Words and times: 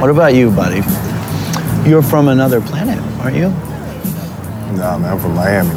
What 0.00 0.10
about 0.10 0.34
you, 0.34 0.50
buddy? 0.50 0.76
You're 1.88 2.02
from 2.02 2.28
another 2.28 2.60
planet, 2.60 2.98
aren't 3.20 3.36
you? 3.36 3.48
Nah, 4.78 4.96
man, 4.98 5.12
I'm 5.12 5.18
from 5.18 5.34
Miami. 5.34 5.70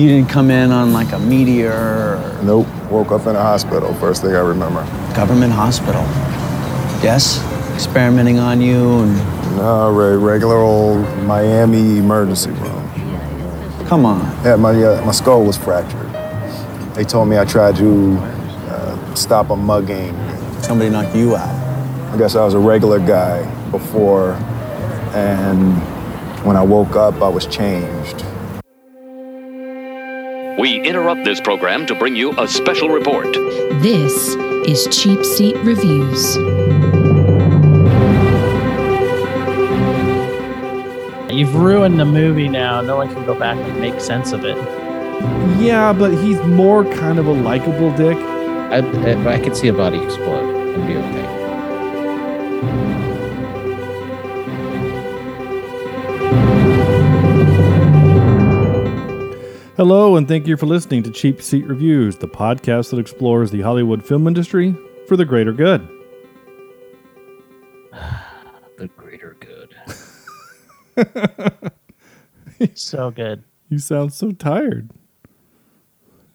You 0.00 0.08
didn't 0.08 0.28
come 0.30 0.50
in 0.50 0.70
on 0.70 0.92
like 0.92 1.12
a 1.12 1.18
meteor 1.18 1.72
or 1.72 2.40
Nope. 2.42 2.66
Woke 2.90 3.10
up 3.12 3.26
in 3.26 3.36
a 3.36 3.42
hospital. 3.42 3.92
First 3.94 4.22
thing 4.22 4.34
I 4.34 4.38
remember. 4.40 4.82
government 5.14 5.52
hospital. 5.52 6.00
Yes? 7.02 7.42
Experimenting 7.74 8.38
on 8.38 8.60
you 8.62 9.00
and 9.00 9.56
No, 9.56 9.90
re- 9.92 10.16
regular 10.16 10.56
old 10.56 11.06
Miami 11.24 11.98
emergency 11.98 12.50
room. 12.50 12.88
come 13.86 14.06
on. 14.06 14.20
Yeah, 14.44 14.56
my 14.56 14.70
uh, 14.82 15.04
my 15.04 15.12
skull 15.12 15.44
was 15.44 15.56
fractured. 15.58 16.08
They 16.94 17.04
told 17.04 17.28
me 17.28 17.36
I 17.38 17.44
tried 17.44 17.76
to 17.76 18.16
uh, 18.70 19.14
stop 19.14 19.50
a 19.50 19.56
mugging. 19.56 20.14
Somebody 20.62 20.90
knocked 20.90 21.14
you 21.14 21.36
out. 21.36 21.54
I 22.14 22.16
guess 22.16 22.34
I 22.34 22.44
was 22.44 22.54
a 22.54 22.58
regular 22.58 22.98
guy 22.98 23.44
before, 23.70 24.32
and 25.14 25.76
when 26.44 26.56
I 26.56 26.62
woke 26.62 26.96
up, 26.96 27.22
I 27.22 27.28
was 27.28 27.46
changed. 27.46 28.24
We 30.58 30.80
interrupt 30.80 31.24
this 31.24 31.40
program 31.40 31.86
to 31.86 31.94
bring 31.94 32.16
you 32.16 32.32
a 32.38 32.48
special 32.48 32.88
report. 32.88 33.32
This 33.82 34.34
is 34.66 34.88
Cheap 34.96 35.24
Seat 35.24 35.56
Reviews. 35.58 36.36
You've 41.32 41.54
ruined 41.54 42.00
the 42.00 42.04
movie 42.04 42.48
now. 42.48 42.80
No 42.80 42.96
one 42.96 43.12
can 43.14 43.24
go 43.24 43.38
back 43.38 43.56
and 43.56 43.80
make 43.80 44.00
sense 44.00 44.32
of 44.32 44.44
it. 44.44 44.56
Yeah, 45.60 45.92
but 45.92 46.12
he's 46.12 46.40
more 46.42 46.84
kind 46.94 47.20
of 47.20 47.26
a 47.28 47.32
likable 47.32 47.94
dick. 47.96 48.16
I, 48.16 48.78
I, 48.78 49.34
I 49.34 49.38
could 49.40 49.56
see 49.56 49.68
a 49.68 49.72
body 49.72 50.02
explode 50.02 50.74
and 50.74 50.86
be 50.86 50.96
okay. 50.96 51.37
Hello, 59.78 60.16
and 60.16 60.26
thank 60.26 60.48
you 60.48 60.56
for 60.56 60.66
listening 60.66 61.04
to 61.04 61.10
Cheap 61.12 61.40
Seat 61.40 61.64
Reviews, 61.64 62.16
the 62.16 62.26
podcast 62.26 62.90
that 62.90 62.98
explores 62.98 63.52
the 63.52 63.60
Hollywood 63.60 64.04
film 64.04 64.26
industry 64.26 64.74
for 65.06 65.16
the 65.16 65.24
greater 65.24 65.52
good. 65.52 65.88
The 68.76 68.88
greater 68.88 69.36
good. 69.38 69.76
So 72.76 73.12
good. 73.12 73.44
You 73.68 73.78
sound 73.78 74.12
so 74.12 74.32
tired 74.32 74.90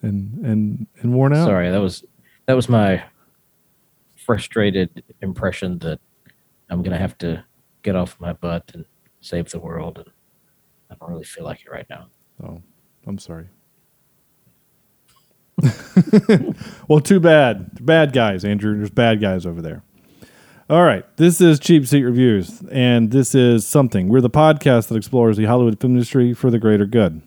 and 0.00 0.42
and 0.42 0.86
and 1.02 1.12
worn 1.12 1.34
out. 1.34 1.44
Sorry, 1.44 1.70
that 1.70 1.82
was 1.82 2.02
that 2.46 2.54
was 2.54 2.70
my 2.70 3.04
frustrated 4.16 5.04
impression 5.20 5.78
that 5.80 6.00
I'm 6.70 6.82
gonna 6.82 6.96
have 6.96 7.18
to 7.18 7.44
get 7.82 7.94
off 7.94 8.18
my 8.18 8.32
butt 8.32 8.70
and 8.72 8.86
save 9.20 9.50
the 9.50 9.58
world, 9.58 9.98
and 9.98 10.08
I 10.90 10.94
don't 10.94 11.10
really 11.10 11.24
feel 11.24 11.44
like 11.44 11.60
it 11.60 11.70
right 11.70 11.86
now. 11.90 12.06
Oh, 12.42 12.62
I'm 13.06 13.18
sorry. 13.18 13.48
well, 16.88 17.00
too 17.00 17.20
bad. 17.20 17.84
Bad 17.84 18.12
guys, 18.12 18.44
Andrew. 18.44 18.76
There's 18.76 18.90
bad 18.90 19.20
guys 19.20 19.46
over 19.46 19.62
there. 19.62 19.82
All 20.68 20.82
right. 20.82 21.04
This 21.16 21.40
is 21.40 21.60
Cheap 21.60 21.86
Seat 21.86 22.02
Reviews, 22.02 22.62
and 22.70 23.10
this 23.10 23.34
is 23.34 23.66
something. 23.66 24.08
We're 24.08 24.20
the 24.20 24.30
podcast 24.30 24.88
that 24.88 24.96
explores 24.96 25.36
the 25.36 25.44
Hollywood 25.44 25.78
film 25.80 25.92
industry 25.92 26.32
for 26.32 26.50
the 26.50 26.58
greater 26.58 26.86
good. 26.86 27.22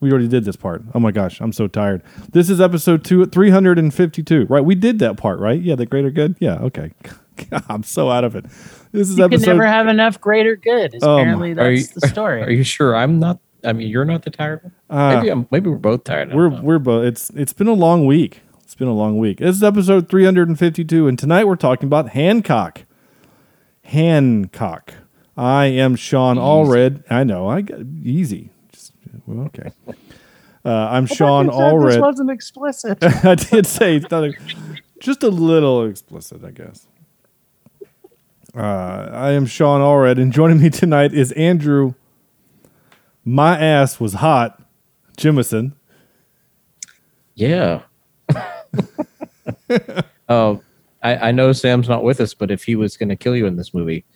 We 0.00 0.12
already 0.12 0.28
did 0.28 0.44
this 0.44 0.54
part. 0.54 0.82
Oh 0.94 1.00
my 1.00 1.10
gosh, 1.10 1.40
I'm 1.40 1.52
so 1.52 1.66
tired. 1.66 2.02
This 2.30 2.48
is 2.48 2.60
episode 2.60 3.04
two, 3.04 3.26
352. 3.26 4.46
Right? 4.48 4.64
We 4.64 4.76
did 4.76 5.00
that 5.00 5.16
part, 5.16 5.40
right? 5.40 5.60
Yeah, 5.60 5.74
the 5.74 5.86
greater 5.86 6.10
good. 6.10 6.36
Yeah, 6.38 6.58
okay. 6.60 6.92
I'm 7.68 7.82
so 7.82 8.08
out 8.10 8.24
of 8.24 8.36
it. 8.36 8.44
This 8.92 9.08
is 9.08 9.18
episode 9.18 9.32
You 9.32 9.38
can 9.38 9.56
never 9.56 9.66
have 9.66 9.88
enough 9.88 10.20
greater 10.20 10.54
good. 10.54 10.94
Oh, 11.02 11.18
Apparently, 11.18 11.52
Are 11.58 11.72
you, 11.72 11.78
that's 11.80 11.92
the 11.92 12.08
story. 12.08 12.42
Are 12.44 12.50
you 12.50 12.62
sure 12.62 12.94
I'm 12.94 13.18
not? 13.18 13.40
I 13.64 13.72
mean, 13.72 13.88
you're 13.88 14.04
not 14.04 14.22
the 14.22 14.30
tired 14.30 14.62
one. 14.62 14.72
Uh, 14.88 15.16
maybe 15.16 15.28
I'm. 15.30 15.48
Maybe 15.50 15.68
we're 15.70 15.76
both 15.76 16.04
tired. 16.04 16.32
We're 16.32 16.50
don't 16.50 16.62
we're 16.62 16.78
both. 16.78 17.04
It's 17.04 17.30
it's 17.30 17.52
been 17.52 17.66
a 17.68 17.72
long 17.72 18.06
week. 18.06 18.40
It's 18.62 18.74
been 18.74 18.88
a 18.88 18.94
long 18.94 19.18
week. 19.18 19.38
This 19.38 19.56
is 19.56 19.62
episode 19.62 20.08
352, 20.08 21.08
and 21.08 21.18
tonight 21.18 21.46
we're 21.46 21.56
talking 21.56 21.86
about 21.86 22.10
Hancock. 22.10 22.82
Hancock. 23.82 24.94
I 25.36 25.66
am 25.66 25.96
Sean 25.96 26.36
Allred. 26.36 27.02
I 27.10 27.24
know. 27.24 27.48
I 27.48 27.62
got 27.62 27.80
easy. 28.04 28.50
Just 28.72 28.92
well, 29.26 29.46
okay. 29.46 29.72
Uh, 30.64 30.70
I'm 30.90 31.06
Sean 31.06 31.46
You 31.46 31.52
said 31.52 31.58
This 31.60 31.96
Allred. 31.96 32.00
wasn't 32.00 32.30
explicit. 32.30 32.98
I 33.24 33.34
did 33.36 33.66
say 33.66 33.96
it's 33.96 34.10
not 34.10 34.24
a- 34.24 34.32
just 35.00 35.22
a 35.22 35.28
little 35.28 35.84
explicit, 35.86 36.44
I 36.44 36.50
guess. 36.50 36.86
Uh, 38.54 38.60
I 39.12 39.32
am 39.32 39.46
Sean 39.46 39.80
Allred, 39.80 40.20
and 40.20 40.32
joining 40.32 40.60
me 40.60 40.70
tonight 40.70 41.14
is 41.14 41.32
Andrew. 41.32 41.94
My 43.28 43.60
ass 43.60 44.00
was 44.00 44.14
hot, 44.14 44.58
Jimison. 45.18 45.74
Yeah. 47.34 47.82
Oh, 50.30 50.62
I, 51.02 51.28
I 51.28 51.32
know 51.32 51.52
Sam's 51.52 51.90
not 51.90 52.02
with 52.02 52.22
us, 52.22 52.32
but 52.32 52.50
if 52.50 52.64
he 52.64 52.74
was 52.74 52.96
going 52.96 53.10
to 53.10 53.16
kill 53.16 53.36
you 53.36 53.44
in 53.44 53.56
this 53.56 53.74
movie, 53.74 54.06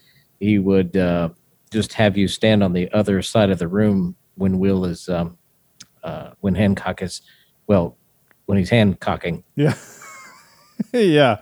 he 0.40 0.58
would 0.58 0.96
uh, 0.96 1.28
just 1.70 1.92
have 1.92 2.16
you 2.16 2.26
stand 2.26 2.64
on 2.64 2.72
the 2.72 2.90
other 2.92 3.20
side 3.20 3.50
of 3.50 3.58
the 3.58 3.68
room 3.68 4.16
when 4.36 4.58
Will 4.58 4.86
is, 4.86 5.10
um, 5.10 5.36
uh, 6.02 6.30
when 6.40 6.54
Hancock 6.54 7.02
is, 7.02 7.20
well, 7.66 7.98
when 8.46 8.56
he's 8.56 8.70
handcocking. 8.70 9.44
Yeah. 9.56 9.74
yeah. 10.94 11.36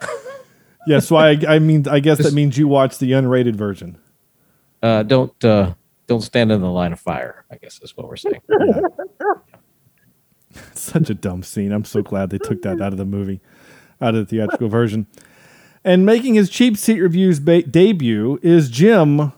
Yeah. 0.89 0.99
So 0.99 1.15
I, 1.15 1.39
I 1.49 1.61
mean, 1.61 1.87
I 1.87 2.01
guess 2.01 2.19
that 2.19 2.35
means 2.35 2.59
you 2.59 2.67
watch 2.67 2.99
the 2.99 3.13
unrated 3.13 3.55
version. 3.55 3.97
Uh, 4.83 5.05
don't 5.05 5.45
uh, 5.45 5.75
don't 6.11 6.23
stand 6.23 6.51
in 6.51 6.61
the 6.61 6.71
line 6.71 6.93
of 6.93 6.99
fire. 6.99 7.45
I 7.53 7.57
guess 7.57 7.81
is 7.83 7.97
what 7.97 8.09
we're 8.09 8.17
saying. 8.17 8.41
It's 10.73 10.81
such 10.93 11.09
a 11.09 11.15
dumb 11.15 11.45
scene. 11.45 11.71
I'm 11.71 11.85
so 11.85 12.03
glad 12.03 12.31
they 12.31 12.39
took 12.39 12.63
that 12.63 12.81
out 12.81 12.91
of 12.93 12.99
the 12.99 13.05
movie, 13.05 13.41
out 14.01 14.17
of 14.17 14.27
the 14.27 14.37
theatrical 14.37 14.69
version. 14.69 15.07
And 15.85 16.05
making 16.05 16.35
his 16.35 16.51
cheap 16.51 16.77
seat 16.77 16.99
reviews 17.01 17.39
ba- 17.39 17.63
debut 17.63 18.41
is 18.43 18.69
Jim. 18.69 19.31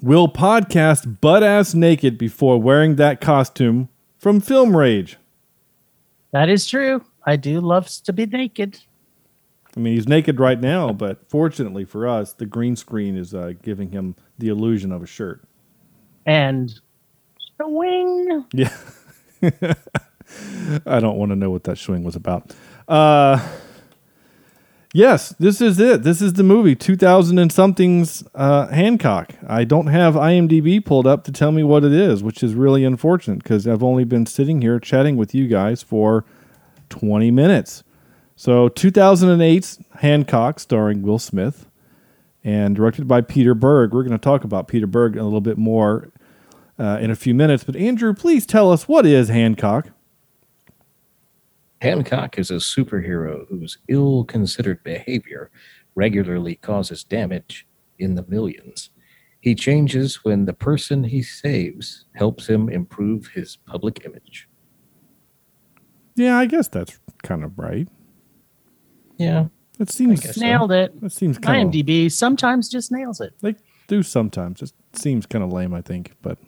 Will 0.00 0.28
podcast 0.28 1.20
butt 1.20 1.42
ass 1.42 1.74
naked 1.74 2.16
before 2.16 2.62
wearing 2.62 2.94
that 2.94 3.20
costume 3.20 3.88
from 4.18 4.40
Film 4.40 4.76
Rage. 4.76 5.16
that 6.30 6.48
is 6.48 6.64
true. 6.68 7.04
I 7.26 7.34
do 7.34 7.60
love 7.60 7.88
to 8.04 8.12
be 8.12 8.26
naked. 8.26 8.78
I 9.76 9.80
mean, 9.80 9.94
he's 9.94 10.06
naked 10.06 10.38
right 10.38 10.60
now, 10.60 10.92
but 10.92 11.28
fortunately 11.28 11.84
for 11.84 12.06
us, 12.06 12.32
the 12.32 12.46
green 12.46 12.76
screen 12.76 13.16
is 13.16 13.34
uh, 13.34 13.54
giving 13.62 13.90
him 13.90 14.14
the 14.38 14.48
illusion 14.48 14.92
of 14.92 15.02
a 15.02 15.06
shirt. 15.06 15.42
And 16.26 16.72
wing. 17.60 18.44
Yeah. 18.52 18.76
I 20.86 21.00
don't 21.00 21.16
want 21.16 21.30
to 21.30 21.36
know 21.36 21.50
what 21.50 21.64
that 21.64 21.78
swing 21.78 22.02
was 22.02 22.16
about. 22.16 22.54
Uh, 22.88 23.46
yes, 24.92 25.30
this 25.38 25.60
is 25.60 25.78
it. 25.78 26.02
This 26.02 26.20
is 26.22 26.34
the 26.34 26.42
movie 26.42 26.74
2000 26.74 27.38
and 27.38 27.52
something's 27.52 28.24
uh, 28.34 28.68
Hancock. 28.68 29.34
I 29.46 29.64
don't 29.64 29.88
have 29.88 30.14
IMDb 30.14 30.84
pulled 30.84 31.06
up 31.06 31.24
to 31.24 31.32
tell 31.32 31.52
me 31.52 31.62
what 31.62 31.84
it 31.84 31.92
is, 31.92 32.22
which 32.22 32.42
is 32.42 32.54
really 32.54 32.84
unfortunate 32.84 33.42
because 33.42 33.68
I've 33.68 33.82
only 33.82 34.04
been 34.04 34.26
sitting 34.26 34.62
here 34.62 34.80
chatting 34.80 35.16
with 35.16 35.34
you 35.34 35.46
guys 35.46 35.82
for 35.82 36.24
20 36.88 37.30
minutes. 37.30 37.84
So 38.36 38.68
2008's 38.68 39.78
Hancock, 39.98 40.58
starring 40.58 41.02
Will 41.02 41.20
Smith 41.20 41.66
and 42.44 42.76
directed 42.76 43.08
by 43.08 43.22
Peter 43.22 43.54
Berg. 43.54 43.92
We're 43.92 44.02
going 44.02 44.12
to 44.12 44.18
talk 44.18 44.44
about 44.44 44.68
Peter 44.68 44.86
Berg 44.86 45.16
a 45.16 45.24
little 45.24 45.40
bit 45.40 45.58
more 45.58 46.12
uh, 46.78 46.98
in 47.00 47.10
a 47.10 47.16
few 47.16 47.34
minutes. 47.34 47.64
But 47.64 47.74
Andrew, 47.74 48.12
please 48.14 48.44
tell 48.46 48.70
us 48.70 48.86
what 48.86 49.06
is 49.06 49.28
Hancock? 49.28 49.88
Hancock 51.80 52.38
is 52.38 52.50
a 52.50 52.54
superhero 52.54 53.46
whose 53.48 53.78
ill-considered 53.88 54.82
behavior 54.84 55.50
regularly 55.94 56.56
causes 56.56 57.04
damage 57.04 57.66
in 57.98 58.14
the 58.14 58.24
millions. 58.28 58.90
He 59.40 59.54
changes 59.54 60.24
when 60.24 60.46
the 60.46 60.54
person 60.54 61.04
he 61.04 61.22
saves 61.22 62.06
helps 62.14 62.46
him 62.46 62.68
improve 62.68 63.28
his 63.28 63.56
public 63.56 64.02
image. 64.06 64.48
Yeah, 66.16 66.38
I 66.38 66.46
guess 66.46 66.68
that's 66.68 66.98
kind 67.22 67.44
of 67.44 67.58
right. 67.58 67.88
Yeah, 69.18 69.48
It 69.78 69.90
seems 69.90 70.20
guess 70.20 70.36
so. 70.36 70.40
Nailed 70.40 70.72
it. 70.72 71.00
That 71.00 71.12
seems 71.12 71.38
kind 71.38 71.68
of 71.68 71.72
IMDb 71.74 72.10
sometimes 72.10 72.68
just 72.68 72.92
nails 72.92 73.20
it. 73.20 73.34
they 73.40 73.56
do 73.88 74.02
sometimes. 74.02 74.62
It 74.62 74.72
seems 74.92 75.26
kind 75.26 75.42
of 75.44 75.52
lame, 75.52 75.74
I 75.74 75.80
think. 75.82 76.12
But 76.22 76.38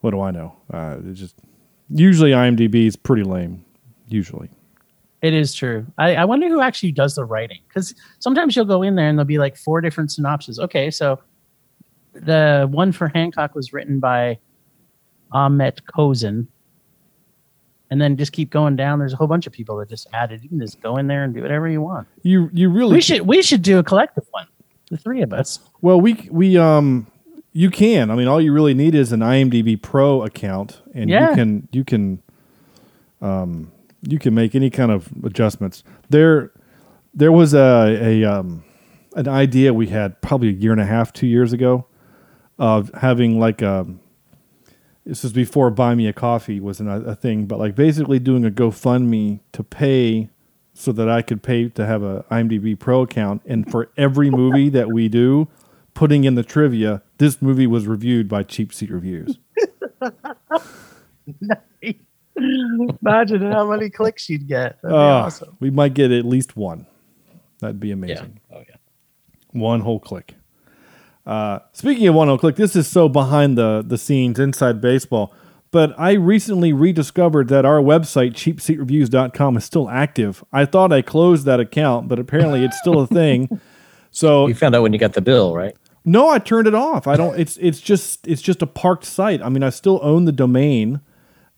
what 0.00 0.10
do 0.10 0.20
I 0.20 0.30
know? 0.30 0.56
Uh, 0.72 0.98
it 1.04 1.14
just 1.14 1.36
usually 1.88 2.30
IMDb 2.32 2.86
is 2.86 2.96
pretty 2.96 3.22
lame. 3.22 3.64
Usually, 4.08 4.50
It 5.22 5.32
is 5.32 5.54
true. 5.54 5.86
I, 5.96 6.16
I 6.16 6.24
wonder 6.26 6.48
who 6.48 6.60
actually 6.60 6.92
does 6.92 7.14
the 7.14 7.24
writing 7.24 7.60
because 7.68 7.94
sometimes 8.18 8.54
you'll 8.54 8.66
go 8.66 8.82
in 8.82 8.94
there 8.96 9.08
and 9.08 9.16
there'll 9.16 9.26
be 9.26 9.38
like 9.38 9.56
four 9.56 9.80
different 9.80 10.10
synopses. 10.12 10.58
Okay, 10.58 10.90
so 10.90 11.18
the 12.12 12.68
one 12.70 12.92
for 12.92 13.08
Hancock 13.08 13.54
was 13.54 13.72
written 13.72 14.00
by 14.00 14.38
Ahmet 15.30 15.80
Kozin. 15.86 16.46
And 17.92 18.00
then 18.00 18.16
just 18.16 18.32
keep 18.32 18.48
going 18.48 18.74
down. 18.74 18.98
There's 19.00 19.12
a 19.12 19.16
whole 19.16 19.26
bunch 19.26 19.46
of 19.46 19.52
people 19.52 19.76
that 19.76 19.88
just 19.90 20.06
added. 20.14 20.42
You 20.42 20.48
can 20.48 20.58
just 20.58 20.80
go 20.80 20.96
in 20.96 21.08
there 21.08 21.24
and 21.24 21.34
do 21.34 21.42
whatever 21.42 21.68
you 21.68 21.82
want. 21.82 22.08
you 22.22 22.48
you 22.52 22.70
really 22.70 22.94
We 22.94 23.00
should 23.02 23.20
we 23.22 23.42
should 23.42 23.60
do 23.60 23.78
a 23.78 23.82
collective 23.82 24.24
one. 24.30 24.46
the 24.90 24.96
three 24.96 25.20
of 25.20 25.32
us. 25.34 25.58
Well, 25.82 26.00
we 26.00 26.26
we 26.30 26.56
um 26.56 27.06
you 27.52 27.70
can. 27.70 28.10
I 28.10 28.14
mean, 28.14 28.28
all 28.28 28.40
you 28.40 28.50
really 28.54 28.72
need 28.72 28.94
is 28.94 29.12
an 29.12 29.20
IMDb 29.20 29.76
Pro 29.90 30.22
account, 30.22 30.80
and 30.94 31.10
Yeah. 31.10 31.28
you 31.30 31.34
can 31.36 31.68
you 31.72 31.84
can 31.84 32.22
um 33.20 33.70
you 34.08 34.18
can 34.18 34.32
make 34.34 34.54
any 34.54 34.70
kind 34.70 34.90
of 34.90 35.10
adjustments. 35.24 35.84
There 36.08 36.50
there 37.14 37.32
was 37.32 37.52
a 37.52 37.98
a 38.00 38.24
um 38.24 38.64
an 39.16 39.28
idea 39.28 39.74
we 39.74 39.88
had 39.88 40.18
probably 40.22 40.48
a 40.48 40.52
year 40.52 40.72
and 40.72 40.80
a 40.80 40.86
half, 40.86 41.12
two 41.12 41.26
years 41.26 41.52
ago, 41.52 41.84
of 42.58 42.90
having 42.94 43.38
like 43.38 43.60
a. 43.60 43.86
This 45.04 45.24
is 45.24 45.32
before 45.32 45.70
Buy 45.70 45.94
Me 45.96 46.06
a 46.06 46.12
Coffee 46.12 46.60
was 46.60 46.78
an, 46.80 46.88
a 46.88 47.16
thing, 47.16 47.46
but 47.46 47.58
like 47.58 47.74
basically 47.74 48.18
doing 48.20 48.44
a 48.44 48.50
GoFundMe 48.50 49.40
to 49.52 49.64
pay 49.64 50.28
so 50.74 50.92
that 50.92 51.08
I 51.08 51.22
could 51.22 51.42
pay 51.42 51.68
to 51.70 51.84
have 51.86 52.02
a 52.02 52.24
IMDb 52.30 52.78
Pro 52.78 53.02
account, 53.02 53.42
and 53.44 53.70
for 53.70 53.90
every 53.96 54.30
movie 54.30 54.68
that 54.70 54.88
we 54.92 55.08
do, 55.08 55.48
putting 55.94 56.24
in 56.24 56.34
the 56.34 56.42
trivia, 56.42 57.02
this 57.18 57.42
movie 57.42 57.66
was 57.66 57.86
reviewed 57.86 58.28
by 58.28 58.42
Cheap 58.42 58.72
Seat 58.72 58.90
Reviews. 58.90 59.38
Imagine 62.36 63.52
how 63.52 63.68
many 63.70 63.90
clicks 63.90 64.28
you'd 64.30 64.48
get. 64.48 64.80
That'd 64.82 64.90
be 64.90 64.94
Ah, 64.96 65.24
awesome. 65.24 65.56
We 65.60 65.70
might 65.70 65.94
get 65.94 66.10
at 66.10 66.24
least 66.24 66.56
one. 66.56 66.86
That'd 67.60 67.78
be 67.80 67.90
amazing. 67.92 68.16
Yeah. 68.16 68.22
amazing. 68.22 68.40
Oh 68.52 68.62
yeah. 68.68 68.76
One 69.60 69.80
whole 69.80 70.00
click. 70.00 70.34
Uh, 71.24 71.60
speaking 71.72 72.06
of 72.08 72.14
one 72.14 72.28
whole 72.28 72.38
click, 72.38 72.56
this 72.56 72.74
is 72.74 72.86
so 72.88 73.08
behind 73.08 73.56
the, 73.56 73.84
the 73.86 73.96
scenes 73.98 74.38
inside 74.38 74.80
baseball. 74.80 75.34
But 75.70 75.94
I 75.98 76.12
recently 76.12 76.72
rediscovered 76.72 77.48
that 77.48 77.64
our 77.64 77.80
website, 77.80 78.32
cheapseatreviews.com, 78.34 79.56
is 79.56 79.64
still 79.64 79.88
active. 79.88 80.44
I 80.52 80.64
thought 80.66 80.92
I 80.92 81.00
closed 81.00 81.46
that 81.46 81.60
account, 81.60 82.08
but 82.08 82.18
apparently 82.18 82.64
it's 82.64 82.78
still 82.78 83.00
a 83.00 83.06
thing. 83.06 83.60
So 84.14 84.46
You 84.46 84.54
found 84.54 84.74
out 84.74 84.82
when 84.82 84.92
you 84.92 84.98
got 84.98 85.14
the 85.14 85.22
bill, 85.22 85.54
right? 85.56 85.74
no, 86.04 86.28
I 86.28 86.38
turned 86.38 86.66
it 86.68 86.74
off. 86.74 87.06
I 87.06 87.16
don't. 87.16 87.38
It's 87.40 87.56
it's 87.56 87.80
just 87.80 88.26
it's 88.28 88.42
just 88.42 88.60
a 88.60 88.66
parked 88.66 89.06
site. 89.06 89.40
I 89.40 89.48
mean, 89.48 89.62
I 89.62 89.70
still 89.70 90.00
own 90.02 90.26
the 90.26 90.32
domain, 90.32 91.00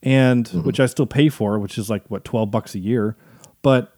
and 0.04 0.46
which 0.64 0.78
I 0.78 0.86
still 0.86 1.06
pay 1.06 1.28
for, 1.30 1.58
which 1.58 1.76
is 1.78 1.90
like 1.90 2.04
what 2.08 2.24
twelve 2.24 2.52
bucks 2.52 2.76
a 2.76 2.78
year. 2.78 3.16
But 3.62 3.92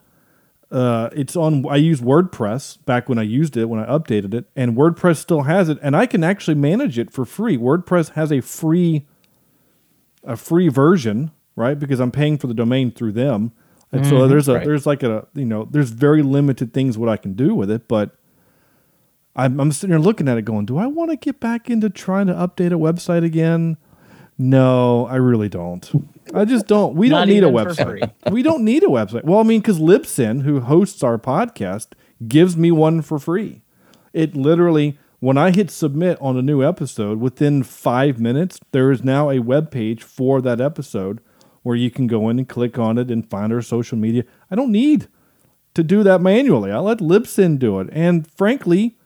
uh, 0.70 1.10
it's 1.12 1.36
on. 1.36 1.64
I 1.68 1.76
use 1.76 2.00
WordPress 2.00 2.84
back 2.84 3.08
when 3.08 3.18
I 3.18 3.22
used 3.22 3.56
it 3.56 3.66
when 3.66 3.80
I 3.80 3.86
updated 3.86 4.34
it, 4.34 4.46
and 4.56 4.76
WordPress 4.76 5.16
still 5.18 5.42
has 5.42 5.68
it, 5.68 5.78
and 5.82 5.96
I 5.96 6.06
can 6.06 6.24
actually 6.24 6.56
manage 6.56 6.98
it 6.98 7.10
for 7.12 7.24
free. 7.24 7.56
WordPress 7.56 8.10
has 8.14 8.32
a 8.32 8.40
free 8.40 9.06
a 10.24 10.36
free 10.36 10.68
version, 10.68 11.30
right? 11.54 11.78
Because 11.78 12.00
I'm 12.00 12.10
paying 12.10 12.36
for 12.36 12.48
the 12.48 12.54
domain 12.54 12.90
through 12.90 13.12
them, 13.12 13.52
and 13.92 14.04
so 14.04 14.26
there's 14.26 14.48
a 14.48 14.54
Right. 14.54 14.64
there's 14.64 14.86
like 14.86 15.02
a 15.04 15.26
you 15.34 15.44
know 15.44 15.68
there's 15.70 15.90
very 15.90 16.22
limited 16.22 16.72
things 16.72 16.98
what 16.98 17.08
I 17.08 17.16
can 17.16 17.34
do 17.34 17.54
with 17.54 17.70
it, 17.70 17.88
but. 17.88 18.16
I'm, 19.38 19.60
I'm 19.60 19.70
sitting 19.70 19.92
here 19.92 20.00
looking 20.02 20.28
at 20.28 20.38
it 20.38 20.46
going, 20.46 20.64
do 20.64 20.78
I 20.78 20.86
want 20.86 21.10
to 21.10 21.16
get 21.18 21.40
back 21.40 21.68
into 21.68 21.90
trying 21.90 22.26
to 22.28 22.32
update 22.32 22.68
a 22.68 22.78
website 22.78 23.22
again? 23.22 23.76
No, 24.38 25.04
I 25.08 25.16
really 25.16 25.50
don't. 25.50 25.90
I 26.34 26.44
just 26.44 26.66
don't. 26.66 26.94
We 26.94 27.08
don't 27.08 27.28
need 27.28 27.44
a 27.44 27.48
website. 27.48 28.10
we 28.30 28.42
don't 28.42 28.64
need 28.64 28.82
a 28.82 28.88
website. 28.88 29.24
Well, 29.24 29.38
I 29.38 29.42
mean, 29.42 29.60
because 29.60 29.78
Libsyn, 29.78 30.42
who 30.42 30.60
hosts 30.60 31.02
our 31.02 31.18
podcast, 31.18 31.88
gives 32.26 32.56
me 32.56 32.70
one 32.70 33.02
for 33.02 33.18
free. 33.18 33.62
It 34.12 34.34
literally, 34.34 34.98
when 35.20 35.38
I 35.38 35.50
hit 35.50 35.70
submit 35.70 36.18
on 36.20 36.36
a 36.36 36.42
new 36.42 36.62
episode, 36.62 37.20
within 37.20 37.62
five 37.62 38.18
minutes, 38.18 38.58
there 38.72 38.90
is 38.90 39.04
now 39.04 39.30
a 39.30 39.38
web 39.38 39.70
page 39.70 40.02
for 40.02 40.40
that 40.42 40.60
episode 40.60 41.20
where 41.62 41.76
you 41.76 41.90
can 41.90 42.06
go 42.06 42.28
in 42.28 42.38
and 42.38 42.48
click 42.48 42.78
on 42.78 42.96
it 42.98 43.10
and 43.10 43.28
find 43.28 43.52
our 43.52 43.62
social 43.62 43.98
media. 43.98 44.24
I 44.50 44.54
don't 44.54 44.72
need 44.72 45.08
to 45.74 45.82
do 45.82 46.02
that 46.02 46.20
manually. 46.20 46.72
I 46.72 46.78
let 46.78 46.98
Libsyn 46.98 47.58
do 47.58 47.80
it. 47.80 47.88
And 47.92 48.30
frankly, 48.32 48.96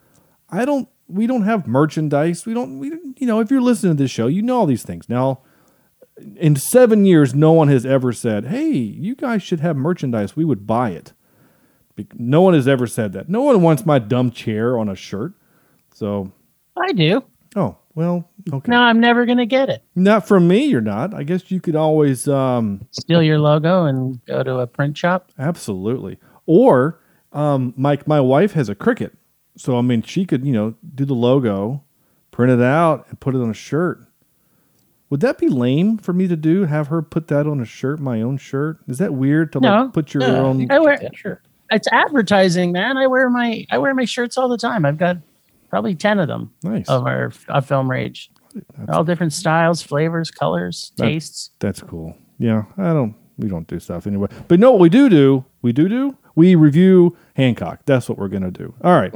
I 0.49 0.65
don't. 0.65 0.89
We 1.09 1.27
don't 1.27 1.43
have 1.43 1.67
merchandise. 1.67 2.47
We 2.47 2.55
don't. 2.55 2.79
We 2.79 2.93
you 3.17 3.27
know, 3.27 3.41
if 3.41 3.51
you're 3.51 3.61
listening 3.61 3.97
to 3.97 4.03
this 4.03 4.11
show, 4.11 4.27
you 4.29 4.43
know 4.43 4.59
all 4.59 4.67
these 4.67 4.85
things. 4.85 5.09
Now, 5.09 5.43
in 6.37 6.57
seven 6.57 7.05
years, 7.05 7.35
no 7.35 7.53
one 7.53 7.69
has 7.69 7.85
ever 7.87 8.13
said, 8.13 8.47
"Hey, 8.47 8.71
you 8.71 9.15
guys 9.15 9.43
should 9.43 9.61
have 9.61 9.77
merchandise. 9.77 10.37
We 10.37 10.45
would 10.45 10.67
buy 10.67 10.91
it." 10.91 11.13
No 12.15 12.41
one 12.41 12.55
has 12.55 12.67
ever 12.67 12.87
said 12.87 13.13
that. 13.13 13.29
No 13.29 13.43
one 13.43 13.61
wants 13.61 13.85
my 13.85 13.99
dumb 13.99 14.31
chair 14.31 14.79
on 14.79 14.89
a 14.89 14.95
shirt. 14.95 15.35
So, 15.93 16.33
I 16.77 16.93
do. 16.93 17.23
oh 17.57 17.77
well, 17.95 18.31
okay. 18.53 18.71
No, 18.71 18.79
I'm 18.81 19.01
never 19.01 19.27
gonna 19.27 19.45
get 19.47 19.69
it. 19.69 19.83
Not 19.95 20.27
from 20.27 20.49
me. 20.49 20.65
You're 20.67 20.81
not. 20.81 21.13
I 21.13 21.25
guess 21.25 21.51
you 21.51 21.61
could 21.61 21.77
always. 21.77 22.27
um 22.29 22.87
Steal 22.91 23.23
your 23.23 23.39
logo 23.39 23.85
and 23.85 24.25
go 24.25 24.43
to 24.43 24.61
a 24.61 24.67
print 24.67 24.97
shop. 24.97 25.31
Absolutely. 25.39 26.19
Or 26.47 27.01
um, 27.33 27.75
Mike, 27.77 28.07
my 28.09 28.21
wife 28.21 28.53
has 28.53 28.69
a 28.69 28.75
Cricut, 28.75 29.13
so 29.57 29.77
I 29.77 29.83
mean, 29.83 30.03
she 30.03 30.25
could 30.25 30.45
you 30.47 30.53
know 30.53 30.75
do 30.95 31.05
the 31.05 31.15
logo, 31.15 31.83
print 32.31 32.53
it 32.53 32.63
out, 32.65 33.07
and 33.09 33.21
put 33.21 33.35
it 33.35 33.39
on 33.43 33.51
a 33.51 33.55
shirt. 33.55 34.01
Would 35.11 35.21
that 35.21 35.39
be 35.39 35.49
lame 35.49 35.99
for 35.99 36.13
me 36.13 36.29
to 36.29 36.37
do? 36.37 36.65
Have 36.65 36.87
her 36.89 37.03
put 37.03 37.29
that 37.29 37.47
on 37.47 37.61
a 37.61 37.65
shirt, 37.65 37.99
my 38.01 38.23
own 38.23 38.37
shirt? 38.39 38.79
Is 38.89 38.99
that 38.99 39.13
weird 39.13 39.53
to 39.53 39.61
No. 39.61 39.83
like 39.83 39.93
put 39.93 40.15
your 40.15 40.21
No, 40.23 40.47
own? 40.47 40.71
I 40.71 40.79
wear 40.79 40.99
Yeah, 41.03 41.09
sure. 41.15 41.43
it's 41.71 41.89
advertising, 41.93 42.71
man. 42.73 42.97
I 42.97 43.07
wear 43.09 43.29
my 43.29 43.67
I 43.71 43.79
wear 43.79 43.95
my 43.95 44.05
shirts 44.05 44.39
all 44.39 44.49
the 44.49 44.57
time. 44.59 44.85
I've 44.85 44.99
got 44.99 45.17
probably 45.69 45.95
ten 45.95 46.19
of 46.21 46.29
them 46.29 46.51
Nice. 46.63 46.89
of 46.89 47.07
our 47.07 47.33
of 47.49 47.67
film 47.67 47.91
rage. 47.91 48.31
They're 48.55 48.95
all 48.95 49.05
different 49.05 49.33
styles, 49.33 49.83
flavors, 49.83 50.31
colors, 50.31 50.93
That- 50.97 51.05
tastes. 51.07 51.51
That's 51.61 51.81
cool. 51.83 52.17
Yeah, 52.39 52.65
I 52.79 52.93
don't. 52.93 53.15
We 53.39 53.49
don't 53.49 53.67
do 53.67 53.79
stuff 53.81 54.07
anyway. 54.07 54.29
But 54.49 54.61
no, 54.61 54.71
what 54.73 54.81
we 54.81 54.89
do 54.91 55.09
do. 55.09 55.45
We 55.63 55.73
do 55.73 55.89
do. 55.89 56.17
We 56.37 56.55
review 56.55 57.17
Hancock. 57.35 57.81
That's 57.87 58.09
what 58.09 58.19
we're 58.19 58.29
gonna 58.29 58.51
do. 58.51 58.75
All 58.85 58.93
right. 59.01 59.15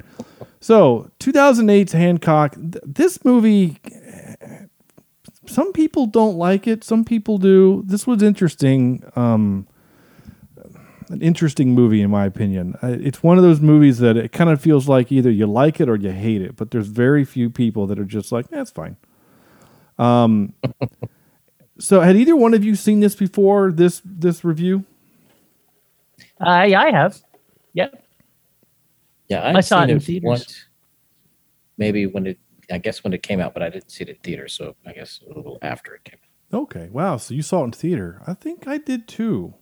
So 0.61 1.11
2008's 1.21 1.93
Hancock. 1.93 2.55
Th- 2.55 2.83
This 2.87 3.25
movie. 3.25 3.79
Some 5.47 5.73
people 5.73 6.07
don't 6.07 6.37
like 6.37 6.67
it. 6.67 6.85
Some 6.85 7.05
people 7.05 7.39
do. 7.39 7.83
This 7.87 8.07
was 8.07 8.23
interesting. 8.23 9.03
Um, 9.17 9.67
an 11.11 11.21
interesting 11.21 11.75
movie 11.75 12.01
in 12.01 12.11
my 12.11 12.25
opinion. 12.25 12.77
Uh, 12.83 12.97
It's 13.01 13.23
one 13.23 13.37
of 13.37 13.45
those 13.45 13.61
movies 13.61 13.99
that 13.99 14.17
it 14.17 14.33
kind 14.33 14.49
of 14.51 14.61
feels 14.61 14.89
like 14.89 15.13
either 15.13 15.31
you 15.31 15.47
like 15.47 15.81
it 15.81 15.89
or 15.89 15.97
you 15.97 16.11
hate 16.11 16.41
it. 16.43 16.57
But 16.57 16.71
there's 16.71 16.89
very 16.89 17.25
few 17.25 17.51
people 17.51 17.87
that 17.89 17.99
are 17.99 18.05
just 18.05 18.33
like, 18.33 18.49
that's 18.49 18.71
fine. 18.71 18.97
Um, 19.99 20.55
so 21.79 22.01
had 22.01 22.17
either 22.17 22.35
one 22.37 22.55
of 22.55 22.65
you 22.65 22.75
seen 22.75 23.01
this 23.01 23.15
before? 23.15 23.71
This 23.71 24.01
this 24.05 24.45
review? 24.45 24.85
I 26.41 26.75
I 26.75 26.91
have. 26.91 27.17
Yep. 27.75 28.03
Yeah, 29.29 29.41
I 29.43 29.53
I'd 29.59 29.65
saw 29.65 29.83
it 29.85 29.91
in 29.91 30.01
theaters. 30.01 30.27
once, 30.29 30.65
maybe 31.79 32.07
when 32.07 32.27
it, 32.27 32.39
I 32.71 32.79
guess 32.79 33.05
when 33.05 33.13
it 33.13 33.23
came 33.23 33.41
out, 33.41 33.55
but 33.55 33.63
I 33.63 33.69
didn't 33.69 33.91
see 33.91 34.05
it 34.05 34.09
in 34.11 34.17
theater, 34.17 34.49
so 34.49 34.77
I 34.87 34.93
guess 34.93 35.21
a 35.29 35.35
little 35.35 35.59
after 35.63 35.95
it 35.95 36.05
came 36.05 36.19
out. 36.23 36.61
Okay, 36.63 36.89
wow. 36.91 37.17
So 37.17 37.35
you 37.35 37.43
saw 37.43 37.63
it 37.63 37.65
in 37.65 37.73
theater? 37.73 38.23
I 38.27 38.35
think 38.35 38.67
I 38.69 38.79
did 38.79 39.09
too. 39.09 39.55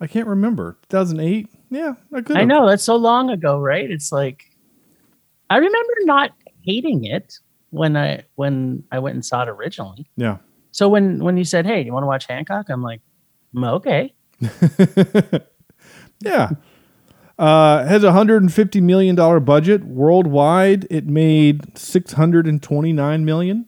I 0.00 0.06
can't 0.06 0.26
remember. 0.26 0.78
2008? 0.88 1.48
Yeah, 1.70 1.94
I 2.14 2.20
could. 2.20 2.36
I 2.36 2.44
know 2.44 2.68
that's 2.68 2.84
so 2.84 2.96
long 2.96 3.30
ago, 3.30 3.58
right? 3.58 3.90
It's 3.90 4.12
like 4.12 4.44
I 5.50 5.56
remember 5.56 5.92
not 6.02 6.30
hating 6.62 7.04
it 7.04 7.38
when 7.70 7.96
I 7.96 8.24
when 8.36 8.84
I 8.92 8.98
went 9.00 9.14
and 9.14 9.24
saw 9.24 9.42
it 9.42 9.48
originally. 9.48 10.08
Yeah. 10.16 10.38
So 10.70 10.88
when 10.88 11.22
when 11.22 11.36
you 11.36 11.44
said, 11.44 11.66
"Hey, 11.66 11.82
do 11.82 11.86
you 11.86 11.92
want 11.92 12.04
to 12.04 12.08
watch 12.08 12.26
Hancock?" 12.26 12.70
I'm 12.70 12.82
like, 12.82 13.02
"Mm, 13.54 13.72
"Okay." 13.74 14.14
Yeah. 16.20 16.50
Uh, 17.38 17.86
has 17.86 18.02
a 18.02 18.10
hundred 18.12 18.42
and 18.42 18.52
fifty 18.52 18.80
million 18.80 19.14
dollar 19.14 19.38
budget 19.38 19.84
worldwide. 19.84 20.86
It 20.90 21.06
made 21.06 21.78
six 21.78 22.12
hundred 22.14 22.46
and 22.46 22.60
twenty 22.62 22.92
nine 22.92 23.24
million. 23.24 23.66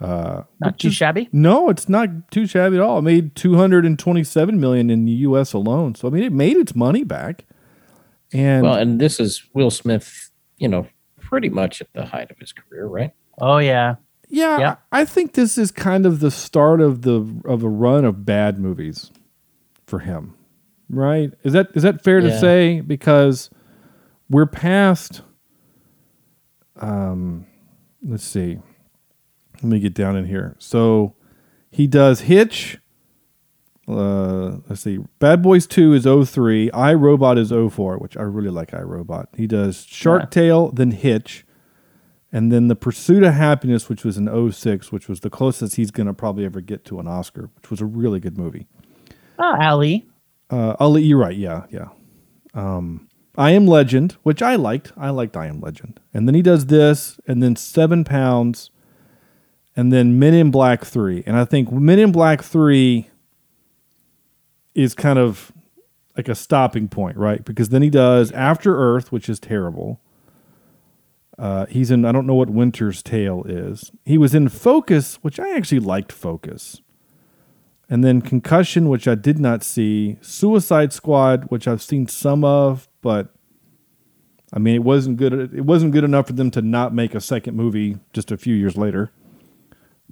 Not 0.00 0.46
too 0.78 0.88
is- 0.88 0.94
shabby. 0.94 1.28
No, 1.32 1.70
it's 1.70 1.88
not 1.88 2.30
too 2.30 2.46
shabby 2.46 2.76
at 2.76 2.82
all. 2.82 2.98
It 2.98 3.02
made 3.02 3.34
two 3.34 3.56
hundred 3.56 3.84
and 3.86 3.98
twenty 3.98 4.24
seven 4.24 4.60
million 4.60 4.90
in 4.90 5.04
the 5.06 5.12
U.S. 5.12 5.52
alone. 5.52 5.94
So 5.94 6.08
I 6.08 6.10
mean, 6.10 6.22
it 6.22 6.32
made 6.32 6.56
its 6.56 6.74
money 6.74 7.04
back. 7.04 7.44
And 8.32 8.62
Well, 8.62 8.74
and 8.74 9.00
this 9.00 9.18
is 9.20 9.44
Will 9.54 9.70
Smith, 9.70 10.30
you 10.58 10.68
know, 10.68 10.86
pretty 11.18 11.48
much 11.48 11.80
at 11.80 11.88
the 11.94 12.04
height 12.06 12.30
of 12.30 12.38
his 12.38 12.52
career, 12.52 12.86
right? 12.86 13.12
Oh 13.40 13.58
yeah. 13.58 13.96
Yeah, 14.28 14.58
Yeah. 14.58 14.76
I 14.92 15.00
I 15.00 15.04
think 15.06 15.32
this 15.32 15.56
is 15.56 15.70
kind 15.70 16.04
of 16.04 16.20
the 16.20 16.30
start 16.30 16.82
of 16.82 17.02
the 17.02 17.24
of 17.46 17.62
a 17.62 17.68
run 17.68 18.04
of 18.04 18.26
bad 18.26 18.58
movies 18.58 19.10
for 19.86 20.00
him. 20.00 20.34
Right? 20.90 21.32
Is 21.42 21.52
that 21.52 21.68
is 21.74 21.82
that 21.82 22.02
fair 22.02 22.20
to 22.20 22.38
say 22.38 22.80
because 22.80 23.50
we're 24.30 24.46
past 24.46 25.22
um 26.76 27.46
let's 28.02 28.24
see. 28.24 28.58
Let 29.56 29.64
me 29.64 29.80
get 29.80 29.94
down 29.94 30.16
in 30.16 30.26
here. 30.26 30.56
So 30.58 31.14
he 31.70 31.86
does 31.86 32.22
Hitch 32.22 32.78
uh, 33.88 34.58
let's 34.68 34.82
see. 34.82 34.98
Bad 35.18 35.42
Boys 35.42 35.66
2 35.66 35.94
is 35.94 36.04
03. 36.30 36.70
I 36.72 36.92
Robot 36.92 37.38
is 37.38 37.50
04, 37.50 37.96
which 37.96 38.16
I 38.16 38.22
really 38.22 38.50
like 38.50 38.74
I 38.74 38.82
Robot. 38.82 39.30
He 39.36 39.46
does 39.46 39.84
Shark 39.84 40.30
Tale, 40.30 40.70
then 40.72 40.90
Hitch, 40.90 41.46
and 42.30 42.52
then 42.52 42.68
The 42.68 42.76
Pursuit 42.76 43.22
of 43.22 43.32
Happiness, 43.32 43.88
which 43.88 44.04
was 44.04 44.18
in 44.18 44.52
06, 44.52 44.92
which 44.92 45.08
was 45.08 45.20
the 45.20 45.30
closest 45.30 45.76
he's 45.76 45.90
going 45.90 46.06
to 46.06 46.12
probably 46.12 46.44
ever 46.44 46.60
get 46.60 46.84
to 46.86 47.00
an 47.00 47.08
Oscar, 47.08 47.48
which 47.56 47.70
was 47.70 47.80
a 47.80 47.86
really 47.86 48.20
good 48.20 48.36
movie. 48.36 48.66
Oh, 49.38 49.56
Ali. 49.58 50.06
Uh, 50.50 50.74
Ali, 50.78 51.02
you're 51.02 51.18
right. 51.18 51.36
Yeah, 51.36 51.66
yeah. 51.70 51.88
Um, 52.54 53.08
I 53.36 53.52
Am 53.52 53.66
Legend, 53.66 54.16
which 54.22 54.42
I 54.42 54.56
liked. 54.56 54.92
I 54.96 55.10
liked 55.10 55.36
I 55.36 55.46
Am 55.46 55.60
Legend. 55.60 56.00
And 56.12 56.26
then 56.26 56.34
he 56.34 56.42
does 56.42 56.66
this, 56.66 57.20
and 57.26 57.42
then 57.42 57.54
Seven 57.54 58.04
Pounds, 58.04 58.70
and 59.76 59.92
then 59.92 60.18
Men 60.18 60.34
in 60.34 60.50
Black 60.50 60.84
3. 60.84 61.22
And 61.26 61.36
I 61.36 61.44
think 61.44 61.70
Men 61.70 61.98
in 62.00 62.10
Black 62.10 62.42
3 62.42 63.08
is 64.74 64.94
kind 64.94 65.18
of 65.18 65.52
like 66.16 66.28
a 66.28 66.34
stopping 66.34 66.88
point, 66.88 67.16
right? 67.16 67.44
Because 67.44 67.68
then 67.68 67.82
he 67.82 67.90
does 67.90 68.32
After 68.32 68.76
Earth, 68.76 69.12
which 69.12 69.28
is 69.28 69.38
terrible. 69.38 70.00
Uh, 71.38 71.66
he's 71.66 71.92
in, 71.92 72.04
I 72.04 72.10
don't 72.10 72.26
know 72.26 72.34
what 72.34 72.50
Winter's 72.50 73.04
Tale 73.04 73.44
is. 73.46 73.92
He 74.04 74.18
was 74.18 74.34
in 74.34 74.48
Focus, 74.48 75.16
which 75.22 75.38
I 75.38 75.54
actually 75.56 75.78
liked 75.78 76.10
Focus. 76.10 76.80
And 77.88 78.04
then 78.04 78.20
Concussion, 78.20 78.88
which 78.88 79.08
I 79.08 79.14
did 79.14 79.38
not 79.38 79.62
see. 79.62 80.18
Suicide 80.20 80.92
Squad, 80.92 81.44
which 81.44 81.66
I've 81.66 81.82
seen 81.82 82.06
some 82.06 82.44
of, 82.44 82.88
but 83.00 83.34
I 84.52 84.58
mean, 84.58 84.74
it 84.74 84.84
wasn't 84.84 85.16
good. 85.16 85.32
It 85.54 85.64
wasn't 85.64 85.92
good 85.92 86.04
enough 86.04 86.26
for 86.26 86.32
them 86.32 86.50
to 86.52 86.62
not 86.62 86.94
make 86.94 87.14
a 87.14 87.20
second 87.20 87.56
movie 87.56 87.98
just 88.12 88.30
a 88.30 88.36
few 88.36 88.54
years 88.54 88.76
later. 88.76 89.10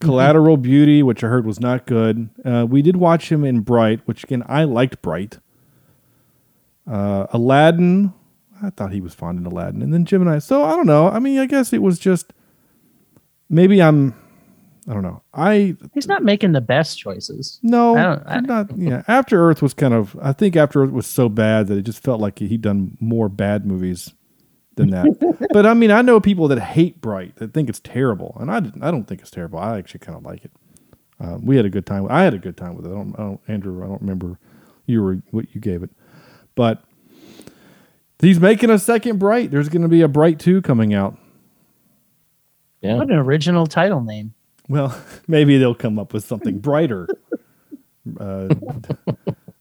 Collateral 0.01 0.59
Beauty, 0.59 1.03
which 1.03 1.25
I 1.25 1.29
heard 1.29 1.47
was 1.47 1.59
not 1.59 1.87
good. 1.87 2.29
Uh, 2.45 2.67
we 2.69 2.83
did 2.83 2.97
watch 2.97 3.33
him 3.33 3.45
in 3.45 3.61
Bright, 3.61 4.01
which 4.05 4.25
again 4.25 4.43
I 4.47 4.65
liked 4.65 5.01
Bright. 5.01 5.39
Uh, 6.87 7.27
Aladdin, 7.31 8.13
I 8.63 8.71
thought 8.71 8.93
he 8.93 9.01
was 9.01 9.15
fond 9.15 9.39
in 9.39 9.47
Aladdin, 9.47 9.83
and 9.83 9.93
then 9.93 10.05
Gemini. 10.05 10.39
So 10.39 10.65
I 10.65 10.77
don't 10.77 10.87
know. 10.87 11.09
I 11.09 11.19
mean, 11.19 11.39
I 11.39 11.47
guess 11.47 11.73
it 11.73 11.83
was 11.83 11.99
just 11.99 12.33
maybe 13.49 13.83
I'm. 13.83 14.15
I 14.89 14.93
don't 14.95 15.03
know. 15.03 15.23
I 15.35 15.77
He's 15.95 16.07
not 16.07 16.23
making 16.23 16.53
the 16.53 16.61
best 16.61 16.99
choices. 16.99 17.59
no, 17.63 17.97
I 17.97 18.03
don't- 18.03 18.23
I- 18.27 18.41
not 18.41 18.79
yeah. 18.79 19.03
After 19.09 19.49
Earth 19.49 19.61
was 19.63 19.75
kind 19.75 19.93
of. 19.95 20.17
I 20.23 20.33
think 20.33 20.55
After 20.57 20.83
Earth 20.85 20.93
was 20.93 21.07
so 21.07 21.29
bad 21.29 21.67
that 21.67 21.79
it 21.79 21.83
just 21.83 22.03
felt 22.03 22.21
like 22.21 22.39
he'd 22.39 22.63
done 22.63 22.97
more 23.01 23.29
bad 23.29 23.67
movies 23.67 24.15
than 24.77 24.91
that. 24.91 25.49
but 25.53 25.67
I 25.67 25.75
mean, 25.75 25.91
I 25.91 26.03
know 26.03 26.21
people 26.21 26.47
that 26.49 26.61
hate 26.61 27.01
Bright 27.01 27.35
that 27.37 27.53
think 27.53 27.69
it's 27.69 27.81
terrible, 27.81 28.37
and 28.39 28.51
I 28.51 28.61
didn't- 28.61 28.83
I 28.85 28.91
don't 28.93 29.05
think 29.09 29.21
it's 29.23 29.31
terrible. 29.31 29.59
I 29.59 29.77
actually 29.79 30.01
kind 30.01 30.17
of 30.19 30.25
like 30.25 30.45
it. 30.45 30.53
Uh, 31.19 31.39
we 31.43 31.57
had 31.57 31.65
a 31.65 31.71
good 31.71 31.87
time. 31.87 32.07
I 32.11 32.23
had 32.23 32.35
a 32.35 32.39
good 32.39 32.57
time 32.57 32.77
with 32.77 32.85
it. 32.87 32.91
I 32.91 32.95
don't, 32.95 33.15
I 33.19 33.23
don't, 33.23 33.41
Andrew. 33.49 33.83
I 33.83 33.87
don't 33.89 34.03
remember 34.03 34.39
you 34.85 35.03
were 35.03 35.23
what 35.33 35.47
you 35.55 35.61
gave 35.61 35.83
it, 35.83 35.91
but 36.55 36.85
he's 38.21 38.39
making 38.39 38.71
a 38.71 38.79
second 38.79 39.19
Bright. 39.19 39.51
There's 39.51 39.69
going 39.71 39.83
to 39.83 39.89
be 39.89 40.03
a 40.03 40.09
Bright 40.09 40.39
two 40.39 40.61
coming 40.63 40.95
out. 40.95 41.19
Yeah. 42.83 42.97
What 42.99 43.11
an 43.11 43.17
original 43.17 43.67
title 43.67 44.03
name. 44.03 44.35
Well, 44.69 44.99
maybe 45.29 45.59
they'll 45.59 45.75
come 45.75 45.99
up 45.99 46.13
with 46.13 46.25
something 46.25 46.59
brighter. 46.59 47.09
Uh, 48.19 48.49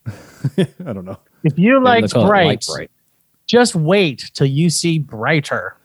I 0.58 0.94
don't 0.94 1.06
know. 1.06 1.20
If 1.44 1.58
you 1.58 1.82
like 1.82 2.02
they'll 2.02 2.10
call 2.10 2.26
it 2.26 2.28
bright, 2.28 2.66
Bright. 2.68 2.92
just 3.48 3.76
wait 3.76 4.32
till 4.34 4.48
you 4.48 4.70
see 4.70 5.00
brighter. 5.00 5.78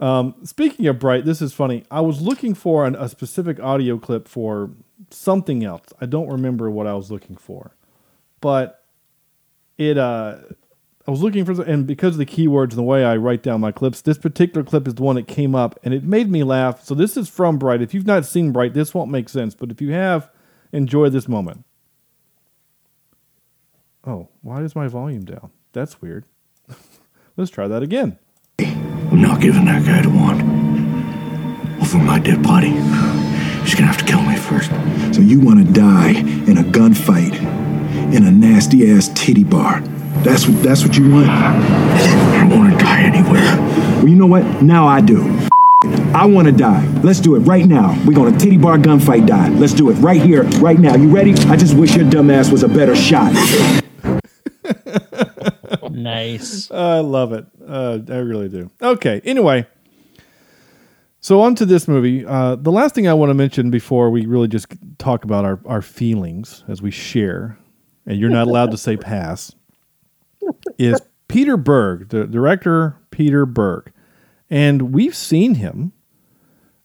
Um, 0.00 0.34
speaking 0.44 0.86
of 0.86 0.98
bright, 0.98 1.24
this 1.24 1.42
is 1.42 1.52
funny. 1.52 1.84
I 1.90 2.00
was 2.00 2.20
looking 2.20 2.54
for 2.54 2.86
an, 2.86 2.94
a 2.94 3.08
specific 3.08 3.58
audio 3.60 3.98
clip 3.98 4.28
for 4.28 4.70
something 5.10 5.64
else. 5.64 5.86
I 6.00 6.06
don't 6.06 6.28
remember 6.28 6.70
what 6.70 6.86
I 6.86 6.94
was 6.94 7.10
looking 7.10 7.36
for, 7.36 7.72
but 8.40 8.84
it. 9.76 9.98
Uh, 9.98 10.36
I 11.08 11.10
was 11.10 11.22
looking 11.22 11.46
for, 11.46 11.62
and 11.62 11.86
because 11.86 12.16
of 12.16 12.18
the 12.18 12.26
keywords 12.26 12.68
and 12.68 12.72
the 12.72 12.82
way 12.82 13.02
I 13.02 13.16
write 13.16 13.42
down 13.42 13.62
my 13.62 13.72
clips, 13.72 14.02
this 14.02 14.18
particular 14.18 14.62
clip 14.62 14.86
is 14.86 14.96
the 14.96 15.02
one 15.02 15.16
that 15.16 15.26
came 15.26 15.54
up, 15.54 15.80
and 15.82 15.94
it 15.94 16.04
made 16.04 16.30
me 16.30 16.44
laugh. 16.44 16.84
So 16.84 16.94
this 16.94 17.16
is 17.16 17.30
from 17.30 17.56
Bright. 17.56 17.80
If 17.80 17.94
you've 17.94 18.06
not 18.06 18.26
seen 18.26 18.52
Bright, 18.52 18.74
this 18.74 18.92
won't 18.92 19.10
make 19.10 19.30
sense, 19.30 19.54
but 19.54 19.70
if 19.70 19.80
you 19.80 19.92
have, 19.92 20.30
enjoy 20.70 21.08
this 21.08 21.26
moment. 21.26 21.64
Oh, 24.06 24.28
why 24.42 24.60
is 24.60 24.76
my 24.76 24.86
volume 24.86 25.24
down? 25.24 25.50
That's 25.72 26.02
weird. 26.02 26.26
Let's 27.38 27.50
try 27.50 27.68
that 27.68 27.82
again. 27.82 28.18
I'm 28.58 29.22
not 29.22 29.40
giving 29.40 29.64
that 29.64 29.86
guy 29.86 30.02
the 30.02 30.10
wand. 30.10 30.42
Over 31.80 32.04
my 32.04 32.18
dead 32.18 32.42
body. 32.42 32.68
He's 33.62 33.74
gonna 33.74 33.86
have 33.86 33.96
to 33.96 34.04
kill 34.04 34.20
me 34.20 34.36
first. 34.36 34.70
So 35.16 35.22
you 35.22 35.40
want 35.40 35.66
to 35.66 35.72
die 35.72 36.18
in 36.18 36.58
a 36.58 36.64
gunfight 36.64 37.34
in 38.14 38.26
a 38.26 38.30
nasty 38.30 38.92
ass 38.92 39.08
titty 39.14 39.44
bar? 39.44 39.82
That's 40.22 40.46
what 40.48 40.62
that's 40.62 40.84
what 40.84 40.96
you 40.96 41.10
want. 41.10 41.28
I 41.28 42.46
don't 42.48 42.58
wanna 42.58 42.78
die 42.78 43.02
anywhere. 43.02 43.56
Well, 43.96 44.08
you 44.08 44.16
know 44.16 44.26
what? 44.26 44.62
Now 44.62 44.86
I 44.86 45.00
do. 45.00 45.48
I 46.14 46.26
want 46.26 46.46
to 46.46 46.52
die. 46.52 46.84
Let's 47.02 47.20
do 47.20 47.36
it 47.36 47.40
right 47.40 47.64
now. 47.64 47.96
We're 48.04 48.14
gonna 48.14 48.36
titty 48.36 48.58
bar 48.58 48.78
gunfight 48.78 49.26
die. 49.26 49.50
Let's 49.50 49.72
do 49.72 49.90
it 49.90 49.94
right 49.94 50.20
here, 50.20 50.42
right 50.58 50.78
now. 50.78 50.96
You 50.96 51.08
ready? 51.08 51.32
I 51.46 51.56
just 51.56 51.76
wish 51.76 51.94
your 51.94 52.08
dumb 52.08 52.30
ass 52.30 52.50
was 52.50 52.62
a 52.62 52.68
better 52.68 52.96
shot. 52.96 53.32
Nice. 55.90 56.70
I 56.70 57.00
love 57.00 57.32
it. 57.32 57.46
Uh, 57.66 57.98
I 58.08 58.16
really 58.18 58.48
do. 58.48 58.70
Okay. 58.80 59.20
Anyway, 59.24 59.66
so 61.20 61.40
on 61.40 61.54
to 61.56 61.66
this 61.66 61.88
movie. 61.88 62.24
Uh, 62.24 62.56
the 62.56 62.72
last 62.72 62.94
thing 62.94 63.08
I 63.08 63.14
want 63.14 63.30
to 63.30 63.34
mention 63.34 63.70
before 63.70 64.10
we 64.10 64.26
really 64.26 64.48
just 64.48 64.68
talk 64.98 65.24
about 65.24 65.44
our, 65.44 65.60
our 65.66 65.82
feelings 65.82 66.64
as 66.68 66.80
we 66.80 66.90
share, 66.90 67.58
and 68.06 68.18
you're 68.18 68.30
not 68.30 68.46
allowed 68.46 68.70
to 68.70 68.78
say 68.78 68.96
pass, 68.96 69.54
is 70.78 71.00
Peter 71.28 71.56
Berg, 71.56 72.08
the 72.08 72.26
director 72.26 72.96
Peter 73.10 73.46
Berg. 73.46 73.92
And 74.50 74.92
we've 74.92 75.14
seen 75.14 75.56
him 75.56 75.92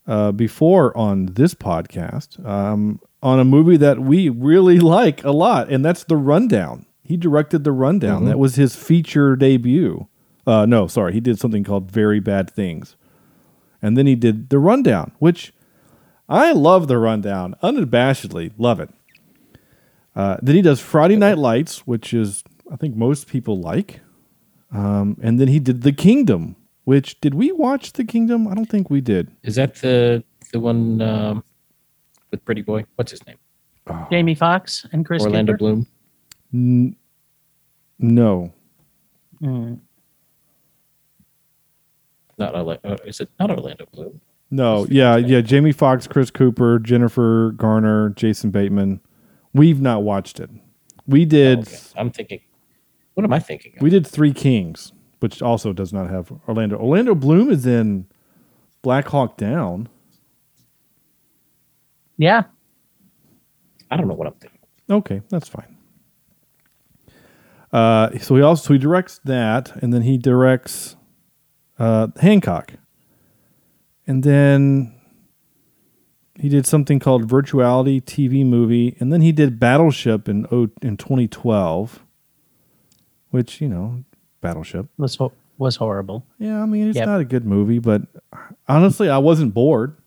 uh, 0.05 0.31
before 0.31 0.95
on 0.97 1.27
this 1.27 1.53
podcast 1.53 2.43
um, 2.45 2.99
on 3.21 3.39
a 3.39 3.45
movie 3.45 3.77
that 3.77 3.99
we 3.99 4.29
really 4.29 4.79
like 4.97 5.23
a 5.23 5.31
lot, 5.31 5.71
and 5.71 5.83
that's 5.83 6.03
The 6.03 6.17
Rundown. 6.17 6.85
He 7.03 7.17
directed 7.17 7.63
The 7.63 7.71
Rundown. 7.71 8.25
That 8.25 8.39
was 8.39 8.55
his 8.55 8.75
feature 8.75 9.35
debut. 9.35 10.07
Uh, 10.45 10.65
no, 10.65 10.87
sorry, 10.87 11.13
he 11.13 11.21
did 11.21 11.39
something 11.39 11.63
called 11.63 11.89
Very 11.91 12.19
Bad 12.19 12.49
Things, 12.49 12.95
and 13.81 13.97
then 13.97 14.07
he 14.07 14.15
did 14.15 14.49
The 14.49 14.59
Rundown, 14.59 15.13
which 15.19 15.53
I 16.27 16.51
love. 16.51 16.87
The 16.87 16.97
Rundown, 16.97 17.55
unabashedly 17.63 18.51
love 18.57 18.79
it. 18.79 18.89
Uh, 20.15 20.37
then 20.41 20.55
he 20.55 20.61
does 20.61 20.79
Friday 20.79 21.15
Night 21.15 21.37
Lights, 21.37 21.87
which 21.87 22.13
is 22.13 22.43
I 22.71 22.75
think 22.75 22.95
most 22.95 23.27
people 23.27 23.59
like, 23.59 24.01
um, 24.71 25.17
and 25.21 25.39
then 25.39 25.47
he 25.47 25.59
did 25.59 25.81
The 25.81 25.91
Kingdom. 25.91 26.55
Which 26.85 27.21
did 27.21 27.33
we 27.33 27.51
watch 27.51 27.93
The 27.93 28.03
Kingdom? 28.03 28.47
I 28.47 28.53
don't 28.55 28.69
think 28.69 28.89
we 28.89 28.99
did. 28.99 29.31
Is 29.43 29.55
that 29.55 29.75
the 29.75 30.23
the 30.51 30.59
one 30.59 31.01
um, 31.01 31.43
with 32.31 32.43
Pretty 32.43 32.61
Boy? 32.61 32.85
What's 32.95 33.11
his 33.11 33.25
name? 33.25 33.37
Jamie 34.11 34.35
Foxx 34.35 34.85
and 34.91 35.05
Chris 35.05 35.23
Orlando 35.23 35.53
Kidder? 35.53 35.57
Bloom. 35.57 35.87
N- 36.53 36.95
no, 37.99 38.53
Mm. 39.41 39.79
Not 42.37 42.55
Orla- 42.55 42.79
uh, 42.83 42.97
is 43.05 43.19
it 43.21 43.29
not 43.39 43.51
Orlando 43.51 43.85
Bloom? 43.91 44.19
no, 44.51 44.85
yeah, 44.89 45.17
yeah. 45.17 45.41
Jamie 45.41 45.71
Foxx, 45.71 46.07
Chris 46.07 46.31
Cooper, 46.31 46.79
Jennifer 46.79 47.51
Garner, 47.55 48.09
Jason 48.11 48.51
Bateman. 48.51 48.99
We've 49.53 49.81
not 49.81 50.03
watched 50.03 50.39
it. 50.39 50.49
We 51.07 51.25
did. 51.25 51.59
Okay. 51.59 51.77
I'm 51.95 52.09
thinking. 52.11 52.39
What 53.13 53.23
am 53.23 53.33
I 53.33 53.39
thinking? 53.39 53.73
Of? 53.75 53.81
We 53.81 53.89
did 53.89 54.07
Three 54.07 54.33
Kings, 54.33 54.91
which 55.19 55.41
also 55.41 55.73
does 55.73 55.93
not 55.93 56.09
have 56.09 56.31
Orlando. 56.47 56.77
Orlando 56.77 57.15
Bloom 57.15 57.49
is 57.49 57.65
in 57.65 58.07
Black 58.81 59.07
Hawk 59.07 59.37
Down. 59.37 59.89
Yeah. 62.17 62.43
I 63.91 63.97
don't 63.97 64.07
know 64.07 64.15
what 64.15 64.27
I'm 64.27 64.33
thinking. 64.33 64.59
Okay, 64.89 65.21
that's 65.29 65.47
fine. 65.47 65.77
Uh, 67.71 68.17
so 68.19 68.35
he 68.35 68.41
also 68.41 68.73
he 68.73 68.79
directs 68.79 69.19
that, 69.23 69.75
and 69.81 69.93
then 69.93 70.03
he 70.03 70.17
directs 70.17 70.95
uh, 71.79 72.07
Hancock, 72.19 72.73
and 74.05 74.23
then 74.23 74.93
he 76.35 76.49
did 76.49 76.67
something 76.67 76.99
called 76.99 77.27
Virtuality 77.27 78.01
TV 78.01 78.45
movie, 78.45 78.95
and 78.99 79.11
then 79.11 79.21
he 79.21 79.31
did 79.31 79.59
Battleship 79.59 80.29
in 80.29 80.45
in 80.81 80.97
2012, 80.97 82.02
which 83.33 83.59
you 83.59 83.67
know, 83.67 84.03
Battleship. 84.41 84.85
Was 84.97 85.15
ho- 85.15 85.33
was 85.57 85.75
horrible. 85.75 86.23
Yeah, 86.37 86.61
I 86.61 86.65
mean 86.67 86.87
it's 86.89 86.97
Yep. 86.97 87.07
not 87.07 87.19
a 87.19 87.25
good 87.25 87.45
movie, 87.45 87.79
but 87.79 88.03
honestly, 88.67 89.09
I 89.09 89.17
wasn't 89.17 89.53
bored. 89.53 89.97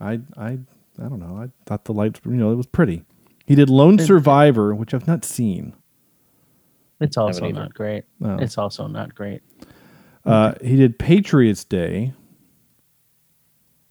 I 0.00 0.20
I 0.36 0.58
I 0.98 1.08
don't 1.08 1.18
know. 1.20 1.36
I 1.36 1.48
thought 1.66 1.84
the 1.84 1.92
lights, 1.92 2.20
you 2.24 2.32
know, 2.32 2.52
it 2.52 2.56
was 2.56 2.66
pretty. 2.66 3.04
He 3.46 3.54
did 3.54 3.68
Lone 3.68 3.98
Survivor, 3.98 4.74
which 4.74 4.94
I've 4.94 5.06
not 5.06 5.24
seen. 5.24 5.74
It's 7.00 7.16
also 7.16 7.48
not 7.50 7.74
great. 7.74 8.04
No. 8.18 8.36
It's 8.38 8.56
also 8.58 8.86
not 8.86 9.14
great. 9.14 9.42
Uh, 10.24 10.52
he 10.62 10.76
did 10.76 10.98
Patriots 10.98 11.64
Day, 11.64 12.12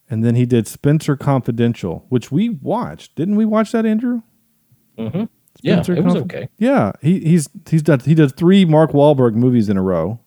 and 0.09 0.23
then 0.23 0.35
he 0.35 0.45
did 0.45 0.67
Spencer 0.67 1.15
Confidential, 1.17 2.05
which 2.09 2.31
we 2.31 2.49
watched. 2.49 3.15
Didn't 3.15 3.35
we 3.35 3.45
watch 3.45 3.71
that, 3.71 3.85
Andrew? 3.85 4.21
Mm-hmm. 4.97 5.23
Yeah, 5.61 5.79
it 5.81 6.03
was 6.03 6.15
okay. 6.15 6.47
Yeah, 6.57 6.93
he, 7.01 7.19
he's 7.19 7.49
he's 7.69 7.81
done 7.83 7.99
he 7.99 8.15
does 8.15 8.31
three 8.31 8.63
Mark 8.65 8.91
Wahlberg 8.91 9.33
movies 9.35 9.67
in 9.69 9.77
a 9.77 9.81
row. 9.81 10.19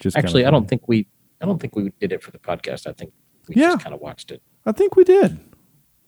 Just 0.00 0.16
Actually, 0.16 0.46
I 0.46 0.50
don't 0.50 0.66
think 0.68 0.88
we. 0.88 1.06
I 1.40 1.46
don't 1.46 1.60
think 1.60 1.76
we 1.76 1.92
did 2.00 2.12
it 2.12 2.22
for 2.22 2.30
the 2.30 2.38
podcast. 2.38 2.86
I 2.86 2.92
think 2.92 3.12
we 3.48 3.56
Yeah. 3.56 3.72
just 3.72 3.84
kind 3.84 3.94
of 3.94 4.00
watched 4.00 4.30
it. 4.30 4.42
I 4.64 4.72
think 4.72 4.96
we 4.96 5.04
did. 5.04 5.38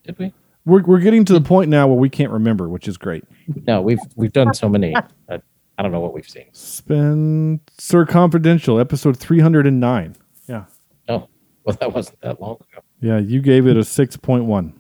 Did 0.05 0.19
we? 0.19 0.33
We're 0.65 0.83
we're 0.83 1.01
getting 1.01 1.25
to 1.27 1.33
the 1.35 1.41
point 1.43 1.71
now 1.71 1.87
where 1.87 1.97
we 1.99 2.09
can't 2.09 2.33
remember, 2.33 2.69
which 2.69 2.89
is 2.89 2.97
great. 2.97 3.25
No, 3.67 3.83
we've 3.83 4.01
we've 4.17 4.33
done 4.33 4.55
so 4.55 4.69
many. 4.69 4.95
Uh, 4.97 5.39
I 5.79 5.83
don't 5.83 5.93
know 5.93 6.01
what 6.01 6.13
we've 6.15 6.29
seen. 6.29 6.47
Spencer 6.53 8.05
Confidential, 8.07 8.81
episode 8.81 9.17
309. 9.17 10.17
Yeah. 10.49 10.65
Oh, 11.09 11.29
well, 11.65 11.77
that 11.79 11.93
wasn't 11.93 12.21
that 12.23 12.41
long 12.41 12.57
ago. 12.57 12.83
Yeah, 13.01 13.19
you 13.19 13.41
gave 13.41 13.67
it 13.67 13.77
a 13.77 13.81
6.1. 13.81 14.73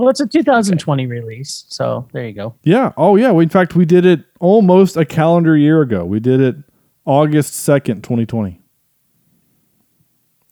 Well, 0.00 0.08
it's 0.08 0.20
a 0.20 0.26
2020 0.26 1.06
release, 1.06 1.66
so 1.68 2.08
there 2.14 2.26
you 2.26 2.32
go. 2.32 2.54
Yeah. 2.62 2.92
Oh, 2.96 3.16
yeah. 3.16 3.32
We, 3.32 3.42
in 3.42 3.50
fact, 3.50 3.74
we 3.76 3.84
did 3.84 4.06
it 4.06 4.24
almost 4.40 4.96
a 4.96 5.04
calendar 5.04 5.54
year 5.58 5.82
ago. 5.82 6.06
We 6.06 6.20
did 6.20 6.40
it 6.40 6.56
August 7.04 7.52
2nd, 7.68 8.02
2020. 8.02 8.62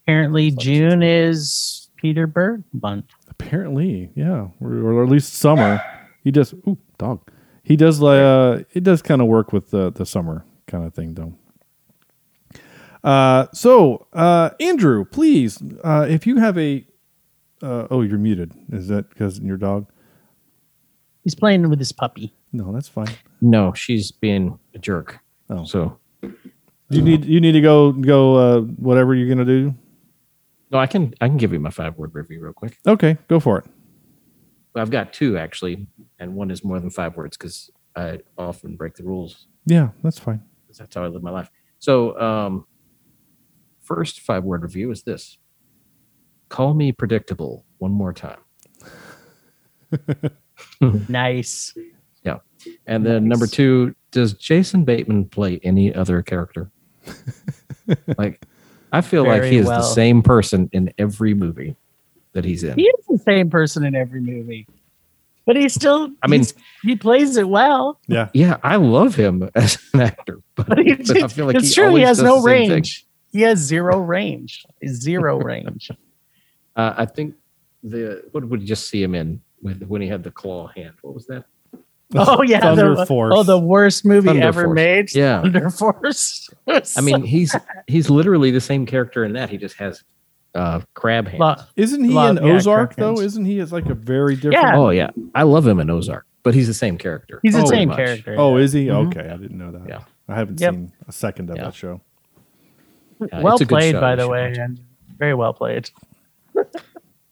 Apparently, 0.03 0.51
June 0.51 1.03
is 1.03 1.89
Peter 1.97 2.27
Berg 2.27 2.63
month. 2.75 3.07
Apparently, 3.31 4.11
yeah, 4.15 4.49
or, 4.61 4.75
or 4.75 5.03
at 5.05 5.09
least 5.09 5.33
summer. 5.33 5.83
He 6.23 6.31
does. 6.31 6.53
Ooh, 6.67 6.77
dog. 6.99 7.31
He 7.63 7.75
does. 7.75 8.01
like 8.01 8.19
Uh, 8.19 8.65
it 8.75 8.85
does 8.85 9.01
kind 9.01 9.23
of 9.23 9.29
work 9.29 9.51
with 9.51 9.71
the 9.71 9.91
the 9.91 10.05
summer 10.05 10.45
kind 10.67 10.85
of 10.85 10.93
thing, 10.93 11.15
though. 11.15 11.33
Uh, 13.03 13.47
so 13.55 14.07
uh, 14.13 14.51
Andrew, 14.61 15.07
please, 15.07 15.59
uh, 15.83 16.07
if 16.07 16.27
you 16.27 16.37
have 16.37 16.59
a, 16.59 16.85
uh, 17.63 17.87
oh, 17.91 18.03
you're 18.03 18.19
muted. 18.19 18.53
Is 18.73 18.89
that 18.89 19.09
because 19.11 19.39
your 19.41 19.57
dog? 19.57 19.87
He's 21.25 21.35
playing 21.35 21.69
with 21.69 21.79
his 21.79 21.93
puppy. 21.93 22.35
No, 22.53 22.73
that's 22.73 22.89
fine. 22.89 23.11
No, 23.41 23.73
she's 23.75 24.11
being 24.11 24.59
a 24.75 24.79
jerk. 24.79 25.19
Oh. 25.51 25.65
So 25.65 25.99
You 26.91 27.03
need 27.03 27.25
you 27.25 27.41
need 27.41 27.53
to 27.53 27.61
go 27.61 27.93
go 27.93 28.37
uh, 28.37 28.61
whatever 28.63 29.15
you're 29.15 29.29
gonna 29.29 29.45
do. 29.45 29.75
no, 30.71 30.79
I 30.79 30.87
can 30.87 31.13
I 31.21 31.29
can 31.29 31.37
give 31.37 31.53
you 31.53 31.61
my 31.61 31.71
five 31.71 31.97
word 31.99 32.15
review 32.15 32.41
real 32.43 32.53
quick. 32.55 32.79
Okay, 32.87 33.19
go 33.29 33.41
for 33.41 33.59
it. 33.59 33.65
Well, 34.75 34.83
I've 34.83 34.91
got 34.91 35.13
two 35.13 35.37
actually, 35.37 35.87
and 36.19 36.35
one 36.35 36.51
is 36.51 36.65
more 36.65 36.79
than 36.81 36.91
five 36.91 37.17
words 37.17 37.37
because 37.37 37.71
I 37.97 38.21
often 38.39 38.77
break 38.77 38.95
the 38.95 39.03
rules 39.05 39.47
Yeah, 39.67 39.91
that's 40.03 40.19
fine. 40.19 40.43
that's 40.79 40.95
how 40.95 41.05
I 41.05 41.09
live 41.09 41.23
my 41.23 41.31
life. 41.31 41.51
So, 41.79 42.19
um, 42.21 42.67
first 43.83 44.21
five 44.21 44.45
word 44.45 44.63
review 44.63 44.91
is 44.91 45.03
this: 45.03 45.37
Call 46.49 46.75
me 46.75 46.93
predictable 46.93 47.65
one 47.79 47.93
more 47.93 48.13
time. 48.13 48.39
Nice. 51.09 51.77
Yeah, 52.25 52.39
and 52.87 53.05
then 53.07 53.29
number 53.29 53.47
two: 53.47 53.95
Does 54.11 54.33
Jason 54.33 54.85
Bateman 54.85 55.27
play 55.27 55.61
any 55.63 55.95
other 55.95 56.23
character? 56.23 56.71
like, 58.19 58.45
I 58.93 59.01
feel 59.01 59.25
like 59.25 59.45
he 59.45 59.57
is 59.59 59.67
well. 59.67 59.81
the 59.81 59.87
same 59.87 60.23
person 60.23 60.69
in 60.73 60.93
every 60.99 61.35
movie 61.35 61.77
that 62.33 62.45
he's 62.45 62.65
in. 62.65 62.77
He 62.77 62.85
is 62.85 63.07
the 63.07 63.19
same 63.19 63.51
person 63.51 63.85
in 63.85 63.95
every 63.95 64.21
movie, 64.21 64.67
but 65.47 65.57
he's 65.57 65.75
still. 65.75 66.11
I 66.23 66.27
mean, 66.27 66.45
he 66.83 66.97
plays 66.97 67.37
it 67.37 67.49
well. 67.49 68.01
Yeah, 68.09 68.29
Yeah, 68.35 68.59
I 68.63 68.77
love 68.77 69.15
him 69.15 69.49
as 69.55 69.79
an 69.95 70.01
actor, 70.01 70.41
but, 70.55 70.69
But 70.69 70.79
he, 70.79 70.95
but 70.95 71.23
I 71.23 71.29
feel 71.29 71.47
like 71.47 71.57
it's 71.57 71.69
he 71.69 71.75
true. 71.75 71.95
He 71.95 72.03
has 72.03 72.21
no 72.21 72.37
the 72.37 72.43
same 72.43 72.63
thing. 72.63 72.71
range. 72.71 73.07
He 73.33 73.43
has 73.43 73.59
zero 73.59 73.99
range. 73.99 74.65
Zero 74.87 75.39
range. 75.39 75.91
Uh, 76.79 76.95
I 76.97 77.05
think 77.05 77.35
the 77.83 78.23
what 78.33 78.45
would 78.49 78.61
you 78.63 78.67
just 78.67 78.89
see 78.89 79.03
him 79.03 79.15
in 79.15 79.43
with 79.61 79.83
when 79.83 80.01
he 80.01 80.09
had 80.09 80.23
the 80.23 80.31
claw 80.31 80.69
hand? 80.69 80.95
What 81.03 81.15
was 81.15 81.27
that? 81.27 81.45
Oh 82.15 82.41
yeah, 82.43 82.61
Thunder 82.61 82.95
the, 82.95 83.05
Force. 83.05 83.35
Oh, 83.37 83.43
the 83.43 83.59
worst 83.59 84.07
movie 84.07 84.29
Thunder 84.29 84.43
ever 84.47 84.65
Force. 84.65 84.75
made. 84.75 85.15
Yeah. 85.15 85.43
Thunder 85.43 85.69
Force. 85.71 86.49
I 86.97 87.01
mean, 87.03 87.23
he's 87.25 87.55
he's 87.87 88.09
literally 88.09 88.51
the 88.51 88.61
same 88.63 88.87
character 88.87 89.25
in 89.25 89.35
that. 89.35 89.51
He 89.51 89.59
just 89.59 89.77
has 89.77 90.03
uh, 90.55 90.81
crab 90.95 91.27
hands. 91.29 91.41
Well, 91.41 91.69
Isn't 91.77 92.05
he 92.05 92.11
Love- 92.11 92.39
in 92.39 92.47
yeah, 92.47 92.53
Ozark 92.55 92.97
though? 92.97 93.15
Hemsworth. 93.17 93.25
Isn't 93.25 93.45
he 93.45 93.59
as 93.61 93.73
like 93.73 93.87
a 93.87 93.95
very 93.95 94.37
different? 94.37 94.55
Yeah. 94.55 94.77
oh 94.79 94.89
yeah, 94.91 95.11
I 95.35 95.43
love 95.43 95.67
him 95.67 95.81
in 95.81 95.91
Ozark, 95.91 96.25
but 96.45 96.55
he's 96.55 96.67
the 96.69 96.73
same 96.75 96.97
character. 96.97 97.41
he's 97.43 97.55
the 97.55 97.63
Oh, 97.63 97.67
same 97.67 97.89
much. 97.89 97.99
character. 97.99 98.37
Oh, 98.39 98.57
is 98.57 98.73
he? 98.73 98.87
Mhm. 98.87 99.09
Okay, 99.09 99.29
I 99.29 99.37
didn't 99.37 99.59
know 99.59 99.73
that. 99.73 99.87
Yeah. 99.89 100.01
I 100.29 100.37
haven't 100.37 100.61
Yep. 100.61 100.73
seen 100.75 100.93
a 101.09 101.13
second 101.13 101.51
of 101.51 101.57
Yeah. 101.57 101.65
that 101.65 101.75
show. 101.75 102.01
Yeah, 103.21 103.43
well 103.43 103.55
it's 103.55 103.63
a 103.63 103.65
good 103.65 103.75
played, 103.75 103.93
show. 103.93 104.01
by 104.01 104.15
the 104.15 104.29
way, 104.29 104.55
and 104.59 104.81
very 105.19 105.35
well 105.35 105.53
played. 105.53 105.91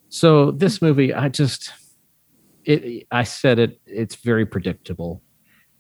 So 0.09 0.51
this 0.51 0.81
movie, 0.81 1.13
I 1.13 1.29
just 1.29 1.73
it. 2.65 3.07
I 3.11 3.25
said 3.25 3.59
it. 3.59 3.81
It's 3.87 4.17
very 4.17 4.47
predictable. 4.47 5.23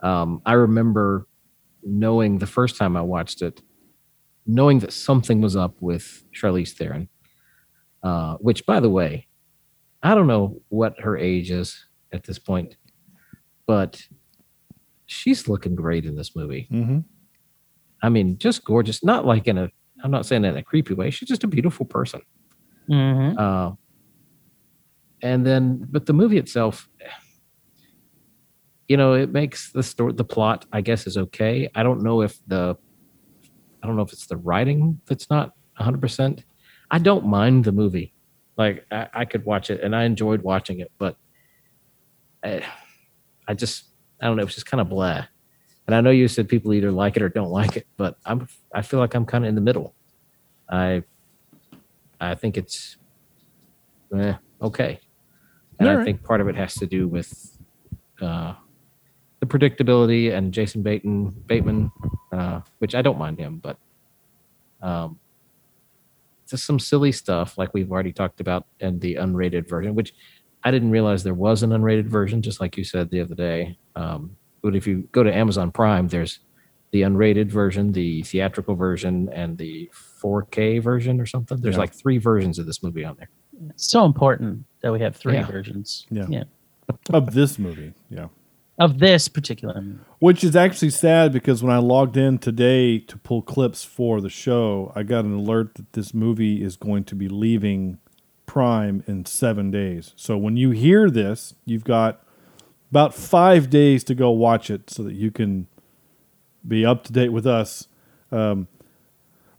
Um, 0.00 0.42
I 0.44 0.52
remember 0.52 1.26
knowing 1.82 2.38
the 2.38 2.46
first 2.46 2.76
time 2.76 2.96
I 2.96 3.02
watched 3.02 3.42
it, 3.42 3.62
knowing 4.46 4.80
that 4.80 4.92
something 4.92 5.40
was 5.40 5.56
up 5.56 5.74
with 5.80 6.24
Charlize 6.34 6.72
Theron. 6.72 7.08
Uh, 8.02 8.36
which, 8.36 8.64
by 8.66 8.78
the 8.78 8.90
way, 8.90 9.26
I 10.02 10.14
don't 10.14 10.28
know 10.28 10.60
what 10.68 11.00
her 11.00 11.16
age 11.16 11.50
is 11.50 11.86
at 12.12 12.24
this 12.24 12.38
point, 12.38 12.76
but 13.66 14.06
she's 15.06 15.48
looking 15.48 15.74
great 15.74 16.04
in 16.04 16.14
this 16.14 16.36
movie. 16.36 16.68
Mm-hmm. 16.70 16.98
I 18.02 18.08
mean, 18.08 18.38
just 18.38 18.64
gorgeous. 18.64 19.02
Not 19.02 19.24
like 19.24 19.48
in 19.48 19.58
a. 19.58 19.70
I'm 20.04 20.10
not 20.10 20.26
saying 20.26 20.44
in 20.44 20.56
a 20.56 20.62
creepy 20.62 20.94
way. 20.94 21.10
She's 21.10 21.28
just 21.28 21.42
a 21.42 21.48
beautiful 21.48 21.86
person. 21.86 22.20
Mhm. 22.88 23.38
Uh, 23.38 23.72
and 25.22 25.46
then, 25.46 25.86
but 25.90 26.06
the 26.06 26.12
movie 26.12 26.38
itself, 26.38 26.88
you 28.88 28.96
know, 28.96 29.14
it 29.14 29.32
makes 29.32 29.72
the 29.72 29.82
story, 29.82 30.12
the 30.12 30.24
plot, 30.24 30.64
I 30.72 30.80
guess, 30.80 31.06
is 31.06 31.16
okay. 31.16 31.68
I 31.74 31.82
don't 31.82 32.02
know 32.02 32.22
if 32.22 32.38
the, 32.46 32.76
I 33.82 33.86
don't 33.86 33.96
know 33.96 34.02
if 34.02 34.12
it's 34.12 34.26
the 34.26 34.36
writing 34.36 35.00
that's 35.06 35.28
not 35.30 35.52
100. 35.76 36.00
percent 36.00 36.44
I 36.90 36.98
don't 36.98 37.26
mind 37.26 37.64
the 37.64 37.72
movie, 37.72 38.14
like 38.56 38.86
I, 38.92 39.08
I 39.12 39.24
could 39.24 39.44
watch 39.44 39.70
it 39.70 39.80
and 39.82 39.94
I 39.94 40.04
enjoyed 40.04 40.42
watching 40.42 40.78
it, 40.80 40.92
but 40.98 41.16
I, 42.44 42.62
I 43.48 43.54
just, 43.54 43.86
I 44.22 44.26
don't 44.26 44.36
know, 44.36 44.44
it's 44.44 44.54
just 44.54 44.66
kind 44.66 44.80
of 44.80 44.88
blah. 44.88 45.26
And 45.86 45.94
I 45.94 46.00
know 46.00 46.10
you 46.10 46.28
said 46.28 46.48
people 46.48 46.72
either 46.72 46.92
like 46.92 47.16
it 47.16 47.22
or 47.22 47.28
don't 47.28 47.50
like 47.50 47.76
it, 47.76 47.86
but 47.96 48.16
I'm, 48.24 48.48
I 48.74 48.82
feel 48.82 49.00
like 49.00 49.14
I'm 49.14 49.26
kind 49.26 49.44
of 49.44 49.48
in 49.48 49.54
the 49.56 49.60
middle. 49.60 49.94
I, 50.70 51.02
I 52.20 52.34
think 52.34 52.56
it's 52.56 52.96
eh, 54.16 54.34
okay. 54.62 55.00
And 55.78 55.88
I 55.88 56.04
think 56.04 56.22
part 56.22 56.40
of 56.40 56.48
it 56.48 56.56
has 56.56 56.74
to 56.76 56.86
do 56.86 57.06
with 57.06 57.58
uh, 58.20 58.54
the 59.40 59.46
predictability 59.46 60.32
and 60.32 60.52
Jason 60.52 60.82
Bateman, 60.82 61.34
Bateman, 61.46 61.92
uh, 62.32 62.60
which 62.78 62.94
I 62.94 63.02
don't 63.02 63.18
mind 63.18 63.38
him, 63.38 63.58
but 63.58 63.76
um, 64.80 65.18
just 66.48 66.64
some 66.64 66.78
silly 66.78 67.12
stuff 67.12 67.58
like 67.58 67.74
we've 67.74 67.90
already 67.90 68.12
talked 68.12 68.40
about 68.40 68.66
in 68.80 68.98
the 69.00 69.16
unrated 69.16 69.68
version, 69.68 69.94
which 69.94 70.14
I 70.64 70.70
didn't 70.70 70.90
realize 70.90 71.22
there 71.22 71.34
was 71.34 71.62
an 71.62 71.70
unrated 71.70 72.06
version, 72.06 72.40
just 72.42 72.60
like 72.60 72.76
you 72.76 72.84
said 72.84 73.10
the 73.10 73.20
other 73.20 73.34
day. 73.34 73.78
Um, 73.94 74.36
but 74.62 74.74
if 74.74 74.86
you 74.86 75.08
go 75.12 75.22
to 75.22 75.34
Amazon 75.34 75.70
Prime, 75.70 76.08
there's 76.08 76.40
the 76.92 77.02
unrated 77.02 77.48
version, 77.50 77.92
the 77.92 78.22
theatrical 78.22 78.74
version, 78.74 79.28
and 79.32 79.58
the 79.58 79.90
4K 80.22 80.78
version 80.82 81.20
or 81.20 81.26
something. 81.26 81.58
There's 81.60 81.74
Yeah. 81.74 81.80
like 81.80 81.92
three 81.94 82.18
versions 82.18 82.58
of 82.58 82.66
this 82.66 82.82
movie 82.82 83.04
on 83.04 83.16
there. 83.16 83.28
It's 83.70 83.86
so 83.90 84.04
important 84.04 84.64
that 84.82 84.92
we 84.92 85.00
have 85.00 85.16
three 85.16 85.34
Yeah. 85.34 85.46
versions. 85.46 86.06
Yeah. 86.10 86.44
Of 87.10 87.34
this 87.34 87.58
movie, 87.58 87.94
yeah. 88.10 88.28
Of 88.78 88.98
this 88.98 89.26
particular 89.28 89.80
movie. 89.80 89.98
Which 90.18 90.44
is 90.44 90.54
actually 90.54 90.90
sad 90.90 91.32
because 91.32 91.62
when 91.62 91.72
I 91.74 91.78
logged 91.78 92.16
in 92.16 92.38
today 92.38 92.98
to 92.98 93.16
pull 93.16 93.42
clips 93.42 93.82
for 93.84 94.20
the 94.20 94.28
show, 94.28 94.92
I 94.94 95.02
got 95.02 95.24
an 95.24 95.32
alert 95.34 95.74
that 95.76 95.94
this 95.94 96.12
movie 96.14 96.62
is 96.62 96.76
going 96.76 97.04
to 97.04 97.14
be 97.14 97.28
leaving 97.28 97.98
Prime 98.44 99.02
in 99.08 99.24
seven 99.24 99.70
days. 99.70 100.12
So 100.14 100.36
when 100.38 100.56
you 100.56 100.70
hear 100.70 101.10
this, 101.10 101.54
you've 101.64 101.84
got 101.84 102.22
about 102.90 103.12
five 103.14 103.68
days 103.70 104.04
to 104.04 104.14
go 104.14 104.30
watch 104.30 104.70
it 104.70 104.88
so 104.90 105.02
that 105.02 105.14
you 105.14 105.30
can 105.32 105.66
be 106.66 106.84
up 106.84 107.04
to 107.04 107.12
date 107.12 107.30
with 107.30 107.46
us. 107.46 107.88
Um, 108.30 108.68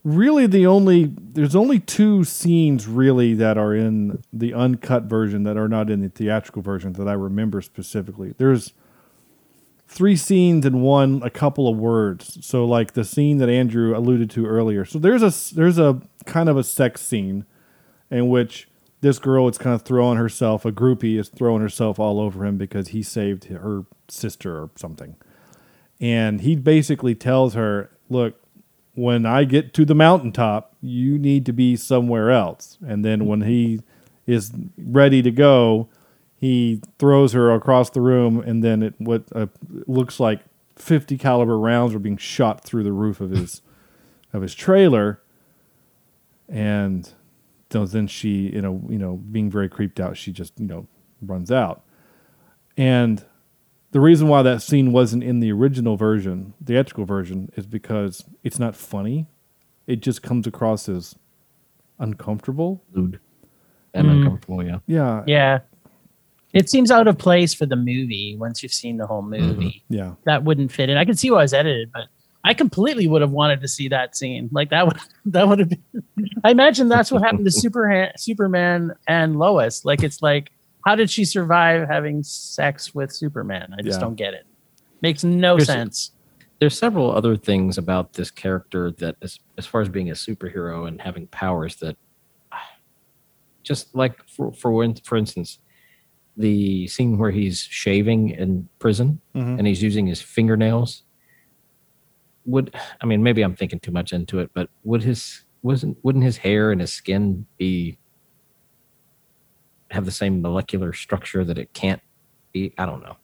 really, 0.04 0.48
the 0.48 0.66
only 0.66 1.14
there's 1.18 1.56
only 1.56 1.80
two 1.80 2.24
scenes 2.24 2.88
really 2.88 3.34
that 3.36 3.58
are 3.58 3.74
in 3.76 4.24
the 4.32 4.54
uncut 4.54 5.04
version 5.04 5.44
that 5.44 5.58
are 5.58 5.68
not 5.68 5.90
in 5.90 6.02
the 6.02 6.10
theatrical 6.10 6.62
version 6.62 6.94
that 6.94 7.08
I 7.08 7.14
remember 7.14 7.62
specifically. 7.62 8.34
There's 8.38 8.74
three 9.88 10.16
scenes 10.16 10.66
and 10.66 10.82
one 10.82 11.22
a 11.24 11.30
couple 11.30 11.68
of 11.68 11.78
words. 11.78 12.46
So 12.46 12.66
like 12.66 12.94
the 12.94 13.04
scene 13.04 13.38
that 13.38 13.50
Andrew 13.50 13.98
alluded 13.98 14.30
to 14.32 14.46
earlier. 14.46 14.86
So 14.86 15.00
there's 15.00 15.24
a 15.24 15.56
there's 15.56 15.78
a 15.78 16.02
kind 16.26 16.50
of 16.50 16.58
a 16.58 16.64
sex 16.64 17.02
scene 17.02 17.46
in 18.10 18.30
which 18.30 18.68
this 19.02 19.20
girl 19.20 19.48
is 19.48 19.58
kind 19.58 19.76
of 19.76 19.84
throwing 19.84 20.18
herself, 20.18 20.66
a 20.66 20.72
groupie 20.72 21.20
is 21.20 21.30
throwing 21.30 21.62
herself 21.62 22.00
all 22.00 22.20
over 22.20 22.44
him 22.46 22.58
because 22.58 22.90
he 22.90 23.04
saved 23.04 23.46
her 23.46 23.86
sister 24.08 24.58
or 24.58 24.70
something. 24.76 25.16
And 26.00 26.42
he 26.42 26.56
basically 26.56 27.16
tells 27.16 27.54
her, 27.56 27.90
"Look, 28.10 28.36
when 28.94 29.26
I 29.26 29.44
get 29.44 29.74
to 29.76 29.86
the 29.86 29.96
mountaintop, 29.96 30.76
you 30.82 31.18
need 31.18 31.46
to 31.48 31.54
be 31.54 31.76
somewhere 31.76 32.32
else." 32.32 32.78
And 32.86 33.04
then 33.04 33.26
when 33.26 33.42
he 33.42 33.82
is 34.26 34.52
ready 34.78 35.22
to 35.22 35.32
go, 35.32 35.90
he 36.36 36.82
throws 37.00 37.34
her 37.34 37.52
across 37.52 37.90
the 37.90 38.02
room, 38.02 38.40
and 38.40 38.64
then 38.64 38.84
it 38.84 38.94
what 39.00 39.24
uh, 39.34 39.48
looks 39.88 40.20
like 40.20 40.42
fifty 40.76 41.18
caliber 41.18 41.58
rounds 41.58 41.96
are 41.96 42.00
being 42.00 42.18
shot 42.18 42.64
through 42.64 42.84
the 42.84 42.94
roof 42.94 43.20
of 43.20 43.32
his 43.32 43.62
of 44.34 44.44
his 44.44 44.54
trailer, 44.54 45.22
and 46.48 47.12
then 47.70 48.08
she, 48.08 48.52
you 48.54 48.62
know, 48.62 48.82
you 48.90 48.98
know, 48.98 49.16
being 49.16 49.50
very 49.50 49.70
creeped 49.70 50.00
out, 50.00 50.18
she 50.18 50.32
just 50.32 50.54
you 50.60 50.68
know 50.68 50.88
runs 51.22 51.52
out, 51.52 51.84
and 52.76 53.26
the 53.92 54.00
reason 54.00 54.28
why 54.28 54.42
that 54.44 54.62
scene 54.62 54.92
wasn't 54.92 55.24
in 55.24 55.40
the 55.40 55.52
original 55.52 55.96
version, 55.98 56.54
theatrical 56.64 57.06
version, 57.06 57.52
is 57.56 57.66
because 57.66 58.26
it's 58.44 58.60
not 58.60 58.76
funny. 58.76 59.28
It 59.88 60.02
just 60.02 60.22
comes 60.22 60.46
across 60.48 60.90
as 60.90 61.16
uncomfortable. 62.00 62.84
Lewd 62.94 63.20
and 63.94 64.08
Mm. 64.08 64.18
uncomfortable. 64.18 64.64
Yeah. 64.64 64.80
Yeah. 64.88 65.24
Yeah. 65.28 65.60
It 66.54 66.70
seems 66.70 66.92
out 66.92 67.08
of 67.08 67.18
place 67.18 67.54
for 67.54 67.66
the 67.66 67.76
movie 67.76 68.36
once 68.38 68.64
you've 68.64 68.74
seen 68.74 68.98
the 68.98 69.06
whole 69.08 69.22
movie. 69.22 69.84
Yeah. 69.90 70.14
That 70.26 70.44
wouldn't 70.44 70.72
fit 70.72 70.90
in. 70.90 70.98
I 70.98 71.06
can 71.06 71.16
see 71.16 71.30
why 71.30 71.44
it's 71.44 71.54
edited, 71.54 71.92
but 71.92 72.08
I 72.44 72.54
completely 72.54 73.08
would 73.08 73.22
have 73.22 73.32
wanted 73.32 73.62
to 73.62 73.68
see 73.68 73.88
that 73.90 74.16
scene. 74.16 74.50
Like 74.52 74.70
that 74.70 74.86
would 74.88 74.98
that 75.26 75.48
would 75.48 75.60
have 75.60 75.70
been 75.70 75.84
I 76.44 76.52
imagine 76.52 76.88
that's 76.88 77.12
what 77.12 77.22
happened 77.24 77.46
to 77.46 77.52
Superman 77.52 78.12
Superman 78.18 78.94
and 79.08 79.38
Lois. 79.38 79.84
Like 79.86 80.04
it's 80.04 80.22
like 80.22 80.52
how 80.86 80.96
did 80.96 81.10
she 81.10 81.26
survive 81.26 81.88
having 81.88 82.24
sex 82.24 82.94
with 82.96 83.12
Superman? 83.12 83.74
I 83.78 83.82
just 83.82 83.98
Yeah. 84.00 84.06
don't 84.06 84.16
get 84.16 84.34
it. 84.34 84.46
Makes 85.02 85.24
no 85.24 85.56
There's- 85.58 85.68
sense. 85.68 86.12
There's 86.60 86.78
several 86.78 87.12
other 87.12 87.36
things 87.38 87.78
about 87.78 88.14
this 88.14 88.32
character 88.32 88.90
that, 88.94 89.16
as, 89.22 89.40
as 89.60 89.68
far 89.68 89.82
as 89.82 89.90
being 89.90 90.10
a 90.10 90.14
superhero 90.14 90.88
and 90.88 91.00
having 91.00 91.28
powers, 91.28 91.76
that 91.78 91.98
just 93.64 93.94
like 93.96 94.28
for 94.28 94.52
for 94.54 94.72
for 95.04 95.18
instance, 95.18 95.60
the 96.36 96.88
scene 96.88 97.18
where 97.18 97.32
he's 97.32 97.60
shaving 97.60 98.30
in 98.30 98.70
prison 98.80 99.20
Mhm. 99.36 99.58
and 99.60 99.68
he's 99.68 99.84
using 99.84 100.08
his 100.08 100.22
fingernails. 100.22 101.04
Would 102.46 102.74
I 103.02 103.06
mean 103.06 103.22
maybe 103.22 103.42
I'm 103.44 103.56
thinking 103.56 103.80
too 103.80 103.92
much 103.92 104.14
into 104.14 104.40
it, 104.40 104.52
but 104.54 104.70
would 104.84 105.04
his 105.04 105.44
wasn't 105.62 105.98
wouldn't 106.04 106.24
his 106.24 106.38
hair 106.38 106.72
and 106.72 106.80
his 106.82 106.94
skin 106.94 107.46
be 107.58 107.98
have 109.92 110.06
the 110.06 110.12
same 110.12 110.42
molecular 110.42 110.94
structure 110.94 111.44
that 111.44 111.58
it 111.58 111.74
can't 111.74 112.02
be? 112.54 112.74
I 112.78 112.86
don't 112.86 113.02
know. 113.02 113.18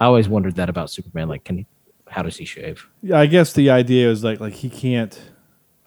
I 0.00 0.04
always 0.06 0.28
wondered 0.28 0.56
that 0.56 0.68
about 0.68 0.90
Superman. 0.90 1.28
Like, 1.28 1.44
can 1.44 1.58
he? 1.58 1.66
How 2.08 2.22
does 2.22 2.36
he 2.36 2.44
shave? 2.44 2.88
Yeah, 3.02 3.18
I 3.18 3.26
guess 3.26 3.52
the 3.52 3.70
idea 3.70 4.10
is 4.10 4.22
like 4.22 4.38
like 4.40 4.54
he 4.54 4.70
can't 4.70 5.18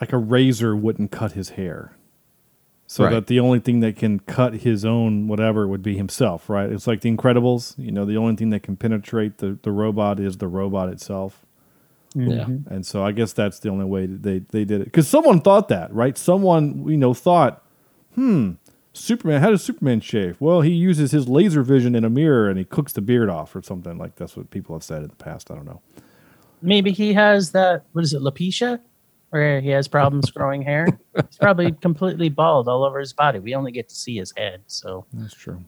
like 0.01 0.11
a 0.13 0.17
razor 0.17 0.75
wouldn't 0.75 1.11
cut 1.11 1.33
his 1.33 1.49
hair. 1.51 1.95
So 2.87 3.03
Right. 3.03 3.11
that 3.11 3.27
the 3.27 3.39
only 3.39 3.59
thing 3.59 3.81
that 3.81 3.97
can 3.97 4.19
cut 4.21 4.55
his 4.55 4.83
own 4.83 5.27
whatever 5.27 5.67
would 5.67 5.83
be 5.83 5.95
himself, 5.95 6.49
right? 6.49 6.71
It's 6.71 6.87
like 6.87 7.01
the 7.01 7.15
Incredibles, 7.15 7.77
you 7.77 7.91
know, 7.91 8.03
the 8.03 8.17
only 8.17 8.35
thing 8.35 8.49
that 8.49 8.63
can 8.63 8.75
penetrate 8.77 9.37
the, 9.37 9.59
the 9.61 9.71
robot 9.71 10.19
is 10.19 10.37
the 10.37 10.47
robot 10.47 10.89
itself. 10.89 11.45
Yeah. 12.15 12.45
And 12.45 12.83
so 12.87 13.05
I 13.05 13.11
guess 13.11 13.31
that's 13.33 13.59
the 13.59 13.69
only 13.69 13.85
way 13.85 14.07
that 14.07 14.23
they, 14.23 14.39
they 14.39 14.65
did 14.65 14.81
it. 14.81 14.85
Because 14.85 15.07
someone 15.07 15.39
thought 15.41 15.67
that, 15.67 15.93
right? 15.93 16.17
Someone, 16.17 16.87
you 16.89 16.97
know, 16.97 17.13
thought, 17.13 17.63
hmm, 18.15 18.53
Superman, 18.93 19.41
how 19.41 19.51
does 19.51 19.63
Superman 19.63 20.01
shave? 20.01 20.37
Well, 20.39 20.61
he 20.61 20.71
uses 20.71 21.11
his 21.11 21.27
laser 21.27 21.61
vision 21.63 21.95
in 21.95 22.03
a 22.03 22.09
mirror 22.09 22.49
and 22.49 22.57
he 22.57 22.65
cooks 22.65 22.91
the 22.93 23.01
beard 23.01 23.29
off 23.29 23.55
or 23.55 23.61
something. 23.61 23.97
Like 23.97 24.15
that's 24.15 24.35
what 24.35 24.49
people 24.49 24.75
have 24.75 24.83
said 24.83 25.03
in 25.03 25.09
the 25.09 25.15
past. 25.15 25.51
I 25.51 25.55
don't 25.55 25.65
know. 25.65 25.81
Maybe 26.61 26.91
he 26.91 27.13
has 27.13 27.51
that 27.51 27.85
what 27.93 28.03
is 28.03 28.13
it, 28.13 28.21
alopecia? 28.21 28.79
Where 29.29 29.61
he 29.61 29.69
has 29.69 29.87
problems 29.87 30.31
growing 30.35 30.63
hair. 30.63 30.87
He's 31.15 31.37
probably 31.39 31.71
completely 31.71 32.29
bald 32.29 32.67
all 32.67 32.83
over 32.83 32.99
his 32.99 33.13
body. 33.13 33.39
We 33.39 33.53
only 33.53 33.71
get 33.71 33.87
to 33.89 33.95
see 33.95 34.17
his 34.17 34.33
head, 34.35 34.63
so 34.65 35.05
That's 35.13 35.35
true. 35.35 35.63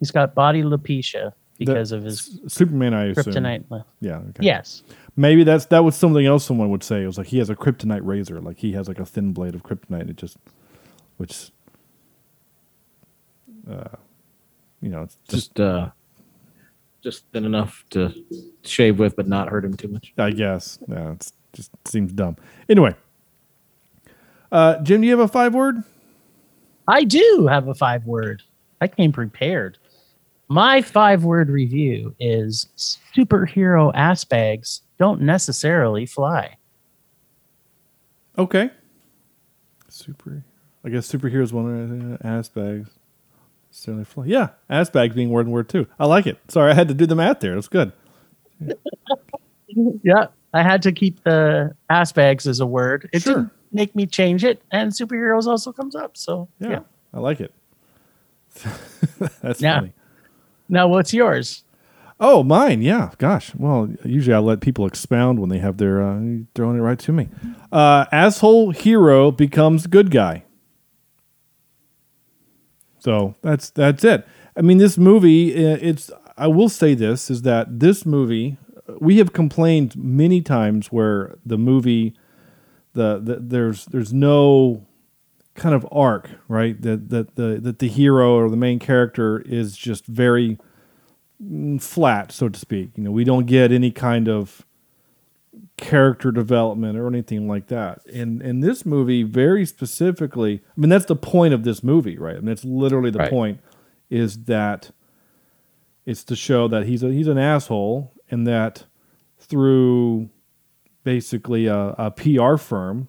he's 0.00 0.10
got 0.10 0.34
body 0.34 0.62
alopecia 0.62 1.32
because 1.56 1.92
of 1.92 2.02
his 2.02 2.40
Superman, 2.48 2.94
I 2.94 3.06
assume. 3.06 3.32
kryptonite. 3.32 3.84
Yeah. 4.00 4.16
Okay. 4.30 4.40
Yes. 4.44 4.82
Maybe 5.16 5.44
that's 5.44 5.66
that 5.66 5.84
was 5.84 5.94
something 5.96 6.26
else 6.26 6.44
someone 6.44 6.68
would 6.70 6.82
say. 6.82 7.04
It 7.04 7.06
was 7.06 7.16
like 7.18 7.28
he 7.28 7.38
has 7.38 7.48
a 7.48 7.54
kryptonite 7.56 8.00
razor, 8.02 8.40
like 8.40 8.58
he 8.58 8.72
has 8.72 8.88
like 8.88 8.98
a 8.98 9.06
thin 9.06 9.32
blade 9.32 9.54
of 9.54 9.62
kryptonite. 9.62 10.10
It 10.10 10.16
just, 10.16 10.36
which, 11.16 11.50
uh, 13.70 13.96
you 14.80 14.88
know, 14.88 15.02
it's 15.02 15.16
just 15.28 15.54
Just 15.54 15.60
uh, 15.60 15.90
just 17.02 17.24
thin 17.32 17.44
enough 17.44 17.84
to 17.90 18.12
shave 18.64 18.98
with, 18.98 19.16
but 19.16 19.28
not 19.28 19.48
hurt 19.48 19.64
him 19.64 19.76
too 19.76 19.88
much. 19.88 20.12
I 20.18 20.30
guess. 20.30 20.78
Yeah, 20.88 21.12
it's 21.12 21.32
just 21.52 21.70
seems 21.86 22.12
dumb. 22.12 22.36
Anyway, 22.68 22.94
uh, 24.52 24.78
Jim, 24.82 25.00
do 25.00 25.06
you 25.06 25.12
have 25.16 25.24
a 25.24 25.28
five 25.28 25.54
word? 25.54 25.82
I 26.86 27.04
do 27.04 27.46
have 27.48 27.68
a 27.68 27.74
five 27.74 28.04
word. 28.04 28.42
I 28.80 28.88
came 28.88 29.12
prepared. 29.12 29.78
My 30.48 30.80
five 30.80 31.24
word 31.24 31.50
review 31.50 32.14
is 32.18 32.68
superhero 32.78 33.92
ass 33.94 34.24
bags 34.24 34.82
don't 34.98 35.20
necessarily 35.20 36.06
fly. 36.06 36.56
Okay. 38.38 38.70
Super. 39.88 40.42
I 40.84 40.88
guess 40.88 41.10
superheroes 41.10 41.52
one 41.52 42.18
uh, 42.22 42.26
ass 42.26 42.48
bags. 42.48 42.88
Certainly 43.78 44.04
fly. 44.06 44.24
Yeah, 44.26 44.48
ass 44.68 44.90
bags 44.90 45.14
being 45.14 45.30
word 45.30 45.46
and 45.46 45.52
word 45.54 45.68
too. 45.68 45.86
I 46.00 46.06
like 46.06 46.26
it. 46.26 46.38
Sorry, 46.48 46.70
I 46.72 46.74
had 46.74 46.88
to 46.88 46.94
do 46.94 47.06
the 47.06 47.14
math 47.14 47.38
there. 47.40 47.54
That's 47.54 47.68
good. 47.68 47.92
Yeah. 50.02 50.26
I 50.52 50.62
had 50.62 50.82
to 50.82 50.92
keep 50.92 51.22
the 51.24 51.74
ass 51.90 52.10
bags 52.12 52.46
as 52.46 52.58
a 52.60 52.66
word. 52.66 53.08
It 53.12 53.22
Sure. 53.22 53.34
didn't 53.34 53.50
make 53.70 53.94
me 53.94 54.06
change 54.06 54.42
it. 54.44 54.62
And 54.72 54.90
superheroes 54.92 55.46
also 55.46 55.72
comes 55.72 55.94
up. 55.94 56.16
So 56.16 56.48
Yeah, 56.58 56.68
yeah. 56.70 56.80
I 57.14 57.20
like 57.20 57.40
it. 57.40 57.52
That's 59.42 59.60
Yeah. 59.60 59.78
funny. 59.78 59.92
Now 60.68 60.88
what's 60.88 61.12
yours? 61.14 61.64
Oh, 62.18 62.42
mine. 62.42 62.82
Yeah. 62.82 63.10
Gosh. 63.18 63.54
Well, 63.54 63.90
usually 64.04 64.34
I 64.34 64.38
let 64.40 64.60
people 64.60 64.86
expound 64.86 65.38
when 65.38 65.50
they 65.50 65.58
have 65.58 65.76
their 65.76 66.02
uh, 66.02 66.20
throwing 66.54 66.76
it 66.78 66.80
right 66.80 66.98
to 66.98 67.12
me. 67.12 67.28
Uh, 67.70 68.06
asshole 68.10 68.72
hero 68.72 69.30
becomes 69.30 69.86
good 69.86 70.10
guy. 70.10 70.42
So 73.08 73.36
that's 73.40 73.70
that's 73.70 74.04
it. 74.04 74.26
I 74.54 74.60
mean, 74.60 74.76
this 74.76 74.98
movie. 74.98 75.54
It's. 75.54 76.10
I 76.36 76.46
will 76.46 76.68
say 76.68 76.92
this 76.92 77.30
is 77.30 77.40
that 77.40 77.80
this 77.80 78.04
movie. 78.04 78.58
We 79.00 79.16
have 79.16 79.32
complained 79.32 79.96
many 79.96 80.42
times 80.42 80.92
where 80.92 81.38
the 81.44 81.56
movie, 81.56 82.14
the, 82.92 83.18
the 83.18 83.38
there's 83.40 83.86
there's 83.86 84.12
no 84.12 84.86
kind 85.54 85.74
of 85.74 85.88
arc, 85.90 86.28
right? 86.48 86.80
That 86.82 87.08
that 87.08 87.36
the 87.36 87.58
that 87.62 87.78
the 87.78 87.88
hero 87.88 88.34
or 88.34 88.50
the 88.50 88.58
main 88.58 88.78
character 88.78 89.40
is 89.40 89.74
just 89.74 90.04
very 90.06 90.58
mm, 91.42 91.80
flat, 91.80 92.30
so 92.30 92.50
to 92.50 92.58
speak. 92.58 92.90
You 92.94 93.04
know, 93.04 93.10
we 93.10 93.24
don't 93.24 93.46
get 93.46 93.72
any 93.72 93.90
kind 93.90 94.28
of 94.28 94.66
character 95.78 96.32
development 96.32 96.98
or 96.98 97.08
anything 97.08 97.48
like 97.48 97.68
that. 97.68 98.00
And 98.12 98.42
in 98.42 98.60
this 98.60 98.86
movie, 98.86 99.22
very 99.24 99.66
specifically, 99.66 100.62
I 100.76 100.80
mean, 100.80 100.90
that's 100.90 101.06
the 101.06 101.16
point 101.16 101.54
of 101.54 101.64
this 101.64 101.82
movie, 101.84 102.18
right? 102.18 102.36
I 102.36 102.40
mean, 102.40 102.50
it's 102.50 102.64
literally 102.64 103.10
the 103.10 103.20
Right. 103.20 103.20
point 103.20 103.60
is 104.10 104.44
that 104.44 104.90
it's 106.06 106.24
to 106.24 106.36
show 106.36 106.68
that 106.68 106.86
he's 106.86 107.02
a 107.04 107.12
he's 107.12 107.28
an 107.28 107.38
asshole, 107.38 108.12
and 108.30 108.46
that 108.46 108.86
through 109.38 110.30
basically 111.04 111.66
a, 111.66 111.94
a 111.98 112.12
PR 112.12 112.56
firm, 112.56 113.08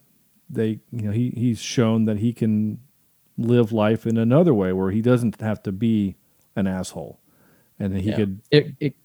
they 0.49 0.81
you 0.91 1.03
know 1.03 1.11
he 1.11 1.31
he's 1.35 1.59
shown 1.59 2.05
that 2.05 2.19
he 2.19 2.33
can 2.33 2.79
live 3.37 3.71
life 3.71 4.07
in 4.07 4.17
another 4.17 4.53
way 4.53 4.73
where 4.73 4.91
he 4.91 5.01
doesn't 5.01 5.41
have 5.41 5.63
to 5.63 5.71
be 5.73 6.15
an 6.55 6.67
asshole, 6.67 7.19
and 7.79 7.97
he 7.97 8.13
Yeah. 8.13 8.15
could 8.15 8.41
It 8.51 8.73
it 8.79 8.95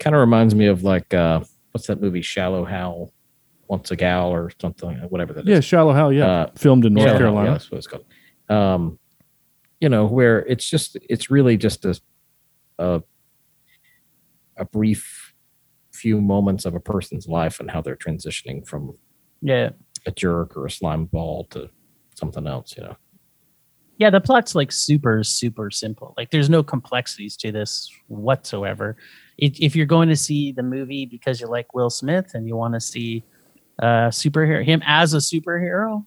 kind 0.00 0.16
of 0.16 0.20
reminds 0.20 0.54
me 0.54 0.66
of 0.66 0.84
like 0.84 1.14
uh, 1.14 1.40
what's 1.72 1.86
that 1.88 2.00
movie 2.00 2.22
Shallow 2.22 2.64
Hal, 2.64 3.12
wants 3.68 3.90
a 3.90 3.96
Gal 3.96 4.28
or 4.30 4.50
something, 4.60 4.96
whatever 5.08 5.32
that 5.34 5.40
is. 5.42 5.48
yeah 5.48 5.60
shallow 5.60 5.92
Hal. 5.92 6.12
yeah 6.12 6.26
Uh, 6.26 6.50
filmed 6.56 6.84
in 6.84 6.94
North 6.94 7.06
Shallow 7.06 7.12
Hal, 7.18 7.18
Carolina. 7.26 7.48
yeah, 7.48 7.52
that's 7.54 7.70
what 7.70 7.78
it's 7.78 7.86
called. 7.86 8.04
Um, 8.48 8.98
you 9.80 9.88
know, 9.88 10.06
where 10.06 10.40
it's 10.46 10.68
just 10.68 10.96
it's 11.08 11.30
really 11.30 11.56
just 11.56 11.84
a 11.84 11.98
a, 12.78 13.02
a 14.56 14.64
brief 14.64 15.34
few 15.92 16.20
moments 16.20 16.64
of 16.64 16.74
a 16.74 16.80
person's 16.80 17.26
life 17.28 17.60
and 17.60 17.70
how 17.70 17.80
they're 17.80 17.96
transitioning 17.96 18.66
from 18.66 18.96
Yeah. 19.40 19.70
a 20.06 20.10
jerk 20.10 20.56
or 20.56 20.66
a 20.66 20.70
slime 20.70 21.04
ball 21.06 21.44
to 21.50 21.70
something 22.14 22.46
else. 22.46 22.74
You 22.76 22.84
know. 22.84 22.96
Yeah, 23.98 24.10
the 24.10 24.20
plot's 24.20 24.54
like 24.54 24.72
super, 24.72 25.22
super 25.22 25.70
simple. 25.70 26.14
Like 26.16 26.30
there's 26.30 26.50
no 26.50 26.62
complexities 26.62 27.36
to 27.38 27.52
this 27.52 27.90
whatsoever. 28.08 28.96
If, 29.42 29.58
if 29.60 29.74
you're 29.74 29.86
going 29.86 30.08
to 30.08 30.16
see 30.16 30.52
the 30.52 30.62
movie 30.62 31.04
because 31.04 31.40
you 31.40 31.48
like 31.48 31.74
Will 31.74 31.90
Smith 31.90 32.30
and 32.34 32.46
you 32.46 32.54
want 32.54 32.74
to 32.74 32.80
see 32.80 33.24
uh 33.82 34.08
superhero 34.10 34.64
him 34.64 34.82
as 34.86 35.14
a 35.14 35.16
superhero, 35.18 36.06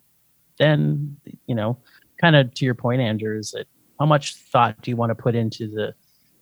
then 0.57 1.17
you 1.45 1.53
know, 1.55 1.77
kind 2.21 2.35
of 2.37 2.53
to 2.53 2.65
your 2.65 2.75
point, 2.75 3.01
Andrew, 3.01 3.37
is 3.37 3.51
that 3.51 3.67
how 3.99 4.05
much 4.05 4.35
thought 4.35 4.81
do 4.81 4.89
you 4.89 4.95
want 4.95 5.09
to 5.09 5.15
put 5.15 5.35
into 5.35 5.67
the 5.67 5.93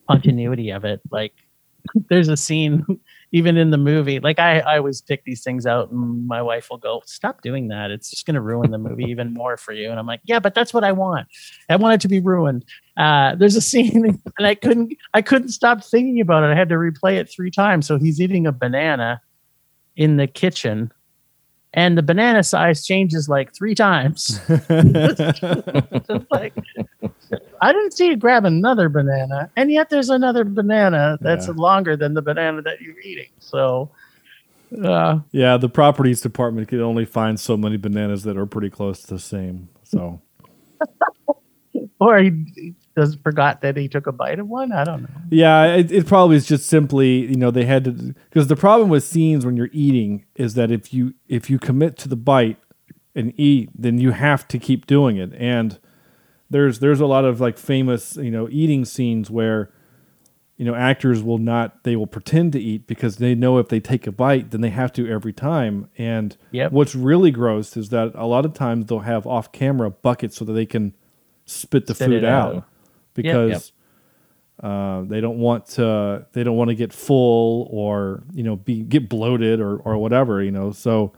continuity 0.08 0.70
of 0.70 0.86
it? 0.86 1.02
Like 1.10 1.34
there's 2.10 2.30
a 2.30 2.38
scene 2.38 2.86
even 3.32 3.58
in 3.58 3.72
the 3.72 3.78
movie 3.78 4.20
like 4.20 4.38
I, 4.38 4.60
I 4.60 4.78
always 4.78 5.02
pick 5.02 5.24
these 5.24 5.44
things 5.44 5.66
out 5.66 5.92
and 5.92 6.28
my 6.28 6.42
wife 6.42 6.70
will 6.70 6.78
go 6.78 7.02
stop 7.06 7.42
doing 7.42 7.70
that. 7.70 7.92
It's 7.92 8.12
just 8.12 8.26
going 8.26 8.36
to 8.36 8.42
ruin 8.42 8.72
the 8.72 8.78
movie 8.78 9.06
even 9.06 9.34
more 9.34 9.58
for 9.58 9.74
you. 9.74 9.90
And 9.90 10.00
i'm 10.00 10.06
like 10.06 10.22
yeah 10.26 10.40
but 10.40 10.54
that's 10.54 10.74
what 10.74 10.84
i 10.84 10.92
want. 10.92 11.28
I 11.70 11.76
want 11.76 11.96
it 11.96 12.02
to 12.02 12.08
be 12.08 12.20
ruined 12.20 12.66
uh, 12.98 13.34
there's 13.36 13.56
a 13.56 13.62
scene 13.62 14.06
and 14.38 14.48
i 14.48 14.54
couldn't 14.56 14.94
i 15.14 15.22
couldn't 15.22 15.50
stop 15.50 15.84
thinking 15.84 16.22
about 16.22 16.44
it 16.44 16.48
i 16.48 16.56
had 16.56 16.70
to 16.70 16.76
replay 16.76 17.16
it 17.16 17.30
three 17.30 17.50
times 17.52 17.88
so 17.88 17.98
he's 17.98 18.22
eating 18.22 18.46
a 18.48 18.52
banana 18.52 19.20
in 19.96 20.18
the 20.18 20.28
kitchen 20.28 20.92
and 21.76 21.98
the 21.98 22.04
banana 22.04 22.44
size 22.44 22.86
changes 22.86 23.28
like 23.28 23.52
three 23.56 23.74
times. 23.74 24.40
Like 26.30 26.54
I 27.62 27.72
didn't 27.74 27.94
see 27.94 28.08
you 28.10 28.16
grab 28.16 28.46
another 28.46 28.90
banana, 28.90 29.50
and 29.56 29.72
yet 29.72 29.90
there's 29.90 30.10
another 30.10 30.44
banana 30.44 31.18
that's 31.22 31.48
Yeah. 31.48 31.54
longer 31.56 31.96
than 31.98 32.14
the 32.14 32.22
banana 32.22 32.62
that 32.62 32.82
you're 32.82 33.00
eating. 33.00 33.30
So, 33.40 33.90
uh, 34.84 35.20
Yeah, 35.32 35.58
the 35.58 35.70
properties 35.70 36.22
department 36.22 36.68
could 36.68 36.82
only 36.82 37.06
find 37.06 37.40
so 37.40 37.58
many 37.58 37.78
bananas 37.78 38.22
that 38.24 38.38
are 38.38 38.46
pretty 38.46 38.70
close 38.70 39.02
to 39.04 39.16
the 39.16 39.20
same. 39.20 39.70
So 39.84 40.22
or 42.00 42.20
he 42.20 42.74
just 42.98 43.22
forgot 43.24 43.62
that 43.62 43.76
he 43.78 43.88
took 43.88 44.08
a 44.08 44.12
bite 44.12 44.40
of 44.40 44.48
one. 44.48 44.72
I 44.72 44.84
don't 44.84 45.04
know. 45.04 45.10
yeah, 45.30 45.76
it, 45.76 45.92
it 45.92 46.06
probably 46.08 46.36
is 46.38 46.46
just 46.46 46.68
simply 46.68 47.26
you 47.28 47.36
know 47.36 47.52
they 47.52 47.66
had 47.66 47.84
to 47.86 47.92
because 47.92 48.48
the 48.48 48.56
problem 48.56 48.90
with 48.90 49.04
scenes 49.04 49.46
when 49.46 49.58
you're 49.58 49.70
eating 49.72 50.26
is 50.36 50.54
that 50.56 50.72
if 50.72 50.94
you 50.94 51.14
if 51.28 51.50
you 51.50 51.58
commit 51.60 51.98
to 51.98 52.08
the 52.08 52.16
bite 52.16 52.58
and 53.16 53.34
eat, 53.38 53.70
then 53.76 54.00
you 54.00 54.12
have 54.12 54.48
to 54.48 54.58
keep 54.58 54.86
doing 54.88 55.18
it. 55.18 55.32
And 55.38 55.80
there's 56.50 56.80
there's 56.80 57.00
a 57.00 57.06
lot 57.06 57.26
of 57.26 57.42
like 57.42 57.58
famous 57.58 58.16
you 58.18 58.30
know 58.32 58.48
eating 58.52 58.86
scenes 58.86 59.32
where 59.32 59.72
you 60.58 60.66
know 60.66 60.76
actors 60.76 61.24
will 61.24 61.40
not 61.40 61.84
they 61.84 61.96
will 61.96 62.06
pretend 62.06 62.54
to 62.54 62.60
eat 62.62 62.86
because 62.86 63.18
they 63.18 63.34
know 63.34 63.58
if 63.58 63.70
they 63.70 63.80
take 63.80 64.06
a 64.06 64.12
bite 64.12 64.52
then 64.52 64.62
they 64.62 64.70
have 64.70 64.94
to 64.94 65.10
every 65.10 65.34
time 65.34 65.90
and 65.98 66.38
Yep. 66.52 66.72
what's 66.72 66.94
really 66.94 67.32
gross 67.32 67.76
is 67.76 67.90
that 67.90 68.12
a 68.14 68.28
lot 68.28 68.46
of 68.46 68.54
times 68.54 68.86
they'll 68.86 69.00
have 69.00 69.26
off 69.26 69.52
camera 69.52 69.90
buckets 69.90 70.38
so 70.38 70.46
that 70.46 70.54
they 70.54 70.68
can 70.68 70.94
spit 71.46 71.88
the 71.88 71.96
Spit 71.96 72.08
food 72.10 72.24
out, 72.24 72.56
out. 72.56 72.66
Because 73.14 73.72
Uh, 74.62 75.02
they 75.02 75.20
don't 75.20 75.40
want 75.40 75.66
to 75.66 76.26
they 76.32 76.44
don't 76.44 76.56
want 76.56 76.70
to 76.70 76.76
get 76.76 76.94
full 76.94 77.68
or 77.72 78.24
you 78.34 78.44
know 78.44 78.56
be 78.56 78.82
get 78.84 79.10
bloated 79.10 79.60
or 79.60 79.78
or 79.78 79.98
whatever 79.98 80.42
you 80.44 80.52
know? 80.52 80.72
So 80.72 81.12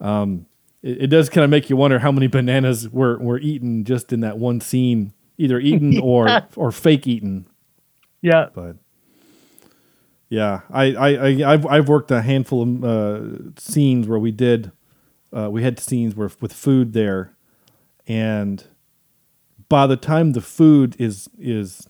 um 0.00 0.46
it, 0.82 1.04
it 1.04 1.06
does 1.08 1.28
kind 1.30 1.44
of 1.44 1.50
make 1.50 1.70
you 1.70 1.76
wonder 1.76 1.98
how 1.98 2.12
many 2.12 2.26
bananas 2.28 2.88
were 2.90 3.18
were 3.18 3.38
eaten 3.40 3.84
just 3.84 4.12
in 4.12 4.20
that 4.20 4.38
one 4.38 4.60
scene 4.60 5.12
either 5.38 5.58
eaten 5.58 5.98
or 6.02 6.42
or 6.56 6.70
fake 6.70 7.06
eaten. 7.06 7.46
Yeah. 8.20 8.48
but 8.54 8.76
yeah, 10.28 10.60
I, 10.70 10.92
I, 10.94 11.08
I 11.08 11.52
I've 11.52 11.66
I've 11.66 11.88
worked 11.88 12.10
a 12.10 12.20
handful 12.20 12.62
of 12.62 12.84
uh, 12.84 13.20
scenes 13.58 14.06
where 14.06 14.18
we 14.18 14.30
did, 14.30 14.72
uh, 15.34 15.48
we 15.50 15.62
had 15.62 15.78
scenes 15.80 16.14
where 16.14 16.30
with 16.40 16.52
food 16.52 16.92
there, 16.92 17.34
and 18.06 18.62
by 19.68 19.86
the 19.86 19.96
time 19.96 20.32
the 20.32 20.40
food 20.40 20.96
is 20.98 21.28
is, 21.38 21.88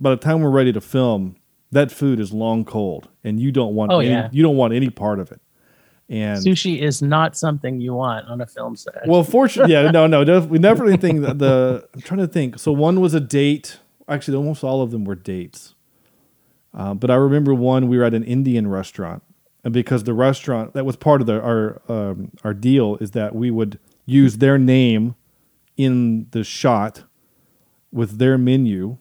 by 0.00 0.10
the 0.10 0.16
time 0.16 0.40
we're 0.42 0.50
ready 0.50 0.72
to 0.72 0.80
film, 0.80 1.36
that 1.70 1.92
food 1.92 2.18
is 2.20 2.32
long 2.32 2.64
cold, 2.64 3.08
and 3.24 3.38
you 3.40 3.52
don't 3.52 3.74
want 3.74 3.92
Oh, 3.92 3.98
any, 4.00 4.10
yeah. 4.10 4.28
you 4.32 4.42
don't 4.42 4.56
want 4.56 4.72
any 4.74 4.90
part 4.90 5.18
of 5.20 5.30
it, 5.30 5.40
and 6.08 6.38
Sushi 6.44 6.80
is 6.80 7.02
not 7.02 7.36
something 7.36 7.80
you 7.80 7.94
want 7.94 8.26
on 8.28 8.40
a 8.40 8.46
film 8.46 8.74
set. 8.76 9.06
well, 9.06 9.22
fortunately, 9.24 9.72
yeah, 9.74 9.90
no, 9.90 10.06
no, 10.06 10.40
we 10.40 10.58
never 10.58 10.86
anything. 10.86 11.22
that 11.22 11.38
The 11.38 11.86
I'm 11.94 12.00
trying 12.00 12.20
to 12.20 12.26
think. 12.28 12.58
So 12.58 12.72
one 12.72 13.00
was 13.00 13.14
a 13.14 13.20
date. 13.20 13.78
Actually, 14.08 14.36
almost 14.38 14.64
all 14.64 14.82
of 14.82 14.90
them 14.90 15.04
were 15.04 15.14
dates. 15.14 15.74
Uh, 16.74 16.94
but 16.94 17.10
I 17.10 17.14
remember 17.16 17.54
one. 17.54 17.88
We 17.88 17.98
were 17.98 18.04
at 18.04 18.14
an 18.14 18.24
Indian 18.24 18.66
restaurant, 18.68 19.22
and 19.64 19.72
because 19.74 20.04
the 20.04 20.14
restaurant 20.14 20.72
that 20.74 20.84
was 20.86 20.96
part 20.96 21.20
of 21.20 21.26
the, 21.26 21.40
our 21.40 21.82
um, 21.88 22.30
our 22.44 22.54
deal 22.54 22.96
is 23.00 23.10
that 23.12 23.34
we 23.34 23.50
would 23.50 23.78
use 24.06 24.38
their 24.38 24.56
name 24.58 25.14
in 25.76 26.26
the 26.32 26.42
shot 26.44 27.04
with 27.92 28.18
their 28.18 28.38
menu. 28.38 28.98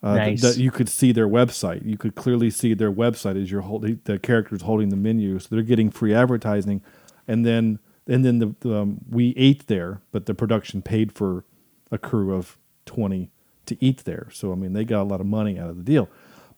Uh, 0.00 0.14
th- 0.14 0.26
Nice. 0.28 0.42
that 0.42 0.62
you 0.62 0.70
could 0.70 0.88
see 0.88 1.10
their 1.10 1.26
website. 1.26 1.84
You 1.84 1.96
could 1.96 2.14
clearly 2.14 2.50
see 2.50 2.72
their 2.72 2.92
website 2.92 3.40
as 3.40 3.50
you're 3.50 3.62
holding 3.62 4.00
the 4.04 4.16
characters 4.18 4.62
holding 4.62 4.90
the 4.90 4.96
menu, 4.96 5.40
so 5.40 5.48
they're 5.50 5.62
getting 5.62 5.90
free 5.90 6.14
advertising. 6.14 6.82
And 7.26 7.44
then 7.44 7.80
and 8.06 8.24
then 8.24 8.38
the, 8.38 8.54
the 8.60 8.76
um, 8.76 8.98
we 9.10 9.34
ate 9.36 9.66
there, 9.66 10.00
but 10.12 10.26
the 10.26 10.34
production 10.34 10.82
paid 10.82 11.10
for 11.12 11.44
a 11.90 11.98
crew 11.98 12.32
of 12.32 12.56
twenty 12.86 13.32
to 13.66 13.76
eat 13.84 14.04
there. 14.04 14.28
So 14.32 14.52
I 14.52 14.54
mean, 14.54 14.72
they 14.72 14.84
got 14.84 15.02
a 15.02 15.08
lot 15.10 15.20
of 15.20 15.26
money 15.26 15.58
out 15.58 15.68
of 15.68 15.76
the 15.76 15.82
deal. 15.82 16.08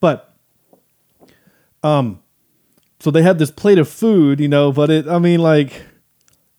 But 0.00 0.34
um, 1.82 2.20
so 3.00 3.10
they 3.10 3.22
had 3.22 3.38
this 3.38 3.50
plate 3.50 3.78
of 3.78 3.88
food, 3.88 4.38
you 4.38 4.48
know, 4.48 4.70
but 4.70 4.90
it 4.90 5.08
I 5.08 5.18
mean 5.18 5.40
like 5.40 5.82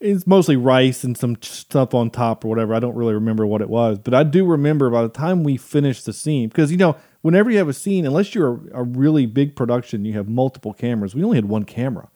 it's 0.01 0.25
mostly 0.27 0.55
rice 0.57 1.03
and 1.03 1.15
some 1.17 1.37
stuff 1.41 1.93
on 1.93 2.09
top 2.09 2.43
or 2.43 2.47
whatever. 2.49 2.73
I 2.73 2.79
don't 2.79 2.95
really 2.95 3.13
remember 3.13 3.45
what 3.45 3.61
it 3.61 3.69
was, 3.69 3.99
but 3.99 4.13
I 4.13 4.23
do 4.23 4.45
remember 4.45 4.89
by 4.89 5.03
the 5.03 5.09
time 5.09 5.43
we 5.43 5.57
finished 5.57 6.05
the 6.05 6.13
scene, 6.13 6.49
because 6.49 6.71
you 6.71 6.77
know, 6.77 6.97
whenever 7.21 7.49
you 7.51 7.57
have 7.59 7.69
a 7.69 7.73
scene, 7.73 8.05
unless 8.05 8.33
you're 8.35 8.59
a, 8.73 8.81
a 8.81 8.83
really 8.83 9.25
big 9.25 9.55
production, 9.55 10.03
you 10.03 10.13
have 10.13 10.27
multiple 10.27 10.73
cameras. 10.73 11.13
We 11.15 11.23
only 11.23 11.37
had 11.37 11.45
one 11.45 11.63
camera, 11.65 12.09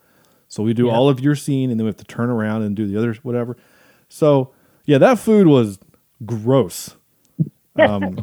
so 0.47 0.63
we 0.63 0.73
do 0.73 0.87
Yeah. 0.87 0.93
all 0.93 1.09
of 1.09 1.19
your 1.19 1.35
scene, 1.35 1.69
and 1.71 1.79
then 1.79 1.85
we 1.85 1.89
have 1.89 1.97
to 1.97 2.03
turn 2.05 2.29
around 2.29 2.63
and 2.63 2.75
do 2.75 2.87
the 2.87 2.97
others, 2.97 3.23
whatever. 3.23 3.55
So 4.09 4.51
yeah, 4.85 4.97
that 4.97 5.19
food 5.19 5.47
was 5.47 5.79
gross. 6.25 6.95
Um, 7.77 8.17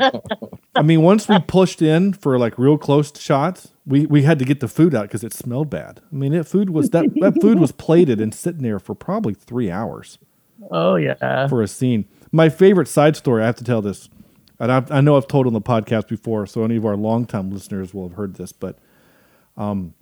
I 0.74 0.82
mean, 0.82 1.02
once 1.02 1.28
we 1.28 1.38
pushed 1.40 1.82
in 1.82 2.12
for 2.14 2.38
like 2.38 2.58
real 2.58 2.78
close 2.78 3.12
shots, 3.20 3.72
we, 3.86 4.06
we 4.06 4.22
had 4.22 4.38
to 4.38 4.44
get 4.44 4.60
the 4.60 4.68
food 4.68 4.94
out 4.94 5.02
because 5.02 5.24
it 5.24 5.32
smelled 5.32 5.68
bad. 5.70 6.00
I 6.10 6.14
mean, 6.14 6.32
it 6.32 6.46
food 6.46 6.70
was 6.70 6.90
that 6.90 7.06
that 7.20 7.40
food 7.40 7.58
was 7.58 7.72
plated 7.72 8.20
and 8.20 8.34
sitting 8.34 8.62
there 8.62 8.78
for 8.78 8.94
probably 8.94 9.34
three 9.34 9.70
hours 9.70 10.18
oh 10.70 10.96
yeah. 10.96 11.46
for 11.48 11.62
a 11.62 11.68
scene. 11.68 12.06
My 12.30 12.48
favorite 12.48 12.88
side 12.88 13.16
story, 13.16 13.42
I 13.42 13.46
have 13.46 13.56
to 13.56 13.64
tell 13.64 13.82
this, 13.82 14.08
and 14.58 14.72
I, 14.72 14.84
I 14.90 15.00
know 15.00 15.16
I've 15.16 15.28
told 15.28 15.46
on 15.46 15.52
the 15.52 15.60
podcast 15.60 16.08
before, 16.08 16.46
so 16.46 16.64
any 16.64 16.76
of 16.76 16.86
our 16.86 16.96
longtime 16.96 17.50
listeners 17.50 17.92
will 17.92 18.08
have 18.08 18.16
heard 18.16 18.36
this, 18.36 18.52
but 18.52 18.78
um, 19.56 19.94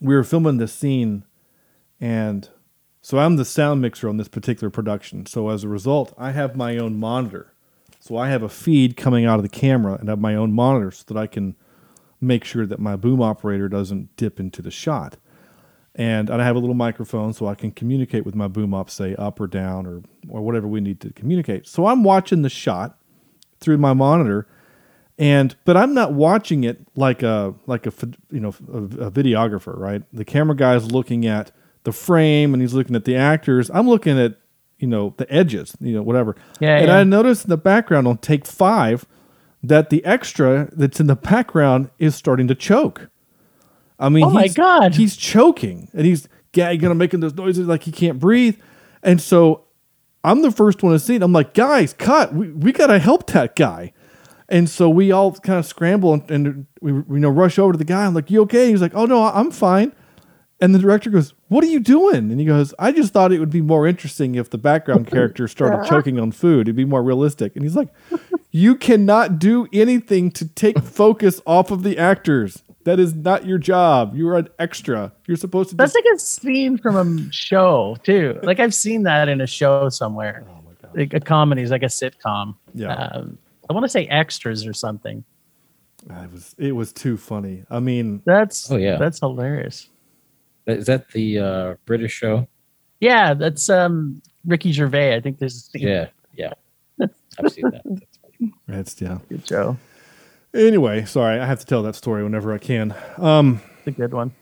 we 0.00 0.14
were 0.14 0.24
filming 0.24 0.58
this 0.58 0.72
scene, 0.72 1.24
and 1.98 2.48
so 3.00 3.18
I'm 3.18 3.36
the 3.36 3.44
sound 3.44 3.80
mixer 3.80 4.08
on 4.08 4.18
this 4.18 4.28
particular 4.28 4.70
production. 4.70 5.24
So 5.24 5.48
as 5.48 5.64
a 5.64 5.68
result, 5.68 6.12
I 6.18 6.32
have 6.32 6.56
my 6.56 6.76
own 6.76 6.98
monitor. 6.98 7.54
So 8.00 8.16
I 8.16 8.30
have 8.30 8.42
a 8.42 8.48
feed 8.48 8.96
coming 8.96 9.26
out 9.26 9.38
of 9.38 9.42
the 9.42 9.48
camera 9.48 9.94
and 9.94 10.08
have 10.08 10.18
my 10.18 10.34
own 10.34 10.52
monitor 10.52 10.90
so 10.90 11.04
that 11.08 11.18
I 11.18 11.26
can 11.26 11.54
make 12.20 12.44
sure 12.44 12.66
that 12.66 12.80
my 12.80 12.96
boom 12.96 13.20
operator 13.20 13.68
doesn't 13.68 14.16
dip 14.16 14.40
into 14.40 14.62
the 14.62 14.70
shot. 14.70 15.16
And 15.94 16.30
I 16.30 16.42
have 16.42 16.56
a 16.56 16.58
little 16.58 16.74
microphone 16.74 17.34
so 17.34 17.46
I 17.46 17.54
can 17.54 17.72
communicate 17.72 18.24
with 18.24 18.34
my 18.34 18.48
boom 18.48 18.72
op, 18.72 18.88
say 18.90 19.14
up 19.16 19.38
or 19.38 19.46
down 19.46 19.86
or 19.86 20.02
or 20.28 20.40
whatever 20.40 20.66
we 20.66 20.80
need 20.80 21.00
to 21.00 21.12
communicate. 21.12 21.66
So 21.66 21.86
I'm 21.86 22.02
watching 22.02 22.42
the 22.42 22.48
shot 22.48 22.96
through 23.58 23.78
my 23.78 23.92
monitor, 23.92 24.46
and 25.18 25.54
but 25.64 25.76
I'm 25.76 25.92
not 25.92 26.12
watching 26.12 26.64
it 26.64 26.80
like 26.94 27.22
a 27.22 27.54
like 27.66 27.86
a 27.86 27.92
you 28.30 28.40
know 28.40 28.54
a, 28.72 29.06
a 29.06 29.10
videographer, 29.10 29.76
right? 29.76 30.02
The 30.12 30.24
camera 30.24 30.56
guy 30.56 30.76
is 30.76 30.90
looking 30.90 31.26
at 31.26 31.50
the 31.82 31.92
frame 31.92 32.54
and 32.54 32.62
he's 32.62 32.72
looking 32.72 32.96
at 32.96 33.04
the 33.04 33.16
actors. 33.16 33.70
I'm 33.70 33.88
looking 33.88 34.18
at 34.18 34.36
you 34.80 34.86
know 34.88 35.14
the 35.18 35.32
edges, 35.32 35.76
you 35.80 35.94
know 35.94 36.02
whatever. 36.02 36.34
Yeah, 36.60 36.76
and 36.78 36.88
yeah. 36.88 36.96
I 36.98 37.04
noticed 37.04 37.44
in 37.44 37.50
the 37.50 37.56
background 37.56 38.08
on 38.08 38.18
take 38.18 38.46
five 38.46 39.06
that 39.62 39.90
the 39.90 40.04
extra 40.04 40.68
that's 40.72 40.98
in 41.00 41.06
the 41.06 41.16
background 41.16 41.90
is 41.98 42.14
starting 42.14 42.48
to 42.48 42.54
choke. 42.54 43.08
I 43.98 44.08
mean, 44.08 44.24
Oh 44.24 44.30
my 44.30 44.42
he's- 44.42 44.54
God. 44.54 44.94
he's 44.94 45.16
choking 45.16 45.88
and 45.92 46.06
he's 46.06 46.28
gagging 46.52 46.88
and 46.88 46.98
making 46.98 47.20
those 47.20 47.34
noises 47.34 47.66
like 47.68 47.82
he 47.82 47.92
can't 47.92 48.18
breathe. 48.18 48.56
And 49.02 49.20
so 49.20 49.64
I'm 50.24 50.42
the 50.42 50.50
first 50.50 50.82
one 50.82 50.92
to 50.92 50.98
see 50.98 51.14
it. 51.16 51.22
I'm 51.22 51.32
like, 51.32 51.52
guys, 51.54 51.92
cut. 51.92 52.32
We, 52.34 52.50
we 52.50 52.72
got 52.72 52.86
to 52.88 52.98
help 52.98 53.26
that 53.32 53.54
guy. 53.56 53.92
And 54.48 54.68
so 54.68 54.88
we 54.90 55.12
all 55.12 55.32
kind 55.34 55.58
of 55.58 55.66
scramble 55.66 56.12
and, 56.14 56.30
and 56.30 56.66
we 56.80 56.92
you 56.92 57.04
know 57.20 57.28
rush 57.28 57.58
over 57.58 57.72
to 57.72 57.78
the 57.78 57.84
guy. 57.84 58.04
I'm 58.06 58.14
like, 58.14 58.30
you 58.30 58.40
okay? 58.42 58.70
He's 58.70 58.80
like, 58.80 58.94
oh 58.94 59.04
no, 59.04 59.22
I'm 59.24 59.50
fine. 59.50 59.92
And 60.62 60.74
the 60.74 60.78
director 60.78 61.08
goes, 61.08 61.32
what 61.48 61.64
are 61.64 61.68
you 61.68 61.80
doing? 61.80 62.30
And 62.30 62.38
he 62.38 62.44
goes, 62.44 62.74
I 62.78 62.92
just 62.92 63.12
thought 63.14 63.32
it 63.32 63.38
would 63.40 63.50
be 63.50 63.62
more 63.62 63.86
interesting 63.86 64.34
if 64.34 64.50
the 64.50 64.58
background 64.58 65.06
character 65.10 65.48
started 65.48 65.88
choking 65.88 66.20
on 66.20 66.32
food. 66.32 66.62
It'd 66.68 66.76
be 66.76 66.84
more 66.84 67.02
realistic. 67.02 67.56
And 67.56 67.64
he's 67.64 67.74
like, 67.76 67.88
you 68.50 68.74
cannot 68.76 69.38
do 69.38 69.66
anything 69.72 70.30
to 70.32 70.46
take 70.46 70.78
focus 70.82 71.40
off 71.46 71.70
of 71.70 71.82
the 71.82 71.96
actors. 71.96 72.62
That 72.84 72.98
is 72.98 73.14
not 73.14 73.44
your 73.46 73.58
job. 73.58 74.14
You're 74.16 74.36
an 74.38 74.48
extra. 74.58 75.12
You're 75.26 75.36
supposed 75.36 75.70
to. 75.70 75.76
That's 75.76 75.92
just- 75.92 76.04
like 76.04 76.14
a 76.14 76.18
scene 76.18 76.78
from 76.78 76.96
a 76.96 77.32
show 77.32 77.96
too. 78.02 78.38
Like 78.42 78.58
I've 78.58 78.74
seen 78.74 79.02
that 79.02 79.28
in 79.28 79.40
a 79.42 79.46
show 79.46 79.90
somewhere. 79.90 80.46
Oh 80.48 80.62
my 80.64 80.72
god! 80.80 80.96
Like 80.96 81.12
a 81.12 81.20
comedy, 81.20 81.60
is 81.60 81.70
like 81.70 81.82
a 81.82 81.86
sitcom. 81.86 82.56
Yeah. 82.74 82.94
Um, 82.94 83.36
I 83.68 83.74
want 83.74 83.84
to 83.84 83.88
say 83.90 84.06
extras 84.06 84.66
or 84.66 84.72
something. 84.72 85.24
it 86.08 86.32
was. 86.32 86.54
It 86.56 86.72
was 86.72 86.92
too 86.94 87.18
funny. 87.18 87.64
I 87.70 87.80
mean, 87.80 88.22
That's 88.24 88.70
Oh, 88.72 88.76
yeah. 88.76 88.96
that's 88.96 89.20
hilarious. 89.20 89.89
Is 90.70 90.86
that 90.86 91.10
the 91.10 91.38
uh, 91.38 91.74
British 91.86 92.12
show? 92.12 92.46
Yeah, 93.00 93.34
that's 93.34 93.68
um 93.70 94.20
Ricky 94.44 94.72
Gervais. 94.72 95.14
I 95.16 95.20
think 95.20 95.38
there's 95.38 95.56
a 95.56 95.60
scene. 95.60 95.82
Yeah, 95.88 96.08
yeah. 96.34 96.52
I've 97.38 97.52
seen 97.52 97.70
that. 97.70 97.82
That's 97.86 98.18
funny. 98.38 98.52
it's 98.68 99.00
yeah. 99.00 99.18
Good 99.28 99.46
show. 99.48 99.76
Anyway, 100.54 101.04
sorry, 101.04 101.38
I 101.38 101.46
have 101.46 101.60
to 101.60 101.66
tell 101.66 101.82
that 101.84 101.94
story 101.94 102.22
whenever 102.24 102.52
I 102.52 102.58
can. 102.58 102.94
Um, 103.18 103.60
It's 103.78 103.86
a 103.86 103.90
good 103.92 104.12
one. 104.12 104.32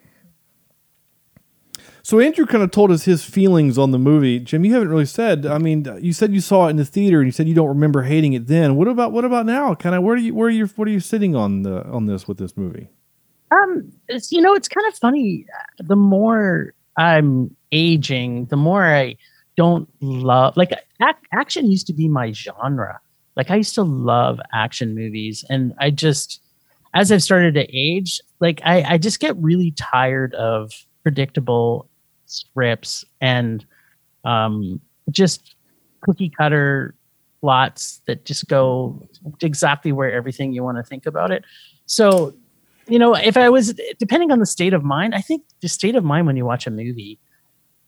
so 2.03 2.19
Andrew 2.19 2.47
kind 2.47 2.65
of 2.65 2.71
told 2.71 2.91
us 2.91 3.05
his 3.05 3.23
feelings 3.25 3.77
on 3.77 3.91
the 3.91 3.99
movie. 3.99 4.41
Jim, 4.41 4.65
you 4.65 4.73
haven't 4.73 4.89
really 4.89 5.05
said. 5.05 5.45
I 5.47 5.59
mean, 5.59 5.87
you 6.01 6.13
said 6.13 6.33
you 6.33 6.41
saw 6.41 6.67
it 6.67 6.71
in 6.71 6.77
the 6.77 6.85
theater, 6.85 7.19
and 7.19 7.27
you 7.27 7.33
said 7.33 7.47
you 7.47 7.55
don't 7.55 7.69
remember 7.69 8.03
hating 8.03 8.33
it 8.33 8.47
then. 8.47 8.75
What 8.77 8.89
about 8.89 9.13
what 9.13 9.25
about 9.25 9.45
now? 9.47 9.75
Kind 9.75 9.95
of 9.95 10.03
where 10.03 10.15
are 10.15 10.19
you 10.19 10.35
where 10.35 10.49
are 10.49 10.51
you 10.51 10.67
what 10.77 10.89
are 10.89 10.91
you 10.93 11.01
sitting 11.01 11.37
on 11.37 11.63
the 11.63 11.85
on 11.87 12.07
this 12.07 12.27
with 12.27 12.39
this 12.39 12.57
movie? 12.57 12.89
Um, 13.51 13.93
you 14.31 14.41
know, 14.41 14.55
it's 14.55 14.69
kind 14.69 14.87
of 14.87 14.95
funny. 14.95 15.47
The 15.79 15.97
more 15.97 16.75
I'm 16.97 17.55
aging, 17.73 18.47
the 18.47 18.57
more 18.57 18.85
I 18.85 19.17
don't 19.57 19.89
love 20.01 20.57
like 20.57 20.73
ac- 21.03 21.19
action 21.33 21.71
used 21.71 21.87
to 21.89 21.93
be 21.93 22.09
my 22.09 22.33
genre. 22.33 23.01
Like 23.37 23.51
I 23.51 23.57
used 23.57 23.75
to 23.77 23.83
love 23.83 24.41
action 24.53 24.95
movies, 24.95 25.45
and 25.49 25.75
I 25.79 25.91
just 25.91 26.41
as 26.95 27.13
I've 27.13 27.23
started 27.23 27.55
to 27.55 27.67
age, 27.73 28.21
like 28.41 28.61
I, 28.65 28.83
I 28.83 28.99
just 28.99 29.21
get 29.21 29.37
really 29.37 29.73
tired 29.73 30.35
of 30.35 30.73
predictable 31.03 31.89
scripts 32.27 33.05
and 33.21 33.65
um, 34.25 34.81
just 35.11 35.55
cookie 36.01 36.31
cutter 36.31 36.95
plots 37.41 38.01
that 38.07 38.25
just 38.25 38.49
go 38.49 39.01
exactly 39.41 39.93
where 39.93 40.13
everything 40.13 40.53
you 40.53 40.63
want 40.63 40.77
to 40.77 40.83
think 40.83 41.07
about 41.07 41.31
it. 41.31 41.45
So, 41.87 42.35
you 42.89 42.99
know, 42.99 43.15
if 43.15 43.37
I 43.37 43.49
was 43.51 43.75
depending 43.99 44.31
on 44.31 44.39
the 44.39 44.47
state 44.47 44.73
of 44.75 44.83
mind, 44.85 45.15
I 45.15 45.21
think 45.21 45.43
the 45.61 45.69
state 45.69 45.95
of 45.95 46.05
mind 46.05 46.27
when 46.27 46.37
you 46.37 46.45
watch 46.45 46.67
a 46.67 46.71
movie 46.71 47.19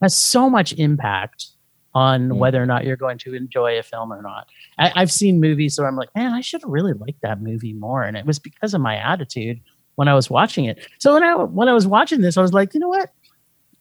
has 0.02 0.16
so 0.16 0.48
much 0.48 0.72
impact 0.74 1.46
on 1.94 2.28
Mm. 2.28 2.36
whether 2.36 2.62
or 2.62 2.66
not 2.66 2.84
you're 2.84 2.96
going 2.96 3.18
to 3.18 3.34
enjoy 3.34 3.78
a 3.78 3.82
film 3.82 4.12
or 4.12 4.22
not. 4.22 4.46
I, 4.78 4.92
I've 4.94 5.10
seen 5.10 5.40
movies 5.40 5.76
where 5.78 5.88
I'm 5.88 5.96
like, 5.96 6.14
man, 6.14 6.32
I 6.32 6.40
should 6.40 6.62
have 6.62 6.70
really 6.70 6.92
liked 6.92 7.20
that 7.22 7.40
movie 7.42 7.72
more, 7.72 8.02
and 8.04 8.16
it 8.16 8.24
was 8.26 8.38
because 8.38 8.74
of 8.74 8.80
my 8.80 8.96
attitude 8.96 9.60
when 9.96 10.06
I 10.08 10.14
was 10.14 10.30
watching 10.30 10.66
it. 10.66 10.86
So 10.98 11.14
when 11.14 11.24
I 11.24 11.34
when 11.34 11.68
I 11.68 11.72
was 11.72 11.86
watching 11.86 12.20
this, 12.20 12.36
I 12.36 12.42
was 12.42 12.52
like, 12.52 12.74
you 12.74 12.80
know 12.80 12.88
what? 12.88 13.12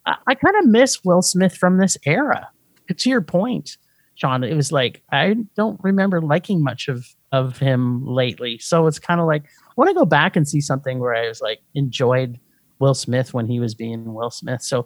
I, 0.06 0.16
I 0.28 0.36
kind 0.36 0.56
of 0.58 0.66
miss 0.66 1.04
Will 1.04 1.22
Smith 1.22 1.56
from 1.56 1.78
this 1.78 1.98
era. 2.06 2.50
To 2.98 3.10
your 3.10 3.22
point, 3.22 3.78
Sean, 4.16 4.44
it 4.44 4.56
was 4.56 4.72
like 4.72 5.04
I 5.12 5.36
don't 5.56 5.80
remember 5.84 6.20
liking 6.22 6.64
much 6.64 6.88
of 6.88 7.06
of 7.32 7.60
him 7.60 8.04
lately. 8.08 8.58
So 8.58 8.88
it's 8.88 8.98
kind 8.98 9.22
of 9.22 9.28
like 9.28 9.44
want 9.80 9.90
to 9.90 9.96
go 9.96 10.06
back 10.06 10.36
and 10.36 10.48
see 10.48 10.62
something 10.62 11.00
where 11.00 11.16
I 11.16 11.28
was 11.28 11.42
like 11.42 11.62
enjoyed 11.74 12.38
Will 12.80 12.94
Smith 12.94 13.34
when 13.34 13.48
he 13.48 13.60
was 13.60 13.74
being 13.74 14.14
Will 14.14 14.30
Smith. 14.30 14.62
So 14.62 14.86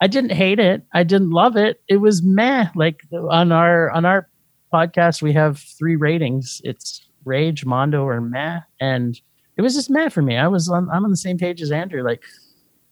I 0.00 0.08
didn't 0.08 0.32
hate 0.32 0.58
it. 0.58 0.82
I 0.92 1.04
didn't 1.04 1.30
love 1.30 1.56
it. 1.56 1.80
It 1.88 1.98
was 1.98 2.22
meh. 2.22 2.68
Like 2.74 3.00
on 3.30 3.52
our 3.52 3.90
on 3.90 4.04
our 4.04 4.28
podcast, 4.72 5.22
we 5.22 5.32
have 5.34 5.58
three 5.58 5.96
ratings. 5.96 6.60
It's 6.64 7.08
rage, 7.24 7.64
mondo, 7.64 8.02
or 8.02 8.20
meh, 8.20 8.60
and 8.80 9.18
it 9.56 9.62
was 9.62 9.74
just 9.74 9.88
meh 9.88 10.08
for 10.08 10.20
me. 10.20 10.36
I 10.36 10.48
was 10.48 10.68
on. 10.68 10.88
I'm 10.92 11.04
on 11.04 11.10
the 11.10 11.16
same 11.16 11.38
page 11.38 11.62
as 11.62 11.70
Andrew. 11.70 12.02
Like 12.02 12.22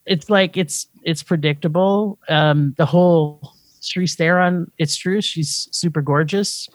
it's 0.07 0.31
like 0.31 0.57
it's 0.57 0.87
it's 1.03 1.25
predictable. 1.25 2.19
Um, 2.29 2.75
the 2.79 2.87
whole 2.87 3.53
Charlize 3.81 4.15
Theron. 4.17 4.71
It's 4.79 4.95
true. 4.97 5.21
She's 5.21 5.69
super 5.73 6.03
gorgeous, 6.03 6.69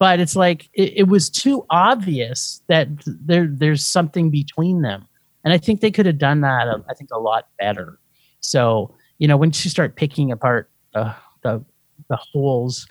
but 0.00 0.18
it's 0.18 0.34
like 0.34 0.68
it, 0.72 0.94
it 0.96 1.08
was 1.08 1.30
too 1.30 1.64
obvious 1.70 2.62
that 2.66 2.88
there 3.06 3.46
there's 3.46 3.86
something 3.86 4.30
between 4.30 4.82
them, 4.82 5.06
and 5.44 5.52
I 5.54 5.58
think 5.58 5.80
they 5.80 5.92
could 5.92 6.06
have 6.06 6.18
done 6.18 6.40
that. 6.40 6.66
uh, 6.66 6.78
I 6.88 6.94
think 6.94 7.10
a 7.12 7.20
lot 7.20 7.46
better. 7.60 8.00
So 8.40 8.92
you 9.18 9.28
know 9.28 9.36
when 9.36 9.50
you 9.50 9.70
start 9.70 9.94
picking 9.94 10.32
apart 10.32 10.68
the 10.94 11.14
the 11.42 11.64
the 12.08 12.16
holes 12.16 12.88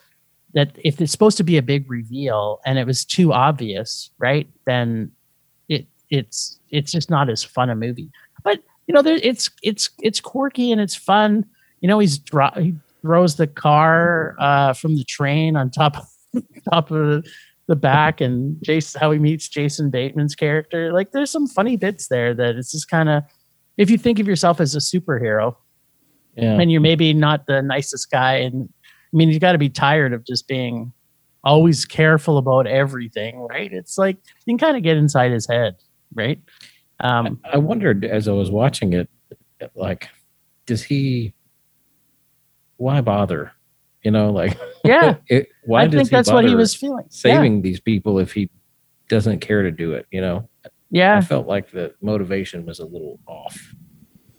that 0.54 0.72
if 0.84 1.02
it's 1.02 1.12
supposed 1.12 1.38
to 1.38 1.44
be 1.44 1.58
a 1.58 1.62
big 1.62 1.90
reveal 1.90 2.60
and 2.66 2.80
it 2.80 2.88
was 2.88 3.04
too 3.04 3.34
obvious, 3.34 4.12
right? 4.20 4.48
Then 4.66 5.12
it 5.68 5.88
it's 6.10 6.60
it's 6.70 6.92
just 6.92 7.10
not 7.10 7.30
as 7.30 7.44
fun 7.44 7.70
a 7.70 7.76
movie. 7.76 8.12
But 8.44 8.62
you 8.88 8.94
know, 8.94 9.02
there 9.02 9.20
it's 9.22 9.50
it's 9.64 9.90
it's 10.00 10.22
quirky 10.22 10.72
and 10.72 10.80
it's 10.80 10.96
fun. 10.96 11.46
You 11.82 11.88
know, 11.88 11.98
he's 11.98 12.20
dro- 12.20 12.52
he 12.56 12.76
throws 13.02 13.36
the 13.36 13.48
car 13.48 14.36
uh, 14.40 14.74
from 14.74 14.96
the 14.96 15.04
train 15.04 15.56
on 15.56 15.72
top 15.72 15.96
top 16.72 16.92
of 16.92 17.26
the 17.68 17.76
back, 17.76 18.20
and 18.22 18.58
Jason 18.64 19.00
how 19.00 19.12
he 19.12 19.20
meets 19.20 19.48
Jason 19.48 19.90
Bateman's 19.92 20.36
character. 20.36 20.92
Like, 20.92 21.12
there's 21.12 21.30
some 21.32 21.48
funny 21.48 21.76
bits 21.78 22.08
there 22.08 22.34
that 22.34 22.56
it's 22.56 22.72
just 22.72 22.90
kind 22.90 23.10
of 23.10 23.24
if 23.78 23.90
you 23.90 23.98
think 23.98 24.20
of 24.20 24.28
yourself 24.28 24.60
as 24.60 24.76
a 24.76 24.80
superhero, 24.80 25.56
Yeah. 26.36 26.60
and 26.60 26.72
you're 26.72 26.82
maybe 26.82 27.14
not 27.14 27.46
the 27.48 27.62
nicest 27.62 28.12
guy 28.12 28.36
and 28.36 28.70
i 29.12 29.18
mean 29.18 29.30
you've 29.30 29.42
got 29.42 29.54
to 29.54 29.58
be 29.58 29.70
tired 29.70 30.14
of 30.14 30.24
just 30.26 30.48
being 30.48 30.92
always 31.44 31.84
careful 31.86 32.38
about 32.38 32.68
everything 32.68 33.40
right 33.50 33.72
it's 33.74 33.98
like 33.98 34.18
you 34.46 34.52
can 34.54 34.58
kind 34.60 34.78
of 34.78 34.84
get 34.84 34.98
inside 34.98 35.32
his 35.32 35.48
head 35.48 35.76
right 36.14 36.40
um 37.00 37.40
I 37.44 37.58
wondered 37.58 38.06
as 38.06 38.28
I 38.28 38.34
was 38.34 38.52
watching 38.52 38.94
it, 38.94 39.10
like, 39.74 40.10
does 40.66 40.84
he? 40.84 41.34
Why 42.78 43.02
bother? 43.02 43.52
You 44.04 44.12
know, 44.12 44.32
like, 44.32 44.58
yeah. 44.84 45.16
it, 45.28 45.50
why 45.66 45.82
i 45.84 45.88
does 45.88 45.96
think 45.96 46.10
he 46.10 46.16
that's 46.16 46.32
what 46.32 46.46
he 46.46 46.56
was 46.56 46.74
feeling. 46.76 47.06
Saving 47.10 47.62
these 47.62 47.80
people 47.80 48.20
if 48.20 48.32
he 48.34 48.50
doesn't 49.10 49.40
care 49.40 49.64
to 49.64 49.72
do 49.72 49.94
it? 49.94 50.06
You 50.12 50.22
know, 50.22 50.50
yeah. 50.90 51.18
I 51.18 51.22
felt 51.22 51.48
like 51.48 51.72
the 51.72 51.94
motivation 52.02 52.66
was 52.66 52.80
a 52.80 52.86
little 52.86 53.20
off. 53.28 53.74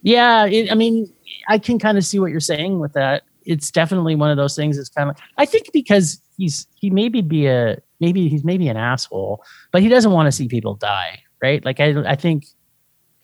yeah 0.02 0.46
it, 0.46 0.72
i 0.72 0.74
mean 0.74 1.06
i 1.48 1.58
can 1.58 1.78
kind 1.78 1.98
of 1.98 2.04
see 2.04 2.18
what 2.18 2.30
you're 2.30 2.40
saying 2.40 2.78
with 2.78 2.94
that. 2.94 3.22
It's 3.44 3.70
definitely 3.70 4.14
one 4.14 4.30
of 4.30 4.36
those 4.36 4.54
things 4.56 4.78
it's 4.78 4.88
kind 4.88 5.10
of 5.10 5.16
i 5.36 5.44
think 5.44 5.70
because 5.72 6.20
he's 6.36 6.66
he 6.74 6.88
maybe 6.90 7.20
be 7.20 7.46
a 7.46 7.78
maybe 8.00 8.28
he's 8.28 8.44
maybe 8.44 8.68
an 8.68 8.76
asshole 8.76 9.42
but 9.72 9.82
he 9.82 9.88
doesn't 9.88 10.12
want 10.12 10.26
to 10.26 10.32
see 10.32 10.48
people 10.48 10.74
die 10.74 11.22
right? 11.42 11.64
Like 11.64 11.80
i 11.80 11.88
i 12.10 12.16
think 12.16 12.46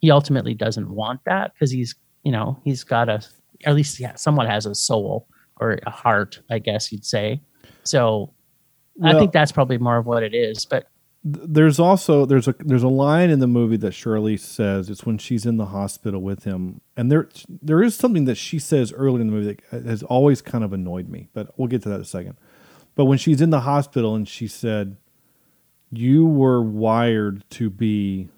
he 0.01 0.11
ultimately 0.11 0.55
doesn't 0.55 0.90
want 0.90 1.20
that 1.25 1.53
because 1.55 1.70
he's 1.70 1.94
you 2.25 2.33
know 2.33 2.59
he's 2.64 2.85
got 2.85 3.09
a 3.09 3.22
at 3.64 3.75
least 3.75 3.99
yeah 4.01 4.14
somewhat 4.14 4.46
has 4.46 4.66
a 4.66 4.75
soul 4.75 5.27
or 5.61 5.79
a 5.87 5.90
heart 5.90 6.40
i 6.51 6.59
guess 6.59 6.92
you'd 6.92 7.05
say. 7.05 7.40
So 7.85 8.33
i 9.05 9.12
think 9.12 9.33
that's 9.33 9.53
probably 9.53 9.79
more 9.79 9.99
of 9.99 10.07
what 10.07 10.23
it 10.23 10.35
is 10.35 10.64
but 10.64 10.88
there's 11.29 11.81
also 11.81 12.25
there's 12.25 12.47
a 12.47 12.55
there's 12.61 12.85
a 12.85 12.88
line 12.88 13.31
in 13.31 13.40
the 13.40 13.49
movie 13.49 13.77
that 13.79 13.92
Charlize 13.92 14.40
says 14.40 14.88
it's 14.88 15.05
when 15.05 15.19
she's 15.19 15.45
in 15.45 15.57
the 15.57 15.66
hospital 15.66 16.23
with 16.23 16.45
him 16.45 16.81
and 16.97 17.11
there 17.11 17.29
there 17.49 17.83
is 17.83 17.97
something 17.97 18.27
that 18.27 18.37
she 18.37 18.61
says 18.61 18.92
early 18.92 19.21
in 19.21 19.27
the 19.27 19.33
movie 19.33 19.59
that 19.73 19.85
has 19.85 20.05
always 20.05 20.40
kind 20.40 20.62
of 20.62 20.73
annoyed 20.73 21.09
me 21.09 21.29
but 21.33 21.53
we'll 21.59 21.66
get 21.66 21.83
to 21.83 21.88
that 21.88 21.97
in 21.97 22.01
a 22.03 22.05
second. 22.05 22.37
But 22.95 23.07
when 23.07 23.19
she's 23.19 23.40
in 23.40 23.51
the 23.51 23.61
hospital 23.61 24.14
and 24.14 24.29
she 24.29 24.47
said 24.47 24.97
you 25.90 26.27
were 26.27 26.62
wired 26.62 27.45
to 27.51 27.71
be 27.71 28.29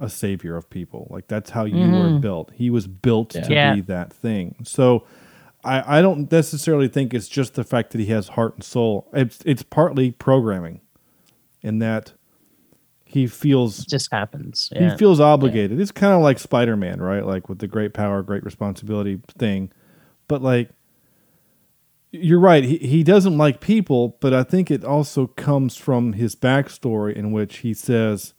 a 0.00 0.08
savior 0.08 0.56
of 0.56 0.70
people 0.70 1.08
like 1.10 1.26
that's 1.26 1.50
how 1.50 1.64
you 1.64 1.76
were 1.76 2.04
mm-hmm. 2.04 2.20
built. 2.20 2.52
He 2.54 2.70
was 2.70 2.86
built 2.86 3.30
to 3.30 3.46
Yeah. 3.52 3.74
be 3.74 3.80
that 3.82 4.12
thing. 4.12 4.54
So 4.62 5.04
I, 5.64 5.98
I 5.98 6.02
don't 6.02 6.30
necessarily 6.30 6.88
think 6.88 7.12
it's 7.12 7.28
just 7.28 7.54
the 7.54 7.64
fact 7.64 7.90
that 7.90 7.98
he 7.98 8.06
has 8.06 8.28
heart 8.28 8.54
and 8.54 8.64
soul 8.64 9.08
it's 9.12 9.40
it's 9.44 9.62
partly 9.62 10.12
programming 10.12 10.80
in 11.62 11.80
that 11.80 12.12
he 13.08 13.26
feels 13.26 13.80
it 13.80 13.88
just 13.88 14.12
happens 14.12 14.70
yeah. 14.70 14.90
he 14.90 14.96
feels 14.98 15.18
obligated. 15.18 15.80
It's 15.80 15.90
kind 15.90 16.12
of 16.12 16.20
like 16.20 16.38
Spider 16.38 16.76
Man, 16.76 17.00
right? 17.00 17.24
Like 17.24 17.48
with 17.48 17.58
the 17.58 17.66
great 17.66 17.94
power, 17.94 18.22
great 18.22 18.44
responsibility 18.44 19.18
thing. 19.38 19.72
But 20.28 20.42
like, 20.42 20.68
you're 22.12 22.38
right. 22.38 22.62
He 22.62 22.76
he 22.76 23.02
doesn't 23.02 23.38
like 23.38 23.62
people, 23.62 24.18
but 24.20 24.34
I 24.34 24.42
think 24.42 24.70
it 24.70 24.84
also 24.84 25.26
comes 25.26 25.74
from 25.74 26.12
his 26.12 26.36
backstory 26.36 27.14
in 27.14 27.32
which 27.32 27.58
he 27.58 27.72
says, 27.72 28.34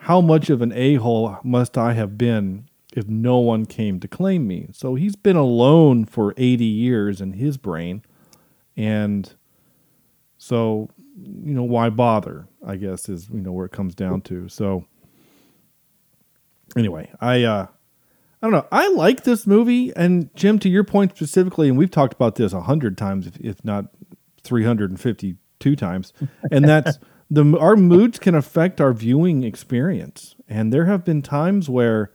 "How 0.00 0.20
much 0.20 0.50
of 0.50 0.60
an 0.60 0.72
a 0.72 0.96
hole 0.96 1.38
must 1.42 1.78
I 1.78 1.94
have 1.94 2.18
been 2.18 2.67
if 2.98 3.08
no 3.08 3.38
one 3.38 3.64
came 3.64 4.00
to 4.00 4.08
claim 4.08 4.46
me?" 4.46 4.68
So 4.72 4.94
he's 4.94 5.16
been 5.16 5.36
alone 5.36 6.04
for 6.04 6.34
80 6.36 6.64
years 6.64 7.20
in 7.20 7.34
his 7.34 7.56
brain, 7.56 8.02
and 8.76 9.34
so 10.36 10.90
you 11.16 11.54
know 11.54 11.64
why 11.64 11.90
bother? 11.90 12.46
I 12.66 12.76
guess 12.76 13.08
is 13.08 13.28
you 13.30 13.40
know 13.40 13.52
where 13.52 13.66
it 13.66 13.72
comes 13.72 13.94
down 13.94 14.20
to. 14.22 14.48
So 14.48 14.84
anyway, 16.76 17.10
I 17.20 17.44
uh 17.44 17.66
I 18.40 18.46
don't 18.46 18.52
know. 18.52 18.68
I 18.70 18.88
like 18.88 19.24
this 19.24 19.46
movie, 19.46 19.92
and 19.96 20.30
Jim, 20.36 20.60
to 20.60 20.68
your 20.68 20.84
point 20.84 21.16
specifically, 21.16 21.68
and 21.68 21.76
we've 21.76 21.90
talked 21.90 22.14
about 22.14 22.36
this 22.36 22.52
a 22.52 22.60
hundred 22.60 22.96
times, 22.96 23.26
if, 23.26 23.36
if 23.38 23.64
not 23.64 23.86
three 24.42 24.64
hundred 24.64 24.90
and 24.90 25.00
fifty-two 25.00 25.74
times, 25.74 26.12
and 26.52 26.64
that's 26.64 26.98
the 27.30 27.58
our 27.58 27.74
moods 27.74 28.18
can 28.18 28.36
affect 28.36 28.80
our 28.80 28.92
viewing 28.92 29.42
experience. 29.42 30.36
And 30.48 30.72
there 30.72 30.86
have 30.86 31.04
been 31.04 31.20
times 31.20 31.68
where 31.68 32.12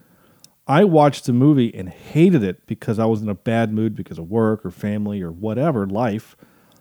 I 0.67 0.85
watched 0.85 1.25
the 1.25 1.33
movie 1.33 1.73
and 1.75 1.89
hated 1.89 2.43
it 2.43 2.65
because 2.67 2.97
I 2.97 3.05
was 3.05 3.21
in 3.21 3.29
a 3.29 3.35
bad 3.35 3.73
mood 3.73 3.95
because 3.95 4.17
of 4.17 4.29
work 4.29 4.65
or 4.65 4.71
family 4.71 5.21
or 5.21 5.31
whatever 5.31 5.85
life, 5.85 6.37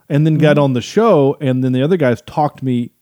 and 0.09 0.25
then 0.25 0.39
got 0.39 0.57
mm-hmm. 0.57 0.65
on 0.65 0.73
the 0.75 0.81
show, 0.81 1.37
and 1.41 1.65
then 1.65 1.73
the 1.73 1.83
other 1.83 1.97
guys 1.97 2.23
talked 2.23 2.63
me 2.63 2.93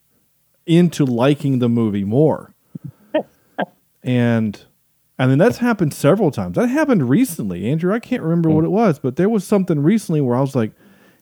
into 0.67 1.05
liking 1.05 1.59
the 1.59 1.69
movie 1.69 2.05
more. 2.05 2.55
and 4.03 4.65
I 5.19 5.27
mean 5.27 5.37
that's 5.37 5.59
happened 5.59 5.93
several 5.93 6.31
times. 6.31 6.57
That 6.57 6.69
happened 6.69 7.11
recently, 7.11 7.71
Andrew. 7.71 7.93
I 7.93 7.99
can't 7.99 8.23
remember 8.23 8.49
what 8.49 8.63
mm. 8.63 8.69
it 8.69 8.71
was, 8.71 8.99
but 8.99 9.17
there 9.17 9.29
was 9.29 9.47
something 9.47 9.81
recently 9.83 10.23
where 10.23 10.37
I 10.37 10.41
was 10.41 10.57
like, 10.57 10.73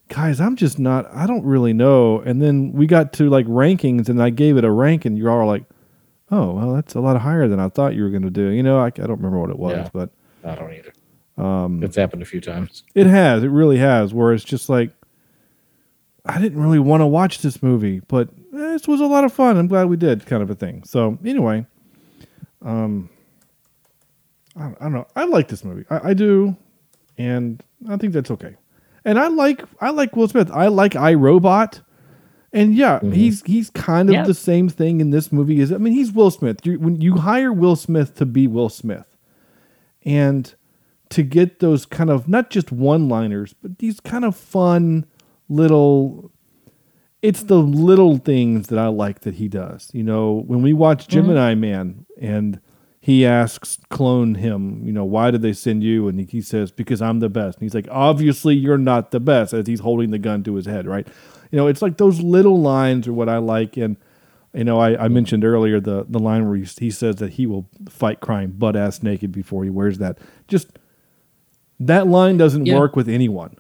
guys, 0.09 0.41
I'm 0.41 0.55
just 0.55 0.79
not 0.79 1.13
I 1.13 1.27
don't 1.27 1.45
really 1.45 1.73
know. 1.73 2.21
And 2.21 2.41
then 2.41 2.73
we 2.73 2.87
got 2.87 3.13
to 3.15 3.29
like 3.29 3.47
rankings 3.47 4.09
and 4.09 4.23
I 4.23 4.31
gave 4.31 4.57
it 4.57 4.65
a 4.65 4.71
rank 4.71 5.05
and 5.05 5.19
you're 5.19 5.31
all 5.31 5.47
like, 5.47 5.65
Oh, 6.31 6.53
well, 6.53 6.75
that's 6.75 6.95
a 6.95 7.01
lot 7.01 7.21
higher 7.21 7.49
than 7.49 7.59
I 7.61 7.69
thought 7.69 7.95
you 7.95 8.03
were 8.03 8.11
gonna 8.11 8.31
do. 8.31 8.49
You 8.49 8.63
know, 8.63 8.79
I, 8.79 8.87
I 8.87 8.91
don't 8.91 9.17
remember 9.17 9.39
what 9.39 9.51
it 9.51 9.59
was, 9.59 9.73
Yeah. 9.77 9.89
but 9.93 10.11
I 10.45 10.55
don't 10.55 10.73
either. 10.73 10.93
Um, 11.43 11.83
it's 11.83 11.97
happened 11.97 12.23
a 12.23 12.27
few 12.27 12.41
times. 12.41 12.83
it 12.95 13.07
has. 13.07 13.43
It 13.45 13.49
really 13.49 13.79
has. 13.79 14.13
Where 14.13 14.33
it's 14.33 14.45
just 14.45 14.69
like, 14.69 14.91
I 16.27 16.41
didn't 16.41 16.61
really 16.61 16.81
want 16.81 17.01
to 17.01 17.07
watch 17.07 17.39
this 17.41 17.63
movie, 17.63 18.01
but 18.09 18.29
eh, 18.53 18.57
this 18.73 18.89
was 18.89 19.01
a 19.01 19.07
lot 19.07 19.25
of 19.25 19.33
fun. 19.33 19.57
I'm 19.57 19.69
glad 19.69 19.89
we 19.89 19.97
did, 19.97 20.27
kind 20.27 20.43
of 20.43 20.51
a 20.51 20.55
thing. 20.55 20.83
So 20.85 21.17
anyway, 21.25 21.65
um, 22.63 23.09
I, 24.57 24.67
I 24.67 24.75
don't 24.81 24.93
know. 24.93 25.07
I 25.17 25.25
like 25.25 25.49
this 25.49 25.65
movie. 25.65 25.85
I, 25.89 26.11
I 26.11 26.15
do, 26.15 26.57
and 27.17 27.63
I 27.89 27.97
think 27.97 28.13
that's 28.13 28.31
okay. 28.33 28.57
And 29.05 29.19
I 29.19 29.29
like 29.29 29.63
I 29.81 29.91
like 29.91 30.17
Will 30.17 30.29
Smith. 30.29 30.51
I 30.53 30.67
like 30.67 30.93
iRobot, 30.93 31.81
and 32.53 32.75
yeah, 32.75 32.99
mm-hmm. 32.99 33.13
he's 33.13 33.43
he's 33.43 33.71
kind 33.71 34.09
of 34.09 34.15
Yeah. 34.15 34.25
the 34.25 34.35
same 34.35 34.69
thing 34.69 35.01
in 35.01 35.11
this 35.11 35.31
movie. 35.33 35.61
Is 35.61 35.73
I 35.73 35.79
mean, 35.79 35.93
he's 35.93 36.13
Will 36.13 36.31
Smith. 36.31 36.65
You, 36.65 36.79
when 36.79 37.01
you 37.01 37.17
hire 37.17 37.53
Will 37.53 37.77
Smith 37.77 38.15
to 38.17 38.27
be 38.27 38.47
Will 38.47 38.69
Smith, 38.69 39.17
and 40.05 40.55
to 41.11 41.23
get 41.23 41.61
those 41.61 41.87
kind 41.87 42.11
of 42.11 42.29
not 42.29 42.51
just 42.51 42.73
one 42.73 43.09
liners, 43.09 43.55
but 43.61 43.79
these 43.79 44.01
kind 44.01 44.25
of 44.25 44.37
fun 44.37 45.07
little. 45.49 46.31
It's 47.21 47.43
the 47.43 47.59
little 47.59 48.19
things 48.19 48.69
that 48.69 48.79
I 48.79 48.87
like 48.87 49.23
that 49.23 49.35
he 49.35 49.49
does. 49.49 49.91
You 49.93 50.05
know, 50.05 50.45
when 50.47 50.63
we 50.63 50.73
watch 50.73 51.03
mm-hmm. 51.03 51.13
Gemini 51.13 51.55
Man 51.57 52.07
and 52.21 52.61
he 53.01 53.27
asks 53.27 53.79
clone 53.91 54.37
him, 54.37 54.83
you 54.85 54.93
know, 54.93 55.05
why 55.05 55.31
did 55.33 55.43
they 55.43 55.53
send 55.53 55.83
you? 55.83 56.09
And 56.09 56.21
he, 56.21 56.27
he 56.27 56.41
says, 56.41 56.71
because 56.71 57.03
I'm 57.03 57.21
the 57.21 57.29
best. 57.29 57.59
And 57.59 57.63
he's 57.63 57.75
like, 57.75 57.89
obviously 57.91 58.55
you're 58.55 58.79
not 58.79 59.11
the 59.11 59.19
best 59.19 59.53
as 59.53 59.67
he's 59.67 59.81
holding 59.81 60.11
the 60.11 60.19
gun 60.19 60.45
to 60.45 60.55
his 60.55 60.67
head, 60.67 60.87
right? 60.87 61.09
You 61.51 61.57
know, 61.57 61.67
it's 61.67 61.83
like 61.83 61.97
those 61.97 62.21
little 62.21 62.61
lines 62.61 63.09
are 63.09 63.13
what 63.13 63.29
I 63.29 63.39
like. 63.39 63.77
And, 63.77 63.97
you 64.55 64.65
know, 64.65 64.79
I, 64.81 65.05
I 65.05 65.09
mentioned 65.09 65.45
earlier 65.45 65.81
the, 65.81 66.05
the 66.09 66.19
line 66.19 66.47
where 66.49 66.57
he, 66.57 66.65
he 66.79 66.91
says 66.91 67.17
that 67.17 67.35
he 67.35 67.47
will 67.47 67.69
fight 67.89 68.21
crime 68.21 68.53
butt 68.57 68.77
ass 68.77 69.03
naked 69.03 69.33
before 69.33 69.65
he 69.65 69.71
wears 69.71 69.99
that. 69.99 70.19
Just 70.47 70.79
that 71.81 72.07
line 72.07 72.37
doesn't 72.37 72.67
Yeah. 72.67 72.79
work 72.79 72.97
with 72.97 73.09
anyone. 73.09 73.57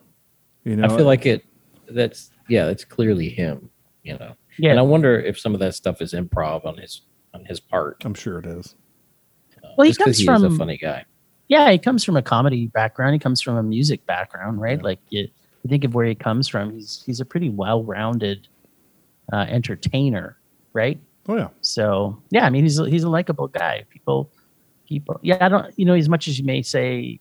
You 0.64 0.76
know, 0.76 0.84
I 0.84 0.96
feel 0.96 1.06
like 1.06 1.24
it. 1.24 1.44
That's 1.88 2.30
yeah. 2.48 2.66
That's 2.66 2.84
clearly 2.84 3.28
him. 3.30 3.70
You 4.02 4.18
know. 4.18 4.34
Yeah. 4.58 4.70
And 4.70 4.78
I 4.78 4.82
wonder 4.82 5.18
if 5.18 5.38
some 5.38 5.54
of 5.54 5.60
that 5.60 5.74
stuff 5.74 6.02
is 6.02 6.12
improv 6.12 6.66
on 6.66 6.76
his 6.76 7.02
on 7.32 7.44
his 7.44 7.60
part. 7.60 8.02
I'm 8.04 8.14
sure 8.14 8.38
it 8.38 8.46
is. 8.46 8.74
Well, 9.76 9.84
he 9.84 9.90
just 9.90 9.98
'cause 10.00 10.04
comes 10.06 10.18
he 10.18 10.24
from 10.26 10.44
a 10.44 10.50
funny 10.50 10.76
guy. 10.76 11.04
Yeah, 11.48 11.70
he 11.70 11.78
comes 11.78 12.04
from 12.04 12.16
a 12.16 12.22
comedy 12.22 12.66
background. 12.66 13.14
He 13.14 13.18
comes 13.18 13.40
from 13.40 13.56
a 13.56 13.62
music 13.62 14.04
background, 14.06 14.60
right? 14.60 14.82
Like 14.82 14.98
you, 15.08 15.28
you 15.68 15.74
think 15.74 15.84
of 15.84 15.94
where 15.94 16.06
he 16.06 16.14
comes 16.14 16.48
from. 16.48 16.72
He's 16.72 17.02
he's 17.04 17.20
a 17.20 17.24
pretty 17.24 17.50
well-rounded 17.50 18.48
uh, 19.32 19.46
entertainer, 19.48 20.38
right? 20.72 20.98
Oh 21.28 21.36
yeah. 21.36 21.48
So 21.60 22.20
yeah, 22.30 22.46
I 22.46 22.50
mean 22.50 22.64
he's 22.64 22.78
a, 22.78 22.88
he's 22.88 23.04
a 23.04 23.10
likable 23.10 23.48
guy. 23.48 23.84
People, 23.90 24.30
people. 24.88 25.20
Yeah, 25.22 25.38
I 25.40 25.48
don't. 25.48 25.78
You 25.78 25.84
know, 25.84 25.94
as 25.94 26.08
much 26.08 26.26
as 26.26 26.38
you 26.38 26.44
may 26.46 26.62
say, 26.62 27.20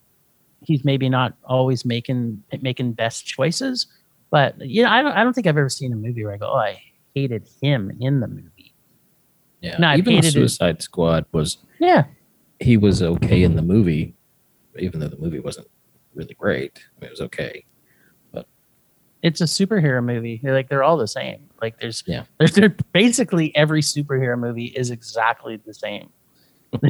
he's 0.62 0.86
maybe 0.86 1.10
not 1.10 1.34
always 1.44 1.84
making 1.84 2.42
making 2.62 2.94
best 2.94 3.26
choices, 3.26 3.88
but 4.32 4.60
you 4.62 4.84
know, 4.84 4.90
I 4.90 5.02
don't. 5.02 5.12
I 5.12 5.24
don't 5.24 5.34
think 5.34 5.46
I've 5.46 5.58
ever 5.58 5.70
seen 5.70 5.92
a 5.92 5.98
movie 5.98 6.24
where 6.24 6.34
I 6.34 6.38
go, 6.38 6.50
oh, 6.50 6.58
I 6.58 6.82
hated 7.14 7.50
him 7.62 7.98
in 8.00 8.22
the 8.22 8.28
movie. 8.28 8.74
Yeah. 9.60 9.78
No, 9.78 9.88
I 9.88 9.98
even 9.98 10.06
the 10.06 10.16
hated 10.16 10.28
it. 10.30 10.32
Suicide 10.34 10.82
Squad 10.82 11.26
was 11.34 11.58
Yeah, 11.80 12.06
he 12.60 12.78
was 12.78 13.02
okay 13.02 13.44
in 13.44 13.58
the 13.58 13.62
movie, 13.62 14.16
even 14.80 15.02
though 15.02 15.10
the 15.10 15.18
movie 15.18 15.40
wasn't 15.40 15.68
really 16.14 16.36
great. 16.36 16.80
I 16.96 17.02
mean, 17.02 17.08
it 17.08 17.12
was 17.12 17.22
okay. 17.22 17.66
It's 19.24 19.42
a 19.42 19.46
superhero 19.46 20.04
movie. 20.04 20.40
They're 20.44 20.54
like 20.54 20.70
they're 20.70 20.84
all 20.84 20.98
the 20.98 21.08
same. 21.08 21.40
Like 21.62 21.80
there's 21.80 22.04
Yeah. 22.06 22.24
there's 22.38 22.54
there, 22.54 22.70
basically 22.94 23.56
every 23.56 23.82
superhero 23.82 24.38
movie 24.38 24.66
is 24.68 24.92
exactly 24.92 25.58
the 25.66 25.74
same. 25.74 26.10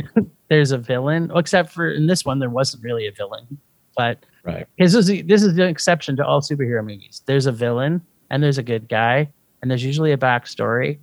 there's 0.49 0.71
a 0.71 0.77
villain, 0.77 1.31
except 1.35 1.71
for 1.71 1.89
in 1.91 2.07
this 2.07 2.25
one 2.25 2.39
there 2.39 2.49
wasn't 2.49 2.83
really 2.83 3.07
a 3.07 3.11
villain, 3.11 3.57
but 3.95 4.25
Right. 4.43 4.65
this 4.79 4.95
is 4.95 5.07
the- 5.07 5.21
this 5.23 5.43
is 5.43 5.53
an 5.57 5.67
exception 5.67 6.15
to 6.17 6.25
all 6.25 6.41
superhero 6.41 6.81
movies. 6.85 7.21
There's 7.25 7.45
a 7.45 7.51
villain 7.51 8.01
and 8.29 8.41
there's 8.43 8.57
a 8.57 8.63
good 8.63 8.87
guy 8.89 9.29
and 9.61 9.69
there's 9.71 9.83
usually 9.83 10.11
a 10.11 10.17
backstory, 10.17 10.99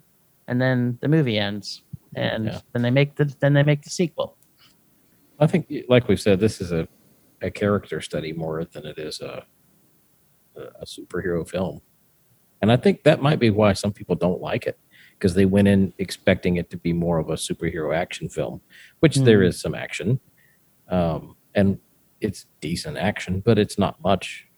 and 0.48 0.60
then 0.60 0.98
the 1.00 1.08
movie 1.08 1.38
ends, 1.38 1.82
and 2.14 2.46
Yeah. 2.46 2.60
then 2.72 2.82
they 2.82 2.90
make 2.90 3.16
the 3.16 3.24
then 3.40 3.52
they 3.54 3.62
make 3.62 3.82
the 3.82 3.90
sequel. 3.90 4.36
I 5.40 5.46
think, 5.46 5.72
like 5.88 6.06
we've 6.08 6.20
said, 6.20 6.38
this 6.38 6.60
is 6.60 6.70
a, 6.70 6.86
a 7.42 7.50
character 7.50 8.00
study 8.00 8.32
more 8.32 8.64
than 8.64 8.86
it 8.86 8.98
is 8.98 9.20
a 9.20 9.44
a 10.56 10.84
superhero 10.84 11.48
film, 11.48 11.80
and 12.62 12.70
I 12.72 12.76
think 12.76 13.02
that 13.04 13.22
might 13.22 13.38
be 13.38 13.50
why 13.50 13.72
some 13.72 13.92
people 13.92 14.14
don't 14.14 14.40
like 14.40 14.66
it 14.66 14.78
because 15.18 15.34
they 15.34 15.46
went 15.46 15.68
in 15.68 15.92
expecting 15.98 16.56
it 16.56 16.70
to 16.70 16.76
be 16.76 16.92
more 16.92 17.18
of 17.18 17.30
a 17.30 17.34
superhero 17.34 17.94
action 17.94 18.28
film, 18.28 18.60
which 19.00 19.16
there 19.18 19.40
Mhm. 19.40 19.46
is 19.48 19.60
some 19.60 19.74
action, 19.74 20.18
um, 20.88 21.36
and 21.54 21.78
it's 22.20 22.46
decent 22.60 22.96
action, 22.96 23.40
but 23.40 23.58
it's 23.58 23.78
not 23.78 24.02
much. 24.02 24.48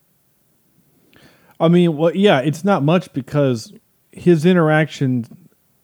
I 1.58 1.68
mean, 1.68 1.96
well, 1.96 2.14
yeah, 2.14 2.40
it's 2.40 2.64
not 2.64 2.82
much 2.82 3.12
because 3.12 3.72
his 4.12 4.44
interaction. 4.44 5.24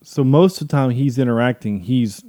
So 0.03 0.23
most 0.25 0.61
of 0.61 0.69
the 0.69 0.73
time 0.73 0.91
he's 0.91 1.19
interacting, 1.19 1.81
he's, 1.81 2.25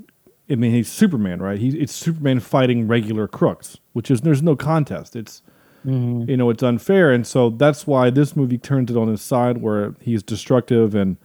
I 0.49 0.55
mean, 0.55 0.71
he's 0.71 0.89
Superman, 0.91 1.41
right? 1.41 1.59
He's 1.59 1.73
it's 1.73 1.93
Superman 1.93 2.39
fighting 2.39 2.87
regular 2.87 3.27
crooks, 3.27 3.77
which 3.93 4.09
is 4.11 4.21
there's 4.21 4.41
no 4.43 4.55
contest. 4.55 5.15
It's 5.15 5.41
Mm-hmm. 5.85 6.29
you 6.29 6.37
know 6.37 6.49
it's 6.49 6.63
unfair, 6.63 7.11
and 7.11 7.27
so 7.27 7.49
that's 7.49 7.85
why 7.85 8.09
this 8.09 8.35
movie 8.35 8.57
turns 8.57 8.89
it 8.89 8.97
on 8.97 9.07
his 9.09 9.21
side, 9.21 9.57
where 9.57 9.95
he's 9.99 10.23
destructive 10.23 10.95
and 10.95 11.17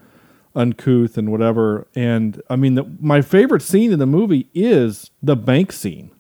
uncouth 0.54 1.16
and 1.16 1.30
whatever. 1.30 1.86
And 1.94 2.42
I 2.50 2.56
mean, 2.56 2.74
the, 2.74 2.84
my 3.00 3.22
favorite 3.22 3.62
scene 3.62 3.92
in 3.92 3.98
the 3.98 4.06
movie 4.06 4.50
is 4.54 5.11
the 5.22 5.36
bank 5.36 5.72
scene 5.72 6.11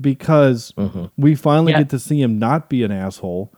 because 0.00 0.72
mm-hmm. 0.76 1.06
we 1.16 1.34
finally 1.34 1.72
Yeah. 1.72 1.78
get 1.78 1.90
to 1.90 1.98
see 1.98 2.20
him 2.20 2.38
not 2.38 2.68
be 2.68 2.82
an 2.82 2.90
asshole. 2.90 3.52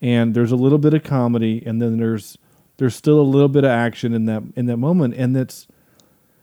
And 0.00 0.34
there's 0.34 0.52
a 0.52 0.56
little 0.56 0.78
bit 0.78 0.94
of 0.94 1.02
comedy 1.02 1.62
and 1.66 1.82
then 1.82 1.98
there's 1.98 2.38
there's 2.78 2.94
still 2.94 3.20
a 3.20 3.22
little 3.22 3.48
bit 3.48 3.64
of 3.64 3.70
action 3.70 4.14
in 4.14 4.24
that 4.26 4.42
in 4.56 4.66
that 4.66 4.78
moment. 4.78 5.14
And 5.14 5.36
that's 5.36 5.66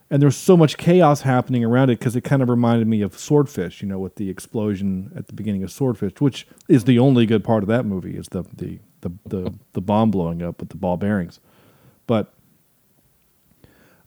and 0.10 0.22
there's 0.22 0.38
so 0.38 0.56
much 0.56 0.78
chaos 0.78 1.22
happening 1.22 1.66
around 1.66 1.90
it 1.90 2.00
because 2.00 2.16
it 2.16 2.22
kind 2.22 2.42
of 2.42 2.50
reminded 2.50 2.88
me 2.88 3.02
of 3.02 3.18
swordfish 3.18 3.82
you 3.82 3.88
know 3.88 4.00
with 4.00 4.16
the 4.16 4.30
explosion 4.30 5.12
at 5.16 5.28
the 5.28 5.34
beginning 5.34 5.64
of 5.64 5.72
swordfish 5.72 6.14
which 6.20 6.48
is 6.68 6.86
the 6.86 7.00
only 7.00 7.26
good 7.26 7.44
part 7.44 7.64
of 7.64 7.68
that 7.68 7.86
movie 7.86 8.16
is 8.16 8.28
the 8.30 8.44
the 8.54 8.80
the 9.02 9.12
the, 9.26 9.54
the 9.74 9.82
bomb 9.82 10.12
blowing 10.12 10.42
up 10.42 10.60
with 10.60 10.70
the 10.70 10.78
ball 10.78 10.98
bearings 10.98 11.40
but 12.06 12.34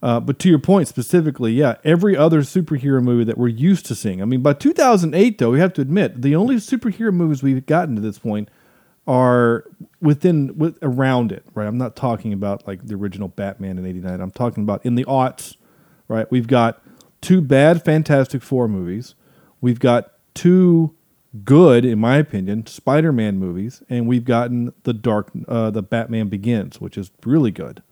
uh, 0.03 0.19
but 0.19 0.39
to 0.39 0.49
your 0.49 0.59
point 0.59 0.89
specifically, 0.89 1.53
yeah, 1.53 1.77
every 1.85 2.17
other 2.17 2.41
superhero 2.41 3.03
movie 3.03 3.25
that 3.25 3.37
we're 3.37 3.49
used 3.49 3.85
to 3.87 3.95
seeing. 3.95 4.23
I 4.23 4.25
mean, 4.25 4.41
by 4.41 4.55
2008, 4.55 5.39
though, 5.39 5.51
we 5.51 5.61
have 5.61 5.75
to 5.75 5.83
admit 5.83 6.23
the 6.23 6.35
only 6.35 6.57
superhero 6.57 7.13
movies 7.13 7.43
we've 7.43 7.67
gotten 7.67 7.97
to 7.97 8.01
this 8.01 8.19
point 8.19 8.49
are 9.07 9.65
within 10.01 10.57
with 10.57 10.79
around 10.83 11.33
it, 11.33 11.45
right? 11.55 11.67
I'm 11.67 11.79
not 11.79 11.97
talking 11.97 12.33
about 12.33 12.67
like 12.67 12.87
the 12.87 12.95
original 12.95 13.29
Batman 13.29 13.79
in 13.79 13.85
'89. 13.85 14.21
I'm 14.21 14.31
talking 14.31 14.63
about 14.63 14.85
in 14.87 14.95
the 14.95 15.05
aughts, 15.05 15.57
right? 16.11 16.31
We've 16.31 16.49
got 16.49 16.83
two 17.21 17.41
bad 17.41 17.85
Fantastic 17.85 18.43
Four 18.43 18.69
movies. 18.69 19.15
We've 19.61 19.79
got 19.79 20.13
two 20.35 20.95
good, 21.45 21.85
in 21.85 22.01
my 22.01 22.17
opinion, 22.17 22.67
Spider-Man 22.67 23.39
movies, 23.39 23.83
and 23.89 24.09
we've 24.09 24.25
gotten 24.25 24.73
the 24.83 24.93
Dark, 24.93 25.31
uh, 25.47 25.71
the 25.71 25.83
Batman 25.83 26.29
Begins, 26.29 26.81
which 26.81 26.99
is 26.99 27.13
really 27.25 27.53
good. 27.53 27.83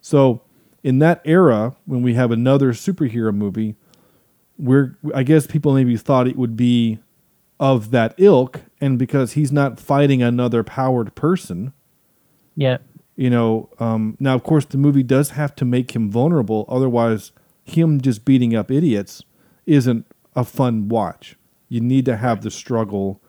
So 0.00 0.42
in 0.84 1.00
that 1.00 1.20
era, 1.24 1.74
when 1.86 2.02
we 2.02 2.14
have 2.14 2.30
another 2.30 2.72
superhero 2.72 3.34
movie, 3.34 3.74
we're 4.56 4.96
I 5.14 5.24
guess 5.24 5.46
people 5.46 5.74
maybe 5.74 5.96
thought 5.96 6.28
it 6.28 6.36
would 6.36 6.56
be 6.56 6.98
of 7.58 7.90
that 7.90 8.14
ilk, 8.18 8.60
and 8.80 8.98
because 8.98 9.32
he's 9.32 9.50
not 9.50 9.80
fighting 9.80 10.22
another 10.22 10.62
powered 10.62 11.16
person, 11.16 11.72
Yeah, 12.54 12.78
you 13.16 13.30
know. 13.30 13.68
Um, 13.80 14.16
now, 14.20 14.36
of 14.36 14.44
course, 14.44 14.64
the 14.64 14.78
movie 14.78 15.02
does 15.02 15.30
have 15.30 15.56
to 15.56 15.64
make 15.64 15.96
him 15.96 16.10
vulnerable, 16.10 16.64
otherwise, 16.68 17.32
him 17.70 18.00
just 18.00 18.24
beating 18.24 18.54
up 18.54 18.70
idiots 18.70 19.22
isn't 19.66 20.06
a 20.34 20.44
fun 20.44 20.88
watch. 20.88 21.36
You 21.68 21.80
need 21.80 22.04
to 22.06 22.16
have 22.16 22.42
the 22.42 22.50
struggle, 22.50 23.20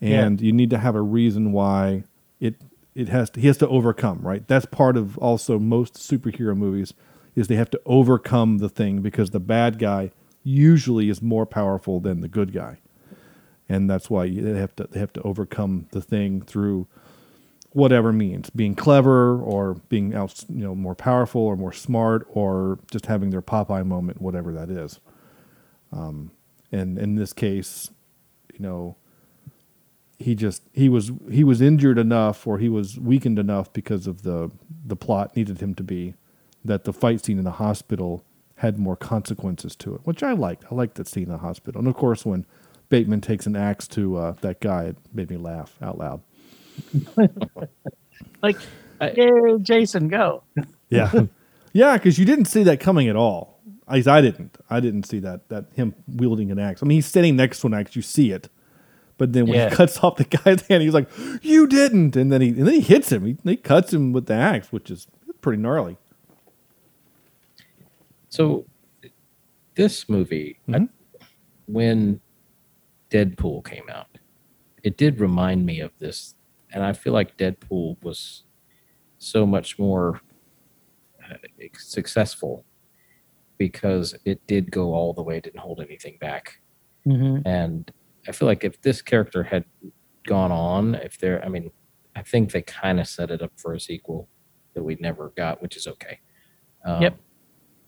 and 0.00 0.40
you 0.40 0.52
need 0.52 0.70
to 0.70 0.78
have 0.78 0.94
a 0.94 1.02
reason 1.02 1.52
why 1.52 2.04
it 2.40 2.56
it 2.94 3.08
has 3.08 3.30
to, 3.30 3.40
he 3.40 3.46
has 3.48 3.56
to 3.58 3.68
overcome. 3.68 4.20
Right, 4.20 4.46
that's 4.46 4.66
part 4.66 4.96
of 4.96 5.18
also 5.18 5.58
most 5.58 5.94
superhero 5.94 6.56
movies 6.56 6.94
is 7.34 7.48
they 7.48 7.56
have 7.56 7.70
to 7.70 7.80
overcome 7.84 8.58
the 8.58 8.68
thing 8.68 9.02
because 9.02 9.30
the 9.30 9.40
bad 9.40 9.78
guy 9.78 10.12
usually 10.44 11.08
is 11.08 11.20
more 11.20 11.46
powerful 11.46 11.98
than 11.98 12.20
the 12.20 12.28
good 12.28 12.52
guy, 12.52 12.78
and 13.68 13.90
that's 13.90 14.08
why 14.08 14.28
they 14.28 14.58
have 14.58 14.76
to 14.76 14.86
they 14.90 15.00
have 15.00 15.12
to 15.14 15.22
overcome 15.22 15.86
the 15.90 16.02
thing 16.02 16.42
through 16.42 16.86
whatever 17.74 18.12
means 18.12 18.48
being 18.50 18.74
clever 18.74 19.36
or 19.40 19.74
being 19.88 20.14
out 20.14 20.44
you 20.48 20.62
know 20.64 20.74
more 20.74 20.94
powerful 20.94 21.42
or 21.42 21.56
more 21.56 21.72
smart 21.72 22.26
or 22.30 22.78
just 22.90 23.06
having 23.06 23.30
their 23.30 23.42
popeye 23.42 23.84
moment 23.84 24.20
whatever 24.22 24.52
that 24.52 24.70
is. 24.70 25.00
Um, 25.92 26.30
and 26.72 26.98
in 26.98 27.16
this 27.16 27.32
case 27.32 27.90
you 28.52 28.60
know 28.60 28.96
he 30.18 30.36
just 30.36 30.62
he 30.72 30.88
was 30.88 31.10
he 31.30 31.42
was 31.42 31.60
injured 31.60 31.98
enough 31.98 32.46
or 32.46 32.58
he 32.58 32.68
was 32.68 32.98
weakened 32.98 33.38
enough 33.38 33.72
because 33.72 34.06
of 34.06 34.22
the 34.22 34.50
the 34.84 34.96
plot 34.96 35.34
needed 35.34 35.60
him 35.60 35.74
to 35.74 35.82
be 35.82 36.14
that 36.64 36.84
the 36.84 36.92
fight 36.92 37.24
scene 37.24 37.38
in 37.38 37.44
the 37.44 37.52
hospital 37.52 38.24
had 38.58 38.78
more 38.78 38.96
consequences 38.96 39.74
to 39.74 39.96
it 39.96 40.00
which 40.04 40.22
i 40.22 40.32
liked. 40.32 40.64
I 40.70 40.76
liked 40.76 40.94
that 40.94 41.08
scene 41.08 41.24
in 41.24 41.30
the 41.30 41.38
hospital. 41.38 41.80
And 41.80 41.88
of 41.88 41.94
course 41.94 42.24
when 42.24 42.46
bateman 42.88 43.20
takes 43.20 43.46
an 43.46 43.56
axe 43.56 43.88
to 43.88 44.16
uh, 44.16 44.32
that 44.42 44.60
guy 44.60 44.84
it 44.84 44.96
made 45.12 45.28
me 45.28 45.36
laugh 45.36 45.76
out 45.82 45.98
loud 45.98 46.22
like 48.42 48.56
yeah, 49.00 49.56
Jason, 49.60 50.08
go. 50.08 50.42
Yeah, 50.90 51.10
yeah, 51.72 51.96
because 51.96 52.18
you 52.18 52.24
didn't 52.24 52.46
see 52.46 52.62
that 52.64 52.80
coming 52.80 53.08
at 53.08 53.16
all. 53.16 53.60
At 53.88 53.94
least 53.96 54.08
I 54.08 54.20
didn't. 54.20 54.56
I 54.70 54.80
didn't 54.80 55.04
see 55.04 55.18
that 55.20 55.48
that 55.48 55.66
him 55.74 55.94
wielding 56.08 56.50
an 56.50 56.58
axe. 56.58 56.82
I 56.82 56.86
mean, 56.86 56.96
he's 56.96 57.06
standing 57.06 57.36
next 57.36 57.60
to 57.60 57.66
an 57.66 57.74
axe. 57.74 57.94
You 57.96 58.02
see 58.02 58.30
it, 58.30 58.48
But 59.18 59.32
then 59.32 59.46
when 59.46 59.56
Yeah. 59.56 59.70
he 59.70 59.76
cuts 59.80 59.98
off 60.02 60.16
the 60.16 60.24
guy's 60.24 60.62
hand, 60.68 60.82
he's 60.82 60.94
like, 60.94 61.08
"You 61.42 61.66
didn't!" 61.66 62.16
And 62.16 62.32
then 62.32 62.40
he 62.40 62.48
and 62.48 62.66
then 62.66 62.74
he 62.74 62.80
hits 62.80 63.10
him. 63.12 63.24
He, 63.26 63.36
he 63.44 63.56
cuts 63.56 63.92
him 63.92 64.12
with 64.12 64.26
the 64.26 64.34
axe, 64.34 64.72
which 64.72 64.90
is 64.90 65.06
pretty 65.42 65.60
gnarly. 65.60 65.96
So, 68.28 68.64
this 69.74 70.08
movie, 70.08 70.58
I- 70.68 70.72
Mhm. 70.72 70.88
when 71.66 72.20
Deadpool 73.10 73.64
came 73.64 73.88
out, 73.88 74.18
it 74.82 74.96
did 74.96 75.20
remind 75.20 75.64
me 75.66 75.80
of 75.80 75.92
this, 75.98 76.34
and 76.74 76.84
I 76.84 76.92
feel 76.92 77.12
like 77.14 77.36
Deadpool 77.38 77.96
was 78.02 78.44
so 79.18 79.46
much 79.46 79.78
more 79.78 80.20
uh, 81.24 81.36
successful 81.78 82.66
because 83.56 84.14
it 84.24 84.46
did 84.46 84.70
go 84.70 84.92
all 84.92 85.14
the 85.14 85.22
way, 85.22 85.40
didn't 85.40 85.60
hold 85.60 85.80
anything 85.80 86.18
back, 86.20 86.60
hmm 87.04 87.38
and 87.46 87.90
I 88.28 88.32
feel 88.32 88.48
like 88.48 88.64
if 88.64 88.80
this 88.82 89.02
character 89.02 89.42
had 89.42 89.64
gone 90.26 90.50
on, 90.50 90.94
if 90.94 91.18
there, 91.18 91.44
I 91.44 91.48
mean, 91.48 91.70
I 92.16 92.22
think 92.22 92.52
they 92.52 92.62
kind 92.62 92.98
of 93.00 93.06
set 93.06 93.30
it 93.30 93.42
up 93.42 93.52
for 93.56 93.74
a 93.74 93.80
sequel 93.80 94.28
that 94.74 94.82
we 94.82 94.96
never 95.00 95.32
got, 95.36 95.60
which 95.62 95.76
is 95.76 95.86
okay. 95.86 96.20
Um, 96.84 97.02
Yep. 97.02 97.18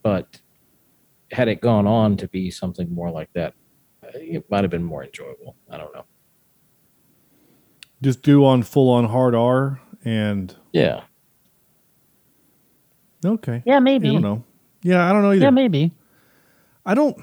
But 0.03 0.41
had 1.32 1.49
it 1.49 1.61
gone 1.61 1.87
on 1.87 2.16
to 2.18 2.28
be 2.28 2.51
something 2.51 2.93
more 2.95 3.11
like 3.11 3.30
that, 3.32 3.55
uh, 4.05 4.09
it 4.14 4.45
might 4.51 4.62
have 4.62 4.70
been 4.70 4.84
more 4.84 5.03
enjoyable. 5.05 5.57
I 5.70 5.78
don't 5.78 5.93
know. 5.95 6.05
Just 8.03 8.22
do 8.22 8.44
on 8.44 8.62
full 8.62 8.90
on 8.90 9.07
hard 9.07 9.34
R 9.34 9.80
and 10.05 10.55
Yeah. 10.72 11.03
okay. 13.24 13.62
Yeah, 13.64 13.80
maybe. 13.80 14.11
I 14.11 14.12
don't 14.12 14.22
know. 14.22 14.44
Yeah, 14.82 15.09
I 15.09 15.12
don't 15.12 15.22
know 15.22 15.32
either. 15.32 15.44
Yeah, 15.44 15.51
maybe. 15.51 15.92
I 16.84 16.94
don't 16.94 17.16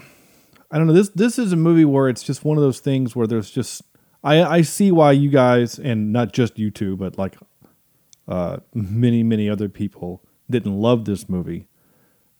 I 0.71 0.78
don't 0.78 0.88
know. 0.88 0.93
This 0.93 1.09
this 1.09 1.38
is 1.39 1.53
a 1.53 1.55
movie 1.55 1.86
where 1.86 2.09
it's 2.09 2.24
just 2.24 2.43
one 2.43 2.57
of 2.57 2.63
those 2.63 2.80
things 2.80 3.15
where 3.15 3.28
there's 3.28 3.51
just 3.51 3.84
I 4.24 4.43
I 4.43 4.61
see 4.61 4.91
why 4.91 5.11
you 5.11 5.30
guys 5.30 5.78
and 5.80 6.11
not 6.11 6.34
just 6.34 6.57
you 6.59 6.71
two, 6.71 6.97
but 6.97 7.17
like 7.17 7.38
uh 8.28 8.57
many, 8.74 9.24
many 9.24 9.49
other 9.49 9.69
people 9.69 10.24
didn't 10.49 10.76
love 10.78 11.05
this 11.05 11.30
movie. 11.30 11.67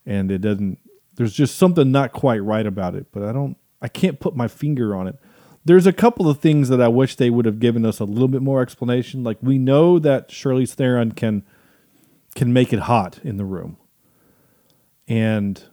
And 0.05 0.31
it 0.31 0.39
doesn't 0.39 0.79
there's 1.15 1.34
just 1.34 1.55
something 1.57 1.91
not 1.91 2.11
quite 2.11 2.43
right 2.43 2.65
about 2.65 2.95
it, 2.95 3.07
but 3.11 3.23
I 3.23 3.31
don't 3.31 3.55
I 3.81 3.88
can't 3.88 4.19
put 4.19 4.36
my 4.36 4.47
finger 4.47 4.95
on 4.95 5.07
it. 5.07 5.15
There's 5.66 5.88
a 5.88 5.93
couple 5.93 6.30
of 6.30 6.39
things 6.39 6.70
that 6.70 6.82
I 6.82 6.89
wish 6.89 7.16
they 7.16 7.30
would 7.30 7.45
have 7.45 7.59
given 7.59 7.86
us 7.86 7.99
a 7.99 8.05
little 8.05 8.28
bit 8.28 8.41
more 8.41 8.61
explanation. 8.61 9.24
Like 9.24 9.38
we 9.41 9.57
know 9.57 9.97
that 9.99 10.30
Charlize 10.30 10.74
Theron 10.74 11.14
can 11.14 11.43
can 12.36 12.51
make 12.51 12.74
it 12.74 12.80
hot 12.80 13.20
in 13.24 13.38
the 13.38 13.45
room. 13.45 13.78
And 15.07 15.64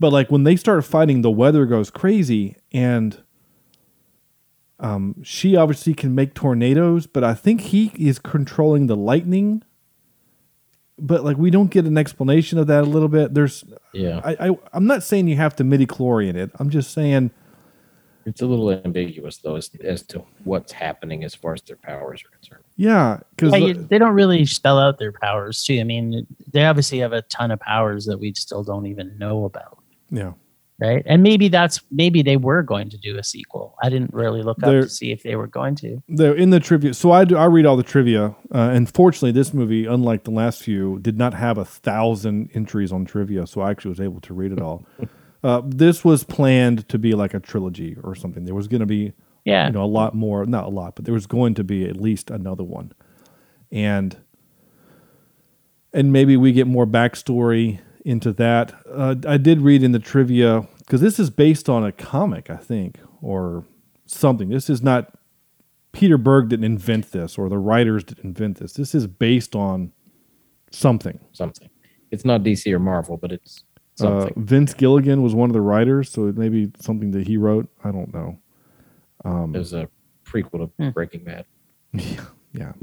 but 0.00 0.12
like 0.12 0.30
when 0.30 0.44
they 0.44 0.56
start 0.56 0.84
fighting, 0.84 1.22
the 1.22 1.30
weather 1.30 1.66
goes 1.66 1.90
crazy, 1.90 2.56
and 2.72 3.22
um, 4.78 5.16
she 5.24 5.56
obviously 5.56 5.92
can 5.94 6.14
make 6.14 6.34
tornadoes, 6.34 7.06
but 7.06 7.24
I 7.24 7.34
think 7.34 7.62
he 7.62 7.92
is 7.98 8.18
controlling 8.18 8.86
the 8.86 8.96
lightning. 8.96 9.62
But 11.00 11.24
like 11.24 11.36
we 11.36 11.50
don't 11.50 11.70
get 11.70 11.84
an 11.84 11.98
explanation 11.98 12.58
of 12.58 12.66
that 12.68 12.84
a 12.84 12.86
little 12.86 13.08
bit. 13.08 13.34
There's, 13.34 13.64
Yeah. 13.92 14.20
I, 14.24 14.48
I 14.48 14.58
I'm 14.72 14.86
not 14.86 15.02
saying 15.02 15.28
you 15.28 15.36
have 15.36 15.56
to 15.56 15.64
midi-chlorian 15.64 16.34
it. 16.34 16.50
I'm 16.58 16.70
just 16.70 16.92
saying, 16.92 17.30
It's 18.28 18.42
a 18.42 18.46
little 18.46 18.70
ambiguous, 18.70 19.38
though, 19.38 19.56
as, 19.56 19.70
as 19.82 20.02
to 20.04 20.22
what's 20.44 20.72
happening 20.72 21.24
as 21.24 21.34
far 21.34 21.54
as 21.54 21.62
their 21.62 21.76
powers 21.76 22.22
are 22.24 22.30
concerned. 22.36 22.64
yeah, 22.76 23.18
because 23.36 23.52
Yeah, 23.52 23.58
you, 23.58 23.74
they 23.74 23.98
don't 23.98 24.14
really 24.14 24.44
spell 24.46 24.78
out 24.78 24.98
their 24.98 25.12
powers 25.12 25.62
too. 25.64 25.80
I 25.80 25.84
mean, 25.84 26.26
they 26.52 26.64
obviously 26.64 26.98
have 26.98 27.12
a 27.12 27.22
ton 27.22 27.50
of 27.50 27.60
powers 27.60 28.06
that 28.06 28.18
we 28.18 28.32
still 28.34 28.62
don't 28.64 28.86
even 28.86 29.16
know 29.18 29.44
about, 29.44 29.78
yeah, 30.10 30.32
right? 30.80 31.02
And 31.06 31.22
maybe 31.22 31.48
that's 31.48 31.80
maybe 31.90 32.22
they 32.22 32.36
were 32.36 32.62
going 32.62 32.88
to 32.90 32.96
do 32.98 33.18
a 33.18 33.24
sequel. 33.24 33.74
I 33.82 33.88
didn't 33.88 34.12
really 34.14 34.42
look 34.42 34.58
up 34.62 34.70
They're- 34.70 34.82
to 34.82 34.88
see 34.88 35.10
if 35.10 35.22
they 35.22 35.34
were 35.36 35.46
going 35.48 35.74
to. 35.76 36.02
the 36.08 36.34
in 36.34 36.50
the 36.50 36.60
trivia. 36.60 36.94
So 36.94 37.10
I 37.12 37.24
do 37.24 37.36
I 37.36 37.46
read 37.46 37.66
all 37.66 37.76
the 37.76 37.82
trivia, 37.82 38.36
uh, 38.54 38.70
and 38.72 38.88
fortunately, 38.92 39.32
this 39.32 39.52
movie, 39.52 39.86
unlike 39.86 40.24
the 40.24 40.30
last 40.30 40.62
few, 40.62 40.98
did 41.00 41.18
not 41.18 41.34
have 41.34 41.58
a 41.58 41.64
thousand 41.64 42.50
entries 42.54 42.92
on 42.92 43.04
trivia, 43.04 43.46
so 43.46 43.60
I 43.60 43.70
actually 43.70 43.90
was 43.90 44.00
able 44.00 44.20
to 44.20 44.34
read 44.34 44.52
it 44.52 44.60
all. 44.60 44.86
uh, 45.44 45.62
this 45.64 46.04
was 46.04 46.24
planned 46.24 46.88
to 46.88 46.98
be 46.98 47.12
like 47.12 47.34
a 47.34 47.40
trilogy 47.40 47.96
or 48.02 48.14
something. 48.14 48.44
There 48.44 48.54
was 48.54 48.68
going 48.68 48.80
to 48.80 48.86
be, 48.86 49.12
Yeah. 49.44 49.66
you 49.66 49.72
know, 49.72 49.84
a 49.84 49.86
lot 49.86 50.14
more, 50.14 50.44
not 50.46 50.64
a 50.66 50.68
lot, 50.70 50.96
but 50.96 51.04
there 51.04 51.14
was 51.14 51.26
going 51.26 51.54
to 51.54 51.64
be 51.64 51.86
at 51.88 51.96
least 52.00 52.30
another 52.30 52.64
one, 52.64 52.92
and 53.70 54.16
and 55.92 56.12
maybe 56.12 56.36
we 56.36 56.52
get 56.52 56.66
more 56.66 56.86
backstory 56.86 57.80
into 58.04 58.32
that. 58.34 58.74
Uh, 58.90 59.14
I 59.26 59.36
did 59.38 59.62
read 59.62 59.82
in 59.82 59.92
the 59.92 59.98
trivia 59.98 60.66
because 60.78 61.00
this 61.00 61.18
is 61.18 61.30
based 61.30 61.68
on 61.68 61.84
a 61.84 61.92
comic, 61.92 62.50
I 62.50 62.56
think, 62.56 62.98
or 63.22 63.64
something. 64.06 64.48
This 64.48 64.68
is 64.70 64.82
not 64.82 65.12
Peter 65.92 66.18
Berg 66.18 66.48
didn't 66.50 66.64
invent 66.64 67.12
this, 67.12 67.38
or 67.38 67.48
the 67.48 67.58
writers 67.58 68.04
didn't 68.04 68.24
invent 68.24 68.58
this. 68.58 68.74
This 68.74 68.94
is 68.94 69.06
based 69.06 69.56
on 69.56 69.92
something. 70.70 71.18
Something. 71.32 71.70
It's 72.10 72.24
not 72.24 72.42
DC 72.42 72.70
or 72.72 72.78
Marvel, 72.78 73.16
but 73.16 73.32
it's 73.32 73.64
Uh, 74.00 74.20
something. 74.26 74.44
Vince 74.44 74.74
Gilligan 74.74 75.22
was 75.22 75.34
one 75.34 75.50
of 75.50 75.54
the 75.54 75.60
writers, 75.60 76.10
so 76.10 76.26
it 76.26 76.36
may 76.36 76.48
be 76.48 76.70
something 76.80 77.10
that 77.12 77.26
he 77.26 77.36
wrote. 77.36 77.68
I 77.84 77.90
don't 77.90 78.12
know. 78.12 78.38
Um, 79.24 79.52
There's 79.52 79.72
a 79.72 79.88
prequel 80.24 80.70
to 80.78 80.90
Breaking 80.92 81.24
Bad. 81.24 81.44
yeah, 82.52 82.72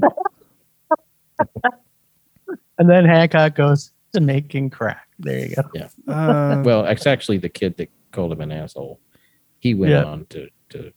And 2.78 2.90
then 2.90 3.04
Hancock 3.06 3.54
goes 3.54 3.92
to 4.12 4.20
making 4.20 4.70
crack. 4.70 5.08
There 5.18 5.46
you 5.46 5.54
go. 5.54 5.62
Yeah. 5.74 5.88
uh, 6.12 6.62
Well, 6.64 6.84
it's 6.86 7.06
actually 7.06 7.38
the 7.38 7.48
kid 7.48 7.76
that 7.78 7.90
called 8.12 8.32
him 8.32 8.40
an 8.42 8.52
asshole. 8.52 9.00
He 9.60 9.74
went 9.74 9.92
Yeah. 9.92 10.04
on 10.04 10.26
to 10.30 10.48
to. 10.70 10.92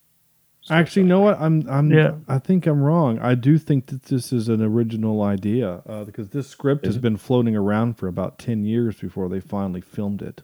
Actually, 0.69 1.03
you 1.03 1.07
know 1.07 1.21
what? 1.21 1.39
I'm, 1.39 1.67
I'm, 1.69 1.91
Yeah. 1.91 2.15
I 2.27 2.37
think 2.39 2.67
I'm 2.67 2.81
wrong. 2.81 3.19
I 3.19 3.35
do 3.35 3.57
think 3.57 3.87
that 3.87 4.03
this 4.03 4.31
is 4.33 4.49
an 4.49 4.61
original 4.61 5.21
idea 5.21 5.81
uh, 5.87 6.03
because 6.03 6.29
this 6.29 6.47
script 6.47 6.85
Is 6.85 6.89
has 6.89 6.95
it? 6.97 7.01
been 7.01 7.17
floating 7.17 7.55
around 7.55 7.95
for 7.97 8.07
about 8.07 8.37
ten 8.39 8.65
years 8.65 8.99
before 8.99 9.29
they 9.29 9.39
finally 9.39 9.81
filmed 9.81 10.21
it. 10.21 10.41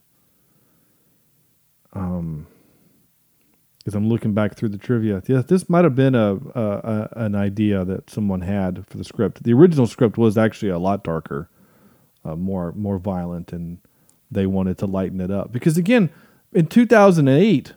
Um, 1.93 2.47
because 3.79 3.93
I'm 3.93 4.09
looking 4.09 4.33
back 4.33 4.55
through 4.55 4.69
the 4.69 4.79
trivia. 4.79 5.21
Yes, 5.27 5.45
this 5.45 5.69
might 5.69 5.83
have 5.83 5.93
been 5.93 6.15
a, 6.15 6.35
a, 6.55 6.61
a 6.61 7.09
an 7.25 7.35
idea 7.35 7.85
that 7.85 8.09
someone 8.09 8.41
had 8.41 8.85
for 8.87 8.97
the 8.97 9.03
script. 9.03 9.43
The 9.43 9.53
original 9.53 9.85
script 9.85 10.17
was 10.17 10.39
actually 10.39 10.69
a 10.69 10.79
lot 10.79 11.03
darker, 11.03 11.49
uh, 12.23 12.35
more 12.35 12.71
more 12.71 12.97
violent, 12.97 13.53
and 13.53 13.77
they 14.31 14.47
wanted 14.47 14.79
to 14.79 14.87
lighten 14.87 15.21
it 15.21 15.29
up. 15.29 15.51
Because 15.51 15.77
again, 15.77 16.09
in 16.51 16.65
2008, 16.65 17.73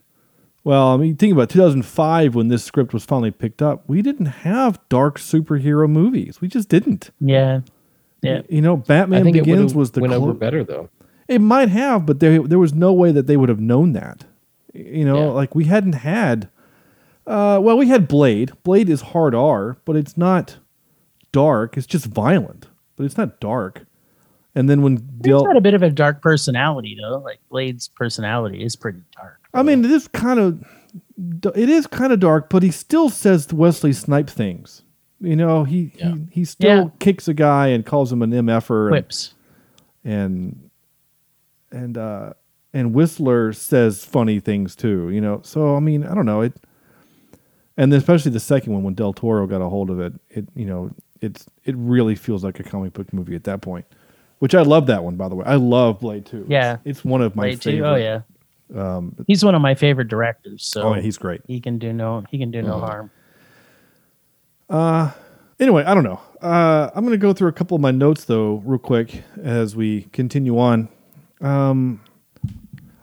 well, 0.69 0.89
I 0.89 0.97
mean, 0.99 1.17
think 1.17 1.33
about 1.33 1.49
2005 1.49 2.35
when 2.35 2.49
this 2.49 2.63
script 2.63 2.93
was 2.93 3.03
finally 3.03 3.31
picked 3.31 3.63
up. 3.63 3.85
We 3.89 4.03
didn't 4.03 4.27
have 4.27 4.79
dark 4.91 5.19
superhero 5.19 5.89
movies. 5.89 6.43
We 6.43 6.49
just 6.49 6.69
didn't. 6.69 7.11
Yeah. 7.21 7.61
Yeah. 8.21 8.43
You 8.51 8.61
know, 8.61 8.77
Batman 8.77 9.33
Begins 9.33 9.75
was 9.75 9.93
the 9.93 10.01
went 10.03 10.13
clo- 10.13 10.23
over 10.25 10.35
better 10.35 10.63
though. 10.65 10.91
it 11.27 11.41
might 11.41 11.71
have, 11.71 12.05
but 12.05 12.21
there 12.21 12.43
there 12.43 12.59
was 12.59 12.75
no 12.75 12.93
way 12.93 13.13
that 13.13 13.27
they 13.27 13.37
would 13.39 13.49
have 13.49 13.61
known 13.61 13.95
that. 13.95 14.27
You 14.75 15.07
know, 15.07 15.19
Yeah. 15.29 15.31
like 15.31 15.55
we 15.55 15.65
hadn't 15.65 15.95
had. 15.95 16.51
Uh, 17.27 17.59
well, 17.63 17.79
we 17.79 17.89
had 17.89 18.07
Blade. 18.07 18.53
Blade 18.63 18.91
is 18.91 19.01
hard 19.01 19.35
R, 19.35 19.79
but 19.87 19.97
it's 19.97 20.17
not 20.19 20.59
dark. 21.33 21.77
It's 21.79 21.87
just 21.87 22.07
violent, 22.07 22.69
but 22.97 23.05
it's 23.05 23.17
not 23.17 23.41
dark. 23.41 23.87
And 24.55 24.69
then 24.69 24.83
when 24.83 24.97
He's 24.97 25.01
Del, 25.23 25.45
got 25.45 25.57
a 25.57 25.61
bit 25.63 25.75
of 25.75 25.83
a 25.83 25.89
dark 25.91 26.21
personality 26.21 26.95
though. 27.01 27.19
Like 27.21 27.39
Blade's 27.49 27.89
personality 27.89 28.63
is 28.63 28.77
pretty 28.77 29.01
dark. 29.17 29.38
I 29.55 29.63
mean, 29.63 29.85
it 29.85 29.91
is 29.91 30.09
kind 30.09 30.39
of, 30.39 30.65
it 31.57 31.69
is 31.69 31.87
kind 31.87 32.13
of 32.13 32.21
dark, 32.21 32.51
but 32.51 32.63
he 32.63 32.71
still 32.71 33.09
says 33.11 33.53
Wesley 33.53 33.93
Snipe 33.93 34.29
things. 34.31 34.83
You 35.21 35.35
know, 35.37 35.65
he 35.65 35.93
Yeah. 35.97 36.15
he, 36.15 36.27
he 36.31 36.45
still 36.45 36.85
Yeah. 36.85 36.91
kicks 37.01 37.27
a 37.29 37.35
guy 37.35 37.69
and 37.69 37.85
calls 37.85 38.13
him 38.13 38.23
an 38.23 38.31
mf'er. 38.31 38.97
and- 38.97 39.05
and 40.05 40.71
and 41.73 41.99
uh 41.99 42.33
and 42.73 42.95
Whistler 42.95 43.53
says 43.53 44.05
funny 44.05 44.39
things 44.41 44.77
too, 44.77 45.11
you 45.11 45.21
know. 45.21 45.41
So 45.43 45.75
I 45.75 45.81
mean, 45.81 46.05
I 46.05 46.15
don't 46.15 46.25
know 46.27 46.41
it, 46.43 46.53
and 47.77 47.93
especially 47.93 48.31
the 48.31 48.41
second 48.41 48.73
one 48.73 48.83
when 48.85 48.95
Del 48.95 49.13
Toro 49.13 49.47
got 49.47 49.61
a 49.61 49.69
hold 49.69 49.91
of 49.91 49.99
it, 50.01 50.13
it 50.31 50.47
you 50.55 50.67
know 50.67 50.91
it's 51.21 51.47
it 51.65 51.75
really 51.77 52.15
feels 52.15 52.45
like 52.45 52.61
a 52.61 52.63
comic 52.63 52.93
book 52.93 53.13
movie 53.13 53.35
at 53.35 53.45
that 53.45 53.61
point. 53.61 53.87
Which 54.39 54.55
I 54.55 54.63
love 54.63 54.87
that 54.87 55.03
one 55.03 55.17
by 55.17 55.29
the 55.29 55.35
way. 55.35 55.45
I 55.47 55.57
love 55.57 55.99
Blade 55.99 56.25
Two. 56.27 56.47
Yeah. 56.49 56.75
it's, 56.85 57.01
it's 57.01 57.05
one 57.05 57.21
of 57.23 57.35
my 57.35 57.45
Blade 57.49 57.61
too. 57.61 57.71
favorite. 57.73 57.89
Oh 57.91 57.97
yeah. 57.97 58.21
Um, 58.75 59.17
He's 59.27 59.45
one 59.45 59.55
of 59.55 59.63
my 59.63 59.75
favorite 59.75 60.09
directors. 60.09 60.65
So 60.65 60.83
oh, 60.83 60.93
he's 60.95 61.19
great. 61.19 61.43
he 61.47 61.61
can 61.61 61.79
do 61.79 61.93
no 61.93 62.25
he 62.31 62.39
can 62.39 62.51
do 62.51 62.63
no 62.63 62.79
harm. 62.79 63.11
Anyway, 65.61 65.83
I 65.85 65.95
don't 65.95 66.05
know. 66.05 66.21
Uh, 66.41 66.91
I'm 66.95 67.05
going 67.05 67.19
to 67.19 67.19
go 67.19 67.33
through 67.33 67.49
a 67.49 67.53
couple 67.53 67.75
of 67.75 67.81
my 67.81 67.91
notes 67.91 68.25
though, 68.25 68.63
real 68.65 68.79
quick, 68.79 69.25
as 69.43 69.75
we 69.75 70.03
continue 70.13 70.59
on. 70.59 70.89
Um, 71.41 72.01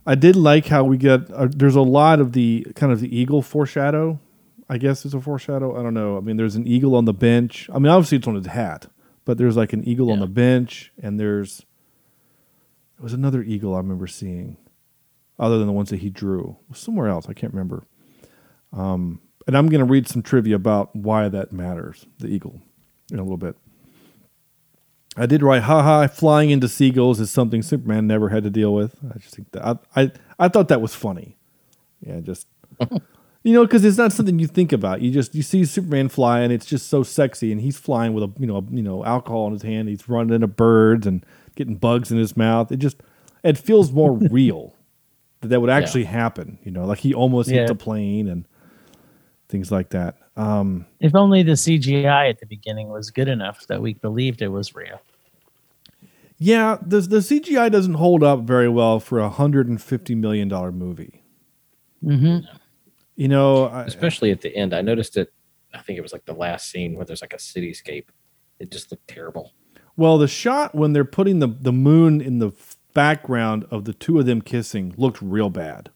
I 0.06 0.16
did 0.16 0.38
like 0.38 0.68
how 0.68 0.84
we 0.86 0.98
get. 0.98 1.30
Uh, 1.32 1.48
there's 1.50 1.76
a 1.76 1.82
lot 1.82 2.22
of 2.22 2.32
the 2.32 2.66
kind 2.76 2.94
of 2.94 3.02
the 3.02 3.14
eagle 3.14 3.42
foreshadow. 3.42 4.20
I 4.70 4.78
guess 4.78 5.04
it's 5.04 5.14
a 5.14 5.20
foreshadow. 5.20 5.78
I 5.78 5.84
don't 5.84 5.94
know. 5.94 6.18
I 6.18 6.22
mean, 6.22 6.38
there's 6.38 6.56
an 6.56 6.66
eagle 6.66 6.96
on 6.96 7.06
the 7.06 7.14
bench. 7.14 7.70
I 7.74 7.80
mean, 7.80 7.92
obviously 7.92 8.20
it's 8.20 8.28
on 8.28 8.36
his 8.36 8.48
hat, 8.48 8.88
but 9.26 9.38
there's 9.38 9.58
like 9.58 9.74
an 9.74 9.84
eagle 9.88 10.12
on 10.12 10.20
the 10.20 10.28
bench, 10.28 10.94
and 11.02 11.20
there's 11.20 11.66
there 12.98 13.04
was 13.04 13.14
another 13.14 13.44
eagle 13.44 13.76
I 13.76 13.80
remember 13.80 14.08
seeing, 14.08 14.56
other 15.40 15.58
than 15.58 15.68
the 15.68 15.74
ones 15.74 15.90
that 15.90 16.00
he 16.00 16.10
drew. 16.10 16.58
Somewhere 16.74 17.08
else. 17.08 17.28
I 17.28 17.34
can't 17.34 17.54
remember. 17.54 17.84
Um, 18.74 19.22
and 19.48 19.58
I'm 19.58 19.68
going 19.68 19.80
to 19.80 19.86
read 19.86 20.08
some 20.08 20.22
trivia 20.22 20.56
about 20.56 20.96
why 20.96 21.30
that 21.30 21.52
matters. 21.52 22.06
The 22.20 22.28
eagle, 22.28 22.62
in 23.12 23.20
a 23.20 23.24
little 23.24 23.38
bit. 23.38 23.56
I 25.18 25.26
did 25.26 25.42
write, 25.42 25.64
haha, 25.64 26.08
flying 26.08 26.50
into 26.50 26.68
seagulls 26.68 27.20
is 27.20 27.32
something 27.32 27.62
Superman 27.62 28.06
never 28.06 28.30
had 28.30 28.44
to 28.44 28.50
deal 28.50 28.74
with. 28.74 28.98
I 29.14 29.18
just 29.18 29.36
think 29.36 29.52
that 29.52 29.66
I 29.66 30.02
I, 30.02 30.12
I 30.38 30.48
thought 30.50 30.68
that 30.68 30.82
was 30.82 30.94
funny. 30.94 31.38
Yeah, 32.02 32.20
just 32.20 32.48
you 33.44 33.54
know, 33.54 33.66
because 33.66 33.86
it's 33.86 33.98
not 33.98 34.12
something 34.12 34.40
you 34.40 34.48
think 34.48 34.74
about. 34.74 35.02
You 35.02 35.12
just 35.12 35.34
you 35.34 35.42
see 35.42 35.64
Superman 35.64 36.10
fly, 36.10 36.42
and 36.42 36.52
it's 36.52 36.66
just 36.66 36.90
so 36.90 37.02
sexy, 37.02 37.54
and 37.54 37.62
he's 37.62 37.78
flying 37.78 38.14
with 38.14 38.26
a 38.26 38.34
you 38.38 38.46
know 38.46 38.66
you 38.70 38.82
know 38.82 39.06
alcohol 39.06 39.48
in 39.48 39.54
his 39.54 39.62
hand. 39.62 39.88
He's 39.88 40.10
running 40.10 40.34
into 40.34 40.48
birds 40.48 41.08
and 41.08 41.26
getting 41.56 41.76
bugs 41.76 42.12
in 42.12 42.18
his 42.18 42.36
mouth. 42.36 42.72
It 42.74 42.78
just 42.78 42.98
it 43.42 43.58
feels 43.58 43.94
more 43.94 44.12
real 44.18 44.76
that 45.46 45.50
that 45.50 45.62
would 45.62 45.70
actually 45.70 46.04
happen. 46.06 46.58
You 46.64 46.72
know, 46.72 46.86
like 46.86 47.00
he 47.00 47.14
almost 47.14 47.50
Yeah. 47.50 47.62
hit 47.62 47.68
the 47.68 47.76
plane 47.76 48.28
and 48.28 48.46
things 49.50 49.72
like 49.72 49.90
that. 49.92 50.18
Um, 50.36 50.86
If 51.00 51.16
only 51.16 51.44
the 51.44 51.54
CGI 51.56 52.30
at 52.30 52.40
the 52.40 52.46
beginning 52.46 52.90
was 52.90 53.10
good 53.12 53.28
enough 53.30 53.66
that 53.68 53.82
we 53.82 53.94
believed 53.94 54.42
it 54.42 54.50
was 54.50 54.76
real. 54.76 55.00
yeah, 56.38 56.78
the 56.86 57.00
the 57.02 57.22
CGI 57.22 57.70
doesn't 57.72 57.94
hold 57.96 58.24
up 58.24 58.42
very 58.42 58.68
well 58.70 59.00
for 59.00 59.20
a 59.20 59.30
hundred 59.30 59.68
and 59.70 59.82
fifty 59.82 60.16
million 60.16 60.48
dollar 60.48 60.72
movie. 60.72 61.24
Mm-hmm. 62.04 62.46
You 63.16 63.28
know, 63.30 63.66
I, 63.68 63.84
especially 63.84 64.32
at 64.32 64.42
the 64.42 64.54
end. 64.56 64.74
I 64.74 64.82
noticed 64.82 65.16
it. 65.18 65.32
I 65.74 65.80
think 65.80 65.98
it 65.98 66.02
was 66.02 66.12
like 66.14 66.26
the 66.26 66.34
last 66.34 66.70
scene 66.70 66.96
where 66.96 67.06
there's 67.06 67.22
like 67.22 67.34
a 67.34 67.38
cityscape. 67.38 68.06
It 68.60 68.72
just 68.72 68.92
looked 68.92 69.08
terrible. 69.08 69.54
Well, 69.98 70.18
the 70.18 70.28
shot 70.28 70.76
when 70.76 70.92
they're 70.92 71.06
putting 71.06 71.40
the, 71.40 71.48
the 71.48 71.72
moon 71.72 72.20
in 72.20 72.40
the 72.40 72.48
f- 72.48 72.75
background 72.96 73.66
of 73.70 73.86
the 73.86 73.94
two 73.94 74.18
of 74.18 74.26
them 74.26 74.42
kissing 74.42 74.96
looked 74.98 75.22
real 75.22 75.52
bad. 75.52 75.92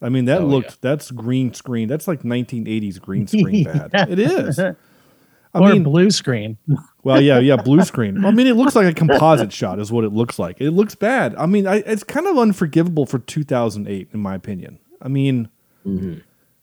I 0.00 0.08
mean, 0.08 0.26
that 0.26 0.42
Oh, 0.42 0.46
looked 0.46 0.70
yeah. 0.70 0.76
that's 0.82 1.10
green 1.10 1.52
screen. 1.54 1.88
That's 1.88 2.06
like 2.06 2.22
1980s 2.22 3.00
green 3.00 3.26
screen 3.26 3.64
bad. 3.64 3.90
It 4.08 4.20
is. 4.20 4.60
I 5.54 5.60
or 5.60 5.72
mean, 5.72 5.84
blue 5.84 6.10
screen. 6.10 6.58
well, 7.04 7.20
yeah, 7.20 7.38
yeah, 7.38 7.56
blue 7.56 7.82
screen. 7.82 8.24
I 8.24 8.32
mean, 8.32 8.48
it 8.48 8.56
looks 8.56 8.74
like 8.74 8.86
a 8.86 8.92
composite 8.92 9.52
shot, 9.52 9.78
is 9.78 9.92
what 9.92 10.04
it 10.04 10.12
looks 10.12 10.38
like. 10.38 10.60
It 10.60 10.72
looks 10.72 10.96
bad. 10.96 11.34
I 11.36 11.46
mean, 11.46 11.66
I, 11.66 11.76
it's 11.76 12.02
kind 12.02 12.26
of 12.26 12.36
unforgivable 12.36 13.06
for 13.06 13.20
2008, 13.20 14.08
in 14.12 14.20
my 14.20 14.34
opinion. 14.34 14.80
I 15.00 15.08
mean, 15.08 15.48
mm-hmm. 15.86 16.18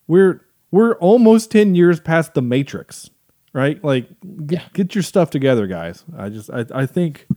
we're 0.08 0.42
we're 0.72 0.96
almost 0.96 1.52
10 1.52 1.74
years 1.76 2.02
past 2.02 2.34
the 2.34 2.42
Matrix, 2.42 3.10
right? 3.54 3.82
Like, 3.82 4.10
get 4.46 4.74
get 4.74 4.94
your 4.94 5.04
stuff 5.04 5.30
together, 5.30 5.68
guys. 5.68 6.04
I 6.18 6.28
just, 6.28 6.50
I, 6.50 6.66
I 6.74 6.86
think, 6.86 7.28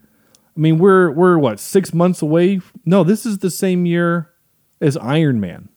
I 0.56 0.60
mean, 0.60 0.78
we're 0.78 1.10
we're 1.10 1.38
what 1.38 1.58
six 1.60 1.92
months 1.92 2.22
away? 2.22 2.60
No, 2.84 3.02
this 3.04 3.26
is 3.26 3.38
the 3.38 3.50
same 3.50 3.86
year 3.86 4.30
as 4.80 4.96
Iron 4.96 5.40
Man. 5.40 5.68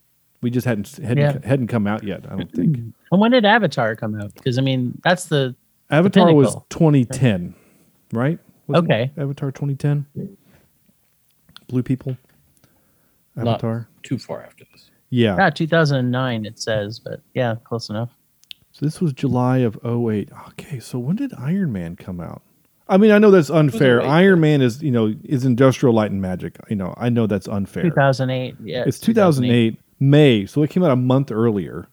We 0.41 0.51
just 0.51 0.65
hadn't 0.67 0.95
hadn't, 0.97 1.17
Yeah. 1.17 1.47
hadn't 1.47 1.67
come 1.67 1.88
out 1.88 2.03
yet. 2.03 2.25
I 2.30 2.36
don't 2.36 2.51
think. 2.51 2.78
And 3.09 3.21
when 3.21 3.32
did 3.32 3.45
Avatar 3.45 3.95
come 3.95 4.19
out? 4.19 4.34
Because 4.34 4.57
I 4.57 4.61
mean, 4.61 4.99
that's 5.03 5.25
the 5.28 5.55
Avatar 5.89 6.34
was 6.34 6.55
2010, 6.69 7.55
right? 8.11 8.38
Wasn't 8.67 8.86
Okay. 8.91 9.09
Avatar 9.17 9.49
2010. 9.49 10.05
Blue 11.69 11.84
people. 11.84 12.17
Avatar. 13.38 13.88
Not 13.95 14.03
too 14.03 14.17
far 14.17 14.43
after 14.43 14.65
this. 14.73 14.89
yeah. 15.09 15.38
yeah, 15.38 15.49
2009 15.49 16.45
it 16.45 16.59
says, 16.59 16.99
but 16.99 17.21
yeah, 17.34 17.55
close 17.63 17.89
enough. 17.89 18.09
So 18.73 18.86
this 18.86 18.99
was 18.99 19.13
July 19.13 19.59
of 19.59 19.80
08. 19.86 20.30
Okay, 20.49 20.80
so 20.80 20.99
when 20.99 21.15
did 21.15 21.34
Iron 21.38 21.71
Man 21.71 21.95
come 21.95 22.19
out? 22.19 22.41
I 22.89 22.97
mean, 22.97 23.11
I 23.11 23.19
know 23.19 23.31
that's 23.31 23.49
unfair. 23.49 24.01
Iron 24.01 24.39
Man 24.39 24.61
is, 24.61 24.81
you 24.81 24.91
know, 24.91 25.13
is 25.23 25.45
Industrial 25.45 25.93
Light 25.93 26.11
and 26.11 26.21
Magic. 26.21 26.57
You 26.69 26.75
know, 26.75 26.93
I 26.97 27.09
know 27.09 27.27
that's 27.27 27.47
unfair. 27.47 27.83
2008. 27.83 28.55
Yeah, 28.63 28.83
it's 28.88 28.99
2008 28.99 29.79
May, 29.99 30.45
so 30.45 30.63
it 30.63 30.69
came 30.69 30.83
out 30.83 30.91
a 30.91 30.95
month 30.95 31.31
earlier. 31.31 31.88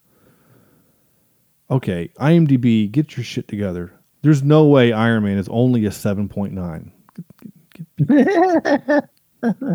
Okay, 1.71 2.11
IMDb, 2.19 2.91
get 2.91 3.17
your 3.17 3.25
shit 3.25 3.49
together. 3.49 3.93
There's 4.23 4.43
no 4.43 4.67
way 4.67 4.93
Iron 4.93 5.25
Man 5.25 5.39
is 5.39 5.49
only 5.49 5.87
a 5.87 5.91
7.9. 5.91 6.91
Here, 7.97 9.09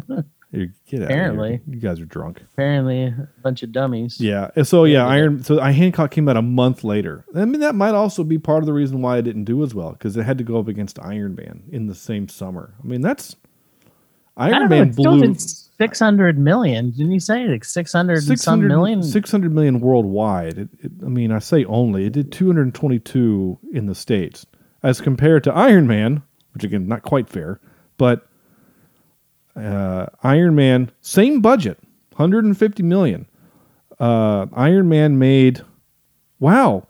get 0.07 0.26
out 0.54 0.68
Apparently. 0.91 1.56
of 1.56 1.62
here. 1.66 1.76
You 1.76 1.80
guys 1.80 2.00
are 2.00 2.06
drunk. 2.06 2.41
Apparently, 2.54 3.04
a 3.04 3.30
bunch 3.43 3.64
of 3.64 3.72
dummies. 3.72 4.20
Yeah. 4.20 4.50
and 4.56 4.68
So 4.68 4.86
yeah, 4.86 5.06
Iron. 5.06 5.43
So 5.43 5.60
I 5.60 5.72
Hancock 5.72 6.12
came 6.12 6.28
out 6.28 6.38
a 6.38 6.41
month 6.41 6.84
later. 6.84 7.26
I 7.36 7.45
mean, 7.45 7.62
that 7.62 7.76
might 7.76 7.93
also 7.93 8.24
be 8.24 8.38
part 8.38 8.64
of 8.64 8.66
the 8.66 8.74
reason 8.74 9.02
why 9.02 9.18
it 9.18 9.24
didn't 9.24 9.45
do 9.45 9.64
as 9.64 9.76
well 9.76 9.91
because 9.91 10.18
it 10.18 10.24
had 10.24 10.38
to 10.39 10.43
go 10.43 10.60
up 10.60 10.68
against 10.68 11.00
Iron 11.00 11.36
Man 11.36 11.64
in 11.72 11.88
the 11.88 11.95
same 11.95 12.28
summer. 12.28 12.74
I 12.84 12.88
mean, 12.88 13.02
that's 13.02 13.36
I 14.38 14.47
Iron 14.47 14.54
don't 14.54 14.70
know, 14.70 14.86
Man 14.86 14.91
blew 14.91 15.36
600 15.36 16.39
million. 16.39 16.91
Didn't 16.91 17.12
you 17.12 17.20
say 17.20 17.45
like 17.45 17.66
600 17.66 18.24
some 18.24 18.36
600 18.38 18.68
million? 18.70 19.04
600 19.04 19.54
million 19.54 19.80
worldwide. 19.82 20.58
It, 20.58 20.70
it, 20.80 20.91
I 21.06 21.10
mean, 21.10 21.32
I 21.32 21.39
say 21.39 21.66
only. 21.66 22.06
It 22.06 22.14
did 22.14 22.32
222 22.32 23.60
in 23.74 23.86
the 23.86 23.95
states 23.95 24.45
as 24.82 25.02
compared 25.02 25.43
to 25.43 25.54
Iron 25.54 25.88
Man, 25.88 26.24
which 26.54 26.64
again 26.64 26.88
not 26.88 27.04
quite 27.04 27.30
fair, 27.30 27.60
but 27.97 28.28
uh, 29.60 30.07
Iron 30.24 30.55
Man 30.55 30.91
same 31.01 31.41
budget, 31.41 31.78
150 32.16 32.84
million. 32.84 33.28
Uh, 33.99 34.45
Iron 34.53 34.88
Man 34.89 35.18
made 35.20 35.62
wow. 36.39 36.88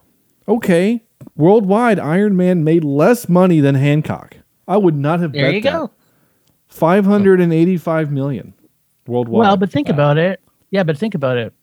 Okay, 0.48 1.04
worldwide 1.36 2.00
Iron 2.00 2.36
Man 2.36 2.64
made 2.64 2.84
less 2.84 3.28
money 3.30 3.60
than 3.60 3.76
Hancock. 3.76 4.38
I 4.68 4.78
would 4.78 4.96
not 4.96 5.20
have 5.20 5.34
There 5.34 5.46
bet 5.46 5.54
you 5.56 5.62
that. 5.62 5.72
go. 5.72 5.92
585 6.68 8.12
million 8.12 8.54
worldwide. 9.08 9.40
Well, 9.40 9.58
but 9.58 9.72
think 9.72 9.90
about 9.90 10.18
it. 10.18 10.40
Yeah, 10.72 10.84
but 10.84 10.98
think 10.98 11.16
about 11.16 11.38
it. 11.38 11.54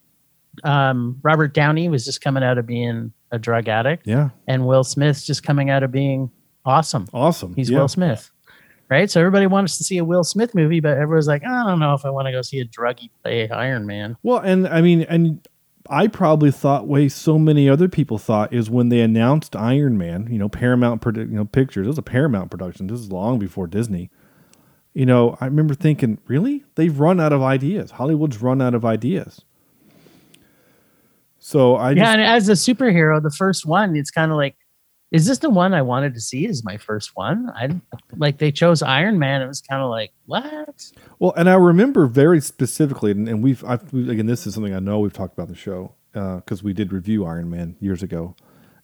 Um, 0.64 1.18
Robert 1.22 1.54
Downey 1.54 1.88
was 1.88 2.04
just 2.04 2.20
coming 2.20 2.42
out 2.42 2.58
of 2.58 2.66
being 2.66 3.12
a 3.30 3.38
drug 3.38 3.68
addict, 3.68 4.06
yeah, 4.06 4.30
and 4.48 4.66
Will 4.66 4.84
Smith's 4.84 5.24
just 5.24 5.42
coming 5.42 5.70
out 5.70 5.82
of 5.82 5.92
being 5.92 6.30
awesome. 6.64 7.06
awesome. 7.12 7.54
He's 7.54 7.70
yeah. 7.70 7.78
Will 7.78 7.88
Smith, 7.88 8.30
right? 8.88 9.10
So 9.10 9.20
everybody 9.20 9.46
wants 9.46 9.78
to 9.78 9.84
see 9.84 9.98
a 9.98 10.04
Will 10.04 10.24
Smith 10.24 10.54
movie, 10.54 10.80
but 10.80 10.98
everyone's 10.98 11.26
like, 11.26 11.44
I 11.44 11.64
don't 11.64 11.80
know 11.80 11.94
if 11.94 12.04
I 12.04 12.10
want 12.10 12.26
to 12.26 12.32
go 12.32 12.42
see 12.42 12.60
a 12.60 12.64
druggy 12.64 13.10
play 13.22 13.48
Iron 13.50 13.86
Man. 13.86 14.16
Well, 14.22 14.38
and 14.38 14.68
I 14.68 14.80
mean, 14.80 15.02
and 15.02 15.46
I 15.88 16.08
probably 16.08 16.50
thought 16.50 16.86
way 16.86 17.08
so 17.08 17.38
many 17.38 17.68
other 17.68 17.88
people 17.88 18.18
thought 18.18 18.52
is 18.52 18.68
when 18.70 18.88
they 18.88 19.00
announced 19.00 19.54
Iron 19.56 19.98
Man. 19.98 20.28
You 20.30 20.38
know, 20.38 20.48
Paramount, 20.48 21.02
you 21.04 21.26
know, 21.26 21.44
Pictures. 21.44 21.86
It 21.86 21.88
was 21.88 21.98
a 21.98 22.02
Paramount 22.02 22.50
production. 22.50 22.86
This 22.86 23.00
is 23.00 23.12
long 23.12 23.38
before 23.38 23.66
Disney. 23.66 24.10
You 24.94 25.04
know, 25.04 25.36
I 25.40 25.44
remember 25.44 25.74
thinking, 25.74 26.18
really, 26.26 26.64
they've 26.74 26.98
run 26.98 27.20
out 27.20 27.32
of 27.32 27.42
ideas. 27.42 27.90
Hollywood's 27.90 28.40
run 28.40 28.62
out 28.62 28.74
of 28.74 28.84
ideas. 28.84 29.42
So 31.38 31.76
I 31.76 31.90
yeah, 31.90 31.96
just, 31.96 32.10
and 32.10 32.22
as 32.22 32.48
a 32.48 32.52
superhero, 32.52 33.22
the 33.22 33.30
first 33.30 33.66
one, 33.66 33.94
it's 33.94 34.10
kind 34.10 34.32
of 34.32 34.38
like, 34.38 34.56
is 35.12 35.26
this 35.26 35.38
the 35.38 35.50
one 35.50 35.72
I 35.72 35.82
wanted 35.82 36.14
to 36.14 36.20
see? 36.20 36.46
Is 36.46 36.64
my 36.64 36.76
first 36.76 37.12
one? 37.14 37.50
I 37.54 37.70
like 38.16 38.38
they 38.38 38.50
chose 38.50 38.82
Iron 38.82 39.18
Man. 39.18 39.40
It 39.40 39.46
was 39.46 39.60
kind 39.60 39.82
of 39.82 39.88
like 39.88 40.12
what? 40.26 40.92
Well, 41.18 41.32
and 41.36 41.48
I 41.48 41.54
remember 41.54 42.06
very 42.06 42.40
specifically, 42.40 43.12
and, 43.12 43.28
and 43.28 43.42
we've 43.42 43.64
I've, 43.64 43.92
again, 43.92 44.26
this 44.26 44.46
is 44.46 44.54
something 44.54 44.74
I 44.74 44.80
know 44.80 44.98
we've 44.98 45.12
talked 45.12 45.34
about 45.34 45.48
in 45.48 45.54
the 45.54 45.58
show 45.58 45.94
uh, 46.14 46.36
because 46.36 46.62
we 46.62 46.72
did 46.72 46.92
review 46.92 47.24
Iron 47.24 47.48
Man 47.50 47.76
years 47.80 48.02
ago, 48.02 48.34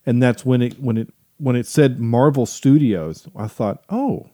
and 0.07 0.23
that's 0.23 0.45
when 0.45 0.62
it 0.62 0.79
when 0.79 0.97
it 0.97 1.12
when 1.39 1.57
it 1.57 1.66
said 1.66 1.99
Marvel 1.99 2.47
Studios, 2.47 3.27
I 3.35 3.49
thought, 3.49 3.83
oh, 3.89 4.31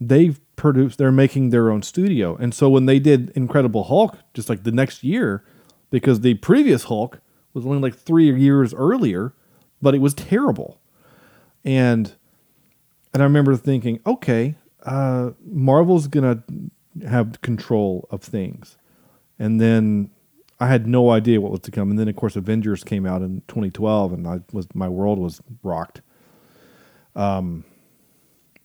they've 0.00 0.40
produced, 0.54 0.98
they're 0.98 1.10
making 1.10 1.50
their 1.50 1.68
own 1.72 1.82
studio, 1.82 2.36
and 2.36 2.54
so 2.54 2.70
when 2.70 2.86
they 2.86 3.00
did 3.00 3.30
Incredible 3.30 3.84
Hulk, 3.84 4.16
just 4.34 4.48
like 4.48 4.62
the 4.62 4.70
next 4.70 5.02
year, 5.02 5.44
because 5.90 6.20
the 6.20 6.34
previous 6.34 6.84
Hulk 6.84 7.20
was 7.54 7.66
only 7.66 7.78
like 7.78 7.96
three 7.96 8.32
years 8.38 8.72
earlier, 8.72 9.34
but 9.82 9.96
it 9.96 10.00
was 10.00 10.14
terrible, 10.14 10.80
and 11.64 12.12
and 13.12 13.22
I 13.22 13.26
remember 13.26 13.56
thinking, 13.56 14.00
okay, 14.06 14.56
uh, 14.84 15.30
Marvel's 15.44 16.08
gonna 16.08 16.42
have 17.08 17.40
control 17.40 18.08
of 18.10 18.22
things, 18.22 18.76
and 19.38 19.60
then 19.60 20.10
I 20.60 20.68
had 20.68 20.86
no 20.86 21.10
idea 21.10 21.40
what 21.40 21.50
was 21.50 21.60
to 21.60 21.70
come. 21.70 21.90
And 21.90 21.98
then 21.98 22.08
of 22.08 22.16
course 22.16 22.36
Avengers 22.36 22.84
came 22.84 23.06
out 23.06 23.22
in 23.22 23.42
2012, 23.48 24.12
and 24.12 24.26
I 24.26 24.40
was 24.52 24.66
my 24.74 24.88
world 24.88 25.18
was 25.18 25.40
rocked. 25.62 26.00
Um, 27.16 27.64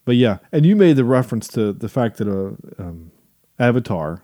but 0.04 0.16
yeah, 0.16 0.38
and 0.52 0.66
you 0.66 0.76
made 0.76 0.96
the 0.96 1.04
reference 1.04 1.48
to 1.48 1.72
the 1.72 1.88
fact 1.88 2.18
that 2.18 2.28
a 2.28 2.56
um, 2.82 3.12
Avatar, 3.58 4.22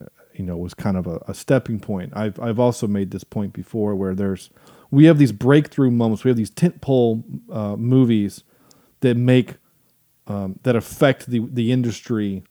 uh, 0.00 0.06
you 0.34 0.44
know, 0.44 0.56
was 0.56 0.74
kind 0.74 0.96
of 0.96 1.06
a, 1.06 1.20
a 1.28 1.34
stepping 1.34 1.78
point. 1.80 2.12
I've 2.16 2.40
I've 2.40 2.58
also 2.58 2.86
made 2.86 3.10
this 3.10 3.24
point 3.24 3.52
before 3.52 3.94
where 3.94 4.14
there's 4.14 4.50
we 4.94 5.04
have 5.06 5.18
these 5.18 5.32
breakthrough 5.32 5.90
moments. 5.90 6.24
We 6.24 6.30
have 6.30 6.36
these 6.36 6.50
tentpole 6.50 7.22
uh, 7.52 7.76
movies 7.76 8.44
that 9.00 9.16
make 9.16 9.56
um, 10.26 10.58
that 10.62 10.76
affect 10.76 11.26
the 11.26 11.40
the 11.50 11.72
industry. 11.72 12.44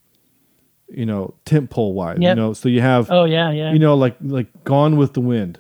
You 0.90 1.08
know, 1.08 1.34
tentpole 1.46 1.94
wise. 1.94 2.20
Yep. 2.20 2.30
You 2.30 2.42
know, 2.42 2.54
so 2.54 2.70
you 2.70 2.82
have 2.82 3.10
Oh 3.10 3.24
yeah, 3.24 3.50
yeah. 3.50 3.72
you 3.74 3.80
know, 3.80 3.96
like 3.96 4.16
like 4.22 4.64
Gone 4.64 4.96
with 4.96 5.14
the 5.14 5.22
Wind, 5.22 5.58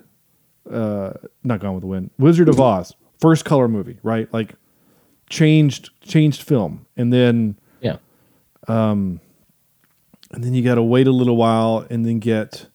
uh, 0.69 1.13
not 1.43 1.59
Gone 1.59 1.73
with 1.73 1.81
the 1.81 1.87
Wind, 1.87 2.11
Wizard 2.19 2.49
of 2.49 2.59
Oz, 2.59 2.93
first 3.19 3.43
color 3.43 3.67
movie, 3.67 3.97
right? 4.03 4.31
Like 4.31 4.53
changed 5.29 5.89
changed 6.01 6.43
film, 6.43 6.85
and 6.95 7.11
then 7.11 7.57
Yeah. 7.81 7.97
Um, 8.67 9.21
and 10.31 10.43
then 10.43 10.53
you 10.53 10.63
got 10.63 10.75
to 10.75 10.83
wait 10.83 11.07
a 11.07 11.11
little 11.11 11.37
while, 11.37 11.85
and 11.89 12.05
then 12.05 12.19
get, 12.19 12.67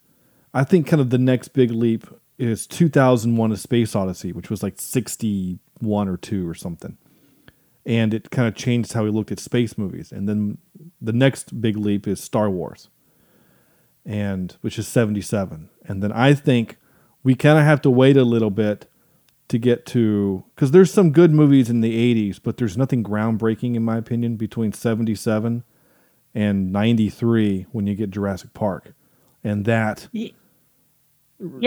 I 0.55 0.65
think, 0.65 0.87
kind 0.87 1.01
of 1.01 1.11
the 1.11 1.19
next 1.19 1.49
big 1.49 1.71
leap 1.71 2.07
is 2.39 2.67
2001: 2.67 3.53
A 3.53 3.57
Space 3.57 3.95
Odyssey, 3.97 4.33
which 4.33 4.51
was 4.51 4.63
like 4.63 4.81
61 4.81 6.09
or 6.09 6.17
two 6.17 6.49
or 6.49 6.55
something, 6.55 6.97
and 7.85 8.15
it 8.15 8.31
kind 8.31 8.49
of 8.49 8.55
changed 8.55 8.93
how 8.93 9.05
we 9.05 9.11
looked 9.11 9.33
at 9.33 9.41
space 9.41 9.77
movies. 9.77 10.13
And 10.13 10.29
then 10.29 10.59
the 11.01 11.13
next 11.13 11.61
big 11.61 11.77
leap 11.77 12.07
is 12.07 12.23
Star 12.23 12.49
Wars, 12.49 12.89
and 14.05 14.57
which 14.61 14.79
is 14.79 14.89
77. 14.89 15.69
And 15.85 16.03
then 16.03 16.13
I 16.13 16.35
think 16.35 16.77
we 17.23 17.35
kind 17.35 17.59
of 17.59 17.65
have 17.65 17.83
to 17.83 17.91
wait 17.91 18.17
a 18.17 18.25
little 18.25 18.51
bit 18.51 18.87
to 19.49 19.59
get 19.59 19.87
to 19.87 20.45
because 20.55 20.71
there's 20.71 20.93
some 20.93 21.11
good 21.11 21.33
movies 21.33 21.71
in 21.71 21.81
the 21.81 22.15
80s, 22.31 22.39
but 22.43 22.59
there's 22.59 22.77
nothing 22.77 23.03
groundbreaking 23.03 23.75
in 23.75 23.83
my 23.83 23.97
opinion 23.97 24.37
between 24.37 24.73
77 24.73 25.65
and 26.35 26.73
93 26.73 27.67
when 27.73 27.87
you 27.87 27.95
get 27.95 28.11
Jurassic 28.11 28.53
Park, 28.55 28.93
and 29.43 29.65
that 29.65 30.09
Yeah, 30.13 30.31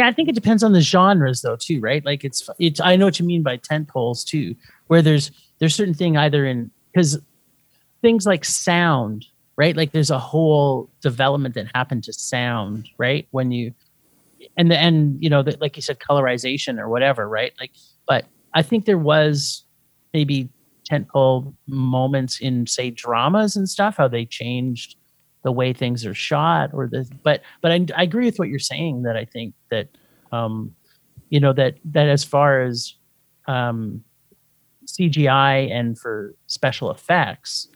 I 0.08 0.12
think 0.12 0.28
it 0.28 0.36
depends 0.36 0.64
on 0.64 0.74
the 0.74 0.82
genres 0.82 1.42
though 1.42 1.56
too, 1.56 1.80
right? 1.80 2.04
Like 2.06 2.24
it's 2.24 2.50
it's 2.60 2.80
I 2.82 2.96
know 2.96 3.06
what 3.06 3.20
you 3.20 3.26
mean 3.26 3.44
by 3.44 3.58
tent 3.58 3.88
poles 3.88 4.24
too, 4.24 4.56
where 4.88 5.02
there's 5.02 5.32
there's 5.60 5.76
certain 5.76 5.94
thing 5.94 6.18
either 6.18 6.46
in 6.46 6.72
because 6.92 7.20
things 8.02 8.26
like 8.26 8.44
sound, 8.44 9.26
right? 9.56 9.76
Like 9.76 9.92
there's 9.92 10.10
a 10.10 10.20
whole 10.20 10.90
development 11.02 11.56
that 11.56 11.68
happened 11.74 12.04
to 12.06 12.14
sound, 12.14 12.90
right? 12.98 13.28
When 13.32 13.52
you 13.52 13.74
and 14.58 14.70
the 14.70 14.78
and 14.78 15.22
you 15.24 15.30
know 15.30 15.42
the, 15.42 15.58
like 15.62 15.76
you 15.78 15.82
said 15.82 16.00
colorization 16.00 16.80
or 16.80 16.90
whatever, 16.90 17.28
right? 17.30 17.54
Like 17.60 17.72
but 18.08 18.26
I 18.54 18.64
think 18.64 18.86
there 18.86 18.98
was 18.98 19.64
maybe 20.14 20.50
tentpole 20.90 21.54
moments 21.68 22.42
in 22.42 22.68
say 22.68 22.90
dramas 22.90 23.56
and 23.56 23.70
stuff 23.70 23.96
how 23.98 24.08
they 24.08 24.26
changed 24.26 24.98
the 25.44 25.52
way 25.52 25.74
things 25.74 26.06
are 26.06 26.14
shot 26.14 26.70
or 26.74 26.88
the 26.88 27.10
but 27.24 27.42
but 27.62 27.72
I, 27.72 27.86
I 27.96 28.04
agree 28.04 28.26
with 28.26 28.38
what 28.38 28.48
you're 28.48 28.60
saying 28.60 29.04
that 29.04 29.18
I 29.18 29.26
think 29.26 29.54
that 29.70 29.90
um 30.32 30.76
you 31.30 31.40
know 31.40 31.54
that 31.54 31.76
that 31.86 32.08
as 32.10 32.24
far 32.24 32.62
as 32.62 32.96
um 33.48 34.04
CGI 34.86 35.72
and 35.72 35.98
for 35.98 36.36
special 36.48 36.92
effects 36.92 37.68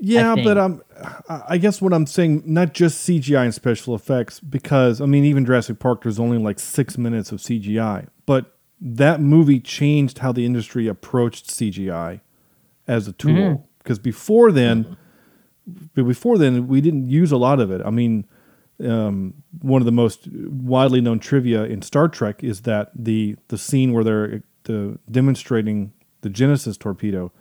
Yeah, 0.00 0.36
but 0.36 0.56
um, 0.56 0.82
I 1.28 1.58
guess 1.58 1.82
what 1.82 1.92
I'm 1.92 2.06
saying, 2.06 2.42
not 2.46 2.72
just 2.72 3.08
CGI 3.08 3.44
and 3.44 3.54
special 3.54 3.96
effects, 3.96 4.38
because 4.38 5.00
I 5.00 5.06
mean, 5.06 5.24
even 5.24 5.44
Jurassic 5.44 5.80
Park, 5.80 6.02
there's 6.02 6.20
only 6.20 6.38
like 6.38 6.60
six 6.60 6.96
minutes 6.96 7.32
of 7.32 7.40
CGI, 7.40 8.06
but 8.24 8.56
that 8.80 9.20
movie 9.20 9.58
changed 9.58 10.18
how 10.18 10.30
the 10.30 10.46
industry 10.46 10.86
approached 10.86 11.48
CGI 11.48 12.20
as 12.86 13.08
a 13.08 13.12
tool. 13.12 13.32
Mhm. 13.32 13.62
Because 13.78 13.98
before 13.98 14.52
then, 14.52 14.96
but 15.94 16.06
before 16.06 16.38
then, 16.38 16.66
we 16.68 16.80
didn't 16.80 17.08
use 17.08 17.32
a 17.32 17.36
lot 17.36 17.60
of 17.60 17.70
it. 17.70 17.82
I 17.84 17.90
mean, 17.90 18.24
um, 18.84 19.34
one 19.60 19.82
of 19.82 19.86
the 19.86 19.92
most 19.92 20.28
widely 20.32 21.00
known 21.00 21.18
trivia 21.18 21.64
in 21.64 21.82
Star 21.82 22.08
Trek 22.08 22.42
is 22.42 22.62
that 22.62 22.90
the 22.94 23.36
the 23.48 23.58
scene 23.58 23.92
where 23.92 24.04
they're 24.04 24.42
the, 24.64 24.98
demonstrating 25.10 25.92
the 26.20 26.28
Genesis 26.28 26.76
torpedo, 26.76 27.32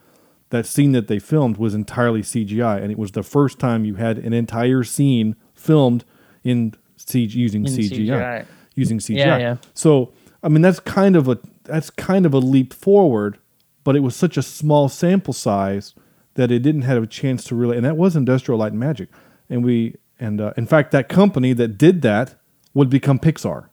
that 0.50 0.66
scene 0.66 0.94
that 0.94 1.08
they 1.08 1.20
filmed 1.20 1.58
was 1.58 1.74
entirely 1.74 2.22
CGI, 2.22 2.82
and 2.82 2.92
it 2.92 2.98
was 2.98 3.12
the 3.12 3.24
first 3.24 3.60
time 3.60 3.86
you 3.86 3.96
had 3.96 4.18
an 4.18 4.34
entire 4.34 4.84
scene 4.84 5.36
filmed 5.54 6.04
in 6.44 6.74
CG 6.98 7.34
using 7.36 7.66
In 7.66 7.74
CGI, 7.74 8.08
CGI. 8.08 8.46
using 8.76 9.00
CGI. 9.00 9.18
Yeah, 9.18 9.38
yeah. 9.38 9.58
So 9.74 10.14
I 10.44 10.50
mean, 10.50 10.62
that's 10.62 10.80
kind 10.80 11.16
of 11.16 11.28
a 11.28 11.38
that's 11.64 11.90
kind 11.90 12.26
of 12.26 12.34
a 12.34 12.40
leap 12.40 12.74
forward, 12.74 13.38
but 13.84 13.96
it 13.96 14.00
was 14.00 14.16
such 14.16 14.38
a 14.38 14.42
small 14.42 14.90
sample 14.90 15.34
size 15.34 15.94
that 16.38 16.52
it 16.52 16.60
didn't 16.60 16.84
have 16.84 17.04
a 17.04 17.08
chance 17.08 17.44
to 17.46 17.56
really. 17.56 17.76
And 17.76 17.86
that 17.86 17.98
was 17.98 18.16
Industrial 18.16 18.58
Light 18.58 18.72
and 18.72 18.80
Magic, 18.80 19.10
and 19.50 19.66
we 19.66 19.96
and 20.20 20.40
uh, 20.40 20.54
in 20.56 20.66
fact 20.66 20.92
that 20.92 21.10
company 21.10 21.52
that 21.54 21.78
did 21.78 22.02
that 22.04 22.36
would 22.74 22.90
become 22.90 23.20
Pixar. 23.20 23.68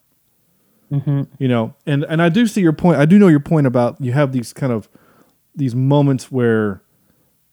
You 1.39 1.49
know, 1.49 1.75
and 1.87 2.05
and 2.05 2.21
I 2.21 2.29
do 2.29 2.47
see 2.47 2.61
your 2.61 2.73
point. 2.73 2.99
I 2.99 3.05
do 3.05 3.19
know 3.19 3.29
your 3.29 3.41
point 3.41 3.67
about 3.67 4.01
you 4.01 4.13
have 4.13 4.33
these 4.33 4.53
kind 4.53 4.73
of 4.73 4.89
these 5.55 5.75
moments 5.75 6.31
where 6.33 6.83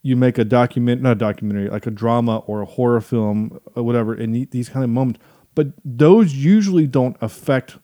you 0.02 0.16
make 0.16 0.38
a 0.38 0.46
document, 0.46 1.02
not 1.02 1.14
a 1.14 1.16
documentary, 1.16 1.70
like 1.70 1.86
a 1.86 1.92
drama 1.92 2.40
or 2.40 2.62
a 2.62 2.66
horror 2.66 3.02
film 3.02 3.60
or 3.76 3.84
whatever, 3.84 4.14
and 4.14 4.50
these 4.52 4.70
kind 4.70 4.84
of 4.84 4.90
moments. 4.90 5.20
But 5.54 5.68
those 5.84 6.34
usually 6.34 6.88
don't 6.88 7.18
affect 7.22 7.78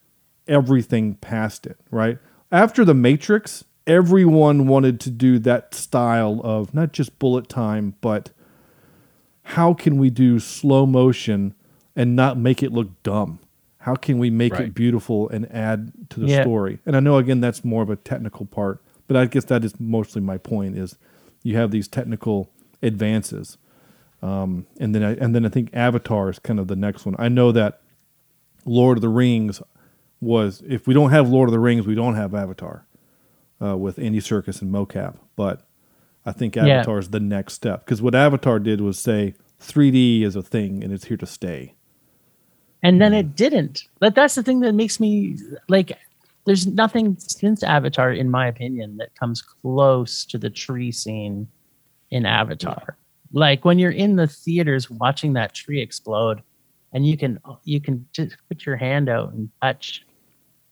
everything 0.46 1.14
past 1.16 1.66
it, 1.66 1.78
right? 1.90 2.18
After 2.50 2.84
The 2.84 2.94
Matrix, 2.94 3.64
everyone 3.88 4.68
wanted 4.68 5.00
to 5.00 5.10
do 5.10 5.38
that 5.40 5.74
style 5.74 6.40
of 6.44 6.72
not 6.74 6.92
just 6.92 7.18
bullet 7.18 7.48
time, 7.48 7.94
but 8.02 8.30
how 9.42 9.72
can 9.72 9.96
we 9.96 10.10
do 10.10 10.38
slow 10.38 10.84
motion 10.86 11.54
and 11.96 12.14
not 12.14 12.36
make 12.38 12.62
it 12.62 12.70
look 12.70 13.02
dumb? 13.02 13.40
How 13.78 13.94
can 13.94 14.18
we 14.18 14.28
make 14.28 14.52
it 14.52 14.74
beautiful 14.74 15.28
and 15.30 15.50
add 15.50 15.92
to 16.10 16.20
the 16.20 16.26
Yeah. 16.26 16.42
story? 16.42 16.78
And 16.84 16.94
I 16.94 17.00
know 17.00 17.16
again 17.16 17.40
that's 17.40 17.64
more 17.64 17.82
of 17.82 17.88
a 17.88 17.96
technical 17.96 18.44
part, 18.44 18.82
but 19.08 19.16
I 19.16 19.24
guess 19.24 19.44
that 19.46 19.64
is 19.64 19.80
mostly 19.80 20.20
my 20.20 20.36
point 20.36 20.76
is 20.76 20.98
you 21.42 21.56
have 21.56 21.70
these 21.70 21.88
technical 21.88 22.50
advances. 22.82 23.56
Um, 24.20 24.66
and 24.78 24.94
then 24.94 25.02
I, 25.02 25.12
and 25.14 25.34
then 25.34 25.46
I 25.46 25.48
think 25.48 25.70
Avatar 25.72 26.28
is 26.28 26.38
kind 26.38 26.60
of 26.60 26.68
the 26.68 26.76
next 26.76 27.06
one. 27.06 27.14
I 27.18 27.28
know 27.28 27.52
that 27.52 27.80
Lord 28.66 28.98
of 28.98 29.02
the 29.02 29.08
Rings 29.08 29.62
was 30.20 30.62
if 30.68 30.86
we 30.86 30.92
don't 30.92 31.10
have 31.10 31.28
Lord 31.30 31.48
of 31.48 31.52
the 31.52 31.60
Rings, 31.60 31.86
we 31.86 31.94
don't 31.94 32.16
have 32.16 32.34
Avatar 32.34 32.84
uh, 33.62 33.76
with 33.76 33.98
Andy 33.98 34.20
Serkis 34.20 34.62
and 34.62 34.72
mocap. 34.72 35.16
But 35.36 35.66
I 36.26 36.32
think 36.32 36.56
Yeah. 36.56 36.66
Avatar 36.66 36.98
is 36.98 37.10
the 37.10 37.20
next 37.20 37.54
step 37.54 37.84
because 37.84 38.00
what 38.02 38.14
Avatar 38.14 38.58
did 38.58 38.80
was 38.80 38.98
say 38.98 39.34
3D 39.60 40.22
is 40.22 40.36
a 40.36 40.42
thing 40.42 40.82
and 40.84 40.92
it's 40.92 41.06
here 41.06 41.16
to 41.16 41.26
stay. 41.26 41.74
and 42.82 43.00
then 43.00 43.12
it 43.12 43.34
didn't. 43.34 43.84
But 43.98 44.14
that's 44.14 44.34
the 44.36 44.42
thing 44.42 44.60
that 44.60 44.72
makes 44.74 45.00
me 45.00 45.36
like. 45.68 45.92
There's 46.44 46.66
nothing 46.66 47.16
since 47.18 47.62
Avatar, 47.62 48.10
in 48.12 48.30
my 48.30 48.46
opinion, 48.46 48.96
that 48.98 49.14
comes 49.16 49.42
close 49.42 50.24
to 50.26 50.38
the 50.38 50.48
tree 50.48 50.90
scene 50.92 51.46
in 52.10 52.24
Avatar. 52.24 52.96
Like 53.34 53.66
when 53.66 53.78
you're 53.78 53.90
in 53.90 54.16
the 54.16 54.26
theaters 54.26 54.88
watching 54.88 55.34
that 55.34 55.52
tree 55.54 55.80
explode, 55.82 56.40
and 56.92 57.06
you 57.06 57.18
can 57.18 57.38
you 57.64 57.80
can 57.80 58.06
just 58.12 58.36
put 58.48 58.64
your 58.64 58.76
hand 58.76 59.08
out 59.10 59.32
and 59.34 59.50
touch 59.60 60.06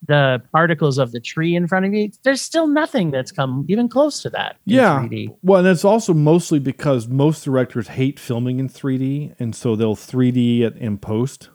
the 0.06 0.42
particles 0.52 0.98
of 0.98 1.12
the 1.12 1.20
tree 1.20 1.54
in 1.56 1.66
front 1.68 1.84
of 1.86 1.92
you. 1.94 2.10
There's 2.22 2.40
still 2.40 2.66
nothing 2.66 3.10
that's 3.10 3.32
come 3.32 3.64
even 3.68 3.88
close 3.88 4.22
to 4.22 4.30
that. 4.30 4.56
in 4.66 4.74
Yeah. 4.74 5.00
3D. 5.00 5.34
Well, 5.42 5.58
and 5.58 5.66
that's 5.66 5.84
also 5.84 6.14
mostly 6.14 6.58
because 6.58 7.08
most 7.08 7.44
directors 7.44 7.88
hate 7.88 8.18
filming 8.20 8.58
in 8.60 8.68
3D, 8.68 9.34
and 9.38 9.54
so 9.54 9.76
they'll 9.76 9.96
3D 9.96 10.60
it 10.62 10.76
in 10.76 10.98
post, 10.98 11.50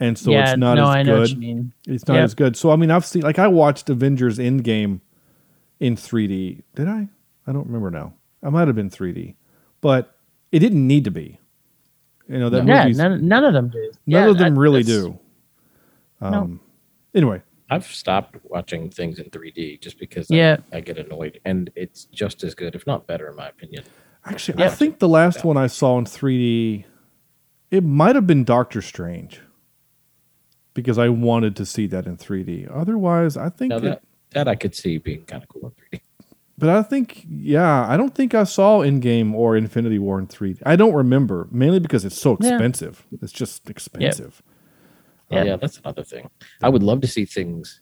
and 0.00 0.18
so 0.18 0.30
Yeah, 0.32 0.50
it's 0.52 0.58
not 0.58 0.74
no, 0.74 0.84
as 0.84 0.88
I 0.88 1.02
good. 1.02 1.10
know 1.10 1.20
what 1.20 1.30
you 1.30 1.36
mean. 1.36 1.72
It's 1.86 2.06
not 2.08 2.14
Yep. 2.14 2.24
as 2.24 2.34
good. 2.34 2.56
So 2.56 2.70
I 2.70 2.76
mean, 2.76 2.90
I've 2.90 3.04
seen 3.04 3.22
like 3.22 3.38
I 3.38 3.48
watched 3.48 3.88
Avengers 3.90 4.38
Endgame 4.38 5.00
in 5.80 5.96
3D. 5.96 6.62
Did 6.74 6.88
I? 6.88 7.08
I 7.46 7.52
don't 7.52 7.66
remember 7.66 7.90
now. 7.90 8.14
I 8.42 8.48
might 8.50 8.66
have 8.68 8.76
been 8.76 8.90
3D, 8.90 9.34
but 9.80 10.16
it 10.52 10.60
didn't 10.60 10.86
need 10.86 11.04
to 11.04 11.10
be. 11.10 11.38
You 12.28 12.38
know 12.38 12.48
that 12.48 12.66
yeah, 12.66 12.86
none, 12.88 13.28
none 13.28 13.44
of 13.44 13.52
them 13.52 13.68
do. 13.68 13.78
none 13.82 13.90
Yeah, 14.06 14.30
of 14.30 14.38
them 14.38 14.54
that- 14.54 14.60
really 14.60 14.82
do. 14.82 15.18
Um, 16.20 16.60
Anyway, 17.14 17.42
I've 17.74 17.86
stopped 17.86 18.36
watching 18.44 18.88
things 18.90 19.18
in 19.18 19.26
3D 19.30 19.80
just 19.80 19.98
because 19.98 20.30
Yeah. 20.30 20.58
I, 20.72 20.76
I 20.78 20.80
get 20.80 20.98
annoyed, 20.98 21.40
and 21.44 21.70
it's 21.74 22.04
just 22.06 22.44
as 22.44 22.54
good, 22.54 22.74
if 22.74 22.86
not 22.86 23.06
better, 23.06 23.28
in 23.28 23.36
my 23.36 23.48
opinion. 23.48 23.84
actually, 24.24 24.62
I 24.64 24.68
think 24.68 24.98
the 25.00 25.08
last 25.08 25.44
one 25.44 25.56
I 25.56 25.66
saw 25.66 25.98
in 25.98 26.04
3D, 26.04 26.84
it 27.70 27.82
might 27.84 28.14
have 28.14 28.26
been 28.26 28.44
Doctor 28.44 28.80
Strange, 28.80 29.40
because 30.72 30.98
I 30.98 31.08
wanted 31.08 31.56
to 31.56 31.66
see 31.66 31.86
that 31.88 32.06
in 32.06 32.16
3D. 32.16 32.68
Otherwise, 32.72 33.36
I 33.36 33.48
think 33.48 33.70
Now 33.70 33.76
it- 33.78 33.82
that 33.82 34.02
that 34.30 34.48
I 34.48 34.56
could 34.56 34.74
see 34.74 34.98
being 34.98 35.24
kind 35.26 35.42
of 35.44 35.48
cool 35.48 35.66
in 35.68 35.98
3D. 35.98 36.02
But 36.58 36.68
I 36.68 36.82
think, 36.82 37.24
yeah, 37.28 37.86
I 37.88 37.96
don't 37.96 38.14
think 38.14 38.34
I 38.34 38.42
saw 38.44 38.80
Endgame 38.80 39.32
or 39.32 39.56
Infinity 39.56 39.98
War 40.00 40.18
in 40.20 40.26
3D. 40.26 40.60
I 40.66 40.74
don't 40.76 40.92
remember, 40.94 41.46
mainly 41.52 41.78
because 41.80 42.04
it's 42.04 42.20
so 42.20 42.36
Yeah. 42.40 42.50
expensive. 42.54 43.06
It's 43.22 43.32
just 43.32 43.68
expensive. 43.70 44.42
Oh, 45.30 45.42
yeah, 45.42 45.56
that's 45.56 45.78
another 45.78 46.04
thing. 46.04 46.28
I 46.62 46.68
would 46.68 46.82
love 46.82 47.00
to 47.00 47.06
see 47.06 47.24
things 47.24 47.80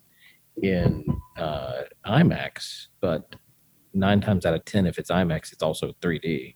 in 0.61 1.05
uh, 1.37 1.81
IMAX, 2.05 2.87
but 3.01 3.35
nine 3.93 4.21
times 4.21 4.45
out 4.45 4.53
of 4.53 4.65
ten, 4.65 4.85
if 4.85 4.97
it's 4.97 5.11
IMAX, 5.11 5.51
it's 5.51 5.63
also 5.63 5.93
3D. 6.01 6.55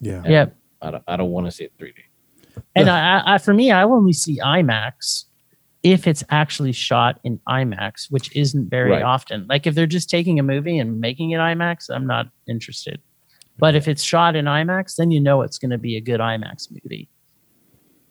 Yeah. 0.00 0.22
And 0.24 0.26
Yeah. 0.32 0.46
I 0.80 0.90
don't, 0.92 1.04
I 1.08 1.16
don't 1.16 1.30
want 1.30 1.46
to 1.46 1.50
see 1.50 1.64
it 1.64 1.72
3D. 1.78 1.94
And 2.76 2.88
I, 2.88 3.22
I, 3.34 3.38
for 3.38 3.52
me, 3.52 3.70
I 3.72 3.82
only 3.82 4.12
see 4.12 4.38
IMAX 4.38 5.24
if 5.82 6.06
it's 6.06 6.24
actually 6.30 6.72
shot 6.72 7.20
in 7.24 7.40
IMAX, 7.48 8.10
which 8.10 8.34
isn't 8.36 8.68
very 8.68 8.90
Right. 8.90 9.02
often. 9.02 9.46
Like 9.48 9.66
if 9.66 9.74
they're 9.74 9.86
just 9.86 10.08
taking 10.10 10.38
a 10.38 10.42
movie 10.42 10.78
and 10.78 11.00
making 11.00 11.30
it 11.32 11.38
IMAX, 11.38 11.88
I'm 11.90 12.06
not 12.06 12.26
interested. 12.48 13.00
But 13.58 13.74
if 13.74 13.88
it's 13.88 14.02
shot 14.02 14.36
in 14.36 14.44
IMAX, 14.44 14.96
then 14.96 15.10
you 15.10 15.20
know 15.20 15.42
it's 15.42 15.58
going 15.58 15.70
to 15.72 15.78
be 15.78 15.96
a 15.96 16.00
good 16.00 16.20
IMAX 16.20 16.68
movie. 16.70 17.08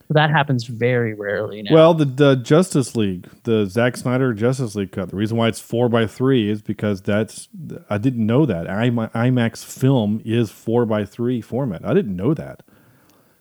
That 0.10 0.30
happens 0.30 0.66
very 0.66 1.14
rarely 1.14 1.64
now. 1.64 1.74
Well, 1.74 1.94
the, 1.94 2.06
the 2.06 2.36
Justice 2.36 2.96
League, 2.96 3.28
the 3.44 3.66
Zack 3.66 3.98
Snyder 3.98 4.34
Justice 4.34 4.74
League 4.76 4.92
cut, 4.94 5.10
the 5.10 5.18
reason 5.18 5.36
why 5.38 5.50
it's 5.50 5.60
4 5.60 5.90
by 5.90 6.08
3 6.08 6.50
is 6.50 6.62
because 6.62 7.02
that's, 7.02 7.50
I 7.90 7.98
didn't 7.98 8.26
know 8.26 8.46
that. 8.46 8.68
IMA- 8.70 9.10
IMAX 9.14 9.66
film 9.66 10.22
is 10.24 10.50
4 10.50 10.86
by 10.86 11.04
3 11.04 11.42
format. 11.42 11.84
I 11.86 11.94
didn't 11.94 12.16
know 12.16 12.34
that. 12.34 12.64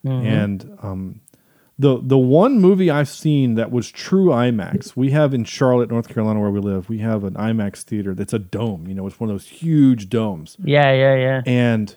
Mhm. 0.05 0.25
And 0.25 0.79
um, 0.83 1.21
the 1.79 2.01
the 2.01 2.17
one 2.19 2.61
movie 2.61 2.91
I've 2.91 3.09
seen 3.09 3.55
that 3.57 3.71
was 3.73 3.91
true 3.91 4.27
IMAX. 4.27 4.95
We 4.97 5.11
have 5.11 5.35
in 5.35 5.45
Charlotte, 5.45 5.91
North 5.91 6.09
Carolina, 6.09 6.41
where 6.41 6.51
we 6.51 6.61
live. 6.61 6.89
We 6.89 6.99
have 6.99 7.25
an 7.25 7.35
IMAX 7.35 7.83
theater 7.83 8.14
that's 8.14 8.33
a 8.33 8.39
dome. 8.39 8.87
You 8.87 8.95
know, 8.95 9.07
it's 9.07 9.19
one 9.19 9.31
of 9.31 9.35
those 9.35 9.49
huge 9.49 10.09
domes. 10.09 10.57
Yeah, 10.62 10.93
yeah, 10.93 11.17
yeah. 11.17 11.43
And 11.45 11.97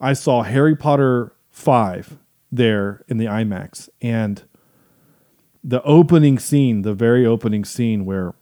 I 0.00 0.14
saw 0.14 0.42
Harry 0.42 0.74
Potter 0.74 1.32
five 1.50 2.16
there 2.52 3.02
in 3.08 3.16
the 3.16 3.24
IMAX, 3.24 3.88
and 4.00 4.44
the 5.64 5.82
opening 5.82 6.38
scene, 6.38 6.82
the 6.82 6.94
very 6.94 7.24
opening 7.26 7.64
scene 7.64 8.04
where 8.04 8.34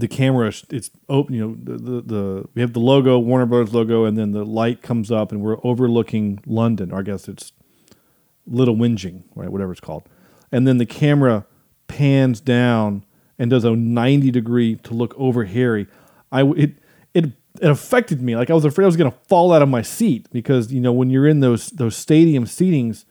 the 0.00 0.08
camera 0.08 0.52
it's 0.70 0.90
open 1.08 1.34
you 1.34 1.46
know 1.46 1.56
the, 1.62 1.72
the, 1.76 2.00
the 2.00 2.48
we 2.54 2.62
have 2.62 2.72
the 2.72 2.80
logo 2.80 3.18
warner 3.18 3.44
brothers 3.44 3.74
logo 3.74 4.04
and 4.04 4.16
then 4.16 4.30
the 4.30 4.44
light 4.44 4.82
comes 4.82 5.10
up 5.10 5.30
and 5.30 5.42
we're 5.42 5.58
overlooking 5.62 6.40
london. 6.46 6.90
Or 6.90 7.00
i 7.00 7.02
guess 7.02 7.28
it's 7.28 7.52
little 8.46 8.76
whinging 8.76 9.24
right 9.34 9.50
whatever 9.50 9.72
it's 9.72 9.80
called. 9.80 10.08
And 10.50 10.66
then 10.66 10.78
the 10.78 10.86
camera 10.86 11.46
pans 11.86 12.40
down 12.40 13.04
and 13.38 13.50
does 13.50 13.64
a 13.64 13.76
90 13.76 14.30
degree 14.30 14.76
to 14.76 14.94
look 14.94 15.14
over 15.18 15.44
harry. 15.44 15.86
I 16.32 16.44
it 16.44 16.72
it 17.12 17.32
it 17.60 17.70
affected 17.70 18.22
me 18.22 18.36
like 18.36 18.50
i 18.50 18.54
was 18.54 18.64
afraid 18.64 18.84
i 18.84 18.86
was 18.86 18.96
going 18.96 19.10
to 19.10 19.18
fall 19.28 19.52
out 19.52 19.62
of 19.62 19.68
my 19.68 19.82
seat 19.82 20.28
because 20.32 20.72
you 20.72 20.80
know 20.80 20.92
when 20.92 21.10
you're 21.10 21.26
in 21.26 21.40
those 21.40 21.68
those 21.70 21.96
stadium 21.96 22.44
seatings 22.44 23.04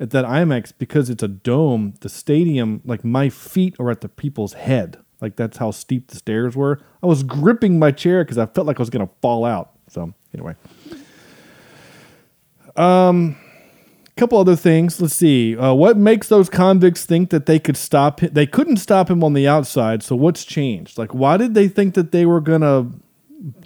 at 0.00 0.10
that 0.10 0.24
imax 0.24 0.72
because 0.76 1.10
it's 1.10 1.22
a 1.22 1.28
dome 1.28 1.94
the 2.00 2.08
stadium 2.08 2.80
like 2.84 3.04
my 3.04 3.28
feet 3.28 3.74
are 3.78 3.90
at 3.90 4.00
the 4.00 4.08
people's 4.08 4.54
head 4.54 4.98
like 5.24 5.36
that's 5.36 5.56
how 5.56 5.70
steep 5.70 6.08
the 6.08 6.16
stairs 6.16 6.54
were. 6.54 6.80
I 7.02 7.06
was 7.06 7.22
gripping 7.22 7.78
my 7.78 7.92
chair 7.92 8.22
because 8.22 8.36
I 8.36 8.44
felt 8.44 8.66
like 8.66 8.78
I 8.78 8.82
was 8.82 8.90
going 8.90 9.06
to 9.06 9.12
fall 9.22 9.46
out. 9.46 9.70
So 9.88 10.12
anyway, 10.34 10.54
um, 12.76 13.36
a 14.06 14.20
couple 14.20 14.38
other 14.38 14.54
things. 14.54 15.00
Let's 15.00 15.14
see. 15.14 15.56
Uh, 15.56 15.72
what 15.72 15.96
makes 15.96 16.28
those 16.28 16.50
convicts 16.50 17.06
think 17.06 17.30
that 17.30 17.46
they 17.46 17.58
could 17.58 17.78
stop 17.78 18.20
him? 18.20 18.34
They 18.34 18.46
couldn't 18.46 18.76
stop 18.76 19.10
him 19.10 19.24
on 19.24 19.32
the 19.32 19.48
outside. 19.48 20.02
So 20.02 20.14
what's 20.14 20.44
changed? 20.44 20.98
Like, 20.98 21.14
why 21.14 21.38
did 21.38 21.54
they 21.54 21.68
think 21.68 21.94
that 21.94 22.12
they 22.12 22.26
were 22.26 22.42
going 22.42 22.60
to 22.60 22.88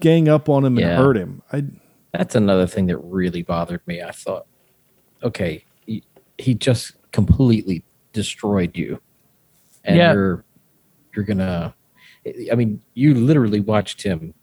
gang 0.00 0.28
up 0.28 0.48
on 0.48 0.64
him 0.64 0.78
and 0.78 0.86
hurt 0.96 1.16
him? 1.16 1.42
I 1.52 1.64
That's 2.12 2.34
another 2.34 2.66
thing 2.66 2.86
that 2.86 2.98
really 2.98 3.42
bothered 3.42 3.86
me. 3.86 4.02
I 4.02 4.10
thought, 4.12 4.46
okay, 5.22 5.64
he, 5.86 6.02
he 6.38 6.54
just 6.54 6.92
completely 7.12 7.84
destroyed 8.12 8.76
you, 8.76 9.00
and 9.84 9.96
Yeah. 9.96 10.12
you're 10.12 10.44
you're 11.14 11.24
gonna. 11.24 11.74
I 12.50 12.54
mean, 12.54 12.82
you 12.94 13.14
literally 13.14 13.60
watched 13.60 14.02
him 14.02 14.34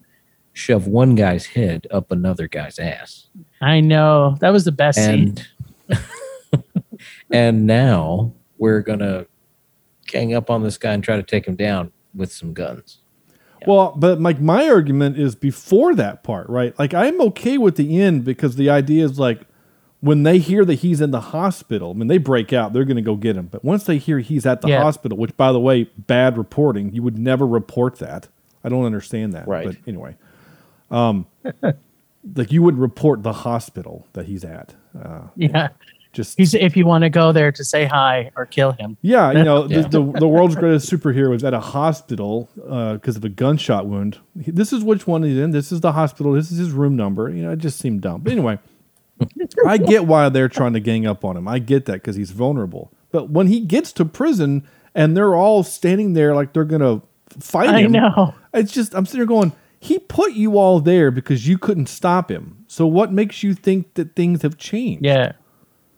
shove 0.53 0.88
one 0.88 1.15
guy's 1.15 1.45
head 1.45 1.86
up 1.91 2.11
another 2.11 2.47
guy's 2.47 2.79
ass, 2.79 3.27
I 3.61 3.81
know 3.81 4.38
that 4.39 4.51
was 4.51 4.63
the 4.63 4.71
best 4.71 4.97
scene. 4.97 5.36
and 5.89 5.99
and 7.31 7.67
now 7.67 8.31
we're 8.57 8.79
gonna 8.81 9.25
gang 10.07 10.33
up 10.33 10.49
on 10.49 10.63
this 10.63 10.77
guy 10.77 10.93
and 10.93 11.03
try 11.03 11.17
to 11.17 11.23
take 11.23 11.45
him 11.45 11.55
down 11.55 11.91
with 12.15 12.31
some 12.31 12.53
guns. 12.53 12.99
Well, 13.68 13.93
but 13.95 14.22
like 14.22 14.39
my 14.39 14.68
argument 14.70 15.18
is 15.18 15.36
before 15.36 15.95
that 15.95 16.24
part, 16.24 16.47
right? 16.49 16.78
Like 16.80 16.93
I'm 16.93 17.20
okay 17.22 17.57
with 17.57 17.76
the 17.76 17.99
end 18.01 18.24
because 18.26 18.55
the 18.55 18.70
idea 18.70 19.05
is 19.05 19.18
like 19.20 19.41
when 20.01 20.24
they 20.24 20.38
hear 20.39 20.63
that 20.66 20.76
he's 20.76 21.01
in 21.01 21.11
the 21.11 21.20
hospital, 21.22 21.91
I 21.91 21.93
mean 21.93 22.07
they 22.07 22.18
break 22.20 22.53
out, 22.53 22.74
they're 22.74 22.86
going 22.86 22.95
to 22.97 23.01
go 23.01 23.16
get 23.16 23.36
him. 23.36 23.47
But 23.47 23.63
once 23.66 23.86
they 23.86 23.97
hear 23.97 24.20
he's 24.20 24.45
at 24.45 24.61
the 24.61 24.68
Yeah. 24.70 24.84
hospital, 24.84 25.18
which 25.18 25.36
by 25.38 25.51
the 25.51 25.59
way, 25.59 25.86
bad 25.97 26.38
reporting, 26.38 26.93
you 26.93 27.01
would 27.03 27.18
never 27.18 27.45
report 27.47 27.97
that. 27.99 28.28
I 28.63 28.70
don't 28.70 28.86
understand 28.86 29.34
that. 29.34 29.47
Right. 29.47 29.66
But 29.68 29.76
anyway, 29.88 30.16
um, 30.91 31.26
like 32.36 32.51
you 32.51 32.61
would 32.63 32.78
report 32.78 33.24
the 33.24 33.34
hospital 33.34 34.07
that 34.13 34.26
he's 34.26 34.43
at. 34.43 34.76
Uh, 34.99 35.22
Yeah, 35.36 35.70
just 36.16 36.38
he's 36.38 36.53
if 36.53 36.76
you 36.76 36.86
want 36.86 37.03
to 37.03 37.09
go 37.09 37.32
there 37.32 37.51
to 37.51 37.63
say 37.63 37.86
hi 37.86 38.32
or 38.36 38.45
kill 38.45 38.72
him. 38.72 38.97
yeah, 39.01 39.32
you 39.32 39.43
know, 39.43 39.66
Yeah. 39.68 39.82
The, 39.89 39.99
the 40.01 40.20
the 40.22 40.28
world's 40.28 40.55
greatest 40.55 40.91
superhero 40.91 41.36
is 41.36 41.43
at 41.43 41.53
a 41.53 41.59
hospital 41.59 42.49
uh, 42.68 42.93
because 42.93 43.16
of 43.18 43.24
a 43.26 43.30
gunshot 43.30 43.86
wound. 43.86 44.18
This 44.36 44.74
is 44.74 44.84
which 44.84 45.05
one 45.05 45.22
he's 45.24 45.38
in. 45.38 45.51
This 45.51 45.72
is 45.72 45.82
the 45.82 45.91
hospital. 45.91 46.34
This 46.34 46.51
is 46.51 46.57
his 46.57 46.72
room 46.72 46.95
number. 46.95 47.30
You 47.30 47.43
know, 47.43 47.51
it 47.51 47.59
just 47.59 47.78
seemed 47.80 48.01
dumb. 48.01 48.22
But 48.22 48.32
anyway, 48.32 48.57
I 49.68 49.78
get 49.78 50.05
why 50.05 50.30
they're 50.30 50.49
trying 50.49 50.74
to 50.74 50.80
gang 50.80 51.05
up 51.05 51.24
on 51.24 51.38
him. 51.38 51.47
I 51.47 51.59
get 51.59 51.86
that 51.86 51.93
because 51.93 52.16
he's 52.16 52.32
vulnerable. 52.32 52.91
But 53.11 53.30
when 53.30 53.47
he 53.47 53.59
gets 53.61 53.91
to 53.93 54.05
prison 54.05 54.68
and 54.93 55.16
they're 55.16 55.36
all 55.36 55.63
standing 55.63 56.13
there 56.13 56.34
like 56.36 56.53
they're 56.53 56.63
gonna 56.66 57.01
fight 57.39 57.70
I 57.70 57.82
him, 57.82 57.91
know. 57.91 58.34
it's 58.53 58.72
just 58.72 58.93
I'm 58.95 59.05
sitting 59.05 59.20
there 59.20 59.28
going, 59.28 59.51
he 59.80 59.99
put 59.99 60.34
you 60.34 60.57
all 60.57 60.80
there 60.80 61.11
because 61.11 61.47
you 61.47 61.57
couldn't 61.57 61.88
stop 61.88 62.32
him. 62.32 62.66
So 62.68 62.88
what 62.88 63.11
makes 63.13 63.43
you 63.43 63.53
think 63.53 63.93
that 63.93 64.16
things 64.16 64.41
have 64.41 64.57
changed? 64.57 65.05
Yeah, 65.05 65.34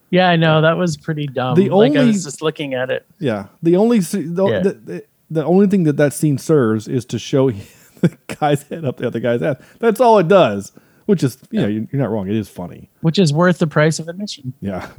yeah, 0.10 0.30
I 0.30 0.36
know 0.36 0.62
that 0.62 0.78
was 0.78 0.98
pretty 0.98 1.28
dumb. 1.28 1.56
The 1.56 1.70
like 1.70 1.94
I 1.96 2.00
only- 2.00 2.12
was 2.12 2.24
just 2.24 2.42
looking 2.42 2.74
at 2.74 2.90
it. 2.90 3.06
Yeah. 3.20 3.48
The 3.64 3.76
only 3.76 4.00
the, 4.00 4.48
Yeah. 4.50 4.60
the, 4.60 4.72
the, 4.74 5.04
the 5.30 5.46
only 5.46 5.68
thing 5.68 5.84
that 5.84 5.98
that 5.98 6.14
scene 6.14 6.38
serves 6.38 6.88
is 6.88 7.04
to 7.06 7.20
show 7.20 7.52
the 8.02 8.18
guy's 8.40 8.64
head 8.64 8.86
up 8.86 8.98
the 8.98 9.08
other 9.08 9.20
guy's 9.20 9.42
ass. 9.42 9.58
That's 9.80 10.00
all 10.00 10.18
it 10.20 10.28
does. 10.28 10.72
Which 11.06 11.24
is, 11.24 11.38
you 11.52 11.62
know, 11.62 11.68
you're, 11.68 11.88
you're 11.92 12.02
not 12.02 12.10
wrong. 12.12 12.28
It 12.28 12.36
is 12.36 12.50
funny. 12.50 12.90
which 13.02 13.18
is 13.18 13.32
worth 13.32 13.60
the 13.60 13.68
price 13.68 13.98
of 14.00 14.08
admission. 14.10 14.54
Yeah. 14.62 14.90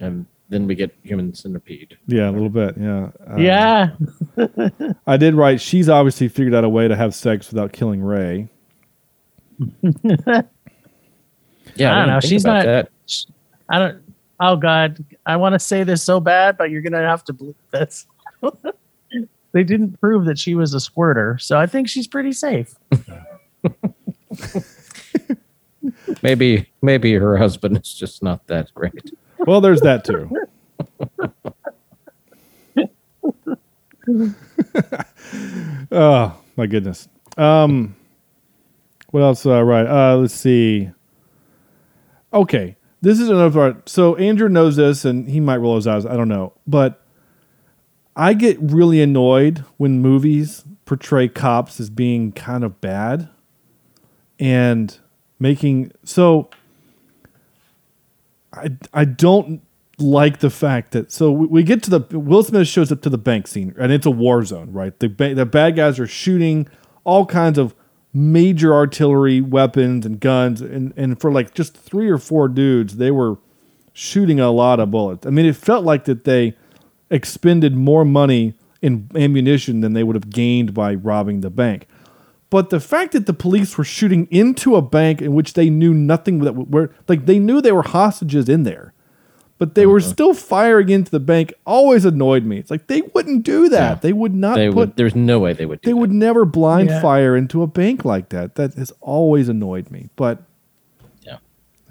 And 0.00 0.26
then 0.48 0.66
we 0.66 0.74
get 0.74 0.92
human 1.04 1.32
centipede. 1.34 1.96
Yeah, 2.08 2.28
a 2.28 2.32
little 2.32 2.48
bit. 2.48 2.76
Yeah. 2.76 3.10
Uh, 3.24 3.36
yeah, 3.36 3.90
I 5.06 5.16
did 5.16 5.34
write. 5.34 5.60
She's 5.60 5.88
obviously 5.88 6.26
figured 6.28 6.54
out 6.54 6.64
a 6.64 6.68
way 6.68 6.88
to 6.88 6.96
have 6.96 7.14
sex 7.14 7.50
without 7.52 7.72
killing 7.72 8.02
Ray. 8.02 8.48
Yeah, 11.74 11.92
I 11.92 11.94
don't 11.94 12.04
didn't 12.04 12.14
know. 12.14 12.20
She's 12.28 12.44
not- 12.44 12.64
that. 12.64 12.90
I 13.68 13.78
don't. 13.78 14.02
Oh 14.40 14.56
God, 14.56 15.04
I 15.24 15.36
want 15.36 15.54
to 15.54 15.58
say 15.58 15.84
this 15.84 16.02
so 16.02 16.18
bad, 16.20 16.58
but 16.58 16.70
you're 16.70 16.82
gonna 16.82 16.98
have 17.06 17.24
to 17.24 17.32
believe 17.32 17.54
this. 17.70 18.06
they 19.52 19.62
didn't 19.62 20.00
prove 20.00 20.24
that 20.24 20.38
she 20.38 20.54
was 20.54 20.74
a 20.74 20.80
squirter, 20.80 21.38
so 21.38 21.58
I 21.58 21.66
think 21.66 21.88
she's 21.88 22.06
pretty 22.08 22.32
safe. 22.32 22.74
Maybe 26.22 26.68
maybe 26.80 27.14
her 27.14 27.36
husband 27.36 27.76
is 27.76 27.92
just 27.92 28.22
not 28.22 28.46
that 28.46 28.72
great. 28.74 29.12
Well, 29.38 29.60
there's 29.60 29.80
that 29.80 30.04
too. 30.04 30.30
oh 35.92 36.36
my 36.56 36.66
goodness. 36.66 37.08
Um, 37.36 37.96
what 39.10 39.20
else? 39.22 39.44
Uh, 39.44 39.62
right. 39.62 39.86
Uh, 39.86 40.16
let's 40.16 40.34
see. 40.34 40.90
Okay, 42.32 42.76
this 43.00 43.20
is 43.20 43.28
another 43.28 43.50
part. 43.50 43.88
So 43.88 44.16
Andrew 44.16 44.48
knows 44.48 44.76
this, 44.76 45.04
and 45.04 45.28
he 45.28 45.40
might 45.40 45.58
roll 45.58 45.76
his 45.76 45.86
eyes. 45.86 46.06
I 46.06 46.16
don't 46.16 46.28
know, 46.28 46.52
but 46.66 47.02
I 48.16 48.34
get 48.34 48.58
really 48.60 49.02
annoyed 49.02 49.64
when 49.76 50.00
movies 50.00 50.64
portray 50.84 51.28
cops 51.28 51.80
as 51.80 51.90
being 51.90 52.32
kind 52.32 52.64
of 52.64 52.80
bad 52.80 53.28
and 54.38 54.98
making 55.38 55.92
so. 56.04 56.50
I 58.52 58.70
I 58.92 59.04
don't 59.06 59.62
like 59.98 60.40
the 60.40 60.50
fact 60.50 60.92
that 60.92 61.10
so 61.12 61.30
we, 61.30 61.46
we 61.46 61.62
get 61.62 61.82
to 61.84 61.98
the 61.98 62.18
Will 62.18 62.42
Smith 62.42 62.68
shows 62.68 62.92
up 62.92 63.02
to 63.02 63.10
the 63.10 63.18
bank 63.18 63.46
scene 63.46 63.74
and 63.78 63.92
it's 63.92 64.06
a 64.06 64.10
war 64.10 64.44
zone, 64.44 64.72
right? 64.72 64.98
The 64.98 65.08
ba- 65.08 65.34
the 65.34 65.46
bad 65.46 65.76
guys 65.76 65.98
are 65.98 66.06
shooting 66.06 66.68
all 67.04 67.24
kinds 67.24 67.58
of 67.58 67.74
major 68.14 68.74
artillery 68.74 69.40
weapons 69.40 70.04
and 70.04 70.20
guns 70.20 70.60
and 70.60 70.92
and 70.96 71.20
for 71.20 71.32
like 71.32 71.54
just 71.54 71.76
three 71.76 72.08
or 72.08 72.18
four 72.18 72.48
dudes, 72.48 72.96
they 72.96 73.10
were 73.10 73.38
shooting 73.92 74.40
a 74.40 74.50
lot 74.50 74.80
of 74.80 74.90
bullets. 74.90 75.26
I 75.26 75.30
mean, 75.30 75.46
it 75.46 75.56
felt 75.56 75.84
like 75.84 76.04
that 76.04 76.24
they 76.24 76.56
expended 77.10 77.76
more 77.76 78.04
money 78.04 78.54
in 78.80 79.08
ammunition 79.14 79.80
than 79.80 79.92
they 79.92 80.02
would 80.02 80.16
have 80.16 80.30
gained 80.30 80.74
by 80.74 80.94
robbing 80.94 81.40
the 81.40 81.50
bank. 81.50 81.86
But 82.50 82.68
the 82.68 82.80
fact 82.80 83.12
that 83.12 83.26
the 83.26 83.32
police 83.32 83.78
were 83.78 83.84
shooting 83.84 84.28
into 84.30 84.76
a 84.76 84.82
bank 84.82 85.22
in 85.22 85.32
which 85.32 85.54
they 85.54 85.70
knew 85.70 85.94
nothing 85.94 86.40
that 86.40 86.52
were 86.52 86.92
like 87.08 87.24
they 87.26 87.38
knew 87.38 87.60
they 87.60 87.72
were 87.72 87.82
hostages 87.82 88.48
in 88.48 88.64
there, 88.64 88.92
but 89.62 89.76
they 89.76 89.86
were 89.86 89.98
Uh-huh. 90.00 90.08
still 90.08 90.34
firing 90.34 90.88
into 90.88 91.08
the 91.12 91.20
bank 91.20 91.54
always 91.64 92.04
annoyed 92.04 92.44
me. 92.44 92.58
It's 92.58 92.68
like 92.68 92.88
they 92.88 93.00
wouldn't 93.14 93.44
do 93.44 93.68
that. 93.68 93.78
Yeah. 93.90 93.94
They 93.94 94.12
would 94.12 94.34
not 94.34 94.56
They 94.56 94.66
put 94.66 94.74
would, 94.76 94.96
there's 94.96 95.14
no 95.14 95.38
way 95.38 95.52
they 95.52 95.66
would. 95.66 95.80
Do 95.82 95.86
they 95.88 95.92
that. 95.92 95.98
would 95.98 96.10
never 96.10 96.44
blind 96.44 96.88
Yeah. 96.88 97.00
fire 97.00 97.36
into 97.36 97.62
a 97.62 97.68
bank 97.68 98.04
like 98.04 98.30
that. 98.30 98.56
That 98.56 98.74
has 98.74 98.92
always 99.00 99.48
annoyed 99.48 99.88
me. 99.92 100.08
But 100.16 100.42
Yeah. 101.24 101.36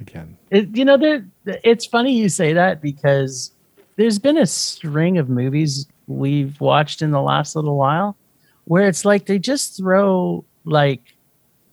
again, 0.02 0.36
It, 0.50 0.76
you 0.76 0.84
know, 0.84 0.98
there. 0.98 1.24
It's 1.64 1.86
funny 1.86 2.12
you 2.14 2.28
say 2.28 2.52
that 2.52 2.82
because 2.82 3.52
there's 3.96 4.20
been 4.20 4.38
a 4.38 4.46
string 4.46 5.18
of 5.18 5.30
movies 5.30 5.88
we've 6.08 6.60
watched 6.60 7.02
in 7.02 7.12
the 7.12 7.22
last 7.22 7.56
little 7.56 7.78
while 7.78 8.18
where 8.66 8.86
it's 8.90 9.06
like 9.06 9.28
they 9.28 9.40
just 9.40 9.78
throw 9.78 10.44
like 10.66 11.16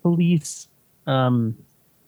police, 0.02 0.68
um, 1.08 1.56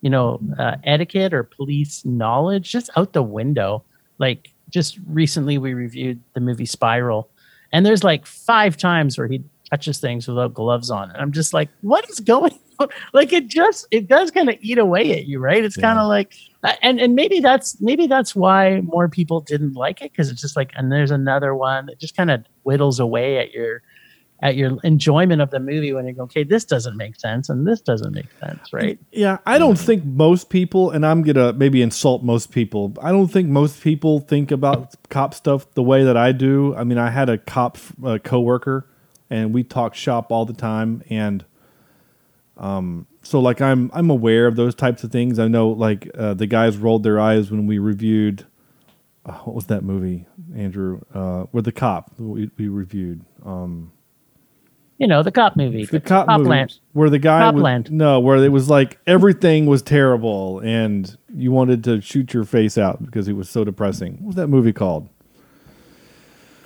you 0.00 0.10
know, 0.10 0.40
uh, 0.58 0.76
etiquette 0.84 1.34
or 1.34 1.44
police 1.44 2.04
knowledge 2.04 2.70
just 2.70 2.90
out 2.96 3.12
the 3.12 3.22
window. 3.22 3.82
Like 4.18 4.50
just 4.68 4.98
recently, 5.06 5.58
we 5.58 5.74
reviewed 5.74 6.20
the 6.34 6.40
movie 6.40 6.66
Spiral, 6.66 7.28
and 7.72 7.84
there's 7.84 8.04
like 8.04 8.26
five 8.26 8.76
times 8.76 9.18
where 9.18 9.28
he 9.28 9.42
touches 9.70 9.98
things 9.98 10.26
without 10.26 10.54
gloves 10.54 10.90
on, 10.90 11.10
and 11.10 11.18
I'm 11.18 11.32
just 11.32 11.52
like, 11.52 11.68
what 11.82 12.08
is 12.10 12.20
going 12.20 12.52
on? 12.78 12.88
like 13.12 13.32
it 13.32 13.48
just 13.48 13.86
it 13.90 14.08
does 14.08 14.30
kind 14.30 14.48
of 14.48 14.56
eat 14.60 14.78
away 14.78 15.12
at 15.12 15.26
you, 15.26 15.38
right? 15.38 15.64
It's 15.64 15.76
kind 15.76 15.98
of 15.98 16.08
like 16.08 16.34
and 16.82 17.00
and 17.00 17.14
maybe 17.14 17.40
that's 17.40 17.80
maybe 17.80 18.06
that's 18.06 18.34
why 18.34 18.80
more 18.82 19.08
people 19.08 19.40
didn't 19.40 19.74
like 19.74 20.02
it 20.02 20.12
because 20.12 20.30
it's 20.30 20.40
just 20.40 20.56
like 20.56 20.72
and 20.76 20.92
there's 20.92 21.10
another 21.10 21.54
one 21.54 21.86
that 21.86 21.98
just 21.98 22.16
kind 22.16 22.30
of 22.30 22.44
whittles 22.62 23.00
away 23.00 23.38
at 23.38 23.52
your 23.52 23.82
at 24.42 24.56
your 24.56 24.78
enjoyment 24.84 25.42
of 25.42 25.50
the 25.50 25.60
movie 25.60 25.92
when 25.92 26.06
you 26.06 26.14
go, 26.14 26.22
okay, 26.22 26.44
this 26.44 26.64
doesn't 26.64 26.96
make 26.96 27.18
sense 27.20 27.48
and 27.50 27.66
this 27.66 27.80
doesn't 27.80 28.14
make 28.14 28.28
sense, 28.40 28.72
right? 28.72 28.98
Yeah, 29.12 29.38
I 29.44 29.58
don't 29.58 29.78
think 29.78 30.04
most 30.04 30.48
people, 30.48 30.90
and 30.90 31.04
I'm 31.04 31.22
gonna 31.22 31.52
maybe 31.52 31.82
insult 31.82 32.22
most 32.22 32.50
people. 32.50 32.94
I 33.02 33.12
don't 33.12 33.28
think 33.28 33.48
most 33.48 33.82
people 33.82 34.20
think 34.20 34.50
about 34.50 34.94
cop 35.10 35.34
stuff 35.34 35.70
the 35.74 35.82
way 35.82 36.04
that 36.04 36.16
I 36.16 36.32
do. 36.32 36.74
I 36.74 36.84
mean, 36.84 36.98
I 36.98 37.10
had 37.10 37.28
a 37.28 37.36
cop 37.36 37.76
uh, 38.02 38.18
coworker, 38.22 38.86
and 39.28 39.52
we 39.52 39.62
talk 39.62 39.94
shop 39.94 40.32
all 40.32 40.46
the 40.46 40.54
time, 40.54 41.02
and 41.10 41.44
um, 42.56 43.06
so 43.22 43.40
like 43.40 43.60
I'm 43.60 43.90
I'm 43.92 44.08
aware 44.08 44.46
of 44.46 44.56
those 44.56 44.74
types 44.74 45.04
of 45.04 45.12
things. 45.12 45.38
I 45.38 45.48
know 45.48 45.68
like 45.68 46.08
uh, 46.16 46.32
the 46.32 46.46
guys 46.46 46.78
rolled 46.78 47.02
their 47.02 47.20
eyes 47.20 47.50
when 47.50 47.66
we 47.66 47.78
reviewed. 47.78 48.46
Uh, 49.26 49.34
what 49.40 49.54
was 49.54 49.66
that 49.66 49.84
movie, 49.84 50.26
Andrew? 50.56 51.02
Uh, 51.12 51.42
where 51.50 51.62
the 51.62 51.72
cop 51.72 52.12
we, 52.18 52.50
we 52.56 52.68
reviewed. 52.68 53.22
Um, 53.44 53.92
You 55.00 55.06
know, 55.08 55.22
the 55.24 55.32
cop 55.32 55.56
movie, 55.56 55.86
the 55.86 55.98
cop 55.98 56.28
movie 56.28 56.42
Copland. 56.44 56.78
where 56.92 57.08
the 57.10 57.18
guy 57.18 57.40
was, 57.50 57.54
Copland. 57.54 57.90
no 57.90 58.20
where 58.20 58.36
it 58.36 58.50
was 58.50 58.68
like 58.70 58.98
everything 59.06 59.64
was 59.66 59.80
terrible 59.82 60.60
and 60.60 61.16
you 61.34 61.50
wanted 61.50 61.82
to 61.84 62.00
shoot 62.02 62.32
your 62.34 62.44
face 62.44 62.76
out 62.78 63.02
because 63.04 63.26
it 63.26 63.32
was 63.32 63.48
so 63.50 63.64
depressing 63.64 64.18
what 64.20 64.26
was 64.26 64.36
that 64.36 64.48
movie 64.48 64.74
called 64.74 65.08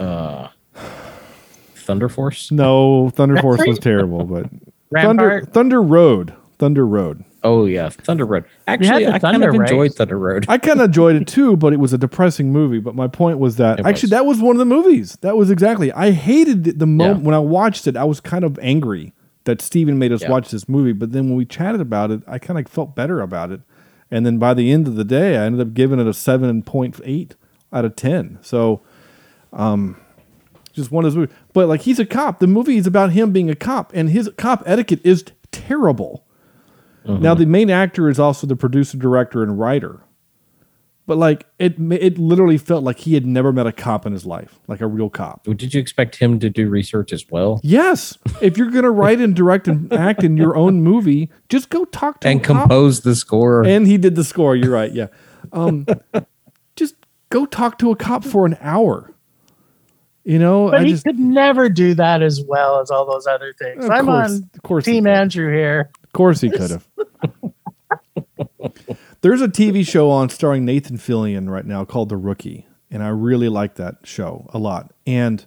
Uh, 0.01 0.49
Thunder 1.77 2.09
Force. 2.09 2.51
no 2.51 3.11
thunder 3.11 3.37
force 3.41 3.61
was 3.67 3.79
terrible 3.79 4.25
but 4.25 4.47
thunder 4.93 5.43
thunder 5.53 5.81
road 5.83 6.35
thunder 6.59 6.87
road 6.87 7.25
Oh 7.47 7.67
yeah, 7.67 7.91
Thunder 7.91 8.25
Road. 8.25 8.45
Actually, 8.67 9.05
the 9.05 9.09
I 9.13 9.19
kind 9.19 9.35
Thunder 9.35 9.49
of 9.51 9.55
enjoyed. 9.55 9.95
Thunder 9.95 10.19
Road. 10.19 10.47
i 10.49 10.57
kind 10.59 10.81
of 10.81 10.87
enjoyed 10.87 11.15
it 11.17 11.27
too 11.37 11.57
but 11.57 11.73
it 11.75 11.79
was 11.79 11.93
a 11.93 11.99
depressing 11.99 12.51
movie 12.51 12.81
but 12.81 12.95
my 12.95 13.07
point 13.07 13.39
was 13.39 13.57
that 13.57 13.81
It 13.81 13.87
actually 13.87 14.07
was. 14.07 14.11
that 14.11 14.27
was 14.27 14.41
one 14.41 14.57
of 14.57 14.59
the 14.59 14.65
movies 14.65 15.19
that 15.21 15.37
was 15.37 15.51
exactly 15.51 15.93
i 15.93 16.11
hated 16.11 16.67
it 16.67 16.79
the 16.79 16.87
moment 16.87 17.21
Yeah. 17.21 17.27
when 17.27 17.35
i 17.35 17.39
watched 17.39 17.87
it 17.87 17.97
i 17.97 18.05
was 18.05 18.21
kind 18.21 18.45
of 18.45 18.59
angry 18.63 19.13
that 19.45 19.61
steven 19.61 19.99
made 19.99 20.11
us 20.11 20.23
Yeah. 20.23 20.31
watch 20.31 20.51
this 20.51 20.69
movie 20.71 20.93
but 20.93 21.13
then 21.13 21.29
when 21.29 21.37
we 21.37 21.45
chatted 21.45 21.83
about 21.83 22.11
it 22.11 22.23
i 22.27 22.39
kind 22.39 22.59
of 22.59 22.67
felt 22.67 22.97
better 22.97 23.21
about 23.21 23.51
it 23.53 23.61
and 24.11 24.25
then 24.25 24.39
by 24.39 24.55
the 24.55 24.73
end 24.73 24.89
of 24.89 24.95
the 24.97 25.05
day 25.05 25.37
i 25.37 25.45
ended 25.45 25.61
up 25.61 25.75
giving 25.75 26.01
it 26.01 26.07
a 26.07 26.11
7.8 26.13 27.33
out 27.75 27.85
of 27.85 27.95
10 27.95 28.39
so 28.41 28.81
um 29.53 29.97
just 30.73 30.91
one 30.91 31.05
of 31.05 31.13
those 31.13 31.19
movies 31.19 31.37
but 31.53 31.69
like 31.69 31.83
he's 31.83 31.99
a 31.99 32.07
cop 32.07 32.39
the 32.39 32.47
movie 32.47 32.79
is 32.79 32.87
about 32.87 33.13
him 33.13 33.33
being 33.33 33.51
a 33.51 33.55
cop 33.55 33.93
and 33.95 34.09
his 34.11 34.31
cop 34.39 34.63
etiquette 34.67 35.01
is 35.05 35.25
terrible 35.53 36.24
now 37.07 37.35
the 37.35 37.47
main 37.47 37.71
actor 37.71 38.09
is 38.09 38.19
also 38.19 38.47
the 38.47 38.57
producer 38.57 38.97
director 38.97 39.43
and 39.43 39.59
writer 39.59 40.01
but 41.07 41.19
like 41.19 41.47
it 41.59 41.75
it 41.93 42.17
literally 42.19 42.57
felt 42.57 42.83
like 42.83 43.01
he 43.01 43.13
had 43.15 43.27
never 43.27 43.53
met 43.53 43.67
a 43.67 43.73
cop 43.73 44.07
in 44.07 44.13
his 44.13 44.25
life 44.25 44.59
like 44.69 44.81
a 44.81 44.87
real 44.87 45.11
cop 45.11 45.45
Did 45.45 45.75
you 45.75 45.81
expect 45.81 46.17
him 46.17 46.39
to 46.41 46.49
do 46.49 46.69
research 46.69 47.13
as 47.13 47.27
well 47.31 47.61
yes 47.63 48.17
if 48.41 48.57
you're 48.57 48.71
gonna 48.71 48.91
write 48.91 49.21
and 49.21 49.35
direct 49.37 49.69
and 49.69 49.93
act 49.93 50.25
in 50.25 50.37
your 50.37 50.57
own 50.57 50.83
movie 50.83 51.31
just 51.49 51.69
go 51.71 51.85
talk 51.85 52.21
to 52.21 52.29
and 52.29 52.41
a 52.41 52.45
cop. 52.45 52.63
compose 52.63 53.01
the 53.03 53.15
score? 53.15 53.65
and 53.67 53.87
he 53.87 53.99
did 53.99 54.15
the 54.15 54.25
score 54.25 54.57
you're 54.57 54.73
right 54.73 54.93
yeah 54.93 55.09
um 55.53 55.87
just 56.77 56.95
go 57.29 57.45
talk 57.45 57.79
to 57.79 57.91
a 57.91 57.97
cop 57.97 58.25
for 58.25 58.47
an 58.47 58.57
hour 58.63 59.13
you 60.25 60.39
know 60.39 60.71
But 60.71 60.81
i 60.81 60.85
he 60.85 60.91
just 60.93 61.05
could 61.05 61.19
never 61.19 61.69
do 61.69 61.93
that 61.95 62.23
as 62.23 62.43
well 62.49 62.81
as 62.81 62.91
all 62.91 63.05
those 63.05 63.27
other 63.27 63.53
things. 63.53 63.85
I'm 63.91 64.07
course- 64.07 64.31
on 64.33 64.51
of 64.55 64.63
course 64.63 64.85
Team. 64.87 65.07
Andrew 65.07 65.53
here. 65.53 65.91
Course 66.15 66.41
he 66.41 66.49
could 66.49 66.71
have. 66.71 66.89
There's 69.21 69.43
a 69.43 69.49
TV 69.49 69.87
show 69.87 70.11
on 70.11 70.29
starring 70.29 70.65
Nathan 70.65 70.97
Fillion 70.97 71.51
right 71.51 71.67
now 71.67 71.85
called 71.85 72.09
The 72.09 72.17
Rookie, 72.17 72.67
and 72.91 73.03
I 73.03 73.09
really 73.09 73.49
like 73.49 73.75
that 73.75 73.97
show 74.05 74.49
a 74.55 74.59
lot. 74.59 74.95
And 75.07 75.45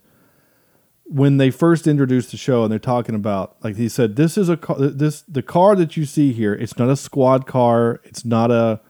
when 1.05 1.37
they 1.37 1.51
first 1.51 1.87
introduced 1.87 2.31
the 2.31 2.37
show, 2.37 2.63
and 2.63 2.71
they're 2.71 2.79
talking 2.79 3.15
about, 3.15 3.55
like 3.63 3.77
he 3.77 3.87
said, 3.87 4.17
this 4.17 4.37
is 4.37 4.49
a 4.49 4.57
car, 4.57 4.75
this 4.77 5.21
the 5.21 5.41
car 5.41 5.73
that 5.75 5.95
you 5.95 6.05
see 6.05 6.33
here. 6.33 6.53
It's 6.53 6.77
not 6.77 6.89
a 6.89 6.97
squad 6.97 7.47
car. 7.47 8.01
It's 8.03 8.25
not 8.25 8.51
a 8.51 8.81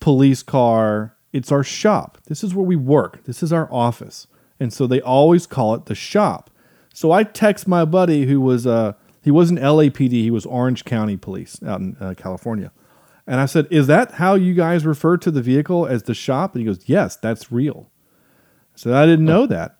police 0.00 0.42
car. 0.42 1.14
It's 1.32 1.52
our 1.52 1.62
shop. 1.62 2.18
This 2.26 2.42
is 2.42 2.54
where 2.54 2.64
we 2.64 2.76
work. 2.76 3.24
This 3.24 3.42
is 3.42 3.52
our 3.52 3.70
office. 3.70 4.26
And 4.58 4.72
so 4.72 4.86
they 4.86 5.02
always 5.02 5.46
call 5.46 5.74
it 5.74 5.84
the 5.86 5.94
shop. 5.94 6.50
So 6.94 7.12
I 7.12 7.22
text 7.22 7.68
my 7.68 7.84
buddy 7.84 8.24
who 8.24 8.40
was 8.40 8.66
uh 8.66 8.94
he 9.22 9.30
wasn't 9.30 9.60
LAPD, 9.60 10.10
he 10.10 10.30
was 10.30 10.46
Orange 10.46 10.84
County 10.84 11.16
Police 11.16 11.62
out 11.62 11.80
in 11.80 11.96
uh, 12.00 12.14
California. 12.16 12.72
And 13.26 13.40
I 13.40 13.46
said, 13.46 13.68
"Is 13.70 13.86
that 13.86 14.12
how 14.12 14.34
you 14.34 14.52
guys 14.52 14.84
refer 14.84 15.16
to 15.18 15.30
the 15.30 15.42
vehicle 15.42 15.86
as 15.86 16.02
the 16.04 16.14
shop?" 16.14 16.54
And 16.54 16.60
he 16.60 16.66
goes, 16.66 16.80
"Yes, 16.86 17.16
that's 17.16 17.52
real." 17.52 17.90
So 18.74 18.94
I 18.94 19.06
didn't 19.06 19.26
know 19.26 19.46
that. 19.46 19.76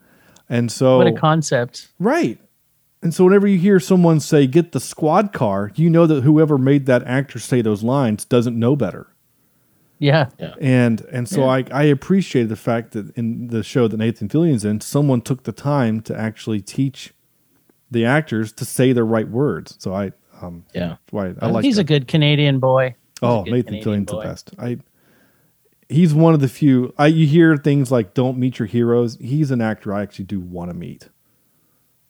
And 0.48 0.70
so 0.70 0.98
What 0.98 1.06
a 1.06 1.12
concept. 1.12 1.88
Right. 1.98 2.38
And 3.02 3.12
so 3.12 3.24
whenever 3.24 3.48
you 3.48 3.58
hear 3.58 3.80
someone 3.80 4.20
say 4.20 4.46
get 4.46 4.72
the 4.72 4.80
squad 4.80 5.32
car, 5.32 5.72
you 5.74 5.90
know 5.90 6.06
that 6.06 6.22
whoever 6.22 6.56
made 6.56 6.86
that 6.86 7.02
actor 7.04 7.38
say 7.38 7.62
those 7.62 7.82
lines 7.82 8.24
doesn't 8.24 8.56
know 8.56 8.76
better. 8.76 9.08
Yeah. 10.38 10.54
And 10.60 11.00
and 11.12 11.28
so 11.28 11.48
I, 11.48 11.64
I 11.72 11.84
appreciate 11.84 12.48
the 12.48 12.56
fact 12.56 12.92
that 12.92 13.16
in 13.16 13.48
the 13.48 13.62
show 13.62 13.88
that 13.88 13.96
Nathan 13.96 14.28
Fillion's 14.28 14.64
in, 14.64 14.80
someone 14.80 15.20
took 15.20 15.44
the 15.44 15.52
time 15.52 16.00
to 16.02 16.18
actually 16.18 16.60
teach 16.60 17.14
the 17.92 18.04
actors 18.04 18.52
to 18.54 18.64
say 18.64 18.92
the 18.92 19.04
right 19.04 19.28
words. 19.28 19.76
So 19.78 19.94
I 19.94 20.12
um 20.40 20.64
Yeah. 20.74 20.96
why 21.10 21.34
I 21.40 21.46
like 21.48 21.64
He's 21.64 21.76
that. 21.76 21.82
a 21.82 21.84
good 21.84 22.08
Canadian 22.08 22.58
boy. 22.58 22.94
He's 23.20 23.28
Oh, 23.28 23.42
Nathan 23.44 23.64
Canadian 23.80 23.82
Fillion's 23.84 24.10
the 24.10 24.16
best. 24.18 24.50
I 24.58 24.78
he's 25.88 26.12
one 26.14 26.34
of 26.34 26.40
the 26.40 26.48
few 26.48 26.92
I 26.98 27.06
you 27.08 27.26
hear 27.26 27.56
things 27.56 27.92
like 27.92 28.14
don't 28.14 28.38
meet 28.38 28.58
your 28.58 28.66
heroes. 28.66 29.16
He's 29.20 29.50
an 29.50 29.60
actor 29.60 29.92
I 29.94 30.02
actually 30.02 30.24
do 30.24 30.40
want 30.40 30.70
to 30.70 30.74
meet. 30.76 31.08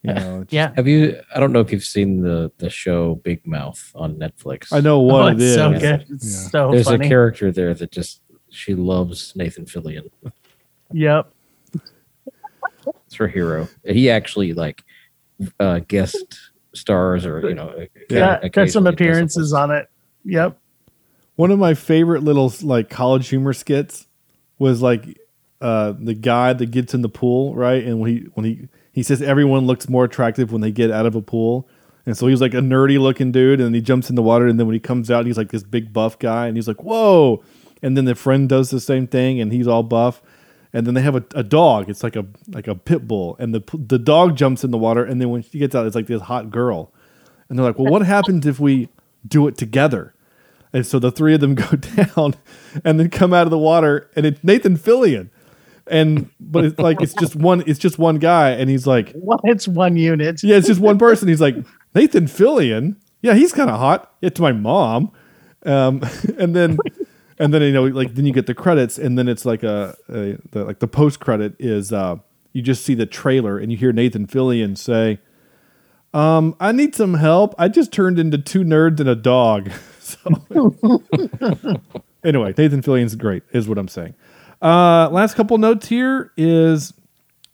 You 0.01 0.13
know, 0.15 0.35
it's- 0.41 0.47
Yeah. 0.51 0.71
Have 0.75 0.87
you? 0.87 1.19
I 1.35 1.39
don't 1.39 1.51
know 1.51 1.59
if 1.61 1.71
you've 1.71 1.83
seen 1.83 2.21
the 2.21 2.51
the 2.57 2.69
show 2.69 3.15
Big 3.15 3.45
Mouth 3.45 3.91
on 3.95 4.15
Netflix. 4.15 4.71
I 4.73 4.79
know 4.79 4.99
what 5.01 5.21
Oh, 5.23 5.27
it 5.27 5.33
it's 5.35 5.43
is. 5.43 5.55
so 5.55 5.71
good. 5.71 6.05
It's 6.09 6.43
Yeah. 6.43 6.49
so 6.49 6.71
There's 6.71 6.85
funny. 6.85 7.05
a 7.05 7.09
character 7.09 7.51
there 7.51 7.73
that 7.73 7.91
just 7.91 8.21
she 8.49 8.73
loves 8.75 9.33
Nathan 9.35 9.65
Fillion. 9.65 10.09
Yep. 10.91 11.27
It's 13.05 13.15
her 13.15 13.27
hero. 13.27 13.67
He 13.85 14.09
actually 14.09 14.53
like 14.53 14.83
uh 15.59 15.79
guest 15.87 16.39
stars 16.73 17.25
or 17.25 17.47
you 17.47 17.55
know 17.55 17.85
Yeah. 18.09 18.47
Got 18.49 18.69
some 18.69 18.87
appearances 18.87 19.53
on 19.53 19.71
it. 19.71 19.89
Yep. 20.25 20.57
One 21.35 21.51
of 21.51 21.59
my 21.59 21.73
favorite 21.73 22.23
little 22.23 22.53
like 22.61 22.89
college 22.89 23.29
humor 23.29 23.53
skits 23.53 24.07
was 24.59 24.81
like 24.81 25.19
uh, 25.61 25.93
the 25.97 26.13
guy 26.13 26.53
that 26.53 26.71
gets 26.71 26.93
in 26.93 27.01
the 27.01 27.09
pool, 27.09 27.55
right? 27.55 27.83
And 27.83 27.99
when 27.99 28.11
he 28.11 28.17
when 28.33 28.45
he 28.45 28.67
he 28.91 29.01
says 29.01 29.21
everyone 29.21 29.65
looks 29.65 29.89
more 29.89 30.03
attractive 30.05 30.51
when 30.51 30.61
they 30.61 30.71
get 30.71 30.91
out 30.91 31.05
of 31.05 31.15
a 31.15 31.21
pool. 31.21 31.67
And 32.05 32.17
so 32.17 32.27
he's 32.27 32.41
like 32.41 32.53
a 32.53 32.57
nerdy 32.57 32.99
looking 32.99 33.31
dude, 33.31 33.61
and 33.61 33.73
he 33.73 33.79
jumps 33.79 34.09
in 34.09 34.15
the 34.15 34.21
water, 34.21 34.45
and 34.45 34.59
then 34.59 34.67
when 34.67 34.73
he 34.73 34.79
comes 34.79 35.09
out, 35.09 35.25
he's 35.25 35.37
like 35.37 35.51
this 35.51 35.63
big 35.63 35.93
buff 35.93 36.19
guy, 36.19 36.47
and 36.47 36.57
he's 36.57 36.67
like, 36.67 36.83
"Whoa!" 36.83 37.41
And 37.81 37.95
then 37.95 38.03
the 38.03 38.13
friend 38.13 38.49
does 38.49 38.71
the 38.71 38.81
same 38.81 39.07
thing, 39.07 39.39
and 39.39 39.53
he's 39.53 39.67
all 39.67 39.83
buff. 39.83 40.21
And 40.73 40.87
then 40.87 40.95
they 40.95 41.01
have 41.01 41.15
a, 41.15 41.23
a 41.35 41.43
dog. 41.43 41.89
It's 41.89 42.01
like 42.01 42.15
a 42.15 42.25
like 42.49 42.67
a 42.67 42.73
pit 42.73 43.07
bull, 43.07 43.35
and 43.39 43.53
the 43.53 43.63
the 43.73 43.99
dog 43.99 44.35
jumps 44.35 44.63
in 44.63 44.71
the 44.71 44.77
water, 44.77 45.05
and 45.05 45.21
then 45.21 45.29
when 45.29 45.43
she 45.43 45.59
gets 45.59 45.75
out, 45.75 45.85
it's 45.85 45.95
like 45.95 46.07
this 46.07 46.23
hot 46.23 46.49
girl. 46.49 46.91
And 47.47 47.59
they're 47.59 47.65
like, 47.65 47.77
"Well, 47.77 47.91
what 47.91 48.03
happens 48.03 48.47
if 48.47 48.59
we 48.59 48.89
do 49.27 49.47
it 49.47 49.55
together?" 49.55 50.13
And 50.73 50.85
so 50.85 50.97
the 50.97 51.11
three 51.11 51.35
of 51.35 51.39
them 51.39 51.55
go 51.55 51.77
down 51.77 52.35
and 52.83 52.99
then 52.99 53.09
come 53.09 53.33
out 53.33 53.45
of 53.45 53.51
the 53.51 53.57
water 53.57 54.09
and 54.15 54.25
it's 54.25 54.43
Nathan 54.43 54.77
Fillion. 54.77 55.29
And 55.85 56.29
but 56.39 56.65
it's 56.65 56.79
like 56.79 57.01
it's 57.01 57.13
just 57.13 57.35
one 57.35 57.63
it's 57.67 57.79
just 57.79 57.99
one 57.99 58.17
guy 58.17 58.51
and 58.51 58.69
he's 58.69 58.87
like 58.87 59.11
Well, 59.15 59.39
it's 59.43 59.67
one 59.67 59.95
unit. 59.97 60.41
Yeah, 60.41 60.55
it's 60.57 60.67
just 60.67 60.79
one 60.79 60.97
person. 60.97 61.27
He's 61.27 61.41
like, 61.41 61.55
Nathan 61.93 62.25
Fillion? 62.25 62.95
Yeah, 63.21 63.35
he's 63.35 63.53
kind 63.53 63.69
of 63.69 63.79
hot. 63.79 64.13
Yeah, 64.21 64.29
to 64.29 64.41
my 64.41 64.53
mom. 64.53 65.11
Um 65.65 66.01
and 66.37 66.55
then 66.55 66.77
and 67.39 67.53
then 67.53 67.61
you 67.61 67.71
know 67.71 67.85
like 67.85 68.15
then 68.15 68.25
you 68.25 68.33
get 68.33 68.47
the 68.47 68.53
credits 68.53 68.97
and 68.97 69.17
then 69.17 69.27
it's 69.27 69.45
like 69.45 69.63
a, 69.63 69.95
a 70.09 70.37
the, 70.51 70.63
like 70.65 70.79
the 70.79 70.87
post 70.87 71.19
credit 71.19 71.55
is 71.59 71.91
uh 71.91 72.15
you 72.51 72.61
just 72.61 72.85
see 72.85 72.93
the 72.93 73.05
trailer 73.05 73.57
and 73.57 73.71
you 73.71 73.77
hear 73.77 73.91
Nathan 73.91 74.27
Fillion 74.27 74.77
say 74.77 75.19
um, 76.13 76.55
I 76.59 76.71
need 76.71 76.93
some 76.93 77.15
help. 77.15 77.55
I 77.57 77.67
just 77.67 77.91
turned 77.91 78.19
into 78.19 78.37
two 78.37 78.63
nerds 78.63 78.99
and 78.99 79.09
a 79.09 79.15
dog. 79.15 79.71
So 80.03 81.01
anyway, 82.25 82.53
Nathan 82.57 82.81
Fillion's 82.81 83.15
great, 83.15 83.43
is 83.53 83.69
what 83.69 83.77
I'm 83.77 83.87
saying. 83.87 84.15
Uh, 84.61 85.07
last 85.09 85.35
couple 85.35 85.57
notes 85.57 85.87
here 85.87 86.33
is 86.35 86.93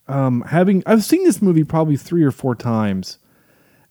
um, 0.07 0.41
having 0.41 0.81
I've 0.87 1.03
seen 1.03 1.23
this 1.23 1.43
movie 1.43 1.63
probably 1.63 1.95
three 1.95 2.23
or 2.23 2.31
four 2.31 2.55
times, 2.55 3.19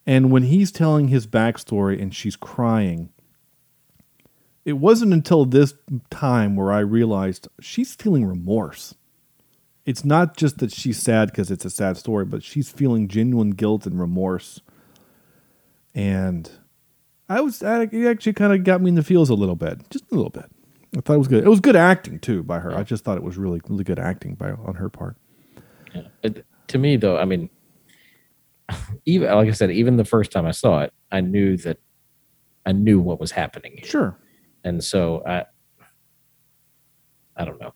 and 0.09 0.32
when 0.32 0.43
he's 0.43 0.72
telling 0.72 1.07
his 1.07 1.24
backstory 1.24 2.03
and 2.03 2.12
she's 2.12 2.34
crying, 2.34 3.11
it 4.68 4.76
wasn't 4.76 5.14
until 5.14 5.46
this 5.46 5.72
time 6.10 6.54
where 6.54 6.70
I 6.70 6.80
realized 6.80 7.48
she's 7.58 7.94
feeling 7.94 8.26
remorse. 8.26 8.94
It's 9.86 10.04
not 10.04 10.36
just 10.36 10.58
that 10.58 10.74
she's 10.74 10.98
sad 10.98 11.30
because 11.30 11.50
it's 11.50 11.64
a 11.64 11.70
sad 11.70 11.96
story, 11.96 12.26
but 12.26 12.42
she's 12.42 12.68
feeling 12.68 13.08
genuine 13.08 13.52
guilt 13.52 13.86
and 13.86 13.98
remorse. 13.98 14.60
And 15.94 16.50
I 17.30 17.40
was 17.40 17.62
I, 17.62 17.84
it 17.84 18.06
actually 18.06 18.34
kind 18.34 18.52
of 18.52 18.62
got 18.62 18.82
me 18.82 18.90
in 18.90 18.94
the 18.94 19.02
feels 19.02 19.30
a 19.30 19.34
little 19.34 19.56
bit, 19.56 19.88
just 19.88 20.04
a 20.12 20.14
little 20.14 20.28
bit. 20.28 20.44
I 20.94 21.00
thought 21.00 21.14
it 21.14 21.18
was 21.18 21.28
good. 21.28 21.44
It 21.44 21.48
was 21.48 21.60
good 21.60 21.74
acting 21.74 22.18
too 22.18 22.42
by 22.42 22.58
her. 22.58 22.76
I 22.76 22.82
just 22.82 23.04
thought 23.04 23.16
it 23.16 23.24
was 23.24 23.38
really 23.38 23.62
really 23.70 23.84
good 23.84 23.98
acting 23.98 24.34
by 24.34 24.50
on 24.50 24.74
her 24.74 24.90
part. 24.90 25.16
But 26.20 26.44
to 26.66 26.76
me, 26.76 26.96
though, 26.96 27.16
I 27.16 27.24
mean, 27.24 27.48
even 29.06 29.30
like 29.30 29.48
I 29.48 29.52
said, 29.52 29.70
even 29.70 29.96
the 29.96 30.04
first 30.04 30.30
time 30.30 30.44
I 30.44 30.50
saw 30.50 30.80
it, 30.80 30.92
I 31.10 31.22
knew 31.22 31.56
that 31.56 31.78
I 32.66 32.72
knew 32.72 33.00
what 33.00 33.18
was 33.18 33.30
happening. 33.30 33.72
Here. 33.78 33.86
Sure. 33.86 34.18
And 34.68 34.84
so 34.84 35.22
I, 35.26 35.46
I 37.36 37.46
don't 37.46 37.58
know. 37.58 37.72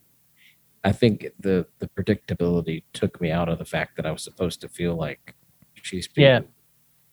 I 0.84 0.93
think 0.93 1.26
the 1.38 1.66
the 1.78 1.88
predictability 1.88 2.82
took 2.93 3.18
me 3.20 3.30
out 3.30 3.49
of 3.49 3.59
the 3.59 3.64
fact 3.64 3.97
that 3.97 4.05
I 4.05 4.11
was 4.11 4.22
supposed 4.22 4.61
to 4.61 4.68
feel 4.68 4.95
like 4.95 5.34
she's 5.74 6.07
being, 6.07 6.45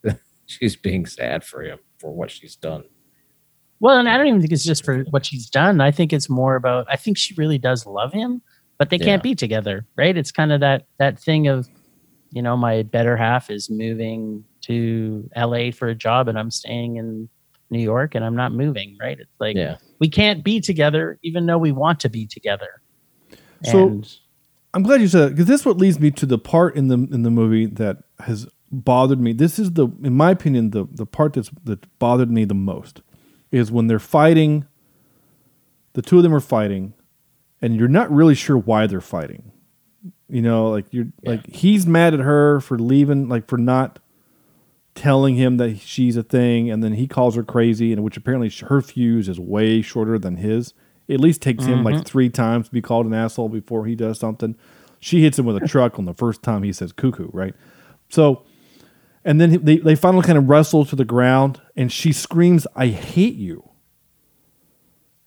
she's 0.47 0.75
being 0.75 1.05
sad 1.05 1.45
for 1.45 1.63
him 1.63 1.79
for 1.97 2.11
what 2.11 2.29
she's 2.29 2.57
done. 2.57 2.83
Well, 3.79 3.97
and 3.97 4.09
I 4.09 4.17
don't 4.17 4.27
even 4.27 4.41
think 4.41 4.51
it's 4.51 4.65
just 4.65 4.83
for 4.83 5.05
what 5.11 5.25
she's 5.25 5.49
done. 5.49 5.79
I 5.79 5.91
think 5.91 6.11
it's 6.11 6.29
more 6.29 6.55
about 6.55 6.85
I 6.89 6.97
think 6.97 7.17
she 7.17 7.33
really 7.35 7.57
does 7.57 7.85
love 7.85 8.11
him, 8.11 8.41
but 8.77 8.89
they 8.89 8.99
can't 8.99 9.23
be 9.23 9.33
together, 9.33 9.85
right? 9.95 10.17
It's 10.17 10.31
kind 10.31 10.51
of 10.51 10.59
that 10.59 10.87
that 10.97 11.19
thing 11.19 11.47
of, 11.47 11.69
you 12.31 12.41
know, 12.41 12.57
my 12.57 12.83
better 12.83 13.15
half 13.15 13.49
is 13.49 13.69
moving 13.69 14.43
to 14.63 15.29
LA 15.37 15.71
for 15.71 15.87
a 15.87 15.95
job 15.95 16.27
and 16.27 16.37
I'm 16.37 16.51
staying 16.51 16.97
in 16.97 17.29
New 17.69 17.79
York 17.81 18.15
and 18.15 18.23
I'm 18.25 18.35
not 18.35 18.51
moving, 18.51 18.97
right? 18.99 19.19
It's 19.19 19.29
like 19.39 19.55
Yeah. 19.55 19.77
we 19.99 20.09
can't 20.09 20.43
be 20.43 20.59
together 20.59 21.19
even 21.23 21.45
though 21.45 21.57
we 21.57 21.71
want 21.71 21.99
to 22.01 22.09
be 22.09 22.25
together. 22.25 22.81
So 23.63 23.87
And- 23.87 24.17
I'm 24.73 24.83
glad 24.83 25.01
you 25.01 25.07
said 25.07 25.29
because 25.31 25.45
this 25.47 25.61
is 25.61 25.65
what 25.65 25.77
leads 25.77 25.99
me 25.99 26.11
to 26.11 26.25
the 26.25 26.37
part 26.37 26.75
in 26.75 26.87
the 26.89 26.95
in 26.95 27.23
the 27.23 27.31
movie 27.31 27.65
that 27.65 28.03
has 28.19 28.47
bothered 28.71 29.19
me. 29.19 29.33
This 29.33 29.57
is 29.57 29.71
the, 29.73 29.87
in 30.03 30.13
my 30.13 30.29
opinion, 30.31 30.69
the 30.71 30.85
the 30.91 31.05
part 31.07 31.33
that's 31.33 31.49
that 31.63 31.85
bothered 31.97 32.29
me 32.29 32.45
the 32.45 32.53
most 32.53 33.01
is 33.51 33.71
when 33.71 33.87
they're 33.87 33.97
fighting. 33.99 34.65
The 35.93 36.03
two 36.03 36.17
of 36.17 36.23
them 36.23 36.35
are 36.35 36.39
fighting, 36.39 36.93
and 37.63 37.75
you're 37.75 37.87
not 37.87 38.11
really 38.11 38.35
sure 38.35 38.57
why 38.57 38.85
they're 38.85 39.01
fighting. 39.01 39.51
You 40.29 40.43
know, 40.43 40.69
like 40.69 40.85
you're 40.91 41.07
like 41.25 41.47
he's 41.47 41.87
mad 41.87 42.13
at 42.13 42.19
her 42.19 42.59
for 42.61 42.77
leaving, 42.77 43.27
like 43.27 43.47
for 43.47 43.57
not 43.57 43.97
telling 44.99 45.35
him 45.35 45.57
that 45.57 45.79
she's 45.79 46.15
a 46.17 46.23
thing, 46.23 46.69
and 46.69 46.83
then 46.83 46.93
he 46.93 47.07
calls 47.07 47.35
her 47.35 47.43
crazy, 47.43 47.91
and 47.93 48.03
which 48.03 48.17
apparently 48.17 48.49
her 48.67 48.81
fuse 48.81 49.27
is 49.29 49.39
way 49.39 49.81
shorter 49.81 50.19
than 50.19 50.35
his. 50.37 50.73
It 51.07 51.15
at 51.15 51.19
least 51.21 51.41
takes 51.41 51.65
him 51.65 51.83
like 51.83 51.95
Mhm. 51.95 52.05
three 52.05 52.29
times 52.29 52.67
to 52.67 52.73
be 52.73 52.81
called 52.81 53.05
an 53.07 53.13
asshole 53.13 53.49
before 53.49 53.85
he 53.85 53.95
does 53.95 54.19
something. 54.19 54.55
She 54.99 55.23
hits 55.23 55.39
him 55.39 55.45
with 55.45 55.55
a 55.57 55.67
truck 55.67 55.97
on 55.97 56.05
the 56.05 56.13
first 56.13 56.43
time 56.43 56.61
he 56.63 56.73
says 56.73 56.91
cuckoo, 56.91 57.29
right? 57.33 57.55
So, 58.09 58.43
and 59.25 59.39
then 59.41 59.63
they, 59.63 59.77
they 59.77 59.95
finally 59.95 60.23
kind 60.23 60.37
of 60.37 60.49
wrestle 60.49 60.85
to 60.85 60.95
the 60.95 61.05
ground, 61.05 61.61
and 61.75 61.91
she 61.91 62.11
screams, 62.11 62.67
I 62.75 62.87
hate 62.87 63.35
you. 63.35 63.69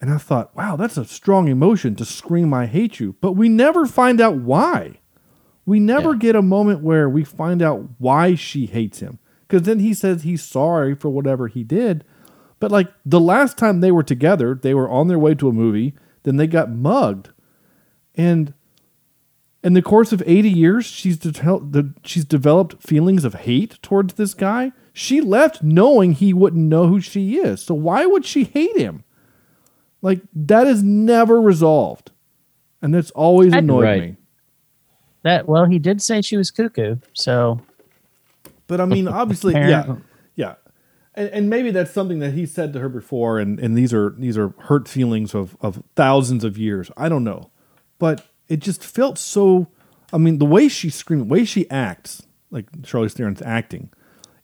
And 0.00 0.10
I 0.10 0.18
thought, 0.18 0.54
wow, 0.56 0.76
that's 0.76 0.96
a 0.96 1.04
strong 1.04 1.48
emotion 1.48 1.94
to 1.96 2.04
scream, 2.04 2.52
I 2.52 2.66
hate 2.66 3.00
you. 3.00 3.14
But 3.20 3.32
we 3.32 3.48
never 3.48 3.86
find 3.86 4.20
out 4.20 4.36
why. 4.36 4.98
We 5.64 5.78
never 5.78 6.14
get 6.14 6.34
a 6.34 6.42
moment 6.42 6.82
where 6.82 7.08
we 7.08 7.22
find 7.24 7.62
out 7.62 7.88
why 7.98 8.34
she 8.34 8.66
hates 8.66 8.98
him. 8.98 9.18
Because 9.52 9.66
then 9.66 9.80
he 9.80 9.92
says 9.92 10.22
he's 10.22 10.42
sorry 10.42 10.94
for 10.94 11.10
whatever 11.10 11.46
he 11.46 11.62
did. 11.62 12.04
But 12.58 12.70
like 12.70 12.90
the 13.04 13.20
last 13.20 13.58
time 13.58 13.80
they 13.80 13.92
were 13.92 14.02
together, 14.02 14.54
they 14.54 14.72
were 14.72 14.88
on 14.88 15.08
their 15.08 15.18
way 15.18 15.34
to 15.34 15.46
a 15.46 15.52
movie, 15.52 15.92
then 16.22 16.38
they 16.38 16.46
got 16.46 16.70
mugged. 16.70 17.28
And 18.14 18.54
in 19.62 19.74
the 19.74 19.82
course 19.82 20.10
of 20.10 20.22
80 20.24 20.48
years, 20.48 20.86
she's 20.86 21.18
de- 21.18 21.92
she's 22.02 22.24
developed 22.24 22.82
feelings 22.82 23.26
of 23.26 23.34
hate 23.34 23.78
towards 23.82 24.14
this 24.14 24.32
guy. 24.32 24.72
She 24.94 25.20
left 25.20 25.62
knowing 25.62 26.12
he 26.12 26.32
wouldn't 26.32 26.66
know 26.66 26.86
who 26.86 27.02
she 27.02 27.36
is. 27.36 27.60
So 27.62 27.74
why 27.74 28.06
would 28.06 28.24
she 28.24 28.44
hate 28.44 28.78
him? 28.78 29.04
Like 30.00 30.22
that 30.34 30.66
is 30.66 30.82
never 30.82 31.42
resolved. 31.42 32.10
And 32.80 32.94
that's 32.94 33.10
always 33.10 33.52
annoyed 33.52 33.82
Right. 33.84 34.00
me. 34.00 34.16
that 35.24 35.46
well, 35.46 35.66
he 35.66 35.78
did 35.78 36.00
say 36.00 36.22
she 36.22 36.38
was 36.38 36.50
cuckoo, 36.50 36.96
so 37.12 37.60
But 38.72 38.80
I 38.80 38.86
mean, 38.86 39.06
obviously, 39.06 39.52
yeah, 39.52 39.96
yeah, 40.34 40.54
and, 41.14 41.28
and 41.28 41.50
maybe 41.50 41.70
that's 41.72 41.90
something 41.90 42.20
that 42.20 42.32
he 42.32 42.46
said 42.46 42.72
to 42.72 42.78
her 42.78 42.88
before, 42.88 43.38
and, 43.38 43.60
and 43.60 43.76
these 43.76 43.92
are 43.92 44.14
these 44.16 44.38
are 44.38 44.54
hurt 44.60 44.88
feelings 44.88 45.34
of 45.34 45.58
of 45.60 45.82
thousands 45.94 46.42
of 46.42 46.56
years. 46.56 46.90
I 46.96 47.10
don't 47.10 47.22
know, 47.22 47.50
but 47.98 48.28
it 48.48 48.60
just 48.60 48.82
felt 48.82 49.18
so. 49.18 49.68
I 50.10 50.16
mean, 50.16 50.38
the 50.38 50.46
way 50.46 50.68
she 50.68 50.88
screams, 50.88 51.24
the 51.24 51.28
way 51.28 51.44
she 51.44 51.68
acts, 51.68 52.22
like 52.50 52.72
Charlize 52.80 53.12
Theron's 53.12 53.42
acting, 53.42 53.90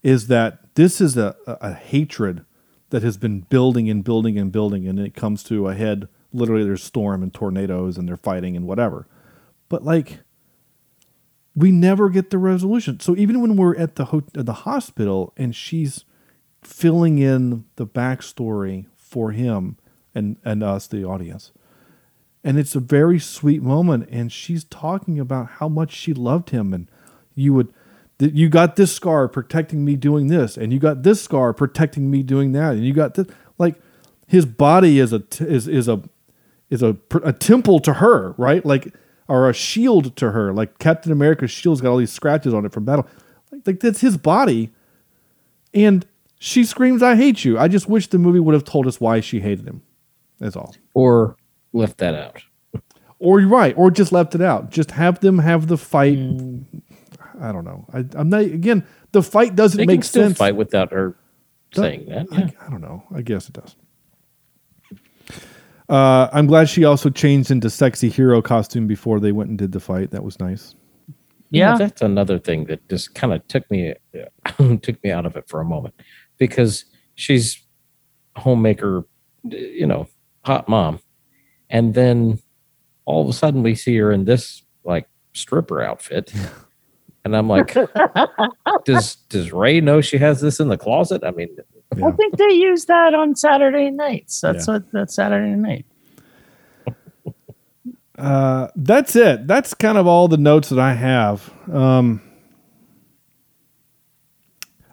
is 0.02 0.26
that 0.26 0.74
this 0.74 1.00
is 1.00 1.16
a, 1.16 1.34
a, 1.46 1.56
a 1.62 1.72
hatred 1.72 2.44
that 2.90 3.02
has 3.02 3.16
been 3.16 3.40
building 3.40 3.88
and 3.88 4.04
building 4.04 4.38
and 4.38 4.52
building, 4.52 4.86
and 4.86 4.98
it 4.98 5.14
comes 5.14 5.42
to 5.44 5.68
a 5.68 5.74
head. 5.74 6.06
Literally, 6.34 6.64
there's 6.64 6.84
storm 6.84 7.22
and 7.22 7.32
tornadoes, 7.32 7.96
and 7.96 8.06
they're 8.06 8.18
fighting 8.18 8.58
and 8.58 8.66
whatever. 8.66 9.06
But 9.70 9.86
like, 9.86 10.18
we 11.58 11.72
never 11.72 12.08
get 12.08 12.30
the 12.30 12.38
resolution. 12.38 13.00
So 13.00 13.16
even 13.16 13.40
when 13.40 13.56
we're 13.56 13.76
at 13.76 13.96
the 13.96 14.06
ho- 14.06 14.22
the 14.32 14.52
hospital 14.52 15.32
and 15.36 15.54
she's 15.54 16.04
filling 16.62 17.18
in 17.18 17.64
the 17.76 17.86
backstory 17.86 18.86
for 18.96 19.32
him 19.32 19.76
and 20.14 20.36
and 20.44 20.62
us, 20.62 20.86
the 20.86 21.04
audience, 21.04 21.52
and 22.44 22.58
it's 22.58 22.76
a 22.76 22.80
very 22.80 23.18
sweet 23.18 23.62
moment, 23.62 24.08
and 24.10 24.30
she's 24.32 24.64
talking 24.64 25.18
about 25.18 25.48
how 25.58 25.68
much 25.68 25.92
she 25.92 26.14
loved 26.14 26.50
him, 26.50 26.72
and 26.72 26.88
you 27.34 27.52
would. 27.54 27.72
that 28.18 28.34
You 28.34 28.48
got 28.48 28.76
this 28.76 28.92
scar 28.92 29.28
protecting 29.28 29.84
me 29.84 29.96
doing 29.96 30.28
this, 30.28 30.56
and 30.56 30.72
you 30.72 30.78
got 30.78 31.02
this 31.02 31.22
scar 31.22 31.52
protecting 31.52 32.10
me 32.10 32.22
doing 32.22 32.52
that, 32.52 32.74
and 32.74 32.84
you 32.84 32.92
got 32.92 33.14
this. 33.14 33.26
Like 33.58 33.76
his 34.26 34.46
body 34.46 34.98
is 34.98 35.12
a 35.12 35.20
t- 35.20 35.44
is 35.44 35.66
is 35.66 35.88
a 35.88 36.02
is 36.70 36.82
a 36.82 36.96
a 37.24 37.32
temple 37.32 37.80
to 37.80 37.94
her, 37.94 38.34
right? 38.38 38.64
Like 38.64 38.94
or 39.28 39.48
a 39.48 39.52
shield 39.52 40.16
to 40.16 40.30
her. 40.32 40.52
Like 40.52 40.78
Captain 40.78 41.12
America's 41.12 41.50
shield's 41.50 41.80
got 41.80 41.90
all 41.90 41.96
these 41.98 42.12
scratches 42.12 42.52
on 42.54 42.64
it 42.64 42.72
from 42.72 42.84
battle. 42.84 43.06
Like, 43.52 43.66
like 43.66 43.80
that's 43.80 44.00
his 44.00 44.16
body. 44.16 44.70
And 45.74 46.06
she 46.38 46.64
screams, 46.64 47.02
I 47.02 47.14
hate 47.16 47.44
you. 47.44 47.58
I 47.58 47.68
just 47.68 47.88
wish 47.88 48.08
the 48.08 48.18
movie 48.18 48.40
would 48.40 48.54
have 48.54 48.64
told 48.64 48.86
us 48.86 49.00
why 49.00 49.20
she 49.20 49.40
hated 49.40 49.66
him. 49.66 49.82
That's 50.38 50.56
all. 50.56 50.74
Or 50.94 51.36
left 51.72 51.98
that 51.98 52.14
out. 52.14 52.42
Or 53.18 53.40
you're 53.40 53.48
right, 53.48 53.76
or 53.76 53.90
just 53.90 54.12
left 54.12 54.36
it 54.36 54.40
out. 54.40 54.70
Just 54.70 54.92
have 54.92 55.18
them 55.18 55.38
have 55.40 55.66
the 55.66 55.76
fight. 55.76 56.16
Hmm. 56.16 56.60
I 57.40 57.50
don't 57.52 57.64
know. 57.64 57.84
I, 57.92 58.04
I'm 58.14 58.28
not 58.28 58.42
again. 58.42 58.86
The 59.12 59.22
fight 59.22 59.56
doesn't 59.56 59.78
They 59.78 59.86
make 59.86 60.04
sense. 60.04 60.38
fight 60.38 60.54
without 60.54 60.92
her 60.92 61.16
saying 61.74 62.06
that. 62.08 62.26
I, 62.32 62.52
I 62.64 62.70
don't 62.70 62.80
know. 62.80 63.02
I 63.12 63.22
guess 63.22 63.48
it 63.48 63.54
does. 63.54 63.74
Uh, 65.88 66.28
I'm 66.32 66.46
glad 66.46 66.68
she 66.68 66.84
also 66.84 67.08
changed 67.08 67.50
into 67.50 67.70
sexy 67.70 68.08
hero 68.10 68.42
costume 68.42 68.86
before 68.86 69.20
they 69.20 69.32
went 69.32 69.48
and 69.50 69.58
did 69.58 69.72
the 69.72 69.80
fight. 69.80 70.10
That 70.10 70.22
was 70.22 70.38
nice. 70.38 70.74
You 71.50 71.62
know, 71.62 71.70
Yeah. 71.72 71.78
that's 71.78 72.02
another 72.02 72.38
thing 72.38 72.66
that 72.66 72.86
just 72.90 73.14
kind 73.14 73.32
of 73.32 73.46
took 73.48 73.70
me 73.70 73.94
took 74.82 75.02
me 75.02 75.10
out 75.10 75.24
of 75.24 75.34
it 75.36 75.48
for 75.48 75.60
a 75.60 75.64
moment 75.64 75.94
because 76.36 76.84
she's 77.14 77.62
homemaker, 78.36 79.06
you 79.44 79.86
know, 79.86 80.06
hot 80.44 80.68
mom, 80.68 81.00
and 81.70 81.94
then 81.94 82.38
all 83.06 83.22
of 83.22 83.28
a 83.28 83.32
sudden 83.32 83.62
we 83.62 83.74
see 83.74 83.96
her 83.96 84.12
in 84.12 84.26
this 84.26 84.62
like 84.84 85.08
stripper 85.32 85.80
outfit, 85.80 86.32
and 87.24 87.34
I'm 87.34 87.48
like, 87.48 87.74
does 88.84 89.16
does 89.30 89.50
Ray 89.52 89.80
know 89.80 90.02
she 90.02 90.18
has 90.18 90.42
this 90.42 90.60
in 90.60 90.68
the 90.68 90.76
closet? 90.76 91.24
I 91.24 91.30
mean, 91.30 91.56
I 91.92 92.10
think 92.12 92.36
they 92.36 92.52
use 92.52 92.84
that 92.86 93.14
on 93.14 93.34
Saturday 93.34 93.90
nights. 93.90 94.40
That's 94.40 94.66
what 94.68 94.90
that's 94.92 95.14
Saturday 95.14 95.54
night. 95.54 95.86
Uh, 98.16 98.68
that's 98.74 99.14
it. 99.14 99.46
That's 99.46 99.74
kind 99.74 99.96
of 99.96 100.06
all 100.06 100.26
the 100.28 100.36
notes 100.36 100.70
that 100.70 100.78
I 100.78 100.94
have. 100.94 101.52
Um, 101.72 102.20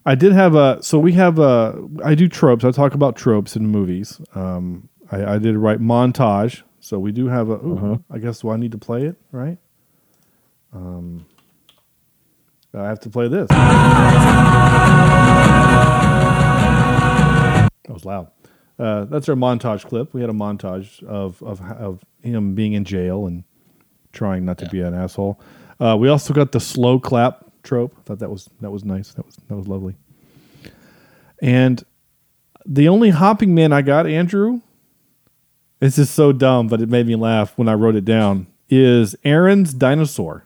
I 0.06 0.14
did 0.16 0.32
have 0.32 0.54
a. 0.56 0.82
So 0.84 1.00
we 1.00 1.14
have 1.14 1.40
a. 1.40 1.88
I 2.04 2.14
do 2.16 2.28
tropes. 2.30 2.64
I 2.64 2.72
talk 2.72 2.94
about 2.94 3.16
tropes 3.16 3.56
in 3.56 3.68
movies. 3.68 4.22
Um, 4.36 4.90
I, 5.12 5.26
I 5.26 5.38
did 5.40 5.58
write 5.58 5.80
montage. 5.80 6.62
So 6.80 7.00
we 7.00 7.12
do 7.12 7.28
have 7.28 7.50
a. 7.50 7.54
ooh, 7.54 8.04
I 8.12 8.20
guess 8.20 8.42
do 8.42 8.52
I 8.52 8.58
need 8.58 8.72
to 8.74 8.78
play 8.78 9.06
it 9.06 9.16
right? 9.32 9.58
Um, 10.72 11.26
I 12.76 12.86
have 12.88 13.00
to 13.02 13.10
play 13.10 13.28
this. 13.28 13.48
That 17.88 17.94
was 17.94 18.06
loud. 18.06 18.32
Uh, 18.78 19.06
that's 19.06 19.30
our 19.30 19.36
montage 19.36 19.86
clip. 19.86 20.14
We 20.14 20.22
had 20.22 20.30
a 20.30 20.34
montage 20.34 21.04
of 21.04 21.42
of 21.42 21.62
of 21.62 22.04
him 22.22 22.56
being 22.56 22.74
in 22.74 22.84
jail 22.84 23.26
and 23.26 23.44
trying 24.12 24.46
not 24.46 24.58
to 24.60 24.70
be 24.70 24.82
an 24.82 24.94
asshole. 24.94 25.40
Uh, 25.80 25.96
we 26.00 26.10
also 26.10 26.34
got 26.34 26.52
the 26.52 26.60
slow 26.60 27.00
clap 27.00 27.46
trope. 27.64 27.96
I 27.98 28.02
thought 28.02 28.20
that 28.20 28.30
was 28.30 28.50
that 28.62 28.72
was 28.72 28.84
nice. 28.84 29.14
That 29.14 29.26
was 29.26 29.36
that 29.48 29.56
was 29.56 29.68
lovely. 29.68 29.96
And 31.42 31.84
the 32.66 32.88
only 32.88 33.12
hopping 33.12 33.54
man 33.54 33.72
I 33.72 33.82
got, 33.82 34.08
Andrew, 34.08 34.62
this 35.80 35.98
is 35.98 36.10
so 36.10 36.32
dumb, 36.32 36.68
but 36.68 36.82
it 36.82 36.90
made 36.90 37.06
me 37.06 37.16
laugh 37.16 37.54
when 37.58 37.68
I 37.68 37.74
wrote 37.74 37.96
it 37.96 38.06
down. 38.06 38.48
Is 38.70 39.16
Aaron's 39.24 39.74
dinosaur? 39.74 40.46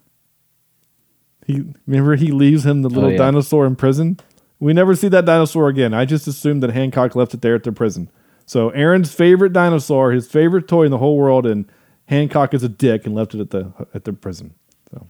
He 1.46 1.64
remember 1.88 2.16
he 2.16 2.32
leaves 2.32 2.66
him 2.66 2.82
the 2.82 2.90
little 2.90 3.12
yeah. 3.12 3.18
dinosaur 3.18 3.66
in 3.66 3.76
prison, 3.76 4.20
We 4.60 4.74
never 4.74 4.96
see 4.96 5.08
that 5.10 5.26
dinosaur 5.26 5.70
again. 5.70 5.94
I 5.94 6.06
just 6.06 6.28
assumed 6.28 6.62
that 6.64 6.72
Hancock 6.72 7.16
left 7.16 7.34
it 7.34 7.42
there 7.42 7.56
at 7.56 7.64
the 7.64 7.72
prison. 7.72 8.10
So 8.46 8.70
Aaron's 8.72 9.14
favorite 9.14 9.54
dinosaur, 9.54 10.12
his 10.12 10.28
favorite 10.28 10.68
toy 10.68 10.84
in 10.84 10.92
the 10.92 10.98
whole 10.98 11.18
world, 11.18 11.46
and 11.46 11.66
Hancock 12.06 12.54
is 12.54 12.64
a 12.64 12.70
dick 12.70 13.06
and 13.06 13.14
left 13.16 13.34
it 13.36 13.40
at 13.40 13.52
the 13.52 13.72
at 13.94 14.04
the 14.04 14.14
prison. 14.14 14.56
So 14.92 15.08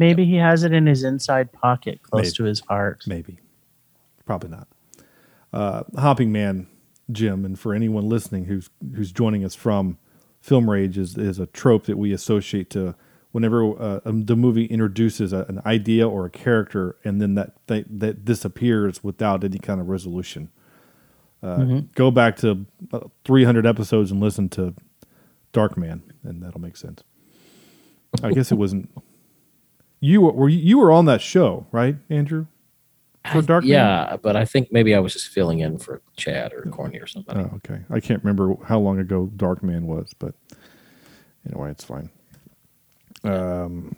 Maybe 0.00 0.24
he 0.24 0.36
has 0.36 0.62
it 0.62 0.72
in 0.72 0.86
his 0.86 1.02
inside 1.02 1.50
pocket, 1.52 2.00
close 2.02 2.26
Maybe. 2.26 2.34
to 2.34 2.44
his 2.44 2.60
heart. 2.60 3.02
maybe, 3.08 3.40
probably 4.26 4.50
not. 4.50 4.68
Uh, 5.52 5.82
Hopping 5.96 6.30
Man, 6.30 6.68
Jim, 7.10 7.44
and 7.44 7.58
for 7.58 7.74
anyone 7.74 8.08
listening 8.08 8.44
who's 8.44 8.70
who's 8.94 9.10
joining 9.10 9.44
us 9.44 9.56
from 9.56 9.98
Film 10.40 10.70
Rage 10.70 10.96
is 10.98 11.16
is 11.18 11.40
a 11.40 11.46
trope 11.46 11.86
that 11.86 11.96
we 11.98 12.12
associate 12.12 12.70
to 12.70 12.94
whenever 13.38 13.80
uh, 13.80 14.00
um, 14.04 14.24
the 14.24 14.34
movie 14.34 14.64
introduces 14.64 15.32
a, 15.32 15.46
an 15.48 15.62
idea 15.64 16.08
or 16.08 16.26
a 16.26 16.30
character, 16.30 16.96
and 17.04 17.22
then 17.22 17.36
that 17.36 17.52
that, 17.68 17.84
that 17.88 18.24
disappears 18.24 19.04
without 19.04 19.44
any 19.44 19.60
kind 19.60 19.80
of 19.80 19.88
resolution. 19.88 20.50
Uh, 21.40 21.82
Go 21.94 22.10
back 22.10 22.34
to 22.38 22.66
uh, 22.92 22.98
300 23.24 23.64
episodes 23.64 24.10
and 24.10 24.20
listen 24.20 24.48
to 24.48 24.74
Darkman, 25.52 26.02
and 26.24 26.42
that'll 26.42 26.60
make 26.60 26.76
sense. 26.76 27.04
I 28.24 28.32
guess 28.32 28.50
it 28.50 28.56
wasn't. 28.64 28.90
You 30.00 30.22
were, 30.22 30.32
were 30.32 30.48
you, 30.48 30.58
you 30.58 30.78
were 30.78 30.90
on 30.90 31.04
that 31.04 31.20
show, 31.20 31.68
right, 31.70 31.94
Andrew? 32.10 32.46
For 33.30 33.40
Darkman? 33.40 33.66
yeah, 33.66 34.16
but 34.20 34.34
I 34.34 34.46
think 34.46 34.72
maybe 34.72 34.96
I 34.96 34.98
was 34.98 35.12
just 35.12 35.28
filling 35.28 35.60
in 35.60 35.78
for 35.78 36.02
Chad 36.16 36.52
or 36.52 36.62
Corny 36.62 36.98
or 36.98 37.06
somebody. 37.06 37.40
Oh, 37.40 37.52
okay. 37.56 37.84
I 37.88 38.00
can't 38.00 38.24
remember 38.24 38.56
how 38.64 38.80
long 38.80 38.98
ago 38.98 39.30
Darkman 39.36 39.82
was, 39.82 40.12
but 40.18 40.34
anyway, 41.46 41.70
it's 41.70 41.84
fine. 41.84 42.10
Um, 43.24 43.96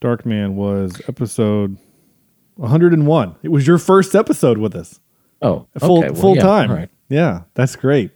Darkman 0.00 0.54
was 0.54 1.00
episode 1.08 1.76
101. 2.56 3.36
It 3.42 3.48
was 3.48 3.66
your 3.66 3.78
first 3.78 4.14
episode 4.14 4.58
with 4.58 4.74
us, 4.74 5.00
Oh, 5.42 5.66
full 5.78 5.98
okay, 5.98 6.10
well, 6.10 6.20
full 6.20 6.36
yeah, 6.36 6.42
time. 6.42 6.70
right. 6.70 6.90
Yeah, 7.08 7.42
that's 7.54 7.76
great. 7.76 8.10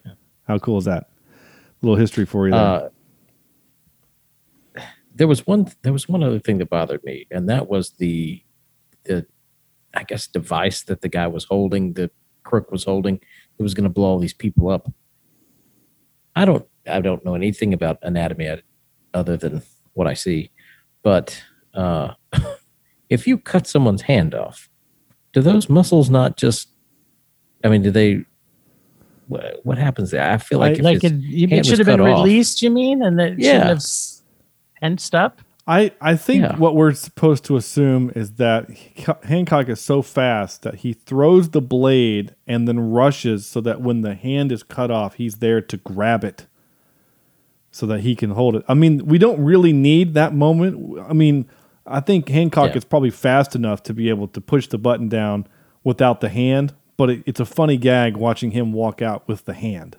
How 0.46 0.58
cool 0.58 0.78
is 0.78 0.84
that? 0.86 1.04
A 1.04 1.86
little 1.86 1.96
history 1.96 2.26
for 2.26 2.46
you. 2.46 2.52
There. 2.52 2.60
Uh, 2.60 2.88
there 5.14 5.28
was 5.28 5.46
one. 5.46 5.68
There 5.82 5.92
was 5.92 6.08
one 6.08 6.22
other 6.22 6.38
thing 6.38 6.58
that 6.58 6.70
bothered 6.70 7.02
me, 7.04 7.26
and 7.30 7.48
that 7.48 7.68
was 7.68 7.90
the 7.92 8.42
the 9.04 9.26
I 9.94 10.02
guess 10.04 10.26
device 10.26 10.82
that 10.84 11.00
the 11.02 11.08
guy 11.08 11.26
was 11.26 11.44
holding, 11.44 11.92
the 11.94 12.10
crook 12.42 12.70
was 12.70 12.84
holding, 12.84 13.18
that 13.56 13.62
was 13.62 13.74
going 13.74 13.84
to 13.84 13.90
blow 13.90 14.08
all 14.08 14.18
these 14.18 14.34
people 14.34 14.68
up. 14.70 14.90
I 16.34 16.44
don't. 16.44 16.66
I 16.86 17.00
don't 17.00 17.24
know 17.24 17.34
anything 17.34 17.72
about 17.74 17.98
anatomy 18.02 18.46
ad- 18.46 18.62
other 19.14 19.36
than 19.36 19.62
what 19.94 20.06
I 20.06 20.14
see, 20.14 20.50
but 21.02 21.42
uh, 21.74 22.14
if 23.10 23.26
you 23.26 23.38
cut 23.38 23.66
someone's 23.66 24.02
hand 24.02 24.34
off, 24.34 24.68
do 25.32 25.40
those 25.40 25.68
muscles 25.68 26.10
not 26.10 26.36
just? 26.36 26.68
I 27.64 27.68
mean, 27.68 27.82
do 27.82 27.90
they? 27.90 28.24
What, 29.28 29.60
what 29.62 29.78
happens 29.78 30.10
there? 30.10 30.28
I 30.28 30.38
feel 30.38 30.58
like 30.58 30.78
if 30.78 30.84
like 30.84 31.02
his 31.02 31.12
it, 31.12 31.50
hand 31.50 31.52
it 31.52 31.66
should 31.66 31.78
was 31.78 31.86
have 31.86 31.86
been 31.86 32.00
off- 32.00 32.24
released, 32.24 32.62
you 32.62 32.70
mean? 32.70 33.02
And 33.02 33.18
that 33.20 33.38
Yeah. 33.38 33.52
shouldn't 33.52 33.68
have 33.68 33.76
s- 33.76 34.22
tensed 34.80 35.14
up? 35.14 35.40
I, 35.68 35.92
I 36.00 36.16
think 36.16 36.42
Yeah. 36.42 36.56
what 36.56 36.74
we're 36.74 36.94
supposed 36.94 37.44
to 37.44 37.56
assume 37.56 38.10
is 38.16 38.32
that 38.36 38.68
Hancock 39.24 39.68
is 39.68 39.80
so 39.80 40.02
fast 40.02 40.62
that 40.62 40.76
he 40.76 40.94
throws 40.94 41.50
the 41.50 41.60
blade 41.60 42.34
and 42.48 42.66
then 42.66 42.80
rushes 42.90 43.46
so 43.46 43.60
that 43.60 43.80
when 43.80 44.00
the 44.00 44.14
hand 44.14 44.50
is 44.50 44.64
cut 44.64 44.90
off, 44.90 45.14
he's 45.14 45.36
there 45.36 45.60
to 45.60 45.76
grab 45.76 46.24
it 46.24 46.48
so 47.70 47.86
that 47.86 48.00
he 48.00 48.14
can 48.16 48.30
hold 48.30 48.56
it. 48.56 48.64
I 48.68 48.74
mean, 48.74 49.06
we 49.06 49.18
don't 49.18 49.40
really 49.42 49.72
need 49.72 50.14
that 50.14 50.34
moment. 50.34 50.98
I 51.08 51.12
mean, 51.12 51.48
I 51.86 52.00
think 52.00 52.28
Hancock 52.28 52.70
Yeah. 52.70 52.78
is 52.78 52.84
probably 52.84 53.10
fast 53.10 53.54
enough 53.54 53.82
to 53.84 53.94
be 53.94 54.08
able 54.08 54.28
to 54.28 54.40
push 54.40 54.66
the 54.68 54.78
button 54.78 55.08
down 55.08 55.46
without 55.84 56.20
the 56.20 56.28
hand, 56.28 56.74
but 56.96 57.10
it, 57.10 57.22
it's 57.26 57.40
a 57.40 57.44
funny 57.46 57.76
gag 57.76 58.16
watching 58.16 58.50
him 58.50 58.72
walk 58.72 59.00
out 59.02 59.26
with 59.28 59.44
the 59.44 59.54
hand. 59.54 59.96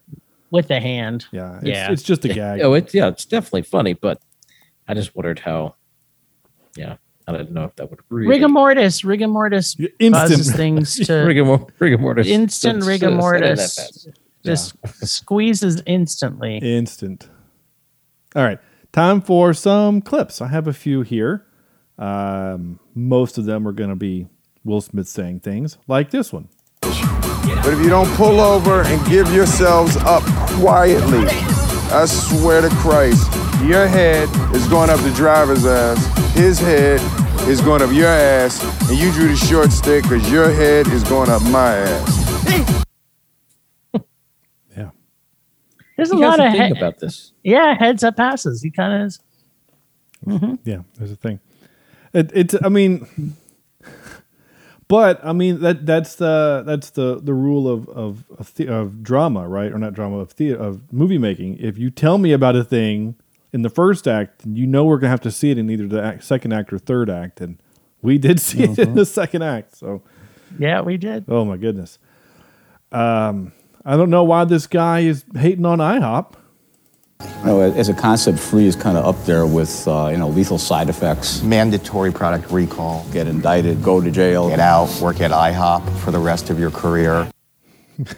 With 0.52 0.68
the 0.68 0.80
hand. 0.81 1.26
Yeah, 1.31 1.57
it's, 1.60 1.68
Yeah. 1.68 1.91
it's 1.91 2.03
just 2.03 2.26
a 2.26 2.27
gag. 2.27 2.61
Oh, 2.61 2.73
it's 2.73 2.93
yeah, 2.93 3.07
it's 3.07 3.26
definitely 3.26 3.61
funny, 3.64 3.93
but 3.93 4.22
I 4.88 4.93
just 4.93 5.15
wondered 5.15 5.39
how. 5.39 5.76
Yeah, 6.76 6.98
I 7.27 7.31
didn't 7.31 7.52
know 7.52 7.64
if 7.64 7.76
that 7.77 7.89
would 7.89 7.99
really 8.10 8.27
Rigor 8.30 8.49
mortis. 8.49 9.03
Rigor 9.06 9.27
mortis 9.30 9.77
Instant. 9.99 10.14
causes 10.14 10.52
things 10.53 10.95
to 11.07 11.14
rigor, 11.23 11.65
rigor 11.80 11.98
mortis. 11.98 12.27
instant 12.27 12.80
Don't 12.81 12.88
rigor 12.89 13.11
mortis. 13.11 13.76
fast. 13.76 14.10
Just 14.43 14.76
squeezes 15.06 15.81
instantly. 15.85 16.57
Instant. 16.57 17.30
All 18.35 18.43
right. 18.43 18.59
Time 18.91 19.21
for 19.21 19.53
some 19.53 20.01
clips. 20.01 20.41
I 20.41 20.47
have 20.47 20.67
a 20.67 20.73
few 20.73 21.01
here. 21.01 21.45
Um, 21.97 22.79
most 22.95 23.37
of 23.37 23.45
them 23.45 23.67
are 23.67 23.71
going 23.71 23.89
to 23.89 23.95
be 23.95 24.27
Will 24.63 24.81
Smith 24.81 25.07
saying 25.07 25.41
things 25.41 25.77
like 25.87 26.11
this 26.11 26.33
one. 26.33 26.49
But 26.81 27.73
if 27.73 27.79
you 27.79 27.89
don't 27.89 28.09
pull 28.15 28.39
over 28.39 28.81
and 28.83 29.05
give 29.07 29.31
yourselves 29.33 29.95
up 29.97 30.23
quietly, 30.59 31.27
I 31.91 32.05
swear 32.05 32.61
to 32.61 32.69
Christ, 32.75 33.31
your 33.63 33.87
head 33.87 34.29
is 34.55 34.67
going 34.67 34.89
up 34.89 34.99
the 35.01 35.11
driver's 35.15 35.65
ass, 35.65 36.33
his 36.33 36.59
head 36.59 36.99
is 37.47 37.61
going 37.61 37.81
up 37.81 37.91
your 37.91 38.07
ass, 38.07 38.63
and 38.89 38.97
you 38.97 39.11
drew 39.11 39.27
the 39.27 39.35
short 39.35 39.71
stick 39.71 40.03
because 40.03 40.31
your 40.31 40.49
head 40.51 40.87
is 40.87 41.03
going 41.03 41.29
up 41.29 41.41
my 41.43 41.75
ass. 41.75 42.85
Yeah. 44.75 44.89
There's 46.02 46.11
a 46.11 46.15
He 46.15 46.22
has 46.22 46.30
lot 46.32 46.40
a 46.40 46.48
of 46.48 46.53
thing 46.53 46.73
he- 46.73 46.80
about 46.80 46.99
this. 46.99 47.32
yeah 47.44 47.76
heads 47.78 48.03
up 48.03 48.18
passes. 48.18 48.64
He 48.64 48.72
kind 48.72 49.02
of 49.02 49.07
is. 49.07 49.19
Yeah, 50.65 50.82
there's 50.98 51.11
a 51.11 51.15
thing. 51.15 51.40
It, 52.14 52.32
it's, 52.34 52.56
I 52.64 52.69
mean, 52.69 53.36
but 54.88 55.23
I 55.23 55.32
mean 55.34 55.61
that 55.61 55.86
that's 55.86 56.15
the 56.15 56.64
that's 56.65 56.90
the 56.91 57.19
the 57.22 57.34
rule 57.34 57.68
of 57.68 57.88
of 57.90 58.26
of, 58.38 58.53
the, 58.56 58.68
of 58.68 59.02
drama, 59.03 59.48
right? 59.48 59.72
Or 59.72 59.78
not 59.78 59.94
drama 59.94 60.18
of 60.18 60.32
theater 60.32 60.60
of 60.60 60.91
movie 60.91 61.18
making. 61.18 61.57
If 61.60 61.78
you 61.78 61.90
tell 61.90 62.18
me 62.18 62.34
about 62.34 62.56
a 62.56 62.64
thing 62.64 63.15
in 63.53 63.61
the 63.61 63.69
first 63.69 64.07
act, 64.07 64.41
you 64.45 64.68
know 64.68 64.84
we're 64.86 64.98
gonna 64.98 65.10
have 65.11 65.22
to 65.22 65.32
see 65.32 65.52
it 65.52 65.57
in 65.57 65.69
either 65.69 65.88
the 65.88 66.03
act, 66.03 66.23
second 66.23 66.52
act 66.52 66.73
or 66.73 66.78
third 66.80 67.10
act, 67.10 67.40
and 67.41 67.61
we 68.02 68.18
did 68.18 68.40
see 68.40 68.64
it 68.64 68.78
in 68.80 68.95
the 68.95 69.06
second 69.06 69.41
act. 69.44 69.76
So, 69.78 70.02
Yeah, 70.60 70.82
we 70.82 70.98
did. 70.98 71.26
oh 71.30 71.45
my 71.45 71.57
goodness. 71.57 71.98
Um, 72.91 73.53
I 73.85 73.97
don't 73.97 74.09
know 74.09 74.23
why 74.23 74.45
this 74.45 74.67
guy 74.67 74.99
is 74.99 75.25
hating 75.35 75.65
on 75.65 75.79
IHOP. 75.79 76.35
You 77.21 77.45
know, 77.45 77.61
as 77.61 77.87
a 77.89 77.93
concept, 77.93 78.39
free 78.39 78.65
is 78.65 78.75
kind 78.75 78.97
of 78.97 79.05
up 79.05 79.25
there 79.25 79.45
with, 79.45 79.87
uh, 79.87 80.09
you 80.11 80.17
know, 80.17 80.29
lethal 80.29 80.57
side 80.57 80.89
effects. 80.89 81.41
Mandatory 81.43 82.11
product 82.11 82.51
recall. 82.51 83.05
Get 83.11 83.27
indicted, 83.27 83.83
go 83.83 84.01
to 84.01 84.09
jail. 84.09 84.49
Get 84.49 84.59
out, 84.59 84.89
work 85.01 85.21
at 85.21 85.31
IHOP 85.31 85.97
for 85.99 86.11
the 86.11 86.19
rest 86.19 86.49
of 86.49 86.59
your 86.59 86.71
career. 86.71 87.31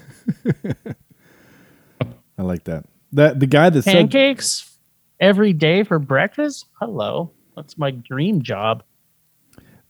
I 2.38 2.41
like 2.41 2.64
that. 2.65 2.85
That 3.11 3.40
the 3.40 3.48
guy 3.48 3.69
that 3.69 3.84
said 3.84 3.94
Pancakes 3.94 4.77
every 5.19 5.53
day 5.53 5.84
for 5.84 5.99
breakfast. 5.99 6.65
Hello, 6.80 7.31
that's 7.56 7.77
my 7.77 7.91
dream 7.91 8.41
job. 8.41 8.84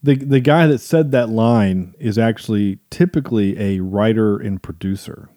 the 0.02 0.16
the 0.16 0.40
guy 0.40 0.66
that 0.66 0.78
said 0.80 1.10
that 1.12 1.28
line 1.30 1.94
is 1.98 2.18
actually 2.18 2.80
typically 2.90 3.58
a 3.58 3.80
writer 3.80 4.36
and 4.36 4.62
producer. 4.62 5.30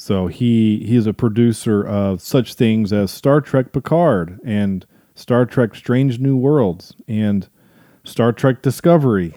So 0.00 0.28
he 0.28 0.82
he 0.86 0.96
is 0.96 1.06
a 1.06 1.12
producer 1.12 1.86
of 1.86 2.22
such 2.22 2.54
things 2.54 2.90
as 2.90 3.10
Star 3.10 3.42
Trek 3.42 3.70
Picard 3.70 4.40
and 4.42 4.86
Star 5.14 5.44
Trek 5.44 5.74
Strange 5.74 6.18
New 6.18 6.38
Worlds 6.38 6.94
and 7.06 7.46
Star 8.02 8.32
Trek 8.32 8.62
Discovery 8.62 9.34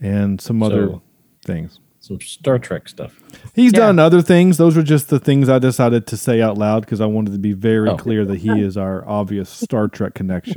and 0.00 0.40
some 0.40 0.62
other 0.62 0.86
So- 0.86 1.02
things. 1.44 1.80
Some 1.98 2.20
Star 2.20 2.60
Trek 2.60 2.88
stuff. 2.88 3.20
He's 3.52 3.72
Yeah. 3.72 3.80
done 3.80 3.98
other 3.98 4.22
things. 4.22 4.58
Those 4.58 4.76
are 4.76 4.82
just 4.84 5.08
the 5.10 5.18
things 5.18 5.48
I 5.48 5.58
decided 5.58 6.06
to 6.06 6.16
say 6.16 6.40
out 6.40 6.56
loud 6.56 6.82
because 6.82 7.00
I 7.00 7.06
wanted 7.06 7.32
to 7.32 7.38
be 7.40 7.52
very 7.52 7.88
Oh. 7.90 7.96
clear 7.96 8.24
that 8.24 8.38
he 8.38 8.48
is 8.62 8.76
our 8.76 9.04
obvious 9.08 9.50
Star 9.50 9.88
Trek 9.88 10.14
connection. 10.14 10.54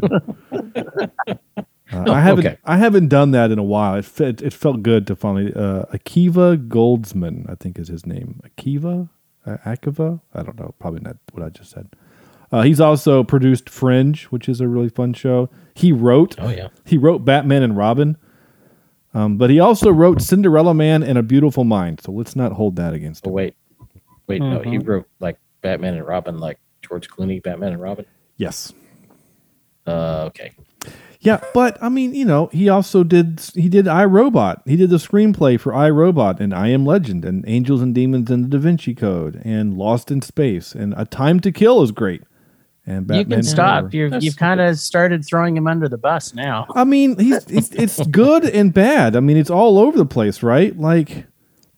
Uh, 1.94 2.04
Oh, 2.08 2.14
I 2.14 2.22
haven't 2.22 2.46
okay. 2.46 2.58
I 2.66 2.78
haven't 2.78 3.08
done 3.10 3.32
that 3.32 3.52
in 3.52 3.60
a 3.60 3.64
while. 3.64 3.96
It 3.96 4.06
fe- 4.06 4.36
it 4.42 4.54
felt 4.54 4.84
good 4.84 5.06
to 5.08 5.16
finally 5.16 5.54
uh, 5.54 5.86
Akiva 5.94 6.68
Goldsman, 6.68 7.50
I 7.50 7.56
think 7.56 7.78
is 7.80 7.88
his 7.90 8.06
name. 8.06 8.40
Akiva, 8.44 9.10
uh, 9.46 9.58
Akiva. 9.66 10.22
I 10.34 10.44
don't 10.44 10.60
know. 10.60 10.74
Probably 10.80 11.02
not 11.02 11.18
what 11.32 11.44
I 11.46 11.50
just 11.50 11.72
said. 11.72 11.90
Uh, 12.52 12.62
he's 12.62 12.80
also 12.80 13.24
produced 13.24 13.70
Fringe, 13.70 14.26
which 14.26 14.48
is 14.48 14.62
a 14.62 14.68
really 14.68 14.90
fun 14.90 15.14
show. 15.14 15.50
He 15.76 15.92
wrote. 15.92 16.36
Oh, 16.40 16.50
yeah. 16.50 16.68
He 16.86 16.98
wrote 16.98 17.26
Batman 17.26 17.64
and 17.64 17.76
Robin. 17.76 18.18
Um, 19.16 19.38
but 19.38 19.50
he 19.50 19.60
also 19.60 19.92
wrote 19.92 20.22
Cinderella 20.22 20.74
Man 20.74 21.04
and 21.04 21.18
A 21.18 21.24
Beautiful 21.24 21.64
Mind. 21.64 22.02
So 22.02 22.12
let's 22.12 22.36
not 22.36 22.54
hold 22.54 22.76
that 22.78 22.94
against 22.94 23.26
him. 23.26 23.32
Oh 23.32 23.34
him. 23.34 23.36
wait, 23.36 23.56
wait, 24.28 24.42
no, 24.42 24.60
he 24.62 24.78
Mm-hmm. 24.78 24.88
wrote 24.90 25.08
like 25.20 25.38
Batman 25.62 25.96
and 25.96 26.08
Robin, 26.08 26.40
like 26.40 26.60
George 26.82 27.08
Clooney, 27.10 27.42
Batman 27.42 27.74
and 27.74 27.82
Robin. 27.82 28.06
Yes. 28.38 28.74
Uh, 29.86 30.24
okay. 30.28 30.52
Yeah, 31.24 31.40
but 31.54 31.78
I 31.82 31.90
mean, 31.90 32.14
you 32.14 32.26
know, 32.26 32.48
he 32.52 32.68
also 32.70 33.04
did 33.04 33.40
he 33.56 33.70
did 33.70 33.86
iRobot. 33.86 34.62
He 34.66 34.76
did 34.76 34.90
the 34.90 34.98
screenplay 34.98 35.60
for 35.60 35.72
iRobot 35.72 36.40
and 36.40 36.54
I 36.54 36.68
Am 36.68 36.86
Legend 36.86 37.24
and 37.26 37.44
Angels 37.48 37.82
and 37.82 37.96
Demons 37.96 38.30
and 38.30 38.46
the 38.46 38.50
Da 38.50 38.58
Vinci 38.62 38.94
Code 38.94 39.42
and 39.46 39.78
Lost 39.78 40.12
in 40.12 40.22
Space 40.22 40.74
and 40.76 40.94
A 40.98 41.06
Time 41.06 41.40
to 41.40 41.52
Kill 41.52 41.82
is 41.82 41.92
great. 41.92 42.24
and 42.86 43.04
you 43.04 43.08
Batman 43.08 43.38
can 43.40 43.44
stop. 43.44 43.80
Forever. 43.84 43.96
You're, 43.98 44.18
you've 44.20 44.36
kind 44.38 44.60
of 44.60 44.78
started 44.78 45.26
throwing 45.26 45.56
him 45.56 45.66
under 45.68 45.88
the 45.88 45.98
bus 45.98 46.34
now. 46.34 46.68
I 46.76 46.84
mean, 46.84 47.18
he's 47.18 47.46
it's, 47.48 47.72
it's 47.72 48.06
good 48.12 48.44
and 48.46 48.74
bad. 48.74 49.16
I 49.16 49.22
mean, 49.22 49.38
it's 49.38 49.50
all 49.50 49.80
over 49.80 49.98
the 49.98 50.06
place, 50.06 50.44
right? 50.44 50.78
Like 50.78 51.26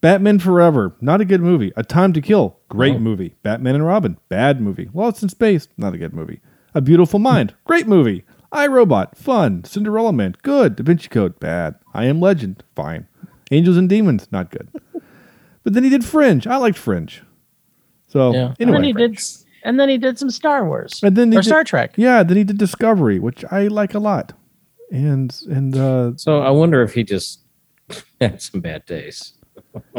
Batman 0.02 0.40
Forever, 0.40 0.96
not 1.02 1.22
a 1.22 1.26
good 1.26 1.42
movie. 1.42 1.72
A 1.76 1.84
Time 1.84 2.14
to 2.14 2.22
Kill, 2.22 2.58
great 2.70 2.96
Oh. 2.96 3.00
movie. 3.00 3.36
Batman 3.44 3.76
and 3.76 3.86
Robin, 3.86 4.18
bad 4.30 4.60
movie. 4.60 4.90
Lost 4.94 5.22
in 5.22 5.30
Space, 5.30 5.68
not 5.78 5.94
a 5.94 5.98
good 6.00 6.14
movie. 6.14 6.42
A 6.74 6.82
Beautiful 6.82 7.20
Mind, 7.20 7.54
great 7.64 7.88
movie. 7.88 8.24
I 8.56 8.68
Robot, 8.68 9.18
fun. 9.18 9.64
Cinderella 9.65 10.14
Man, 10.14 10.36
good. 10.41 10.76
Da 10.77 10.84
Vinci 10.84 11.10
Code, 11.10 11.40
bad. 11.40 11.76
I 11.94 12.06
Am 12.06 12.19
Legend, 12.22 12.64
fine. 12.76 13.07
Angels 13.52 13.77
and 13.77 13.88
Demons, 13.90 14.27
not 14.32 14.49
good. 14.52 14.68
But 15.64 15.73
then 15.73 15.84
he 15.84 15.90
did 15.90 16.06
Fringe. 16.06 16.45
I 16.45 16.57
liked 16.57 16.77
Fringe. 16.77 17.23
So 18.07 18.32
and 18.36 18.56
anyway, 18.61 18.77
then 18.77 18.84
he 18.84 18.94
did, 18.94 19.19
and 19.64 19.80
then 19.80 19.90
he 19.90 19.98
did 19.98 20.19
some 20.19 20.30
Star 20.30 20.64
Wars 20.64 20.99
and 21.02 21.18
then 21.18 21.32
he 21.32 21.38
or 21.40 21.41
did- 21.41 21.48
Star 21.48 21.64
Trek. 21.64 21.94
Yeah, 21.98 22.22
then 22.22 22.38
he 22.38 22.44
did 22.44 22.60
Discovery, 22.60 23.18
which 23.18 23.44
I 23.52 23.65
like 23.65 23.95
a 23.95 23.99
lot. 23.99 24.34
And 24.91 25.36
and 25.49 25.76
uh, 25.76 26.11
So 26.18 26.40
I 26.41 26.52
wonder 26.52 26.84
if 26.84 26.94
he 26.94 27.03
just 27.03 27.40
had 28.22 28.44
some 28.44 28.61
bad 28.61 28.86
days. 28.86 29.34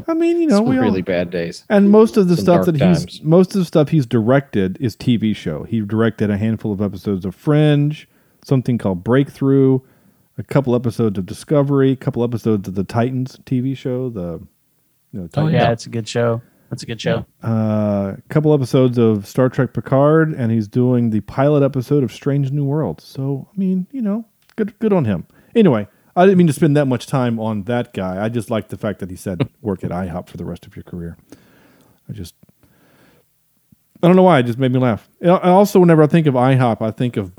I 0.06 0.14
mean, 0.14 0.40
you 0.40 0.46
know, 0.46 0.58
some 0.58 0.66
we 0.66 0.76
all- 0.76 0.84
really 0.84 1.02
bad 1.02 1.30
days. 1.30 1.64
And 1.68 1.90
most 1.90 2.16
of 2.16 2.28
the 2.28 2.36
Some 2.36 2.44
stuff 2.44 2.66
dark 2.66 2.78
that 2.78 2.88
he's 2.88 3.22
most 3.24 3.56
of 3.56 3.58
the 3.58 3.64
stuff 3.64 3.88
he's 3.88 4.06
directed 4.06 4.78
is 4.80 4.94
TV 4.96 5.34
show. 5.34 5.64
He 5.64 5.80
directed 5.80 6.30
a 6.30 6.38
handful 6.38 6.72
of 6.72 6.80
episodes 6.80 7.24
of 7.24 7.34
Fringe, 7.34 8.06
something 8.46 8.78
called 8.78 9.02
Breakthrough, 9.02 9.80
a 10.38 10.42
couple 10.42 10.74
episodes 10.74 11.18
of 11.18 11.26
Discovery, 11.26 11.92
a 11.92 11.96
couple 11.96 12.22
episodes 12.22 12.68
of 12.68 12.74
the 12.74 12.84
Titans 12.84 13.38
TV 13.44 13.76
show. 13.76 14.08
The 14.08 14.40
you 15.12 15.20
know, 15.20 15.28
Oh 15.34 15.48
yeah, 15.48 15.72
it's 15.72 15.86
a 15.86 15.90
good 15.90 16.08
show. 16.08 16.40
That's 16.70 16.82
a 16.82 16.86
good 16.86 17.00
show. 17.00 17.26
Uh, 17.44 18.14
a 18.16 18.22
couple 18.28 18.52
episodes 18.52 18.98
of 18.98 19.26
Star 19.26 19.48
Trek 19.48 19.72
Picard, 19.72 20.32
and 20.32 20.50
he's 20.50 20.68
doing 20.68 21.10
the 21.10 21.20
pilot 21.20 21.62
episode 21.62 22.02
of 22.02 22.12
Strange 22.12 22.50
New 22.50 22.64
Worlds. 22.64 23.04
So 23.04 23.48
I 23.52 23.58
mean, 23.58 23.86
you 23.90 24.02
know, 24.02 24.24
good 24.54 24.78
good 24.78 24.92
on 24.92 25.04
him. 25.04 25.26
Anyway, 25.54 25.88
I 26.14 26.24
didn't 26.24 26.38
mean 26.38 26.46
to 26.46 26.52
spend 26.52 26.76
that 26.76 26.86
much 26.86 27.06
time 27.06 27.40
on 27.40 27.64
that 27.64 27.92
guy. 27.92 28.24
I 28.24 28.28
just 28.28 28.50
like 28.50 28.68
the 28.68 28.76
fact 28.76 29.00
that 29.00 29.10
he 29.10 29.16
said 29.16 29.48
work 29.60 29.82
at 29.82 29.90
IHOP 29.90 30.28
for 30.28 30.36
the 30.36 30.44
rest 30.44 30.66
of 30.66 30.76
your 30.76 30.84
career. 30.84 31.16
I 32.08 32.12
just 32.12 32.34
I 34.02 34.06
don't 34.06 34.16
know 34.16 34.22
why 34.22 34.38
it 34.38 34.46
just 34.46 34.58
made 34.58 34.72
me 34.72 34.78
laugh. 34.78 35.08
And 35.20 35.30
also, 35.30 35.80
whenever 35.80 36.02
I 36.02 36.06
think 36.06 36.26
of 36.26 36.34
IHOP, 36.34 36.82
I 36.82 36.90
think 36.90 37.16
of 37.16 37.32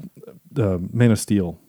the 0.58 0.80
Man 0.92 1.12
of 1.12 1.20
Steel. 1.20 1.60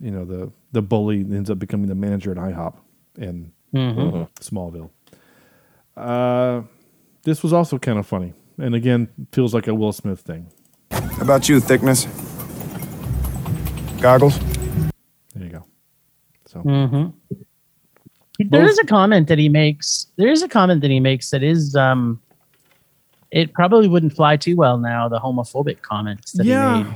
You 0.00 0.10
know, 0.10 0.24
the 0.24 0.50
the 0.72 0.80
bully 0.82 1.20
ends 1.20 1.50
up 1.50 1.58
becoming 1.58 1.88
the 1.88 1.94
manager 1.94 2.30
at 2.30 2.38
IHOP 2.38 2.74
in 3.18 3.52
Mhm. 3.74 4.28
Smallville. 4.40 4.90
Uh, 5.96 6.62
this 7.24 7.42
was 7.42 7.52
also 7.52 7.78
kind 7.78 7.98
of 7.98 8.06
funny, 8.06 8.32
and 8.58 8.74
again, 8.74 9.08
feels 9.32 9.52
like 9.52 9.68
a 9.68 9.74
Will 9.74 9.92
Smith 9.92 10.20
thing. 10.20 10.46
How 10.90 11.22
about 11.22 11.48
you, 11.48 11.60
thickness? 11.60 12.06
Goggles? 14.00 14.38
There 15.34 15.44
you 15.44 15.50
go. 15.50 15.64
So 16.46 16.60
Mm-hmm. 16.62 17.10
There 18.48 18.64
is 18.64 18.78
a 18.78 18.86
comment 18.86 19.28
that 19.28 19.38
he 19.38 19.50
makes. 19.50 20.06
There 20.16 20.28
is 20.30 20.42
a 20.42 20.48
comment 20.48 20.80
that 20.80 20.90
he 20.90 20.98
makes 20.98 21.28
that 21.30 21.42
is 21.42 21.76
um, 21.76 22.18
it 23.30 23.52
probably 23.52 23.86
wouldn't 23.86 24.14
fly 24.14 24.38
too 24.38 24.56
well 24.56 24.78
now. 24.78 25.08
The 25.10 25.20
homophobic 25.20 25.82
comments 25.82 26.32
that 26.32 26.46
Yeah. 26.46 26.78
he 26.78 26.84
made. 26.84 26.94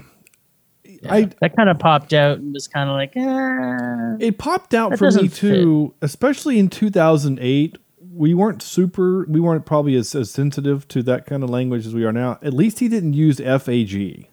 I 1.08 1.30
that 1.40 1.56
kind 1.56 1.68
of 1.68 1.78
popped 1.78 2.12
out 2.12 2.38
and 2.38 2.52
was 2.52 2.66
kind 2.68 2.88
of 2.90 2.94
like, 2.96 3.16
eh. 3.16 4.26
it 4.26 4.38
popped 4.38 4.74
out 4.74 4.96
for 4.98 5.04
me 5.04 5.28
doesn't 5.28 5.34
too, 5.34 5.94
especially 6.02 6.58
in 6.58 6.68
2008. 6.68 7.78
We 8.16 8.32
weren't 8.34 8.62
super. 8.62 9.24
We 9.28 9.40
weren't 9.40 9.66
probably 9.66 9.96
as, 9.96 10.14
as 10.14 10.30
sensitive 10.30 10.86
to 10.88 11.02
that 11.04 11.26
kind 11.26 11.42
of 11.42 11.50
language 11.50 11.84
as 11.86 11.94
we 11.94 12.04
are 12.04 12.12
now. 12.12 12.38
At 12.42 12.54
least 12.54 12.78
he 12.78 12.88
didn't 12.88 13.14
use 13.14 13.38
FAG. 13.40 14.28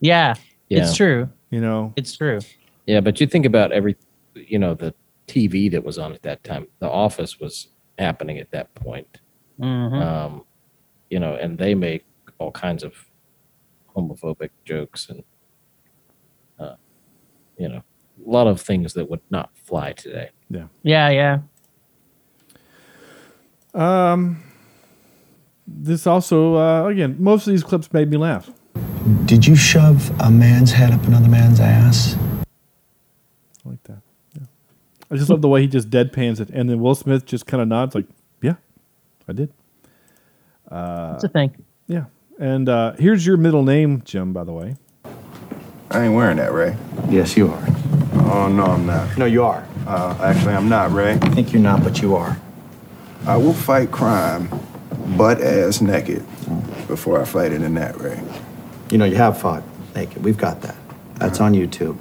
Yeah, 0.00 0.34
Yeah. 0.68 0.82
it's 0.82 0.94
true. 0.96 1.30
You 1.50 1.60
know, 1.60 1.92
It's 1.96 2.16
true. 2.16 2.40
Yeah, 2.86 3.00
but 3.00 3.20
you 3.20 3.26
think 3.26 3.46
about 3.46 3.72
every, 3.72 3.96
you 4.34 4.58
know, 4.58 4.74
the 4.74 4.94
TV 5.26 5.70
that 5.70 5.84
was 5.84 5.98
on 5.98 6.12
at 6.12 6.22
that 6.22 6.42
time. 6.44 6.66
The 6.80 6.88
Office 6.90 7.38
was 7.40 7.68
happening 7.98 8.38
at 8.38 8.50
that 8.50 8.74
point. 8.74 9.20
Mhm. 9.60 10.02
Um, 10.02 10.44
you 11.10 11.18
know, 11.20 11.34
and 11.34 11.56
they 11.58 11.74
make 11.74 12.04
all 12.38 12.50
kinds 12.50 12.82
of 12.82 12.94
homophobic 13.94 14.50
jokes 14.64 15.08
and, 15.08 15.22
you 17.62 17.68
know, 17.68 17.82
a 18.26 18.30
lot 18.30 18.46
of 18.48 18.60
things 18.60 18.94
that 18.94 19.08
would 19.08 19.20
not 19.30 19.50
fly 19.64 19.92
today. 19.92 20.30
Yeah. 20.50 20.66
Yeah, 20.82 21.08
yeah. 21.10 21.38
Um, 24.12 24.42
this 25.66 26.06
also 26.06 26.56
uh, 26.56 26.86
again, 26.88 27.16
most 27.18 27.46
of 27.46 27.52
these 27.52 27.62
clips 27.62 27.92
made 27.92 28.10
me 28.10 28.16
laugh. 28.16 28.50
Did 29.24 29.46
you 29.46 29.56
shove 29.56 30.10
a 30.20 30.30
man's 30.30 30.72
head 30.72 30.92
up 30.92 31.04
another 31.06 31.28
man's 31.28 31.60
ass? 31.60 32.16
I 33.64 33.68
like 33.68 33.82
that. 33.84 34.00
Yeah. 34.34 34.46
I 35.10 35.16
just 35.16 35.30
love 35.30 35.40
the 35.40 35.48
way 35.48 35.62
he 35.62 35.68
just 35.68 35.88
deadpans 35.88 36.40
it, 36.40 36.50
and 36.50 36.68
then 36.68 36.80
Will 36.80 36.94
Smith 36.94 37.24
just 37.24 37.46
kind 37.46 37.62
of 37.62 37.68
nods, 37.68 37.94
like, 37.94 38.06
"Yeah, 38.42 38.56
I 39.28 39.32
did." 39.32 39.52
Uh, 40.70 41.12
It's 41.14 41.24
a 41.24 41.28
thing. 41.28 41.54
Yeah, 41.86 42.04
and 42.38 42.68
uh, 42.68 42.92
here's 42.98 43.26
your 43.26 43.36
middle 43.36 43.62
name, 43.62 44.02
Jim. 44.04 44.32
By 44.32 44.44
the 44.44 44.52
way, 44.52 44.76
I 45.92 46.04
ain't 46.04 46.14
wearing 46.14 46.38
that, 46.38 46.52
Ray. 46.52 46.76
Yes, 47.08 47.36
you 47.36 47.50
are. 47.50 47.64
Oh, 48.30 48.48
no, 48.48 48.64
I'm 48.64 48.86
not. 48.86 49.18
No, 49.18 49.24
you 49.26 49.44
are. 49.44 49.66
Uh, 49.86 50.16
actually, 50.22 50.54
I'm 50.54 50.68
not, 50.68 50.92
Ray. 50.92 51.12
I 51.14 51.28
think 51.30 51.52
you're 51.52 51.62
not, 51.62 51.82
but 51.82 52.00
you 52.00 52.14
are. 52.16 52.38
I 53.26 53.36
will 53.36 53.52
fight 53.52 53.90
crime 53.90 54.48
butt 55.16 55.40
ass 55.42 55.80
naked 55.80 56.24
before 56.88 57.20
I 57.20 57.24
fight 57.24 57.52
it 57.52 57.62
in 57.62 57.74
that, 57.74 58.00
Ray. 58.00 58.20
You 58.90 58.98
know, 58.98 59.04
you 59.04 59.16
have 59.16 59.40
fought 59.40 59.62
naked. 59.94 60.24
We've 60.24 60.36
got 60.36 60.62
that. 60.62 60.76
That's 61.16 61.40
on 61.40 61.52
YouTube. 61.52 61.98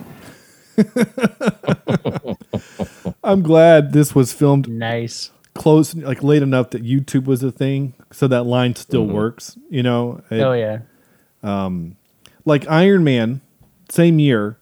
I'm 3.23 3.41
glad 3.43 3.93
this 3.93 4.15
was 4.15 4.33
filmed 4.33 4.67
nice, 4.69 5.31
close, 5.53 5.93
like 5.95 6.23
late 6.23 6.41
enough 6.41 6.71
that 6.71 6.83
YouTube 6.83 7.25
was 7.25 7.43
a 7.43 7.51
thing, 7.51 7.93
so 8.11 8.27
that 8.27 8.43
line 8.45 8.75
still 8.75 9.05
works. 9.05 9.57
You 9.69 9.83
know? 9.83 10.21
It- 10.31 10.39
oh 10.41 10.53
yeah. 10.53 10.79
um, 11.43 11.97
like 12.45 12.67
Iron 12.69 13.03
Man, 13.03 13.41
same 13.91 14.19
year. 14.19 14.57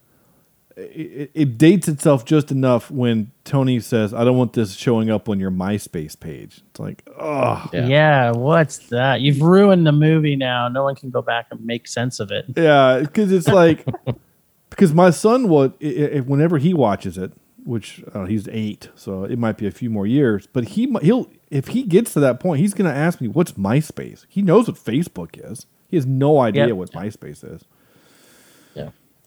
It, 0.77 1.31
it 1.33 1.57
dates 1.57 1.89
itself 1.89 2.23
just 2.23 2.51
enough 2.51 2.89
when 2.89 3.31
Tony 3.43 3.81
says, 3.81 4.13
"I 4.13 4.23
don't 4.23 4.37
want 4.37 4.53
this 4.53 4.75
showing 4.75 5.09
up 5.09 5.27
on 5.27 5.37
your 5.37 5.51
MySpace 5.51 6.17
page." 6.17 6.61
It's 6.69 6.79
like, 6.79 7.03
oh, 7.19 7.67
yeah. 7.73 8.31
What's 8.31 8.77
that? 8.89 9.19
You've 9.19 9.41
ruined 9.41 9.85
the 9.85 9.91
movie 9.91 10.37
now. 10.37 10.69
No 10.69 10.83
one 10.83 10.95
can 10.95 11.09
go 11.09 11.21
back 11.21 11.47
and 11.51 11.65
make 11.65 11.85
sense 11.85 12.21
of 12.21 12.31
it. 12.31 12.45
Yeah, 12.55 12.99
because 13.01 13.29
it's 13.33 13.49
like 13.49 13.85
because 14.69 14.93
my 14.93 15.09
son 15.09 15.49
would 15.49 15.73
i- 15.83 16.11
i- 16.15 16.19
whenever 16.21 16.57
he 16.59 16.73
watches 16.73 17.17
it, 17.17 17.33
which 17.65 18.01
uh, 18.13 18.23
he's 18.23 18.47
eight, 18.49 18.87
so 18.95 19.25
it 19.25 19.37
might 19.37 19.57
be 19.57 19.67
a 19.67 19.71
few 19.71 19.89
more 19.89 20.07
years. 20.07 20.47
But 20.47 20.63
he 20.69 20.89
he'll 21.01 21.29
if 21.49 21.67
he 21.69 21.83
gets 21.83 22.13
to 22.13 22.21
that 22.21 22.39
point, 22.39 22.61
he's 22.61 22.73
going 22.73 22.89
to 22.89 22.95
ask 22.97 23.19
me, 23.19 23.27
"What's 23.27 23.51
MySpace?" 23.53 24.25
He 24.29 24.41
knows 24.41 24.69
what 24.69 24.77
Facebook 24.77 25.37
is. 25.51 25.65
He 25.89 25.97
has 25.97 26.05
no 26.05 26.39
idea 26.39 26.67
Yep. 26.67 26.75
what 26.77 26.91
MySpace 26.93 27.43
is. 27.43 27.63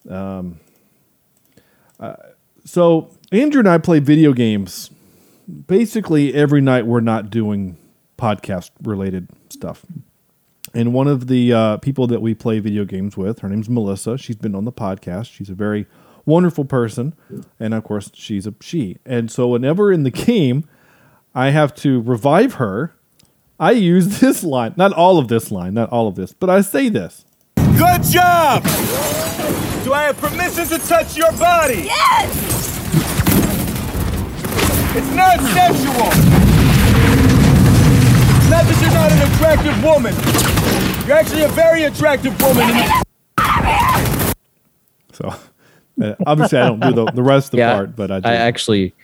Um. 0.09 0.61
Uh, 1.99 2.17
so 2.65 3.11
Andrew 3.31 3.61
and 3.61 3.69
I 3.69 3.79
play 3.79 3.99
video 3.99 4.33
games. 4.33 4.91
Basically, 5.67 6.35
every 6.35 6.61
night 6.61 6.87
we're 6.87 7.01
not 7.01 7.31
doing 7.31 7.77
podcast 8.17 8.71
related 8.83 9.29
stuff. 9.49 9.85
And 10.75 10.95
one 10.95 11.09
of 11.09 11.27
the 11.27 11.53
uh, 11.53 11.77
people 11.79 12.07
that 12.07 12.23
we 12.23 12.35
play 12.35 12.59
video 12.59 12.85
games 12.85 13.17
with, 13.17 13.41
her 13.41 13.49
name's 13.49 13.69
Melissa. 13.69 14.17
She's 14.17 14.37
been 14.37 14.55
on 14.55 14.65
the 14.65 14.73
podcast. 14.73 15.31
She's 15.33 15.51
a 15.51 15.55
very 15.55 15.87
wonderful 16.25 16.65
person, 16.65 17.15
and 17.61 17.75
of 17.75 17.85
course, 17.85 18.11
she's 18.15 18.47
a 18.47 18.55
she. 18.61 18.97
And 19.05 19.31
so, 19.31 19.49
whenever 19.49 19.93
in 19.93 20.05
the 20.05 20.11
game, 20.11 20.65
I 21.35 21.51
have 21.51 21.75
to 21.77 22.01
revive 22.01 22.55
her, 22.55 22.95
I 23.61 23.73
use 23.73 24.19
this 24.21 24.43
line. 24.43 24.75
Not 24.77 24.93
all 24.93 25.19
of 25.19 25.29
this 25.29 25.51
line, 25.51 25.75
not 25.75 25.91
all 25.91 26.09
of 26.09 26.15
this, 26.15 26.33
but 26.33 26.49
I 26.49 26.61
say 26.63 26.89
this. 26.89 27.25
Good 27.57 28.03
job! 28.05 28.63
Do 29.85 29.93
I 29.93 30.05
have 30.05 30.17
permission 30.19 30.67
to 30.69 30.79
touch 30.79 31.17
your 31.17 31.33
body? 31.33 31.83
Yes! 31.85 32.79
It's 34.95 35.11
not 35.15 35.41
sexual! 35.41 36.11
Not 38.49 38.65
that 38.67 38.79
you're 38.81 38.93
not 38.93 39.11
an 39.11 39.23
attractive 39.33 39.83
woman. 39.83 40.15
You're 41.07 41.17
actually 41.17 41.43
a 41.43 41.49
very 41.49 41.85
attractive 41.85 42.41
woman. 42.41 42.63
and- 42.71 44.35
So, 45.13 45.35
uh, 46.03 46.15
obviously, 46.27 46.59
I 46.59 46.69
don't 46.69 46.81
do 46.81 46.93
the, 46.93 47.05
the 47.13 47.23
rest 47.23 47.47
of 47.49 47.51
the 47.53 47.57
Yeah, 47.59 47.75
part, 47.75 47.97
but 47.97 48.11
I, 48.13 48.21
do. 48.21 48.29
I 48.29 48.35
actually, 48.35 48.95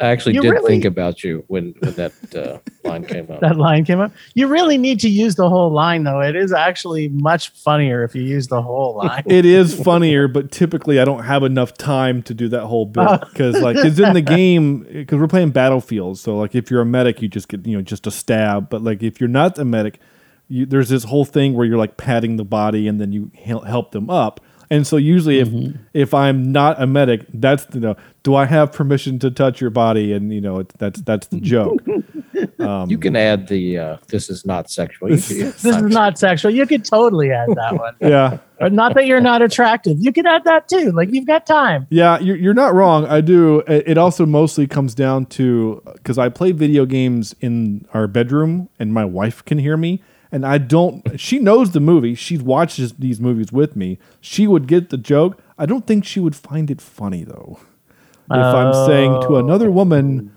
I 0.00 0.08
actually 0.08 0.36
You 0.36 0.42
did 0.42 0.50
really- 0.50 0.68
think 0.68 0.84
about 0.84 1.24
you 1.24 1.44
when, 1.48 1.74
when 1.80 1.92
that 1.94 2.12
uh, 2.36 2.58
line 2.88 3.04
came 3.04 3.30
up. 3.30 3.40
That 3.48 3.56
line 3.56 3.84
came 3.84 3.98
up. 4.00 4.12
You 4.34 4.46
really 4.46 4.78
need 4.78 5.00
to 5.00 5.08
use 5.08 5.34
the 5.34 5.48
whole 5.48 5.72
line, 5.72 6.04
though. 6.04 6.20
It 6.20 6.36
is 6.36 6.52
actually 6.52 7.08
much 7.08 7.48
funnier 7.50 8.04
if 8.04 8.14
you 8.14 8.22
use 8.22 8.46
the 8.46 8.62
whole 8.62 8.96
line. 8.96 9.24
it 9.26 9.44
is 9.44 9.74
funnier, 9.74 10.28
but 10.28 10.52
typically 10.52 11.00
I 11.00 11.04
don't 11.04 11.24
have 11.24 11.42
enough 11.42 11.74
time 11.74 12.22
to 12.24 12.34
do 12.34 12.48
that 12.50 12.66
whole 12.66 12.86
bit 12.86 13.06
Oh. 13.08 13.18
because, 13.32 13.60
like, 13.60 13.76
it's 13.76 13.98
in 13.98 14.12
the 14.14 14.20
game 14.38 14.84
because 14.84 15.18
we're 15.18 15.26
playing 15.26 15.50
Battlefield, 15.50 16.18
So, 16.18 16.38
like, 16.38 16.54
if 16.54 16.70
you're 16.70 16.80
a 16.82 16.86
medic, 16.86 17.20
you 17.20 17.28
just 17.28 17.48
get 17.48 17.66
you 17.66 17.76
know 17.76 17.82
just 17.82 18.06
a 18.06 18.10
stab. 18.12 18.68
But 18.70 18.82
like, 18.82 19.02
if 19.02 19.20
you're 19.20 19.28
not 19.28 19.58
a 19.58 19.64
medic, 19.64 19.98
you, 20.48 20.64
there's 20.64 20.88
this 20.90 21.04
whole 21.04 21.24
thing 21.24 21.54
where 21.54 21.66
you're 21.66 21.76
like 21.76 21.96
patting 21.96 22.36
the 22.36 22.44
body 22.44 22.86
and 22.88 23.00
then 23.00 23.12
you 23.12 23.30
help 23.44 23.90
them 23.90 24.08
up. 24.10 24.40
And 24.70 24.86
so 24.86 24.96
usually 24.96 25.38
if 25.40 25.48
if 25.94 26.12
I'm 26.14 26.52
not 26.52 26.80
a 26.80 26.86
medic, 26.86 27.24
that's 27.32 27.66
you 27.74 27.80
know, 27.80 27.96
do 28.22 28.34
I 28.34 28.44
have 28.44 28.72
permission 28.72 29.18
to 29.20 29.30
touch 29.30 29.60
your 29.60 29.70
body? 29.70 30.12
And 30.12 30.32
you 30.32 30.40
know, 30.40 30.58
it, 30.58 30.68
that's 30.78 31.00
that's 31.02 31.26
the 31.28 31.40
joke. 31.40 31.78
Um, 32.58 32.90
you 32.90 32.98
can 32.98 33.16
add 33.16 33.48
the 33.48 33.78
uh, 33.78 33.96
"this 34.08 34.28
is 34.28 34.44
not 34.44 34.70
sexual." 34.70 35.10
You 35.10 35.16
can- 35.16 35.36
This 35.38 35.64
is 35.64 35.82
not 35.82 36.18
sexual. 36.18 36.50
You 36.50 36.66
could 36.66 36.84
totally 36.84 37.30
add 37.32 37.48
that 37.54 37.78
one. 37.78 37.94
yeah. 38.00 38.38
Or 38.60 38.68
not 38.68 38.94
that 38.94 39.06
you're 39.06 39.20
not 39.20 39.40
attractive. 39.40 39.96
You 40.00 40.12
could 40.12 40.26
add 40.26 40.44
that 40.44 40.68
too. 40.68 40.90
Like 40.92 41.12
you've 41.12 41.26
got 41.26 41.46
time. 41.46 41.86
Yeah, 41.90 42.18
you're, 42.18 42.36
you're 42.36 42.54
not 42.54 42.74
wrong. 42.74 43.06
I 43.06 43.20
do. 43.22 43.60
It 43.60 43.84
it 43.88 43.98
also 43.98 44.26
mostly 44.26 44.66
comes 44.66 44.94
down 44.94 45.26
to 45.26 45.80
because 45.94 46.18
I 46.18 46.28
play 46.28 46.52
video 46.52 46.84
games 46.84 47.34
in 47.40 47.86
our 47.94 48.06
bedroom 48.06 48.68
and 48.78 48.92
my 48.92 49.04
wife 49.06 49.44
can 49.44 49.58
hear 49.58 49.76
me. 49.76 50.02
And 50.30 50.44
I 50.44 50.58
don't, 50.58 51.18
she 51.18 51.38
knows 51.38 51.70
the 51.70 51.80
movie. 51.80 52.14
She 52.14 52.36
watches 52.38 52.92
these 52.94 53.20
movies 53.20 53.50
with 53.50 53.76
me. 53.76 53.98
She 54.20 54.46
would 54.46 54.66
get 54.66 54.90
the 54.90 54.98
joke. 54.98 55.40
I 55.56 55.66
don't 55.66 55.86
think 55.86 56.04
she 56.04 56.20
would 56.20 56.36
find 56.36 56.70
it 56.70 56.80
funny 56.80 57.24
though. 57.24 57.58
If 58.30 58.36
I'm 58.36 58.74
saying 58.86 59.22
to 59.22 59.36
another 59.36 59.70
woman, 59.70 60.36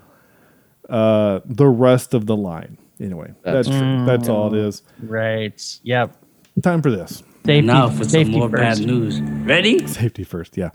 uh, 0.88 1.41
the 1.45 1.68
rest 1.68 2.13
of 2.13 2.26
the 2.26 2.38
line. 2.38 2.77
Anyway, 3.01 3.34
that's, 3.43 3.68
That's 3.68 4.07
that's 4.07 4.30
all 4.30 4.53
it 4.53 4.57
is. 4.57 4.84
Right. 5.01 5.80
Yep. 5.84 6.15
Time 6.61 6.81
for 6.81 6.91
this. 6.91 7.23
Safety, 7.45 7.61
now 7.61 7.89
for 7.89 8.03
some 8.03 8.09
safety 8.09 8.38
more 8.38 8.47
bad 8.47 8.80
news. 8.80 9.19
Ready? 9.22 9.85
Safety 9.88 10.23
first, 10.23 10.55
yeah. 10.55 10.69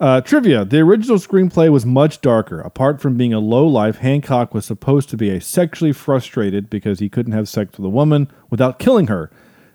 Uh, 0.00 0.20
trivia: 0.20 0.64
The 0.64 0.78
original 0.78 1.18
screenplay 1.18 1.72
was 1.72 1.84
much 1.84 2.20
darker. 2.20 2.60
Apart 2.60 3.00
from 3.00 3.16
being 3.16 3.32
a 3.32 3.40
low 3.40 3.66
life, 3.66 3.98
Hancock 3.98 4.54
was 4.54 4.64
supposed 4.64 5.08
to 5.10 5.16
be 5.16 5.28
a 5.28 5.40
sexually 5.40 5.92
frustrated 5.92 6.70
because 6.70 7.00
he 7.00 7.08
couldn't 7.08 7.32
have 7.32 7.48
sex 7.48 7.76
with 7.76 7.84
a 7.84 7.90
woman 7.90 8.30
without 8.48 8.78
killing 8.78 9.08
her. 9.08 9.28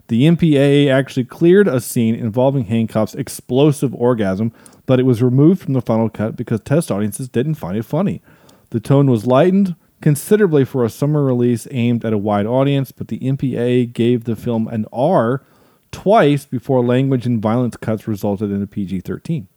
The 0.08 0.24
MPAA 0.24 0.90
actually 0.90 1.26
cleared 1.26 1.68
a 1.68 1.82
scene 1.82 2.16
involving 2.16 2.66
Hancock's 2.66 3.16
explosive 3.16 3.94
orgasm, 3.96 4.54
but 4.86 4.98
it 5.00 5.04
was 5.04 5.22
removed 5.22 5.62
from 5.62 5.74
the 5.74 5.82
final 5.82 6.10
cut 6.10 6.38
because 6.38 6.62
test 6.62 6.90
audiences 6.90 7.28
didn't 7.28 7.56
find 7.56 7.76
it 7.76 7.84
funny. 7.84 8.22
The 8.70 8.80
tone 8.80 9.12
was 9.12 9.28
lightened 9.28 9.76
considerably 10.02 10.64
for 10.64 10.86
a 10.86 10.90
summer 10.90 11.24
release 11.24 11.68
aimed 11.72 12.06
at 12.06 12.14
a 12.14 12.18
wide 12.18 12.46
audience, 12.46 12.94
but 12.94 13.10
the 13.10 13.20
MPAA 13.20 13.92
gave 13.92 14.24
the 14.24 14.38
film 14.38 14.70
an 14.70 14.86
R 14.94 15.44
twice 15.92 16.46
before 16.46 16.84
language 16.84 17.26
and 17.26 17.42
violence 17.42 17.76
cuts 17.76 18.08
resulted 18.08 18.52
in 18.52 18.62
a 18.62 18.68
PG 18.68 19.02
13. 19.02 19.48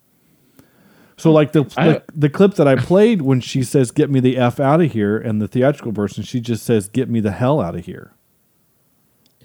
So, 1.19 1.33
like 1.33 1.53
the, 1.53 1.65
I- 1.77 1.89
the 1.89 2.03
the 2.15 2.29
clip 2.29 2.55
that 2.55 2.69
I 2.69 2.77
played 2.77 3.23
when 3.23 3.41
she 3.41 3.63
says 3.63 3.91
"Get 3.91 4.11
me 4.11 4.21
the 4.21 4.37
f 4.37 4.61
out 4.61 4.81
of 4.81 4.93
here," 4.93 5.17
and 5.17 5.41
the 5.41 5.49
theatrical 5.49 5.93
version, 5.93 6.23
she 6.23 6.41
just 6.41 6.65
says 6.65 6.89
"Get 6.89 7.09
me 7.09 7.21
the 7.21 7.33
hell 7.33 7.61
out 7.61 7.75
of 7.75 7.87
here." 7.87 8.13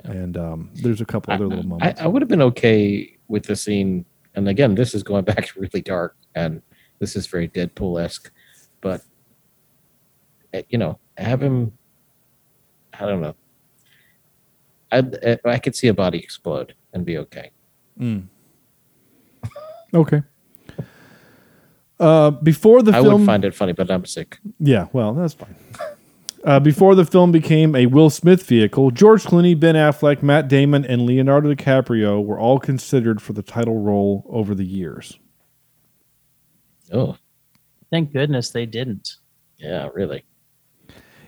And 0.04 0.36
um, 0.36 0.72
there's 0.74 1.00
a 1.00 1.06
couple 1.06 1.34
other 1.34 1.46
little 1.48 1.64
I, 1.64 1.68
moments. 1.68 2.02
I 2.02 2.08
would 2.08 2.22
have 2.22 2.30
been 2.30 2.42
okay 2.42 3.18
with 3.28 3.44
the 3.44 3.56
scene. 3.56 4.06
And 4.36 4.50
again, 4.50 4.76
this 4.76 4.94
is 4.96 5.04
going 5.04 5.24
back 5.32 5.46
to 5.48 5.60
really 5.60 5.82
dark, 5.82 6.16
and 6.36 6.62
this 7.00 7.16
is 7.16 7.28
very 7.28 7.48
Deadpool 7.48 8.04
esque. 8.04 8.32
But 8.82 9.02
eh, 10.54 10.64
you 10.70 10.78
know, 10.78 11.00
have 11.18 11.42
him. 11.42 11.72
I 13.00 13.06
don't 13.06 13.22
know. 13.22 13.36
I 14.92 15.38
I 15.46 15.58
could 15.60 15.76
see 15.76 15.88
a 15.88 15.94
body 15.94 16.20
explode 16.20 16.76
and 16.94 17.06
be 17.06 17.18
okay. 17.20 17.52
Mm. 18.00 18.28
Okay. 19.94 20.22
Uh, 22.02 22.32
before 22.32 22.82
the 22.82 22.92
film 22.92 23.06
I 23.06 23.10
film, 23.10 23.22
would 23.22 23.26
find 23.28 23.46
it 23.46 23.54
funny, 23.54 23.74
but 23.74 23.92
I'm 23.92 24.06
sick. 24.06 24.40
Yeah, 24.60 24.88
well, 24.92 25.14
that's 25.14 25.36
fine. 25.36 25.56
Uh, 26.44 26.60
before 26.60 26.96
the 26.96 27.06
film 27.06 27.32
became 27.32 27.76
a 27.76 27.86
Will 27.86 28.10
Smith 28.10 28.48
vehicle, 28.48 28.90
George 28.90 29.24
Clooney, 29.24 29.58
Ben 29.58 29.76
Affleck, 29.76 30.24
Matt 30.24 30.48
Damon, 30.48 30.84
and 30.84 31.04
Leonardo 31.06 31.54
DiCaprio 31.54 32.24
were 32.26 32.40
all 32.40 32.58
considered 32.58 33.22
for 33.22 33.34
the 33.34 33.44
title 33.44 33.78
role 33.78 34.26
over 34.28 34.56
the 34.56 34.66
years. 34.66 35.20
Oh, 36.92 37.18
Thank 37.92 38.14
goodness 38.14 38.50
they 38.50 38.66
didn't. 38.66 39.18
yeah, 39.58 39.90
really. 39.94 40.24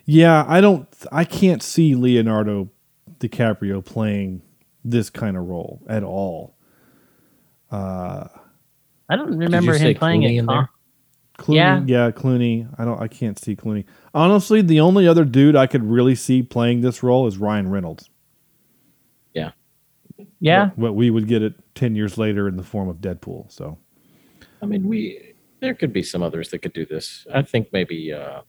Yeah, 0.05 0.45
I 0.47 0.59
don't, 0.61 0.87
I 1.11 1.23
can't 1.25 1.61
see 1.61 1.93
Leonardo 1.93 2.69
DiCaprio 3.19 3.83
playing 3.85 4.41
this 4.83 5.09
kind 5.09 5.37
of 5.37 5.43
role 5.45 5.81
at 5.87 6.03
all. 6.03 6.55
Uh, 7.69 8.27
I 9.13 9.15
don't 9.15 9.37
remember 9.37 9.73
him 9.77 9.95
playing 9.95 10.21
Clooney 10.21 10.35
it. 10.35 10.39
in 10.39 10.47
con- 10.47 10.69
Clooney, 11.37 11.55
Yeah. 11.55 11.83
yeah, 11.85 12.11
Clooney. 12.11 12.67
I 12.77 12.85
don't, 12.85 13.01
I 13.01 13.07
can't 13.07 13.37
see 13.39 13.55
Clooney. 13.55 13.85
Honestly, 14.13 14.61
the 14.61 14.79
only 14.79 15.07
other 15.07 15.25
dude 15.25 15.55
I 15.55 15.67
could 15.67 15.83
really 15.83 16.15
see 16.15 16.43
playing 16.43 16.81
this 16.81 17.01
role 17.03 17.27
is 17.27 17.37
Ryan 17.37 17.69
Reynolds. 17.69 18.09
Yeah. 19.33 19.51
Yeah. 20.39 20.65
What, 20.67 20.77
what 20.77 20.95
we 20.95 21.09
would 21.09 21.27
get 21.27 21.41
it 21.41 21.53
ten 21.75 21.95
years 21.95 22.17
later 22.17 22.47
in 22.47 22.55
the 22.57 22.63
form 22.63 22.87
of 22.89 22.97
Deadpool. 22.97 23.51
So. 23.51 23.77
I 24.61 24.65
mean, 24.65 24.87
we 24.87 25.33
there 25.59 25.73
could 25.73 25.91
be 25.93 26.03
some 26.03 26.21
others 26.21 26.49
that 26.49 26.59
could 26.61 26.73
do 26.73 26.85
this. 26.85 27.25
I 27.33 27.41
think 27.41 27.69
maybe. 27.73 28.13
uh 28.13 28.41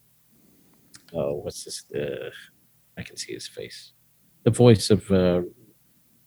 Oh, 1.16 1.34
what's 1.34 1.64
this? 1.64 1.84
Uh, 1.94 2.30
I 2.98 3.02
can 3.02 3.16
see 3.16 3.32
his 3.32 3.46
face. 3.46 3.92
The 4.42 4.50
voice 4.50 4.90
of 4.90 5.08
uh, 5.12 5.42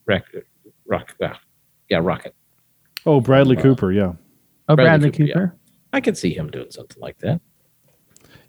Rock, 0.06 0.24
Rock, 0.86 1.14
ah, 1.22 1.40
yeah, 1.90 1.98
Rocket. 2.02 2.34
Oh, 3.06 3.20
Bradley 3.20 3.58
Uh, 3.58 3.62
Cooper, 3.62 3.92
yeah. 3.92 4.14
Oh, 4.68 4.76
Bradley 4.76 5.10
Bradley, 5.10 5.28
Cooper, 5.28 5.40
Cooper. 5.40 5.56
I 5.94 6.02
could 6.02 6.18
see 6.18 6.34
him 6.34 6.50
doing 6.50 6.72
something 6.72 7.02
like 7.02 7.18
that. 7.20 7.42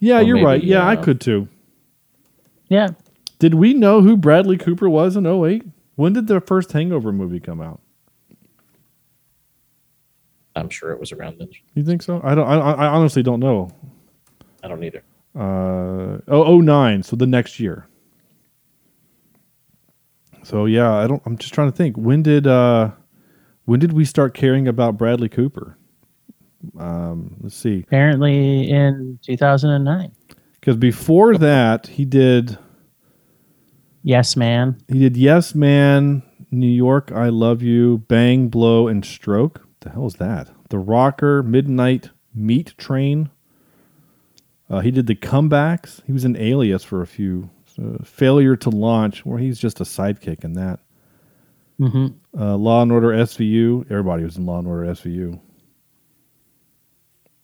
Yeah, 0.00 0.18
Or 0.18 0.22
you're 0.22 0.44
right. 0.44 0.60
maybe, 0.60 0.72
Yeah, 0.72 0.84
I 0.84 0.96
uh, 0.96 1.02
could 1.02 1.20
too. 1.20 1.48
Yeah. 2.68 2.88
Did 3.38 3.54
we 3.54 3.74
know 3.74 4.02
who 4.02 4.16
Bradley 4.16 4.56
Cooper 4.56 4.88
was 4.88 5.16
in 5.16 5.26
08? 5.26 5.62
When 5.94 6.12
did 6.12 6.26
the 6.26 6.40
first 6.40 6.72
Hangover 6.72 7.12
movie 7.12 7.40
come 7.40 7.60
out? 7.60 7.80
I'm 10.54 10.68
sure 10.68 10.90
it 10.90 10.98
was 10.98 11.12
around 11.12 11.38
then. 11.38 11.48
You 11.74 11.84
think 11.84 12.02
so? 12.02 12.20
I 12.24 12.34
don't. 12.34 12.46
I, 12.46 12.58
I 12.58 12.86
honestly 12.88 13.22
don't 13.22 13.40
know. 13.40 13.70
I 14.62 14.68
don't 14.68 14.82
either. 14.82 15.04
Uh, 15.38 16.18
oh, 16.26 16.60
09, 16.60 17.04
so 17.04 17.14
the 17.14 17.26
next 17.28 17.60
year. 17.60 17.86
So 20.42 20.64
yeah, 20.64 20.92
I 20.92 21.06
don't. 21.06 21.22
I'm 21.26 21.38
just 21.38 21.54
trying 21.54 21.70
to 21.70 21.76
think. 21.76 21.96
When 21.96 22.22
did 22.22 22.46
uh, 22.46 22.90
when 23.66 23.78
did 23.78 23.92
we 23.92 24.04
start 24.04 24.34
caring 24.34 24.66
about 24.66 24.96
Bradley 24.96 25.28
Cooper? 25.28 25.76
Um, 26.78 27.36
let's 27.40 27.56
see. 27.56 27.80
Apparently 27.86 28.70
in 28.70 29.18
2009. 29.22 30.12
Because 30.60 30.76
before 30.76 31.36
that, 31.38 31.86
he 31.86 32.04
did 32.04 32.58
Yes, 34.02 34.36
man. 34.36 34.76
he 34.88 34.98
did 34.98 35.16
Yes 35.16 35.54
Man, 35.54 36.22
New 36.50 36.66
York, 36.66 37.12
I 37.12 37.28
Love 37.28 37.62
You, 37.62 37.98
Bang, 38.08 38.48
Blow, 38.48 38.88
and 38.88 39.04
Stroke. 39.04 39.66
the 39.80 39.90
hell 39.90 40.06
is 40.06 40.14
that? 40.14 40.50
The 40.70 40.78
Rocker, 40.78 41.42
Midnight 41.42 42.10
Meat 42.34 42.74
Train. 42.78 43.30
Uh, 44.70 44.80
he 44.80 44.90
did 44.90 45.06
the 45.06 45.14
comebacks. 45.14 46.02
He 46.06 46.12
was 46.12 46.24
an 46.24 46.36
Alias 46.36 46.84
for 46.84 47.00
a 47.02 47.06
few. 47.06 47.50
So 47.66 48.00
failure 48.04 48.56
to 48.56 48.70
launch, 48.70 49.24
where 49.24 49.38
he's 49.38 49.58
just 49.58 49.80
a 49.80 49.84
sidekick 49.84 50.44
in 50.44 50.54
that. 50.54 50.80
Mhm. 51.80 52.14
Uh, 52.38 52.56
Law 52.56 52.82
and 52.82 52.90
Order 52.92 53.12
SVU. 53.12 53.86
Everybody 53.88 54.24
was 54.24 54.36
in 54.36 54.44
Law 54.46 54.58
and 54.58 54.66
Order 54.68 54.90
SVU. 54.90 55.38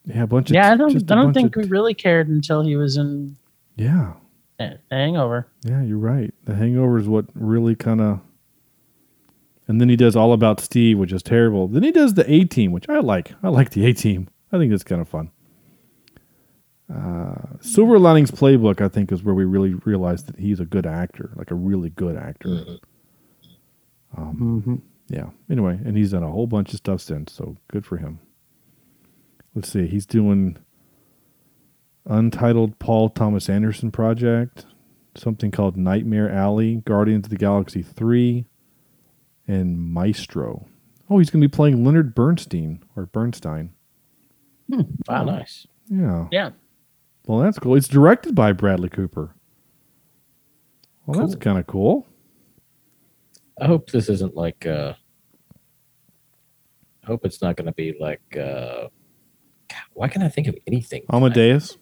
Yeah, 0.07 0.23
a 0.23 0.27
bunch 0.27 0.51
of 0.51 0.55
Yeah, 0.55 0.71
I 0.73 0.77
don't. 0.77 0.91
just 0.91 1.11
I 1.11 1.15
a 1.15 1.17
don't 1.23 1.33
think 1.33 1.57
of- 1.57 1.63
we 1.65 1.69
really 1.69 1.95
cared 1.95 2.29
until 2.29 2.63
he 2.63 2.77
was 2.77 2.97
in 2.97 3.37
yeah, 3.77 4.13
uh, 4.61 4.71
Hangover. 4.91 5.47
yeah, 5.65 5.83
you're 5.83 5.99
right. 5.99 6.33
The 6.45 6.55
Hangover 6.55 6.99
is 6.99 7.09
what 7.09 7.27
really 7.35 7.75
kind 7.75 8.01
of. 8.01 8.21
And 9.67 9.81
then 9.81 9.89
he 9.89 9.97
does 9.97 10.15
All 10.15 10.35
About 10.35 10.61
Steve, 10.61 10.99
which 10.99 11.11
is 11.13 11.23
terrible. 11.23 11.69
Then 11.69 11.83
he 11.83 11.91
does 11.91 12.15
the 12.15 12.31
A 12.31 12.45
Team, 12.45 12.71
which 12.71 12.87
I 12.89 12.99
like. 13.01 13.33
I 13.43 13.49
like 13.49 13.71
the 13.71 13.87
A 13.87 13.95
Team. 13.95 14.29
I 14.53 14.59
think 14.59 14.71
that's 14.71 14.85
kind 14.85 15.01
of 15.01 15.09
fun. 15.09 15.31
Uh, 16.95 17.35
Silver 17.61 17.99
Linings 17.99 18.31
Playbook, 18.31 18.83
I 18.83 18.89
think, 18.89 19.11
is 19.11 19.23
where 19.23 19.35
we 19.35 19.47
really 19.47 19.73
realized 19.87 20.27
that 20.27 20.39
he's 20.39 20.61
a 20.61 20.67
good 20.67 20.85
actor, 20.85 21.33
like 21.37 21.51
a 21.51 21.55
really 21.55 21.89
good 21.89 22.15
actor. 22.17 22.63
Um, 24.17 24.83
Yeah. 25.09 25.31
Anyway, 25.51 25.79
and 25.85 25.97
he's 25.97 26.11
done 26.13 26.23
a 26.23 26.31
whole 26.31 26.47
bunch 26.47 26.71
of 26.73 26.77
stuff 26.77 27.01
since, 27.01 27.33
so 27.33 27.57
good 27.69 27.85
for 27.87 27.97
him. 27.97 28.19
Let's 29.55 29.71
see. 29.71 29.87
He's 29.87 30.07
doing 30.07 30.57
Untitled 32.07 32.79
Paul 32.79 33.09
Thomas 33.09 33.49
Anderson 33.49 33.91
project, 33.91 34.67
something 35.15 35.51
called 35.51 35.77
Nightmare 35.77 36.31
Alley, 36.31 36.77
Guardians 36.85 37.27
of 37.27 37.31
the 37.31 37.37
Galaxy 37.37 37.83
3, 37.83 38.47
and 39.47 39.79
Maestro. 39.79 40.67
Oh, 41.09 41.19
he's 41.19 41.31
going 41.31 41.41
to 41.43 41.49
be 41.49 41.55
playing 41.55 41.85
Leonard 41.85 42.15
Bernstein 42.15 42.83
or 42.97 43.07
Bernstein. 43.07 43.71
Wow, 45.09 45.25
nice. 45.25 45.67
Yeah. 45.89 46.27
Yeah. 46.33 46.51
Well, 47.27 47.41
that's 47.41 47.59
cool. 47.59 47.75
It's 47.75 47.89
directed 47.89 48.35
by 48.35 48.53
Bradley 48.53 48.89
Cooper. 48.89 49.35
Well, 51.07 51.21
that's 51.21 51.37
kind 51.37 51.59
of 51.59 51.67
cool. 51.67 52.07
I 53.61 53.67
hope 53.67 53.91
this 53.91 54.09
isn't 54.09 54.35
like. 54.35 54.67
uh 54.67 54.95
I 57.03 57.07
hope 57.07 57.27
it's 57.27 57.43
not 57.43 57.57
going 57.57 57.67
to 57.67 57.73
be 57.73 57.95
like. 58.01 58.23
uh 58.37 58.89
God, 58.89 58.89
Why 59.95 60.09
can't 60.09 60.25
I 60.25 60.29
think 60.29 60.49
of 60.49 60.57
anything? 60.67 61.03
Amadeus. 61.11 61.79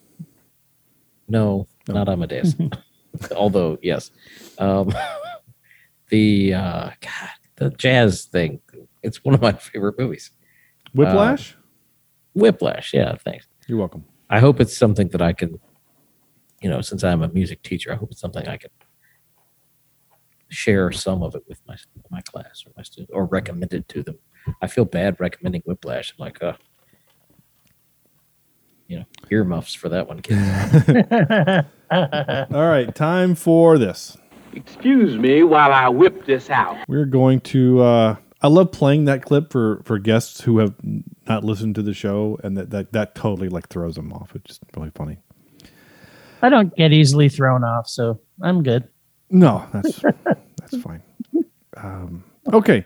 No, 1.28 1.66
not 1.88 2.08
Amadeus. 2.08 2.54
Although, 3.36 3.78
yes, 3.82 4.10
um, 4.58 4.92
the 6.10 6.54
uh, 6.54 6.90
God, 7.00 7.30
the 7.56 7.70
jazz 7.70 8.24
thing. 8.24 8.60
It's 9.02 9.24
one 9.24 9.34
of 9.34 9.40
my 9.40 9.52
favorite 9.70 9.98
movies. 9.98 10.30
Whiplash. 10.94 11.54
Uh, 11.54 11.56
Whiplash. 12.34 12.94
Yeah, 12.94 13.16
thanks. 13.16 13.46
You're 13.66 13.78
welcome. 13.78 14.04
I 14.30 14.40
hope 14.40 14.60
it's 14.60 14.76
something 14.76 15.08
that 15.08 15.22
I 15.22 15.32
can, 15.32 15.58
you 16.62 16.70
know, 16.70 16.80
since 16.80 17.04
I'm 17.04 17.22
a 17.22 17.28
music 17.28 17.62
teacher, 17.62 17.92
I 17.92 17.96
hope 17.96 18.10
it's 18.10 18.20
something 18.20 18.46
I 18.46 18.56
can 18.56 18.70
share 20.48 20.92
some 20.92 21.22
of 21.22 21.34
it 21.34 21.42
with 21.48 21.60
my 21.66 21.76
my 22.10 22.20
class 22.20 22.64
or 22.66 22.72
my 22.76 22.82
students 22.82 23.10
or 23.14 23.24
recommend 23.26 23.72
it 23.72 23.88
to 23.88 24.02
them. 24.02 24.18
I 24.60 24.66
feel 24.66 24.84
bad 24.84 25.16
recommending 25.18 25.62
Whiplash. 25.64 26.12
I'm 26.12 26.22
like, 26.24 26.42
uh, 26.42 26.54
you 28.92 28.98
know, 28.98 29.04
earmuffs 29.30 29.72
for 29.72 29.88
that 29.88 30.06
one, 30.06 30.20
kids. 30.20 30.38
All 32.54 32.68
right, 32.68 32.94
time 32.94 33.34
for 33.34 33.78
this. 33.78 34.18
Excuse 34.52 35.16
me 35.16 35.42
while 35.44 35.72
I 35.72 35.88
whip 35.88 36.26
this 36.26 36.50
out. 36.50 36.76
We're 36.88 37.06
going 37.06 37.40
to. 37.40 37.80
Uh, 37.80 38.16
I 38.42 38.48
love 38.48 38.70
playing 38.70 39.06
that 39.06 39.22
clip 39.22 39.50
for 39.50 39.80
for 39.84 39.98
guests 39.98 40.42
who 40.42 40.58
have 40.58 40.74
not 41.26 41.42
listened 41.42 41.74
to 41.76 41.82
the 41.82 41.94
show, 41.94 42.38
and 42.44 42.54
that 42.58 42.68
that, 42.68 42.92
that 42.92 43.14
totally 43.14 43.48
like 43.48 43.68
throws 43.68 43.94
them 43.94 44.12
off. 44.12 44.32
It's 44.34 44.44
just 44.44 44.60
really 44.76 44.90
funny. 44.90 45.16
I 46.42 46.50
don't 46.50 46.76
get 46.76 46.92
easily 46.92 47.30
thrown 47.30 47.64
off, 47.64 47.88
so 47.88 48.20
I'm 48.42 48.62
good. 48.62 48.86
No, 49.30 49.66
that's 49.72 50.00
that's 50.60 50.76
fine. 50.82 51.00
Um, 51.78 52.24
okay, 52.52 52.84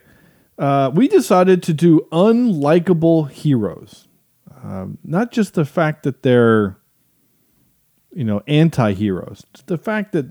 uh, 0.56 0.92
we 0.94 1.08
decided 1.08 1.64
to 1.64 1.72
do 1.72 2.06
unlikable 2.12 3.28
heroes. 3.28 4.06
Um, 4.66 4.98
not 5.04 5.30
just 5.30 5.54
the 5.54 5.64
fact 5.64 6.02
that 6.02 6.24
they're, 6.24 6.76
you 8.12 8.24
know, 8.24 8.42
anti-heroes. 8.48 9.44
The 9.66 9.78
fact 9.78 10.10
that 10.12 10.26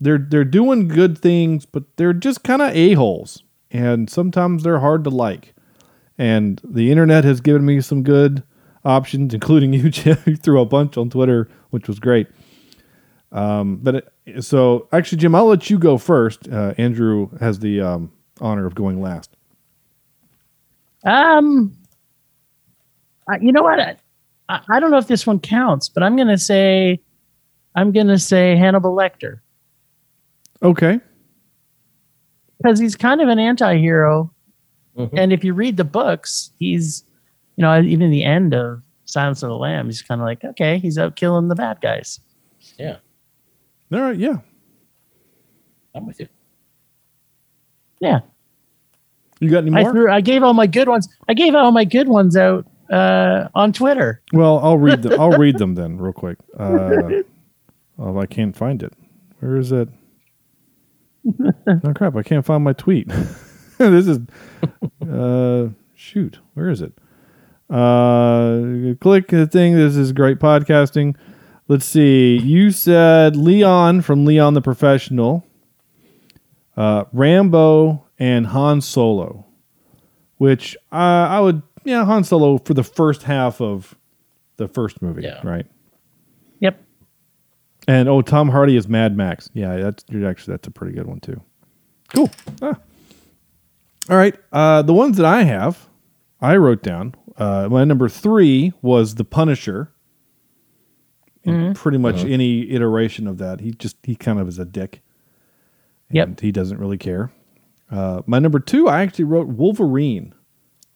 they're 0.00 0.18
they're 0.18 0.44
doing 0.44 0.88
good 0.88 1.16
things, 1.16 1.64
but 1.64 1.84
they're 1.96 2.12
just 2.12 2.42
kind 2.42 2.60
of 2.60 2.74
a 2.74 2.94
holes, 2.94 3.44
and 3.70 4.10
sometimes 4.10 4.64
they're 4.64 4.80
hard 4.80 5.04
to 5.04 5.10
like. 5.10 5.54
And 6.18 6.60
the 6.64 6.90
internet 6.90 7.22
has 7.22 7.40
given 7.40 7.64
me 7.64 7.80
some 7.80 8.02
good 8.02 8.42
options, 8.84 9.32
including 9.32 9.72
you, 9.74 9.90
threw 9.92 10.60
a 10.60 10.66
bunch 10.66 10.96
on 10.96 11.08
Twitter, 11.08 11.48
which 11.70 11.86
was 11.86 12.00
great. 12.00 12.26
Um, 13.30 13.76
but 13.76 14.12
it, 14.26 14.42
so 14.42 14.88
actually, 14.92 15.18
Jim, 15.18 15.36
I'll 15.36 15.46
let 15.46 15.70
you 15.70 15.78
go 15.78 15.98
first. 15.98 16.48
Uh, 16.48 16.74
Andrew 16.78 17.30
has 17.38 17.60
the 17.60 17.80
um, 17.80 18.12
honor 18.40 18.66
of 18.66 18.74
going 18.74 19.00
last. 19.00 19.36
Um, 21.04 21.76
I, 23.28 23.38
you 23.40 23.52
know 23.52 23.62
what? 23.62 23.80
I, 23.80 23.96
I 24.48 24.80
don't 24.80 24.90
know 24.90 24.98
if 24.98 25.08
this 25.08 25.26
one 25.26 25.40
counts, 25.40 25.88
but 25.88 26.02
I'm 26.02 26.16
gonna 26.16 26.38
say, 26.38 27.00
I'm 27.74 27.92
gonna 27.92 28.18
say 28.18 28.56
Hannibal 28.56 28.94
Lecter 28.94 29.40
Okay. 30.62 31.00
because 32.58 32.78
he's 32.78 32.96
kind 32.96 33.20
of 33.20 33.28
an 33.28 33.38
anti-hero, 33.38 34.32
Mm-hmm. 34.96 35.18
and 35.18 35.30
if 35.30 35.44
you 35.44 35.52
read 35.52 35.76
the 35.76 35.84
books, 35.84 36.52
he's, 36.58 37.04
you 37.56 37.62
know, 37.62 37.82
even 37.82 38.10
the 38.10 38.24
end 38.24 38.54
of 38.54 38.82
Silence 39.04 39.42
of 39.42 39.50
the 39.50 39.54
Lambs, 39.56 39.98
he's 39.98 40.02
kind 40.08 40.22
of 40.22 40.24
like, 40.24 40.42
okay, 40.42 40.78
he's 40.78 40.96
out 40.96 41.16
killing 41.16 41.48
the 41.48 41.54
bad 41.54 41.82
guys. 41.82 42.18
Yeah, 42.78 42.96
All 43.92 44.00
right. 44.00 44.16
Yeah. 44.16 44.38
I'm 45.94 46.06
with 46.06 46.18
you. 46.18 46.28
Yeah, 48.00 48.20
You 49.38 49.50
got 49.50 49.64
any 49.66 49.76
I 49.76 49.82
more? 49.82 49.92
threw, 49.92 50.10
I 50.10 50.22
gave 50.22 50.42
all 50.42 50.54
my 50.54 50.66
good 50.66 50.88
ones. 50.88 51.08
I 51.28 51.34
gave 51.34 51.54
all 51.54 51.72
my 51.72 51.84
good 51.84 52.08
ones 52.08 52.34
out 52.36 52.66
uh, 52.90 53.48
on 53.54 53.72
Twitter. 53.72 54.22
Well, 54.32 54.58
I'll 54.58 54.78
read 54.78 55.02
them. 55.02 55.20
I'll 55.20 55.38
read 55.38 55.58
them 55.58 55.74
then, 55.76 55.98
real 55.98 56.12
quick. 56.12 56.38
Uh, 56.58 57.22
oh, 57.98 58.18
I 58.18 58.26
can't 58.26 58.56
find 58.56 58.82
it. 58.82 58.92
Where 59.40 59.56
is 59.56 59.72
it? 59.72 59.88
oh 61.66 61.92
crap! 61.94 62.16
I 62.16 62.22
can't 62.22 62.44
find 62.44 62.62
my 62.62 62.72
tweet. 62.72 63.08
this 63.78 64.06
is 64.06 64.18
uh, 65.08 65.68
shoot. 65.94 66.38
Where 66.54 66.68
is 66.68 66.80
it? 66.80 66.92
Uh, 67.68 68.94
click 69.00 69.28
the 69.28 69.46
thing. 69.50 69.74
This 69.74 69.96
is 69.96 70.12
great 70.12 70.38
podcasting. 70.38 71.16
Let's 71.68 71.84
see. 71.84 72.36
You 72.36 72.70
said 72.70 73.34
Leon 73.34 74.02
from 74.02 74.24
Leon 74.24 74.54
the 74.54 74.62
Professional, 74.62 75.44
uh, 76.76 77.04
Rambo, 77.12 78.06
and 78.20 78.46
Han 78.46 78.80
Solo, 78.80 79.44
which 80.36 80.76
uh, 80.92 80.94
I 80.94 81.40
would, 81.40 81.62
yeah, 81.86 82.04
Han 82.04 82.24
Solo 82.24 82.58
for 82.58 82.74
the 82.74 82.82
first 82.84 83.22
half 83.22 83.60
of 83.60 83.94
the 84.56 84.68
first 84.68 85.00
movie, 85.00 85.22
Yeah. 85.22 85.40
right? 85.42 85.66
Yep. 86.60 86.82
And 87.88 88.08
oh, 88.08 88.20
Tom 88.22 88.48
Hardy 88.50 88.76
is 88.76 88.88
Mad 88.88 89.16
Max. 89.16 89.48
Yeah, 89.54 89.76
that's 89.76 90.04
you're 90.08 90.28
actually 90.28 90.52
that's 90.54 90.68
a 90.68 90.70
pretty 90.70 90.92
good 90.94 91.06
one 91.06 91.20
too. 91.20 91.40
Cool. 92.14 92.30
Ah. 92.62 92.78
All 94.08 94.16
right, 94.16 94.36
uh, 94.52 94.82
the 94.82 94.94
ones 94.94 95.16
that 95.16 95.26
I 95.26 95.42
have, 95.42 95.88
I 96.40 96.56
wrote 96.56 96.82
down. 96.82 97.14
Uh, 97.36 97.68
my 97.70 97.84
number 97.84 98.08
three 98.08 98.72
was 98.82 99.16
the 99.16 99.24
Punisher. 99.24 99.92
In 101.44 101.74
Pretty 101.74 101.98
much 101.98 102.16
Uh-huh. 102.16 102.28
any 102.28 102.70
iteration 102.70 103.26
of 103.28 103.38
that, 103.38 103.60
he 103.60 103.70
just 103.72 103.96
he 104.04 104.14
kind 104.16 104.38
of 104.40 104.48
is 104.48 104.58
a 104.58 104.64
dick. 104.64 105.00
Yep. 106.10 106.28
And 106.28 106.40
he 106.40 106.50
doesn't 106.52 106.78
really 106.78 106.98
care. 106.98 107.30
Uh, 107.90 108.22
my 108.26 108.38
number 108.40 108.58
two, 108.58 108.88
I 108.88 109.02
actually 109.02 109.24
wrote 109.26 109.46
Wolverine, 109.48 110.34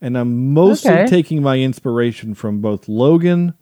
and 0.01 0.17
I'm 0.19 0.53
mostly 0.53 0.91
Okay. 0.93 1.07
taking 1.07 1.43
my 1.43 1.59
inspiration 1.59 2.35
from 2.35 2.61
both 2.61 2.89
Logan 2.89 3.55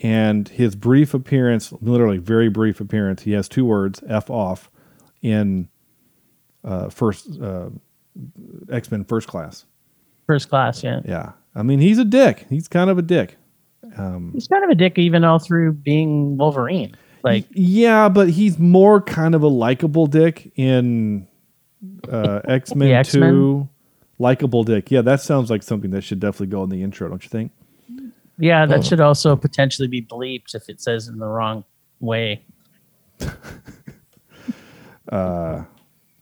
and 0.00 0.48
his 0.48 0.74
brief 0.74 1.14
appearance, 1.14 1.72
literally 1.80 2.18
very 2.18 2.48
brief 2.48 2.80
appearance. 2.80 3.22
He 3.22 3.32
has 3.32 3.48
two 3.48 3.64
words, 3.64 4.02
"f 4.08 4.30
off," 4.30 4.70
in 5.20 5.68
uh, 6.64 6.88
first 6.88 7.40
uh, 7.40 7.70
X 8.70 8.90
Men 8.90 9.04
First 9.04 9.28
Class. 9.28 9.64
First 10.26 10.48
class, 10.48 10.82
yeah. 10.84 11.00
Yeah, 11.04 11.32
I 11.54 11.62
mean 11.62 11.80
he's 11.80 11.98
a 11.98 12.04
dick. 12.04 12.46
He's 12.48 12.68
kind 12.68 12.88
of 12.90 12.98
a 12.98 13.02
dick. 13.02 13.36
Um, 13.96 14.30
He's 14.32 14.46
kind 14.46 14.62
of 14.64 14.70
a 14.70 14.74
dick 14.76 14.96
even 14.96 15.24
all 15.24 15.40
through 15.40 15.72
being 15.72 16.36
Wolverine. 16.36 16.96
Like, 17.24 17.46
yeah, 17.50 18.08
but 18.08 18.30
he's 18.30 18.58
more 18.58 19.00
kind 19.02 19.34
of 19.34 19.42
a 19.42 19.48
likable 19.48 20.06
dick 20.06 20.52
in 20.56 21.26
uh, 22.08 22.40
X 22.48 22.74
Men? 22.76 23.04
Two. 23.04 23.68
Likable 24.18 24.62
dick. 24.64 24.90
Yeah, 24.90 25.02
that 25.02 25.20
sounds 25.20 25.50
like 25.50 25.62
something 25.62 25.90
that 25.90 26.02
should 26.02 26.20
definitely 26.20 26.46
go 26.48 26.62
in 26.64 26.70
the 26.70 26.82
intro, 26.82 27.08
don't 27.08 27.22
you 27.22 27.28
think? 27.28 27.52
yeah, 28.38 28.66
that 28.66 28.78
Oh. 28.78 28.82
should 28.82 29.00
also 29.00 29.36
potentially 29.36 29.88
be 29.88 30.02
bleeped 30.02 30.54
if 30.54 30.68
it 30.68 30.80
says 30.80 31.08
in 31.08 31.18
the 31.18 31.26
wrong 31.26 31.64
way. 32.00 32.44
Uh, 35.10 35.64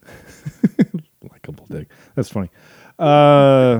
likable 1.31 1.67
dick. 1.71 1.89
That's 2.15 2.29
funny. 2.31 2.51
Uh, 2.99 3.79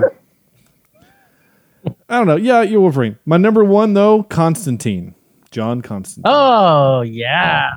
I 2.07 2.17
don't 2.17 2.27
know. 2.27 2.35
Yeah, 2.37 2.61
you're 2.61 2.79
Wolverine. 2.81 3.17
My 3.25 3.37
number 3.37 3.63
one 3.65 3.93
though, 3.93 4.23
Constantine, 4.23 5.15
John 5.49 5.81
Constantine. 5.81 6.31
Oh 6.31 7.01
yeah, 7.01 7.71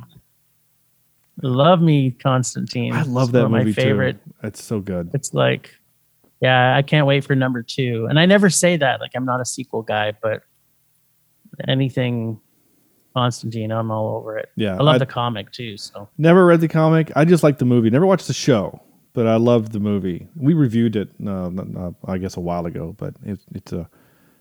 love 1.42 1.80
me 1.80 2.10
Constantine. 2.12 2.92
I 2.92 3.02
love 3.02 3.28
It's 3.30 3.32
that 3.32 3.42
one 3.50 3.52
movie 3.52 3.70
My 3.70 3.72
favorite. 3.72 4.24
too. 4.24 4.34
It's 4.44 4.62
so 4.62 4.80
good. 4.80 5.10
It's 5.14 5.32
like, 5.34 5.74
yeah, 6.44 6.76
I 6.76 6.82
can't 6.82 7.06
wait 7.06 7.24
for 7.24 7.34
number 7.34 7.62
two. 7.62 8.06
And 8.10 8.18
I 8.18 8.26
never 8.26 8.50
say 8.50 8.76
that. 8.76 9.00
Like 9.00 9.12
I'm 9.16 9.24
not 9.24 9.40
a 9.40 9.44
sequel 9.44 9.82
guy, 9.82 10.12
but 10.22 10.42
anything 11.68 12.40
Constantine, 13.16 13.70
I'm 13.70 13.90
all 13.92 14.16
over 14.16 14.36
it. 14.36 14.48
Yeah, 14.56 14.74
I 14.74 14.82
love 14.82 14.96
I- 14.96 14.98
the 14.98 15.06
comic 15.06 15.52
too. 15.52 15.76
So 15.76 16.08
Never 16.18 16.44
read 16.46 16.60
the 16.60 16.68
comic. 16.68 17.12
I 17.16 17.24
just 17.24 17.42
like 17.44 17.58
the 17.58 17.64
movie. 17.64 17.88
Never 17.90 18.06
watched 18.06 18.26
the 18.26 18.32
show, 18.34 18.80
but 19.12 19.26
I 19.28 19.36
loved 19.36 19.70
the 19.72 19.78
movie. 19.80 20.26
We 20.34 20.52
reviewed 20.54 20.96
it, 20.96 21.08
uh, 21.20 21.48
not- 21.48 21.68
not- 21.68 21.94
I 22.04 22.18
guess, 22.18 22.36
a 22.36 22.40
while 22.40 22.66
ago. 22.66 22.94
But 22.98 23.14
it's 23.24 23.44
it's 23.54 23.72
a 23.72 23.88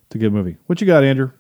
it's 0.08 0.16
a 0.16 0.18
good 0.18 0.34
movie. 0.34 0.58
What 0.66 0.82
you 0.82 0.88
got, 0.88 1.04
Andrew? 1.04 1.32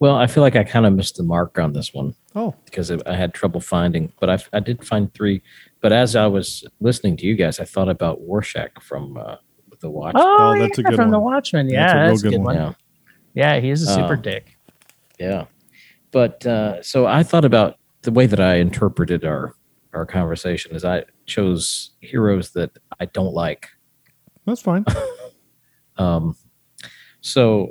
Well, 0.00 0.16
I 0.16 0.26
feel 0.26 0.42
like 0.42 0.56
I 0.56 0.64
kind 0.64 0.84
of 0.86 0.94
missed 0.94 1.16
the 1.16 1.22
mark 1.22 1.58
on 1.58 1.74
this 1.74 1.92
one. 1.94 2.14
Oh. 2.34 2.54
because 2.64 2.90
I 2.90 2.96
I 3.06 3.14
had 3.14 3.34
trouble 3.34 3.60
finding, 3.60 4.10
but 4.18 4.30
I, 4.30 4.38
I 4.54 4.60
did 4.60 4.84
find 4.86 5.12
three. 5.12 5.42
But 5.82 5.92
as 5.92 6.16
I 6.16 6.26
was 6.28 6.64
listening 6.80 7.18
to 7.18 7.26
you 7.26 7.34
guys, 7.36 7.60
I 7.60 7.64
thought 7.66 7.90
about 7.90 8.18
Rorschach 8.26 8.80
from 8.82 9.18
uh, 9.18 9.36
The 9.82 9.90
Watch. 9.90 10.14
Oh, 10.16 10.54
yeah, 10.54 10.68
from 10.94 11.10
the 11.10 11.18
Watchmen. 11.18 11.68
Yeah, 11.68 12.08
that's 12.08 12.22
a, 12.24 12.30
good 12.30 12.40
one. 12.40 12.54
Yeah. 12.54 12.72
Yeah, 13.34 13.60
he 13.60 13.70
is 13.70 13.82
a 13.82 13.92
super 13.92 14.14
Uh, 14.14 14.16
dick. 14.16 14.56
Yeah. 15.18 15.46
But 16.10 16.46
uh, 16.46 16.82
so 16.82 17.06
I 17.06 17.22
thought 17.22 17.44
about 17.44 17.78
the 18.02 18.10
way 18.12 18.26
that 18.26 18.40
I 18.40 18.56
interpreted 18.56 19.24
our 19.24 19.54
our 19.92 20.06
conversation 20.06 20.74
is 20.74 20.84
I 20.84 21.04
chose 21.26 21.90
heroes 22.00 22.52
that 22.52 22.70
I 22.98 23.06
don't 23.06 23.34
like. 23.34 23.68
That's 24.46 24.62
fine. 24.62 24.86
Um, 25.98 26.34
so 27.20 27.68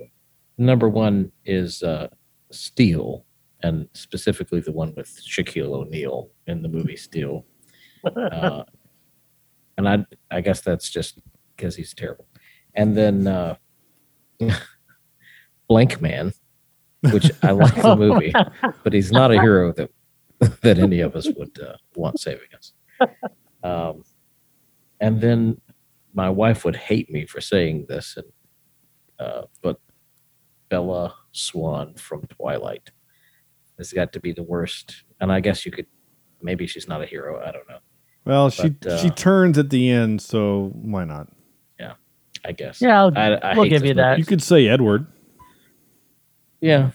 number 0.60 0.88
one 0.88 1.32
is 1.44 1.82
uh, 1.82 2.08
Steel, 2.52 3.26
and 3.64 3.90
specifically 3.94 4.60
the 4.60 4.72
one 4.72 4.94
with 4.96 5.10
Shaquille 5.28 5.74
O'Neal 5.74 6.30
in 6.46 6.62
the 6.62 6.70
movie 6.70 6.98
Steel. 6.98 7.46
Uh, 8.06 8.64
and 9.78 9.90
I 9.90 10.06
I 10.30 10.42
guess 10.42 10.62
that's 10.62 10.90
just 10.90 11.20
because 11.62 11.76
he's 11.76 11.94
terrible. 11.94 12.26
And 12.74 12.98
then 12.98 13.28
uh, 13.28 13.56
Blankman, 15.70 16.34
which 17.12 17.30
I 17.44 17.52
like 17.52 17.76
the 17.76 17.96
movie, 17.96 18.34
but 18.84 18.94
he's 18.94 19.12
not 19.12 19.32
a 19.32 19.40
hero 19.40 19.72
that 19.74 19.92
that 20.62 20.80
any 20.80 21.02
of 21.02 21.16
us 21.16 21.28
would 21.38 21.60
uh, 21.60 21.76
want 21.96 22.20
saving 22.20 22.48
us. 22.58 22.74
Um, 23.64 24.04
and 25.00 25.22
then 25.22 25.62
my 26.14 26.30
wife 26.30 26.66
would 26.66 26.76
hate 26.76 27.12
me 27.12 27.28
for 27.28 27.40
saying 27.40 27.86
this, 27.88 28.18
and 28.18 28.26
uh, 29.20 29.44
but 29.62 29.80
Bella 30.70 31.14
Swan 31.32 31.94
from 31.94 32.26
Twilight 32.26 32.90
has 33.78 33.94
got 33.94 34.14
to 34.14 34.20
be 34.20 34.32
the 34.32 34.44
worst. 34.44 35.04
And 35.20 35.32
I 35.32 35.42
guess 35.42 35.64
you 35.64 35.72
could 35.72 35.86
maybe 36.42 36.66
she's 36.66 36.88
not 36.88 37.04
a 37.04 37.06
hero. 37.06 37.40
I 37.40 37.52
don't 37.52 37.70
know. 37.70 37.80
Well, 38.26 38.50
she 38.50 38.70
But, 38.70 38.92
uh, 38.92 38.98
she 38.98 39.12
turns 39.12 39.60
at 39.60 39.70
the 39.70 39.92
end, 39.92 40.22
so 40.22 40.72
why 40.74 41.06
not? 41.06 41.28
Yeah, 42.44 42.50
I 42.50 42.52
guess. 42.54 42.82
Yeah, 42.82 43.00
I'll- 43.02 43.14
I, 43.18 43.34
I 43.36 43.56
we'll 43.56 43.70
give 43.70 43.82
this 43.82 43.90
you 43.90 43.94
that. 43.96 44.20
You 44.20 44.26
could 44.26 44.42
say 44.42 44.68
Edward. 44.68 45.08
Yeah, 46.60 46.92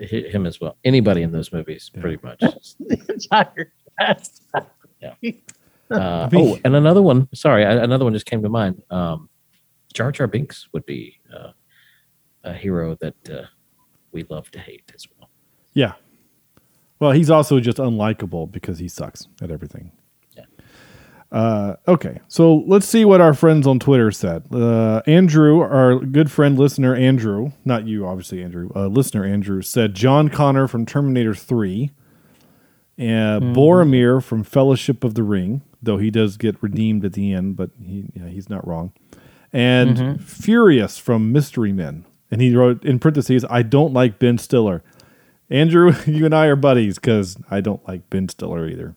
hi- 0.00 0.28
him 0.28 0.46
as 0.46 0.60
well. 0.60 0.76
Anybody 0.84 1.22
in 1.22 1.32
those 1.32 1.52
movies, 1.52 1.90
pretty 1.98 2.18
much. 2.22 2.42
Entire 3.08 3.72
cast. 3.98 4.42
Yeah. 5.00 5.14
Uh, 5.90 6.28
oh, 6.34 6.58
and 6.66 6.76
another 6.76 7.00
one. 7.00 7.26
Sorry, 7.32 7.64
I- 7.64 7.82
another 7.82 8.04
one 8.04 8.12
just 8.12 8.26
came 8.26 8.42
to 8.42 8.50
mind. 8.50 8.82
Um, 8.90 9.30
Jar 9.94 10.12
Jar 10.12 10.26
Binks 10.26 10.68
would 10.74 10.84
be 10.84 11.18
uh, 11.34 11.52
a 12.44 12.52
hero 12.52 12.94
that 13.00 13.14
uh, 13.30 13.44
we 14.12 14.26
love 14.28 14.50
to 14.50 14.58
hate 14.58 14.92
as 14.94 15.06
well. 15.18 15.30
Yeah. 15.72 15.94
Well, 17.00 17.12
he's 17.12 17.30
also 17.30 17.58
just 17.58 17.78
unlikable 17.78 18.52
because 18.52 18.78
he 18.80 18.86
sucks 18.86 19.28
at 19.40 19.50
everything. 19.50 19.92
Uh, 21.30 21.76
okay, 21.86 22.20
so 22.26 22.64
let's 22.66 22.86
see 22.86 23.04
what 23.04 23.20
our 23.20 23.34
friends 23.34 23.66
on 23.66 23.78
Twitter 23.78 24.10
said. 24.10 24.44
Uh, 24.50 25.02
Andrew, 25.06 25.60
our 25.60 25.98
good 25.98 26.30
friend 26.30 26.58
listener 26.58 26.94
Andrew, 26.94 27.52
not 27.66 27.86
you, 27.86 28.06
obviously 28.06 28.42
Andrew, 28.42 28.70
uh, 28.74 28.86
listener 28.86 29.24
Andrew 29.26 29.60
said 29.60 29.92
John 29.94 30.30
Connor 30.30 30.66
from 30.66 30.86
Terminator 30.86 31.34
Three, 31.34 31.90
uh, 32.98 33.40
Boromir 33.40 34.22
from 34.22 34.42
Fellowship 34.42 35.04
of 35.04 35.14
the 35.14 35.22
Ring, 35.22 35.60
though 35.82 35.98
he 35.98 36.10
does 36.10 36.36
get 36.38 36.56
redeemed 36.62 37.04
at 37.04 37.12
the 37.12 37.32
end, 37.34 37.56
but 37.56 37.70
he 37.78 38.06
yeah, 38.14 38.28
he's 38.28 38.48
not 38.48 38.66
wrong, 38.66 38.92
and 39.52 39.96
Mhm. 39.96 40.20
Furious 40.22 40.96
from 40.98 41.30
Mystery 41.30 41.72
Men, 41.74 42.04
and 42.30 42.40
he 42.40 42.54
wrote 42.56 42.82
in 42.86 42.98
parentheses, 42.98 43.44
"I 43.50 43.62
don't 43.62 43.92
like 43.92 44.18
Ben 44.18 44.38
Stiller." 44.38 44.82
Andrew, 45.50 45.92
you 46.06 46.24
and 46.24 46.34
I 46.34 46.46
are 46.46 46.56
buddies 46.56 46.96
because 46.98 47.36
I 47.50 47.60
don't 47.60 47.86
like 47.86 48.08
Ben 48.10 48.28
Stiller 48.30 48.66
either. 48.66 48.94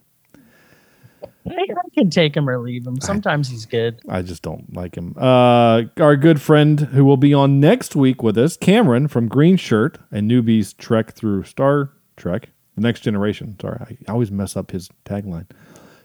I, 1.50 1.54
I 1.54 1.90
can 1.96 2.10
take 2.10 2.36
him 2.38 2.48
or 2.50 2.60
leave 2.60 2.86
him. 2.86 3.02
Sometimes 3.02 3.50
he's 3.50 3.66
good. 3.66 4.00
I 4.08 4.22
just 4.22 4.42
don't 4.44 4.74
like 4.76 4.96
him. 4.96 5.16
Uh, 5.18 5.84
our 6.00 6.16
good 6.16 6.40
friend 6.42 6.80
who 6.80 7.04
will 7.04 7.18
be 7.18 7.34
on 7.34 7.60
next 7.60 7.96
week 7.96 8.22
with 8.22 8.38
us, 8.38 8.58
Cameron 8.58 9.08
from 9.08 9.28
Green 9.28 9.58
Shirt 9.58 9.98
and 10.12 10.30
Newbies 10.30 10.78
Trek 10.78 11.14
through 11.14 11.44
Star 11.46 11.92
Trek, 12.16 12.50
The 12.76 12.82
Next 12.82 13.00
Generation. 13.02 13.58
Sorry, 13.60 13.98
I 14.08 14.12
always 14.12 14.30
mess 14.32 14.56
up 14.56 14.72
his 14.72 14.90
tagline. 15.06 15.48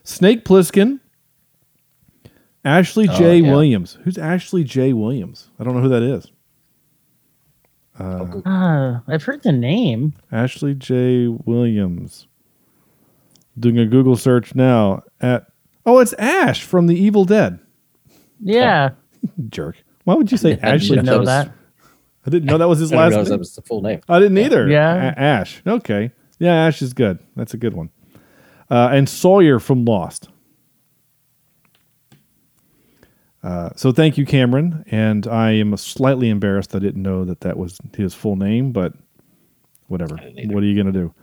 Snake 0.05 0.45
Plissken, 0.45 1.01
Ashley 2.65 3.07
Oh, 3.09 3.19
J. 3.19 3.39
yeah. 3.39 3.51
Williams. 3.51 3.99
Who's 4.05 4.17
Ashley 4.19 4.65
J. 4.65 4.93
Williams? 4.93 5.51
I 5.61 5.65
don't 5.65 5.75
know 5.75 5.83
who 5.83 5.89
that 5.91 6.03
is. 6.03 6.31
Uh, 7.99 8.41
Uh, 8.45 9.01
I've 9.07 9.23
heard 9.25 9.43
the 9.43 9.53
name. 9.53 10.15
Ashley 10.33 10.75
J. 10.75 11.29
Williams. 11.29 12.27
Doing 13.59 13.79
a 13.79 13.87
Google 13.87 14.17
search 14.17 14.55
now 14.55 15.03
at 15.21 15.47
oh, 15.85 15.99
it's 16.01 16.13
Ash 16.15 16.63
from 16.63 16.87
The 16.87 16.95
Evil 16.95 17.25
Dead. 17.25 17.59
Yeah. 18.41 18.91
Jerk. 19.49 19.77
Why 20.05 20.15
would 20.15 20.31
you 20.31 20.39
say 20.39 20.53
I 20.53 20.55
didn't 20.55 20.65
Ashley? 20.75 21.03
know 21.03 21.25
that. 21.25 21.53
I 22.27 22.31
didn't 22.31 22.47
know 22.47 22.59
that 22.59 22.69
was 22.69 22.81
his 22.81 22.93
I 22.93 22.97
didn't 22.97 23.19
last 23.19 23.25
name. 23.27 23.31
that 23.35 23.39
was 23.39 23.55
the 23.55 23.63
full 23.63 23.83
name. 23.83 24.01
I 24.09 24.19
didn't 24.19 24.39
either. 24.39 24.69
Yeah. 24.69 24.95
A- 25.17 25.19
Ash. 25.21 25.63
Okay. 25.67 26.11
Yeah, 26.39 26.55
Ash 26.67 26.83
is 26.83 26.93
good. 26.93 27.19
That's 27.37 27.55
a 27.55 27.57
good 27.57 27.75
one. 27.75 27.91
Uh, 28.69 28.91
and 28.93 29.09
Sawyer 29.09 29.59
from 29.61 29.85
Lost. 29.85 30.29
Uh, 33.43 33.71
so 33.77 33.93
thank 33.93 34.19
you, 34.19 34.27
Cameron. 34.27 34.85
And 34.91 35.27
I 35.29 35.53
am 35.53 35.77
slightly 35.77 36.29
embarrassed 36.31 36.75
I 36.75 36.81
didn't 36.81 37.03
know 37.03 37.25
that 37.25 37.43
that 37.43 37.57
was 37.57 37.79
his 37.97 38.13
full 38.13 38.35
name, 38.37 38.73
but 38.73 38.93
whatever. 39.87 40.17
What 40.17 40.63
are 40.63 40.67
you 40.67 40.75
going 40.75 40.93
to 40.93 40.99
do? 41.01 41.15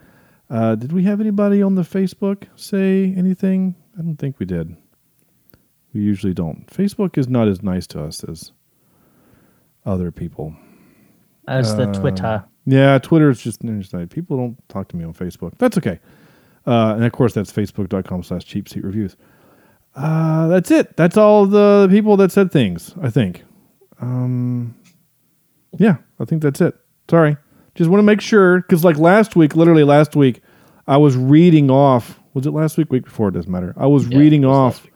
Uh, 0.50 0.74
did 0.74 0.92
we 0.92 1.04
have 1.04 1.20
anybody 1.20 1.62
on 1.62 1.74
the 1.74 1.82
Facebook 1.82 2.44
say 2.56 3.14
anything? 3.16 3.74
I 3.98 4.02
don't 4.02 4.16
think 4.16 4.38
we 4.38 4.46
did. 4.46 4.76
We 5.92 6.00
usually 6.02 6.34
don't. 6.34 6.66
Facebook 6.66 7.16
is 7.16 7.28
not 7.28 7.48
as 7.48 7.62
nice 7.62 7.86
to 7.88 8.02
us 8.02 8.24
as 8.24 8.52
other 9.86 10.10
people. 10.10 10.54
As 11.46 11.76
the 11.76 11.88
Uh, 11.88 11.92
Twitter. 11.94 12.44
Yeah, 12.66 12.98
Twitter 12.98 13.30
is 13.30 13.40
just 13.42 13.62
interesting. 13.64 14.06
People 14.08 14.36
don't 14.36 14.68
talk 14.68 14.88
to 14.88 14.96
me 14.96 15.04
on 15.04 15.12
Facebook. 15.14 15.52
That's 15.58 15.76
okay. 15.78 16.00
Uh, 16.66 16.94
and 16.96 17.04
of 17.04 17.12
course, 17.12 17.34
that's 17.34 17.52
facebook.com 17.52 18.22
slash 18.22 18.44
cheap 18.44 18.68
seat 18.68 18.82
reviews. 18.84 19.16
Uh, 19.94 20.48
that's 20.48 20.70
it. 20.70 20.96
That's 20.96 21.16
all 21.16 21.46
the 21.46 21.86
people 21.90 22.16
that 22.16 22.32
said 22.32 22.50
things, 22.50 22.94
I 23.00 23.10
think. 23.10 23.44
Um, 24.00 24.74
yeah, 25.78 25.96
I 26.18 26.24
think 26.24 26.42
that's 26.42 26.60
it. 26.60 26.74
Sorry. 27.08 27.36
Just 27.74 27.90
want 27.90 27.98
to 27.98 28.04
make 28.04 28.20
sure, 28.20 28.60
because 28.60 28.84
like 28.84 28.98
last 28.98 29.36
week, 29.36 29.56
literally 29.56 29.84
last 29.84 30.14
week, 30.14 30.40
I 30.86 30.96
was 30.96 31.16
reading 31.16 31.70
off. 31.70 32.20
Was 32.34 32.46
it 32.46 32.50
last 32.52 32.76
week? 32.78 32.90
Week 32.90 33.04
before? 33.04 33.28
It 33.28 33.32
doesn't 33.32 33.50
matter. 33.50 33.74
I 33.76 33.86
was 33.86 34.06
reading 34.06 34.44
off, 34.44 34.86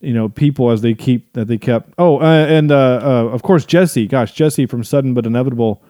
you 0.00 0.12
know, 0.12 0.28
people 0.28 0.70
as 0.70 0.80
they 0.82 0.94
keep 0.94 1.32
that 1.32 1.46
they 1.48 1.58
kept. 1.58 1.92
Oh, 1.98 2.20
uh, 2.20 2.46
and 2.48 2.70
uh, 2.70 3.00
uh, 3.02 3.28
of 3.32 3.42
course 3.42 3.64
Jesse. 3.64 4.06
Gosh, 4.06 4.32
Jesse 4.32 4.66
from 4.66 4.84
Sudden 4.84 5.14
but 5.14 5.26
Inevitable 5.26 5.82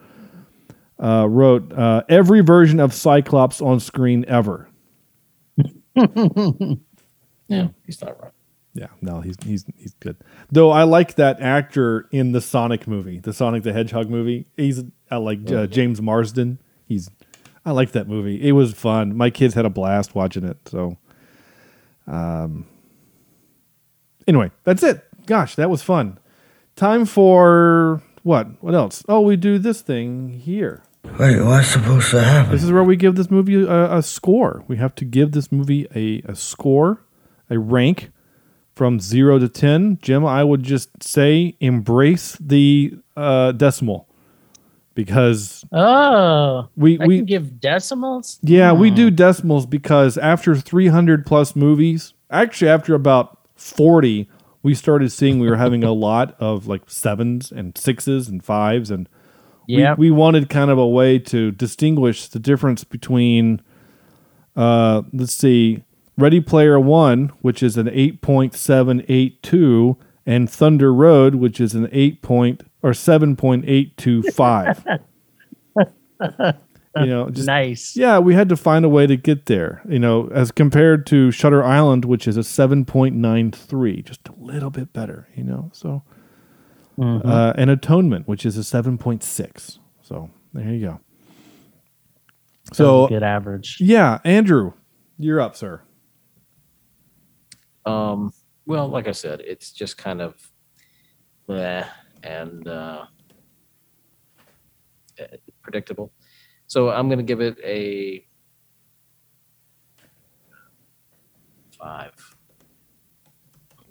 uh, 1.02 1.26
wrote 1.28 1.72
uh, 1.72 2.02
every 2.08 2.40
version 2.40 2.80
of 2.80 2.92
Cyclops 2.94 3.60
on 3.60 3.80
screen 3.80 4.24
ever. 4.28 4.68
Yeah, 7.46 7.68
he's 7.84 8.00
not 8.00 8.20
wrong. 8.22 8.30
Yeah, 8.74 8.88
no, 9.00 9.20
he's 9.20 9.36
he's 9.44 9.64
he's 9.76 9.94
good. 10.00 10.16
Though 10.50 10.72
I 10.72 10.82
like 10.82 11.14
that 11.14 11.40
actor 11.40 12.08
in 12.10 12.32
the 12.32 12.40
Sonic 12.40 12.88
movie, 12.88 13.20
the 13.20 13.32
Sonic 13.32 13.62
the 13.62 13.72
Hedgehog 13.72 14.10
movie. 14.10 14.46
He's 14.56 14.82
I 15.10 15.16
like 15.16 15.48
uh, 15.50 15.68
James 15.68 16.02
Marsden. 16.02 16.58
He's 16.86 17.08
I 17.64 17.70
like 17.70 17.92
that 17.92 18.08
movie. 18.08 18.46
It 18.46 18.52
was 18.52 18.74
fun. 18.74 19.16
My 19.16 19.30
kids 19.30 19.54
had 19.54 19.64
a 19.64 19.70
blast 19.70 20.16
watching 20.16 20.44
it. 20.44 20.58
So, 20.68 20.98
um, 22.08 22.66
anyway, 24.26 24.50
that's 24.64 24.82
it. 24.82 25.04
Gosh, 25.26 25.54
that 25.54 25.70
was 25.70 25.82
fun. 25.82 26.18
Time 26.74 27.06
for 27.06 28.02
what? 28.24 28.60
What 28.60 28.74
else? 28.74 29.04
Oh, 29.08 29.20
we 29.20 29.36
do 29.36 29.58
this 29.58 29.82
thing 29.82 30.30
here. 30.30 30.82
Wait, 31.18 31.40
what's 31.40 31.68
supposed 31.68 32.10
to 32.10 32.22
happen? 32.22 32.50
This 32.50 32.64
is 32.64 32.72
where 32.72 32.82
we 32.82 32.96
give 32.96 33.14
this 33.14 33.30
movie 33.30 33.62
a, 33.62 33.98
a 33.98 34.02
score. 34.02 34.64
We 34.66 34.78
have 34.78 34.96
to 34.96 35.04
give 35.04 35.30
this 35.30 35.52
movie 35.52 35.86
a, 35.94 36.30
a 36.32 36.34
score, 36.34 37.04
a 37.48 37.58
rank 37.58 38.10
from 38.74 38.98
zero 39.00 39.38
to 39.38 39.48
10. 39.48 39.98
Jim, 40.02 40.24
I 40.26 40.42
would 40.44 40.62
just 40.62 41.02
say 41.02 41.56
embrace 41.60 42.36
the 42.40 42.94
uh, 43.16 43.52
decimal 43.52 44.08
because, 44.94 45.64
Oh, 45.72 46.68
We- 46.76 46.98
I 47.00 47.06
we- 47.06 47.16
can 47.18 47.24
give 47.26 47.60
decimals. 47.60 48.38
yeah, 48.42 48.72
we 48.72 48.90
do 48.90 49.10
decimals 49.10 49.66
because 49.66 50.16
after 50.18 50.54
300 50.54 51.26
plus 51.26 51.54
movies, 51.56 52.14
actually, 52.30 52.68
after 52.70 52.94
about 52.94 53.38
40, 53.56 54.28
we 54.62 54.74
started 54.74 55.10
seeing 55.12 55.38
we 55.38 55.48
were 55.48 55.56
having 55.56 55.84
a 55.84 55.92
lot 56.08 56.34
of 56.40 56.66
like 56.66 56.82
sevens 56.86 57.52
and 57.52 57.76
sixes 57.76 58.28
and 58.28 58.42
fives. 58.44 58.90
And 58.90 59.08
we- 59.68 59.82
we, 59.96 60.10
wanted 60.10 60.48
kind 60.48 60.70
of 60.70 60.78
a 60.78 60.86
way 60.86 61.18
to 61.20 61.50
distinguish 61.52 62.28
the 62.28 62.38
difference 62.38 62.84
between, 62.84 63.60
uh, 64.56 65.02
let's 65.12 65.34
see, 65.34 65.82
Ready 66.16 66.40
Player 66.40 66.78
One, 66.78 67.32
which 67.40 67.60
is 67.62 67.76
an 67.76 67.86
8.782, 67.86 69.96
and 70.26 70.48
Thunder 70.50 70.92
Road, 70.94 71.34
which 71.36 71.60
is 71.60 71.74
an 71.74 71.88
8 71.92 72.22
point 72.22 72.62
or 72.82 72.90
7.825. 72.92 75.00
you 76.96 77.06
know, 77.06 77.28
just 77.30 77.46
nice. 77.46 77.96
yeah, 77.96 78.18
we 78.20 78.34
had 78.34 78.48
to 78.48 78.56
find 78.56 78.84
a 78.84 78.88
way 78.88 79.04
to 79.06 79.16
get 79.16 79.46
there. 79.46 79.82
You 79.88 79.98
know, 79.98 80.28
as 80.32 80.52
compared 80.52 81.06
to 81.08 81.30
Shutter 81.32 81.64
Island, 81.64 82.04
which 82.04 82.28
is 82.28 82.36
a 82.36 82.44
seven 82.44 82.84
point 82.84 83.16
nine 83.16 83.50
three, 83.50 84.00
just 84.02 84.28
a 84.28 84.32
little 84.38 84.70
bit 84.70 84.92
better. 84.92 85.26
You 85.34 85.42
know, 85.44 85.70
so 85.72 86.04
Mhm. 86.96 87.26
uh, 87.26 87.52
and 87.56 87.68
Atonement, 87.70 88.28
which 88.28 88.46
is 88.46 88.56
a 88.56 88.62
seven 88.62 88.96
point 88.96 89.24
six. 89.24 89.80
So 90.02 90.30
there 90.52 90.72
you 90.72 90.86
go. 90.86 91.00
So 92.72 93.08
good 93.08 93.24
average. 93.24 93.78
Yeah, 93.80 94.20
Andrew, 94.24 94.74
you're 95.18 95.40
up, 95.40 95.56
sir. 95.56 95.80
Um, 97.86 98.32
well, 98.66 98.88
like 98.88 99.08
I 99.08 99.12
said, 99.12 99.40
it's 99.40 99.72
just 99.72 99.98
kind 99.98 100.22
of 100.22 100.34
bleh 101.48 101.86
and 102.22 102.66
uh, 102.66 103.04
predictable. 105.62 106.12
So 106.66 106.90
I'm 106.90 107.08
going 107.08 107.18
to 107.18 107.24
give 107.24 107.40
it 107.40 107.58
a 107.62 108.26
five. 111.78 112.12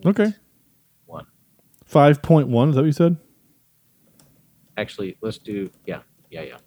Okay. 0.05 0.33
One. 1.05 1.27
Five 1.85 2.21
point 2.21 2.47
one. 2.47 2.69
Is 2.69 2.75
that 2.75 2.81
what 2.81 2.87
you 2.87 2.91
said? 2.93 3.17
Actually, 4.75 5.17
let's 5.21 5.37
do 5.37 5.69
yeah, 5.85 6.01
yeah, 6.31 6.41
yeah. 6.41 6.57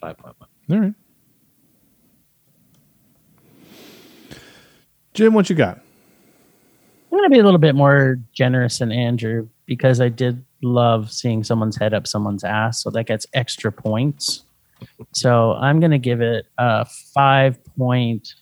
Five 0.00 0.16
point 0.16 0.36
one. 0.38 0.48
All 0.70 0.86
right. 0.86 0.94
Jim, 5.12 5.34
what 5.34 5.50
you 5.50 5.56
got? 5.56 5.83
Going 7.16 7.28
to 7.28 7.34
be 7.34 7.38
a 7.40 7.44
little 7.44 7.58
bit 7.58 7.74
more 7.74 8.18
generous 8.32 8.78
than 8.78 8.92
Andrew 8.92 9.48
because 9.66 10.00
I 10.00 10.08
did 10.08 10.44
love 10.62 11.12
seeing 11.12 11.44
someone's 11.44 11.76
head 11.76 11.94
up 11.94 12.06
someone's 12.06 12.44
ass, 12.44 12.82
so 12.82 12.90
that 12.90 13.04
gets 13.04 13.26
extra 13.34 13.70
points. 13.70 14.44
So 15.12 15.52
I'm 15.52 15.80
to 15.92 15.98
give 15.98 16.20
it 16.20 16.46
a 16.58 16.86
five 17.14 17.58
point 17.76 18.34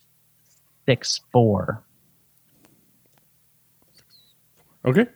six 0.85 1.21
four. 1.31 1.83
Okay, 4.85 5.07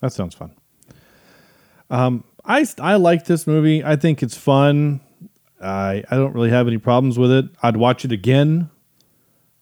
that 0.00 0.12
sounds 0.12 0.34
fun. 0.34 0.52
Um, 1.90 2.24
I 2.44 2.66
I 2.80 2.96
like 2.96 3.26
this 3.26 3.46
movie. 3.46 3.84
I 3.84 3.96
think 3.96 4.22
it's 4.22 4.36
fun. 4.36 5.00
I 5.62 6.02
I 6.10 6.16
don't 6.16 6.32
really 6.32 6.50
have 6.50 6.66
any 6.66 6.78
problems 6.78 7.18
with 7.18 7.30
it. 7.30 7.46
I'd 7.62 7.76
watch 7.76 8.04
it 8.04 8.12
again. 8.12 8.70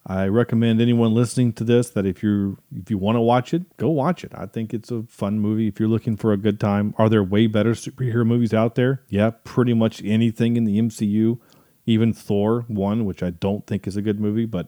I 0.05 0.27
recommend 0.27 0.81
anyone 0.81 1.13
listening 1.13 1.53
to 1.53 1.63
this 1.63 1.89
that 1.91 2.05
if 2.05 2.21
you 2.21 2.57
if 2.75 2.91
you 2.91 2.97
want 2.97 3.15
to 3.15 3.21
watch 3.21 3.53
it, 3.53 3.77
go 3.77 3.89
watch 3.89 4.25
it. 4.25 4.33
I 4.35 4.47
think 4.47 4.73
it's 4.73 4.91
a 4.91 5.03
fun 5.03 5.39
movie 5.39 5.67
if 5.67 5.79
you're 5.79 5.87
looking 5.87 6.17
for 6.17 6.33
a 6.33 6.37
good 6.37 6.59
time. 6.59 6.93
Are 6.97 7.07
there 7.07 7.23
way 7.23 7.47
better 7.47 7.71
superhero 7.71 8.25
movies 8.25 8.53
out 8.53 8.75
there? 8.75 9.01
Yeah, 9.07 9.31
pretty 9.45 9.73
much 9.73 10.01
anything 10.03 10.57
in 10.57 10.65
the 10.65 10.77
MCU, 10.77 11.39
even 11.85 12.11
Thor 12.11 12.65
1, 12.67 13.05
which 13.05 13.23
I 13.23 13.29
don't 13.29 13.65
think 13.65 13.87
is 13.87 13.95
a 13.95 14.01
good 14.01 14.19
movie, 14.19 14.45
but 14.45 14.67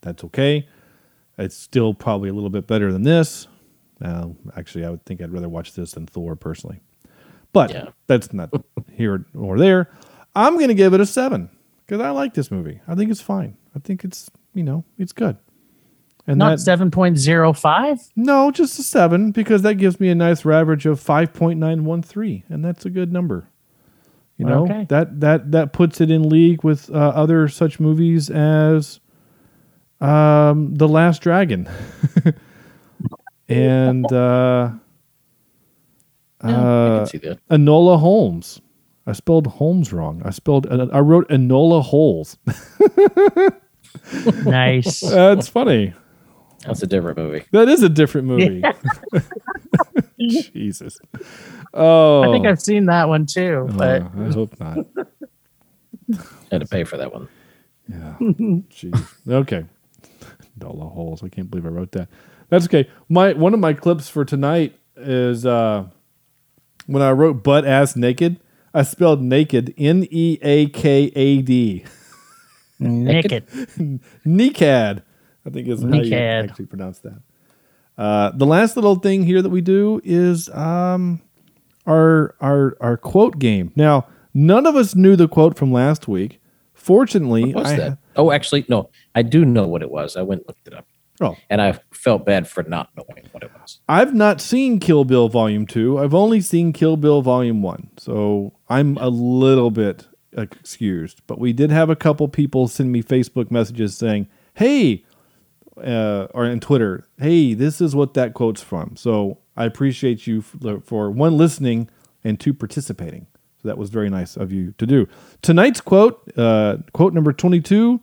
that's 0.00 0.24
okay. 0.24 0.68
It's 1.38 1.56
still 1.56 1.94
probably 1.94 2.28
a 2.28 2.32
little 2.32 2.50
bit 2.50 2.66
better 2.66 2.92
than 2.92 3.04
this. 3.04 3.46
Uh, 4.04 4.30
actually, 4.56 4.84
I 4.84 4.90
would 4.90 5.04
think 5.04 5.22
I'd 5.22 5.32
rather 5.32 5.48
watch 5.48 5.74
this 5.74 5.92
than 5.92 6.06
Thor 6.06 6.34
personally. 6.34 6.80
But 7.52 7.94
that's 8.08 8.32
not 8.32 8.50
here 8.92 9.26
or 9.34 9.58
there. 9.58 9.90
I'm 10.34 10.54
going 10.54 10.68
to 10.68 10.74
give 10.74 10.92
it 10.92 11.00
a 11.00 11.06
7 11.06 11.48
because 11.86 12.00
I 12.00 12.10
like 12.10 12.34
this 12.34 12.50
movie. 12.50 12.80
I 12.88 12.96
think 12.96 13.10
it's 13.12 13.20
fine. 13.20 13.56
I 13.76 13.78
think 13.78 14.02
it's 14.02 14.30
you 14.54 14.62
know, 14.62 14.84
it's 14.98 15.12
good. 15.12 15.36
And 16.26 16.38
not 16.38 16.60
seven 16.60 16.90
point 16.90 17.18
zero 17.18 17.52
five. 17.52 17.98
No, 18.14 18.50
just 18.52 18.78
a 18.78 18.82
seven 18.84 19.32
because 19.32 19.62
that 19.62 19.74
gives 19.74 19.98
me 19.98 20.08
a 20.08 20.14
nice 20.14 20.46
average 20.46 20.86
of 20.86 21.00
five 21.00 21.32
point 21.32 21.58
nine 21.58 21.84
one 21.84 22.00
three, 22.02 22.44
and 22.48 22.64
that's 22.64 22.84
a 22.86 22.90
good 22.90 23.12
number. 23.12 23.48
You 24.36 24.46
know 24.46 24.62
Okay. 24.64 24.86
that 24.88 25.20
that 25.20 25.50
that 25.52 25.72
puts 25.72 26.00
it 26.00 26.10
in 26.10 26.28
league 26.28 26.62
with 26.64 26.90
uh, 26.90 26.94
other 26.94 27.48
such 27.48 27.80
movies 27.80 28.30
as 28.30 29.00
um, 30.00 30.74
The 30.74 30.88
Last 30.88 31.22
Dragon 31.22 31.68
and 33.48 34.10
uh, 34.12 34.70
Yeah, 36.44 36.50
I 36.50 36.52
uh, 36.54 36.96
can 36.98 37.06
see 37.06 37.18
that. 37.18 37.38
Enola 37.50 38.00
Holmes. 38.00 38.60
I 39.06 39.12
spelled 39.12 39.46
Holmes 39.46 39.92
wrong. 39.92 40.22
I 40.24 40.30
spelled 40.30 40.66
I 40.70 40.98
wrote 41.00 41.28
Enola 41.28 41.82
Holes. 41.82 42.36
Nice. 44.44 45.00
That's 45.00 45.48
funny. 45.48 45.94
That's 46.66 46.82
a 46.82 46.86
different 46.86 47.18
movie. 47.18 47.44
That 47.52 47.68
is 47.68 47.82
a 47.82 47.88
different 47.88 48.28
movie. 48.28 48.62
Jesus. 50.20 50.98
Oh, 51.74 52.22
I 52.22 52.32
think 52.32 52.46
I've 52.46 52.60
seen 52.60 52.86
that 52.86 53.08
one 53.08 53.26
too, 53.26 53.68
but 53.76 54.02
Uh, 54.02 54.08
I 54.18 54.32
hope 54.32 54.60
not. 54.60 54.78
Had 56.52 56.60
to 56.60 56.66
pay 56.66 56.84
for 56.84 56.96
that 56.98 57.12
one. 57.12 57.28
Yeah. 57.88 58.14
Jeez. 58.20 59.06
Okay. 59.28 59.64
Dollar 60.58 60.86
holes. 60.86 61.22
I 61.24 61.28
can't 61.28 61.50
believe 61.50 61.66
I 61.66 61.70
wrote 61.70 61.92
that. 61.92 62.08
That's 62.48 62.66
okay. 62.66 62.88
My 63.08 63.32
one 63.32 63.54
of 63.54 63.60
my 63.60 63.72
clips 63.72 64.08
for 64.08 64.24
tonight 64.24 64.78
is 64.96 65.44
uh 65.46 65.86
when 66.86 67.02
I 67.02 67.10
wrote 67.12 67.42
butt 67.42 67.64
ass 67.64 67.96
naked, 67.96 68.38
I 68.74 68.82
spelled 68.82 69.22
naked 69.22 69.74
N 69.78 70.06
E 70.10 70.38
A 70.42 70.66
K 70.68 71.10
A 71.16 71.42
D. 71.42 71.84
naked. 72.82 73.46
Necad. 74.26 75.02
I 75.46 75.50
think 75.50 75.66
is 75.68 75.82
how 75.82 75.88
you 75.88 76.14
actually 76.14 76.66
pronounce 76.66 77.00
that. 77.00 77.20
Uh, 77.98 78.30
the 78.34 78.46
last 78.46 78.76
little 78.76 78.96
thing 78.96 79.24
here 79.24 79.42
that 79.42 79.50
we 79.50 79.60
do 79.60 80.00
is 80.04 80.48
um, 80.50 81.20
our 81.86 82.34
our 82.40 82.76
our 82.80 82.96
quote 82.96 83.38
game. 83.38 83.72
Now, 83.76 84.06
none 84.32 84.66
of 84.66 84.76
us 84.76 84.94
knew 84.94 85.16
the 85.16 85.28
quote 85.28 85.56
from 85.58 85.72
last 85.72 86.08
week. 86.08 86.40
Fortunately, 86.74 87.52
What 87.52 87.64
was 87.64 87.72
I 87.72 87.76
that? 87.76 87.98
Oh, 88.16 88.32
actually, 88.32 88.64
no. 88.68 88.90
I 89.14 89.22
do 89.22 89.44
know 89.44 89.66
what 89.68 89.82
it 89.82 89.90
was. 89.90 90.16
I 90.16 90.22
went 90.22 90.40
and 90.40 90.48
looked 90.48 90.66
it 90.66 90.74
up. 90.74 90.86
Oh. 91.20 91.36
And 91.48 91.62
I 91.62 91.78
felt 91.92 92.26
bad 92.26 92.48
for 92.48 92.64
not 92.64 92.88
knowing 92.96 93.28
what 93.30 93.44
it 93.44 93.50
was. 93.60 93.80
I've 93.88 94.14
not 94.14 94.40
seen 94.40 94.80
Kill 94.80 95.04
Bill 95.04 95.28
Volume 95.28 95.66
2. 95.66 95.98
I've 96.00 96.14
only 96.14 96.40
seen 96.40 96.72
Kill 96.72 96.96
Bill 96.96 97.22
Volume 97.22 97.62
1. 97.62 97.90
So 97.98 98.54
I'm 98.68 98.96
a 98.96 99.08
little 99.08 99.70
bit 99.70 100.08
excused. 100.36 101.20
But 101.26 101.38
we 101.38 101.52
did 101.52 101.70
have 101.70 101.90
a 101.90 101.96
couple 101.96 102.28
people 102.28 102.68
send 102.68 102.92
me 102.92 103.02
Facebook 103.02 103.50
messages 103.50 103.96
saying, 103.96 104.28
hey, 104.54 105.04
uh, 105.76 106.26
or 106.34 106.44
in 106.44 106.60
Twitter, 106.60 107.04
hey, 107.18 107.54
this 107.54 107.80
is 107.80 107.94
what 107.94 108.14
that 108.14 108.34
quote's 108.34 108.62
from. 108.62 108.96
So 108.96 109.38
I 109.56 109.64
appreciate 109.64 110.26
you 110.26 110.42
for, 110.42 110.80
for 110.80 111.10
one, 111.10 111.36
listening 111.36 111.88
and 112.24 112.38
two, 112.38 112.54
participating. 112.54 113.26
So 113.62 113.68
that 113.68 113.78
was 113.78 113.90
very 113.90 114.10
nice 114.10 114.36
of 114.36 114.52
you 114.52 114.72
to 114.78 114.86
do. 114.86 115.08
Tonight's 115.40 115.80
quote, 115.80 116.20
uh, 116.36 116.78
quote 116.92 117.14
number 117.14 117.32
22. 117.32 118.00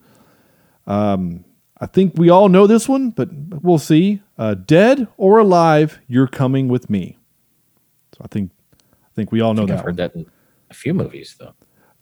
Um, 0.86 1.44
I 1.80 1.86
think 1.86 2.14
we 2.16 2.28
all 2.28 2.48
know 2.48 2.66
this 2.66 2.88
one, 2.88 3.10
but 3.10 3.28
we'll 3.62 3.78
see. 3.78 4.22
Uh, 4.36 4.54
dead 4.54 5.08
or 5.16 5.38
alive, 5.38 5.98
you're 6.08 6.26
coming 6.26 6.68
with 6.68 6.90
me. 6.90 7.18
So 8.12 8.20
I 8.22 8.28
think 8.28 8.50
I 8.82 9.14
think 9.14 9.32
we 9.32 9.40
all 9.40 9.54
know 9.54 9.66
that. 9.66 9.78
I've 9.78 9.84
heard 9.84 9.96
that 9.96 10.14
in 10.14 10.26
a 10.70 10.74
few 10.74 10.94
movies, 10.94 11.36
though. 11.38 11.54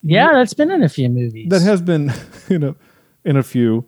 Yeah, 0.03 0.33
that's 0.33 0.55
been 0.55 0.70
in 0.70 0.83
a 0.83 0.89
few 0.89 1.09
movies. 1.09 1.49
That 1.51 1.62
has 1.62 1.81
been 1.83 2.12
in 2.49 2.62
a 2.65 2.75
in 3.25 3.37
a 3.37 3.43
few, 3.43 3.85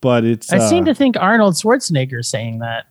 but 0.00 0.24
it's. 0.24 0.52
I 0.52 0.58
seem 0.58 0.84
uh, 0.84 0.86
to 0.86 0.94
think 0.94 1.16
Arnold 1.18 1.54
Schwarzenegger 1.54 2.24
saying 2.24 2.60
that. 2.60 2.86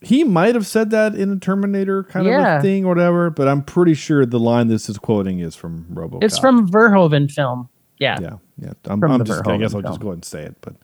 he 0.00 0.24
might 0.24 0.54
have 0.54 0.66
said 0.66 0.90
that 0.90 1.14
in 1.14 1.30
a 1.32 1.36
Terminator 1.36 2.02
kind 2.04 2.26
of 2.26 2.32
Yeah. 2.32 2.58
a 2.58 2.62
thing 2.62 2.84
or 2.84 2.88
whatever, 2.88 3.30
but 3.30 3.48
I'm 3.48 3.62
pretty 3.62 3.94
sure 3.94 4.26
the 4.26 4.38
line 4.40 4.68
this 4.68 4.88
is 4.88 4.98
quoting 4.98 5.38
is 5.40 5.54
from 5.54 5.86
RoboCop. 5.92 6.22
It's 6.24 6.38
from 6.38 6.68
Verhoeven 6.68 7.30
film. 7.30 7.68
Yeah. 7.98 8.18
yeah, 8.20 8.36
yeah. 8.58 8.72
I'm, 8.86 9.02
I'm 9.04 9.24
just. 9.24 9.46
I 9.46 9.56
guess 9.56 9.72
I'll 9.74 9.80
Verhoeven 9.80 9.86
just 9.86 10.00
go 10.00 10.08
ahead 10.08 10.16
and 10.16 10.24
say 10.24 10.42
it. 10.42 10.56
But 10.60 10.74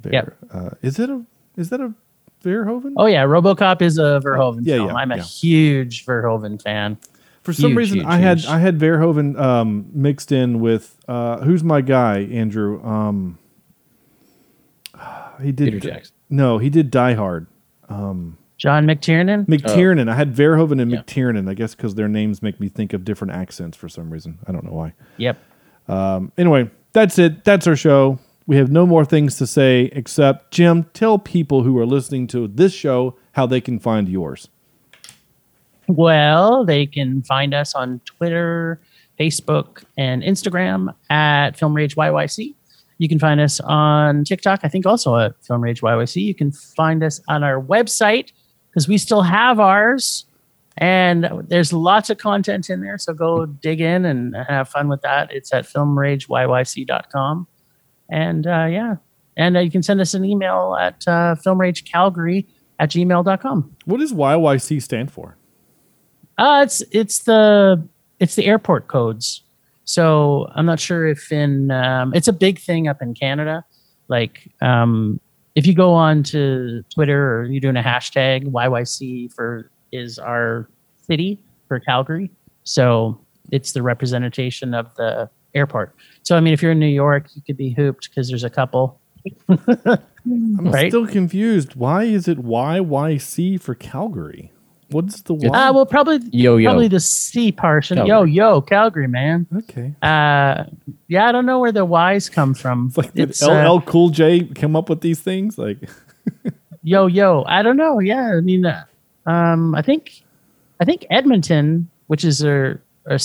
Ver, 0.00 0.10
Yep. 0.12 0.36
uh, 0.52 0.70
is 0.82 0.98
it 0.98 1.08
a 1.10 1.22
is 1.56 1.70
that 1.70 1.80
a 1.80 1.92
Verhoeven? 2.44 2.92
Oh 2.96 3.06
yeah, 3.06 3.24
RoboCop 3.24 3.82
is 3.82 3.98
a 3.98 4.20
Verhoeven 4.24 4.60
Yeah, 4.62 4.76
film. 4.76 4.88
yeah, 4.88 4.94
I'm 4.94 5.10
a 5.10 5.16
yeah. 5.16 5.22
huge 5.22 6.04
Verhoeven 6.06 6.60
fan. 6.62 6.98
For 7.42 7.52
some 7.52 7.70
Huge, 7.70 7.76
reason, 7.76 7.98
huge, 7.98 8.06
I 8.06 8.16
had 8.18 8.38
huge. 8.38 8.46
I 8.48 8.58
had 8.58 8.78
Verhoeven 8.78 9.38
um, 9.38 9.86
mixed 9.92 10.32
in 10.32 10.60
with 10.60 10.98
uh, 11.08 11.38
who's 11.38 11.64
my 11.64 11.80
guy 11.80 12.20
Andrew. 12.20 12.82
Um, 12.84 13.38
he 15.42 15.52
did 15.52 15.72
Peter 15.72 15.80
Jackson. 15.80 16.14
No, 16.30 16.58
he 16.58 16.68
did 16.70 16.90
Die 16.90 17.14
Hard. 17.14 17.46
Um, 17.88 18.36
John 18.58 18.86
McTiernan. 18.86 19.46
McTiernan. 19.46 20.10
I 20.10 20.14
had 20.14 20.34
Verhoeven 20.34 20.82
and 20.82 20.92
McTiernan. 20.92 21.48
I 21.48 21.54
guess 21.54 21.74
because 21.74 21.94
their 21.94 22.08
names 22.08 22.42
make 22.42 22.58
me 22.60 22.68
think 22.68 22.92
of 22.92 23.04
different 23.04 23.32
accents 23.32 23.76
for 23.76 23.88
some 23.88 24.10
reason. 24.10 24.40
I 24.46 24.52
don't 24.52 24.64
know 24.64 24.72
why. 24.72 24.94
Yep. 25.16 25.38
Um, 25.86 26.32
anyway, 26.36 26.70
that's 26.92 27.18
it. 27.18 27.44
That's 27.44 27.66
our 27.66 27.76
show. 27.76 28.18
We 28.46 28.56
have 28.56 28.70
no 28.70 28.86
more 28.86 29.04
things 29.04 29.36
to 29.38 29.46
say 29.46 29.90
except 29.92 30.50
Jim. 30.50 30.84
Tell 30.92 31.18
people 31.18 31.62
who 31.62 31.78
are 31.78 31.86
listening 31.86 32.26
to 32.28 32.48
this 32.48 32.72
show 32.72 33.16
how 33.32 33.46
they 33.46 33.60
can 33.60 33.78
find 33.78 34.08
yours. 34.08 34.48
Well, 35.88 36.64
they 36.64 36.86
can 36.86 37.22
find 37.22 37.54
us 37.54 37.74
on 37.74 38.00
Twitter, 38.04 38.80
Facebook, 39.18 39.84
and 39.96 40.22
Instagram 40.22 40.94
at 41.10 41.56
Film 41.56 41.74
Rage 41.74 41.96
YYC. 41.96 42.54
You 42.98 43.08
can 43.08 43.18
find 43.18 43.40
us 43.40 43.60
on 43.60 44.24
TikTok, 44.24 44.60
I 44.64 44.68
think 44.68 44.84
also 44.84 45.16
at 45.16 45.32
Film 45.44 45.62
Rage 45.62 45.80
YYC. 45.80 46.22
You 46.22 46.34
can 46.34 46.52
find 46.52 47.02
us 47.02 47.20
on 47.28 47.42
our 47.42 47.60
website 47.60 48.32
because 48.70 48.86
we 48.86 48.98
still 48.98 49.22
have 49.22 49.58
ours. 49.58 50.26
And 50.76 51.28
there's 51.48 51.72
lots 51.72 52.10
of 52.10 52.18
content 52.18 52.70
in 52.70 52.82
there. 52.82 52.98
So 52.98 53.12
go 53.12 53.46
dig 53.46 53.80
in 53.80 54.04
and 54.04 54.36
have 54.48 54.68
fun 54.68 54.88
with 54.88 55.02
that. 55.02 55.32
It's 55.32 55.52
at 55.52 55.64
filmrageyyc.com. 55.64 57.46
And 58.10 58.46
uh, 58.46 58.66
yeah. 58.70 58.96
And 59.36 59.56
uh, 59.56 59.60
you 59.60 59.70
can 59.70 59.82
send 59.82 60.00
us 60.00 60.14
an 60.14 60.24
email 60.24 60.76
at 60.78 61.02
uh, 61.06 61.34
filmragecalgary 61.44 62.46
at 62.78 62.90
gmail.com. 62.90 63.76
What 63.86 64.00
does 64.00 64.12
YYC 64.12 64.82
stand 64.82 65.10
for? 65.10 65.37
Uh, 66.38 66.60
it's 66.64 66.82
it's 66.92 67.20
the 67.20 67.82
it's 68.20 68.34
the 68.36 68.46
airport 68.46 68.88
codes. 68.88 69.42
So 69.84 70.48
I'm 70.54 70.66
not 70.66 70.78
sure 70.80 71.06
if 71.06 71.32
in 71.32 71.70
um, 71.70 72.12
it's 72.14 72.28
a 72.28 72.32
big 72.32 72.58
thing 72.58 72.88
up 72.88 73.00
in 73.02 73.14
Canada. 73.14 73.64
Like 74.08 74.48
um, 74.60 75.20
if 75.54 75.66
you 75.66 75.74
go 75.74 75.92
on 75.94 76.22
to 76.24 76.82
Twitter 76.94 77.38
or 77.40 77.44
you're 77.46 77.60
doing 77.60 77.76
a 77.76 77.82
hashtag 77.82 78.46
YYC 78.50 79.32
for 79.32 79.70
is 79.92 80.18
our 80.18 80.68
city 81.06 81.42
for 81.68 81.80
Calgary. 81.80 82.30
So 82.64 83.18
it's 83.50 83.72
the 83.72 83.82
representation 83.82 84.74
of 84.74 84.94
the 84.96 85.28
airport. 85.54 85.94
So 86.22 86.36
I 86.36 86.40
mean, 86.40 86.52
if 86.52 86.62
you're 86.62 86.72
in 86.72 86.78
New 86.78 86.86
York, 86.86 87.28
you 87.34 87.42
could 87.42 87.56
be 87.56 87.70
hooped 87.70 88.10
because 88.10 88.28
there's 88.28 88.44
a 88.44 88.50
couple. 88.50 89.00
I'm 89.48 89.98
Right? 90.70 90.90
still 90.90 91.06
confused. 91.06 91.74
Why 91.74 92.04
is 92.04 92.28
it 92.28 92.38
YYC 92.44 93.60
for 93.60 93.74
Calgary? 93.74 94.52
What's 94.90 95.20
the 95.22 95.34
Y? 95.34 95.48
Uh, 95.48 95.72
well, 95.72 95.84
probably 95.86 96.20
Yo, 96.32 96.56
yo. 96.56 96.70
probably 96.70 96.88
the 96.88 97.00
C 97.00 97.52
portion. 97.52 97.98
Yo 97.98 98.06
Calgary. 98.06 98.32
yo, 98.32 98.60
Calgary, 98.62 99.06
man. 99.08 99.46
Okay. 99.54 99.94
Uh, 100.00 100.64
yeah, 101.08 101.26
I 101.28 101.32
don't 101.32 101.44
know 101.44 101.58
where 101.58 101.72
the 101.72 101.84
Y's 101.84 102.28
come 102.30 102.54
from. 102.54 102.90
like 102.96 103.12
did 103.12 103.30
It's, 103.30 103.42
uh, 103.42 103.70
LL 103.70 103.80
Cool 103.82 104.08
J 104.10 104.44
come 104.44 104.74
up 104.76 104.88
with 104.88 105.02
these 105.02 105.20
things? 105.20 105.58
Like, 105.58 105.78
Yo 106.82 107.06
yo, 107.06 107.44
I 107.46 107.62
don't 107.62 107.76
know. 107.76 107.98
Yeah, 107.98 108.32
I 108.36 108.40
mean, 108.40 108.64
uh, 108.64 108.84
um, 109.26 109.74
I 109.74 109.82
think, 109.82 110.22
I 110.80 110.84
think 110.86 111.04
Edmonton, 111.10 111.90
which 112.06 112.24
is 112.24 112.42
our, 112.42 112.80
our 113.10 113.18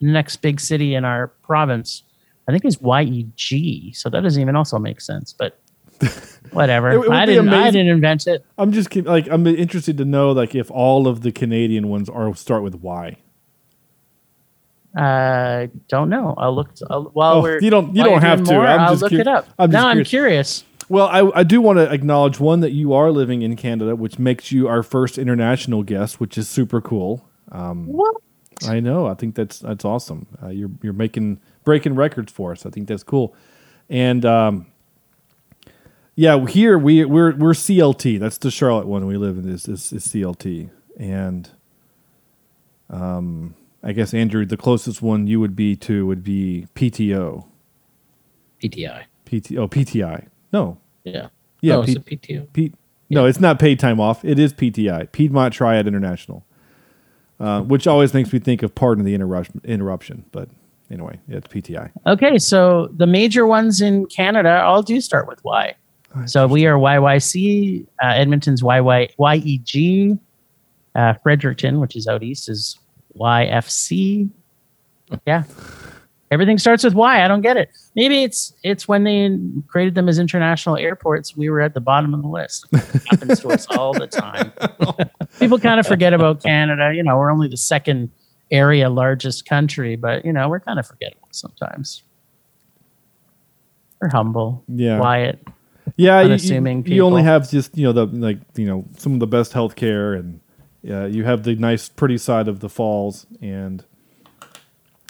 next 0.00 0.36
big 0.36 0.60
city 0.60 0.94
in 0.94 1.04
our 1.04 1.28
province, 1.42 2.04
I 2.48 2.52
think 2.52 2.64
is 2.64 2.78
YEG. 2.78 3.94
So 3.94 4.08
that 4.08 4.22
doesn't 4.22 4.40
even 4.40 4.56
also 4.56 4.78
make 4.78 5.00
sense. 5.00 5.34
But 5.34 5.58
whatever. 6.52 6.90
It- 6.90 7.04
it 7.06 7.10
I 7.10 7.26
didn't. 7.26 7.48
I 7.48 7.70
didn't 7.70 7.88
invent 7.88 8.26
it. 8.26 8.44
I'm 8.58 8.72
just 8.72 8.94
like 8.96 9.28
I'm 9.28 9.46
interested 9.46 9.98
to 9.98 10.04
know 10.04 10.32
like 10.32 10.54
if 10.54 10.70
all 10.70 11.06
of 11.08 11.22
the 11.22 11.32
Canadian 11.32 11.88
ones 11.88 12.08
are 12.08 12.34
start 12.34 12.62
with 12.62 12.76
Y. 12.76 13.16
Uh, 14.96 15.68
don't 15.88 16.10
know. 16.10 16.34
I'll 16.36 16.54
look. 16.54 16.70
I'll, 16.90 17.04
while 17.14 17.36
Oh, 17.36 17.42
we're 17.42 17.60
you 17.60 17.70
don't- 17.70 17.96
you 17.96 18.04
don't 18.04 18.20
have 18.20 18.44
to. 18.44 18.52
More, 18.52 18.66
I'm 18.66 18.80
I'll 18.80 18.90
just 18.90 19.02
look 19.02 19.12
cur- 19.12 19.20
it 19.20 19.28
up. 19.28 19.48
I'm 19.58 19.70
just 19.70 19.72
now 19.82 19.88
I'm 19.88 20.04
curious. 20.04 20.10
curious. 20.10 20.64
Well, 20.88 21.06
I, 21.06 21.40
I 21.40 21.42
do 21.44 21.62
want 21.62 21.78
to 21.78 21.90
acknowledge 21.90 22.38
one 22.38 22.60
that 22.60 22.72
you 22.72 22.92
are 22.92 23.10
living 23.10 23.40
in 23.40 23.56
Canada, 23.56 23.96
which 23.96 24.18
makes 24.18 24.52
you 24.52 24.68
our 24.68 24.82
first 24.82 25.16
international 25.16 25.82
guest, 25.82 26.20
which 26.20 26.36
is 26.36 26.48
super 26.48 26.82
cool. 26.82 27.24
Um, 27.50 27.86
what? 27.86 28.16
I 28.68 28.80
know. 28.80 29.06
I 29.06 29.14
think 29.14 29.34
that's 29.34 29.60
that's 29.60 29.84
awesome. 29.86 30.26
Uh, 30.42 30.48
you're 30.48 30.70
you're 30.82 30.92
making 30.92 31.40
breaking 31.64 31.94
records 31.94 32.30
for 32.30 32.52
us. 32.52 32.66
I 32.66 32.70
think 32.70 32.88
that's 32.88 33.02
cool. 33.02 33.34
And 33.88 34.26
um, 34.26 34.66
yeah, 36.14 36.44
here 36.46 36.78
we 36.78 37.04
we're 37.04 37.34
we're 37.36 37.52
CLT. 37.52 38.18
That's 38.20 38.38
the 38.38 38.50
Charlotte 38.50 38.86
one 38.86 39.06
we 39.06 39.16
live 39.16 39.38
in. 39.38 39.48
Is 39.48 39.68
is, 39.68 39.92
is 39.92 40.06
CLT 40.08 40.70
and 40.98 41.50
um, 42.90 43.54
I 43.82 43.92
guess 43.92 44.12
Andrew, 44.14 44.44
the 44.44 44.56
closest 44.56 45.02
one 45.02 45.26
you 45.26 45.40
would 45.40 45.56
be 45.56 45.74
to 45.76 46.06
would 46.06 46.22
be 46.22 46.66
PTO. 46.74 47.46
PTI. 48.62 49.04
PT, 49.24 49.52
oh, 49.56 49.66
PTI. 49.66 50.26
No. 50.52 50.78
Yeah. 51.04 51.28
Yeah. 51.62 51.76
No, 51.76 51.82
P- 51.84 51.92
it's 51.92 52.00
a 52.00 52.02
PTO. 52.10 52.52
P- 52.52 52.72
No, 53.10 53.26
it's 53.26 53.40
not 53.40 53.58
paid 53.58 53.80
time 53.80 53.98
off. 53.98 54.24
It 54.24 54.38
is 54.38 54.52
PTI, 54.52 55.10
Piedmont 55.10 55.54
Triad 55.54 55.86
International, 55.86 56.44
uh, 57.40 57.62
which 57.62 57.86
always 57.86 58.14
makes 58.14 58.32
me 58.32 58.38
think 58.38 58.62
of 58.62 58.74
pardon 58.74 59.04
the 59.04 59.14
interruption. 59.14 59.60
Interruption, 59.64 60.24
but 60.32 60.48
anyway, 60.90 61.18
yeah, 61.26 61.38
it's 61.38 61.48
PTI. 61.48 61.90
Okay, 62.06 62.38
so 62.38 62.88
the 62.94 63.06
major 63.06 63.46
ones 63.46 63.80
in 63.80 64.06
Canada 64.06 64.62
all 64.62 64.82
do 64.82 65.00
start 65.00 65.26
with 65.26 65.42
Y. 65.44 65.74
So 66.26 66.46
we 66.46 66.66
are 66.66 66.76
YYC. 66.76 67.86
Uh, 68.02 68.06
Edmonton's 68.06 68.62
YY, 68.62 69.10
YEG. 69.18 70.18
Uh, 70.94 71.14
Fredericton, 71.22 71.80
which 71.80 71.96
is 71.96 72.06
out 72.06 72.22
east, 72.22 72.48
is 72.50 72.78
YFC. 73.18 74.28
Yeah, 75.26 75.44
everything 76.30 76.58
starts 76.58 76.84
with 76.84 76.94
Y. 76.94 77.24
I 77.24 77.28
don't 77.28 77.40
get 77.40 77.56
it. 77.56 77.70
Maybe 77.94 78.22
it's 78.24 78.52
it's 78.62 78.86
when 78.88 79.04
they 79.04 79.38
created 79.68 79.94
them 79.94 80.08
as 80.08 80.18
international 80.18 80.76
airports. 80.76 81.34
We 81.36 81.48
were 81.48 81.60
at 81.62 81.72
the 81.74 81.80
bottom 81.80 82.12
of 82.14 82.20
the 82.22 82.28
list. 82.28 82.66
It 82.72 83.02
happens 83.10 83.40
to 83.40 83.48
us 83.48 83.66
all 83.70 83.94
the 83.94 84.06
time. 84.06 84.52
People 85.38 85.58
kind 85.58 85.80
of 85.80 85.86
forget 85.86 86.12
about 86.12 86.42
Canada. 86.42 86.92
You 86.94 87.02
know, 87.02 87.16
we're 87.16 87.30
only 87.32 87.48
the 87.48 87.56
second 87.56 88.10
area 88.50 88.90
largest 88.90 89.46
country, 89.46 89.96
but 89.96 90.24
you 90.26 90.32
know, 90.32 90.48
we're 90.48 90.60
kind 90.60 90.78
of 90.78 90.86
forgettable 90.86 91.28
sometimes. 91.30 92.02
We're 94.00 94.08
humble, 94.10 94.62
Yeah. 94.68 94.98
quiet. 94.98 95.46
Yeah, 96.02 96.20
you- 96.20 96.26
you, 96.26 96.32
unassuming 96.32 96.86
you, 96.86 97.04
only 97.04 97.22
have 97.22 97.50
just 97.50 97.76
you 97.76 97.84
know 97.84 97.92
the 97.92 98.06
like 98.06 98.38
you 98.56 98.66
know 98.66 98.84
some 98.96 99.14
of 99.14 99.20
the 99.20 99.26
best 99.26 99.52
healthcare, 99.52 100.18
and 100.18 100.40
yeah, 100.82 101.06
you 101.06 101.24
have 101.24 101.42
the 101.44 101.54
nice, 101.54 101.88
pretty 101.88 102.18
side 102.18 102.48
of 102.48 102.60
the 102.60 102.68
falls, 102.68 103.26
and 103.40 103.84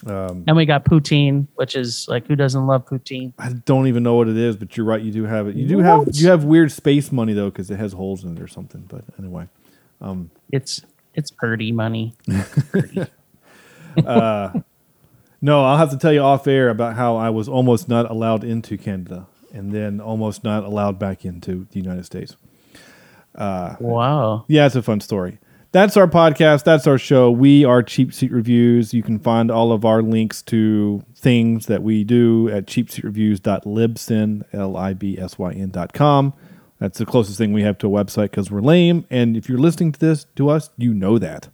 um, 0.07 0.45
And 0.49 0.57
we 0.57 0.67
got 0.67 0.85
poutine, 0.85 1.47
which 1.55 1.77
is 1.77 2.07
like 2.09 2.27
who 2.27 2.35
doesn't 2.35 2.67
love 2.67 2.87
poutine? 2.87 3.33
I 3.39 3.53
don't 3.53 3.87
even 3.87 4.03
know 4.03 4.15
what 4.17 4.29
it 4.29 4.37
is, 4.37 4.57
but 4.57 4.77
you're 4.77 4.85
right. 4.87 5.01
You 5.01 5.13
do 5.13 5.25
have 5.25 5.47
it. 5.49 5.55
You 5.55 5.67
do 5.69 5.79
have 5.79 6.09
you 6.13 6.29
have 6.29 6.45
weird 6.45 6.73
space 6.73 7.13
money 7.13 7.33
though 7.35 7.51
because 7.51 7.71
it 7.71 7.79
has 7.79 7.93
holes 7.93 8.25
in 8.25 8.37
it 8.37 8.43
or 8.43 8.49
something. 8.49 8.83
But 8.89 9.05
anyway, 9.19 9.49
um, 10.01 10.31
It's 10.51 10.81
it's 11.15 11.31
purdy 11.31 11.71
money. 11.73 12.15
uh, 14.07 14.61
no, 15.41 15.65
I'll 15.65 15.77
have 15.79 15.91
to 15.91 15.99
tell 15.99 16.13
you 16.13 16.21
off 16.21 16.47
air 16.47 16.69
about 16.69 16.97
how 16.97 17.17
I 17.17 17.31
was 17.31 17.49
almost 17.49 17.89
not 17.89 18.11
allowed 18.11 18.45
into 18.45 18.77
Canada 18.79 19.27
and 19.53 19.73
then 19.73 20.01
almost 20.01 20.43
not 20.43 20.65
allowed 20.65 20.99
back 20.99 21.25
into 21.25 21.67
the 21.71 21.79
United 21.79 22.05
States. 22.05 22.37
Uh, 23.35 23.77
wow. 23.81 24.45
Yeah, 24.49 24.67
it's 24.67 24.77
a 24.77 24.83
fun 24.83 25.01
story. 25.01 25.39
That's 25.73 25.97
our 25.97 26.07
podcast. 26.07 26.65
That's 26.65 26.87
our 26.87 26.99
show. 26.99 27.31
We 27.31 27.65
are 27.65 27.83
Cheap 27.83 28.13
Seat 28.13 28.31
Reviews. 28.31 28.93
You 28.93 29.03
can 29.03 29.19
find 29.19 29.51
all 29.51 29.73
of 29.73 29.87
our 29.87 30.03
links 30.03 30.43
to 30.43 31.03
things 31.17 31.65
that 31.67 31.83
we 31.83 32.05
do 32.05 32.51
at 32.51 32.67
cheapseatreviews.libsyn, 32.67 34.45
L-I-B-S-Y-N 34.53 35.71
dot 35.71 35.93
com. 35.95 36.35
That's 36.79 36.99
the 36.99 37.07
closest 37.07 37.39
thing 37.39 37.55
we 37.55 37.63
have 37.63 37.79
to 37.79 37.87
a 37.87 38.05
website 38.05 38.33
because 38.33 38.51
we're 38.51 38.61
lame. 38.61 39.07
And 39.09 39.35
if 39.35 39.49
you're 39.49 39.59
listening 39.59 39.93
to 39.93 40.01
this 40.01 40.27
to 40.37 40.51
us, 40.51 40.69
you 40.77 40.93
know 40.93 41.19
that. 41.19 41.49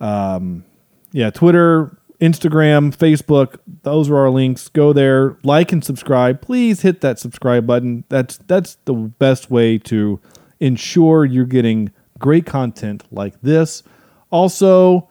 Um, 0.00 0.64
yeah, 1.12 1.30
Twitter, 1.30 1.96
Instagram, 2.20 2.94
Facebook, 2.94 3.58
those 3.82 4.10
are 4.10 4.16
our 4.16 4.30
links. 4.30 4.68
Go 4.68 4.92
there, 4.92 5.38
like 5.42 5.72
and 5.72 5.82
subscribe. 5.82 6.40
Please 6.42 6.82
hit 6.82 7.00
that 7.00 7.18
subscribe 7.18 7.66
button. 7.66 8.04
That's 8.08 8.36
that's 8.46 8.76
the 8.84 8.94
best 8.94 9.50
way 9.50 9.78
to 9.78 10.20
ensure 10.60 11.24
you're 11.24 11.46
getting 11.46 11.92
great 12.18 12.44
content 12.46 13.04
like 13.10 13.40
this. 13.40 13.82
Also, 14.30 15.08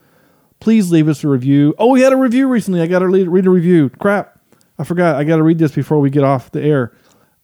please 0.60 0.92
leave 0.92 1.08
us 1.08 1.24
a 1.24 1.28
review. 1.28 1.74
Oh, 1.78 1.88
we 1.88 2.02
had 2.02 2.14
a 2.14 2.18
review 2.18 2.48
recently. 2.48 2.82
I 2.82 2.88
got 2.88 3.00
to 3.00 3.08
read 3.08 3.46
a 3.46 3.50
review. 3.50 3.90
Crap. 3.90 4.40
I 4.78 4.84
forgot. 4.84 5.16
I 5.16 5.24
got 5.24 5.38
to 5.38 5.44
read 5.44 5.58
this 5.58 5.74
before 5.74 6.00
we 6.00 6.10
get 6.10 6.24
off 6.24 6.52
the 6.52 6.62
air. 6.62 6.94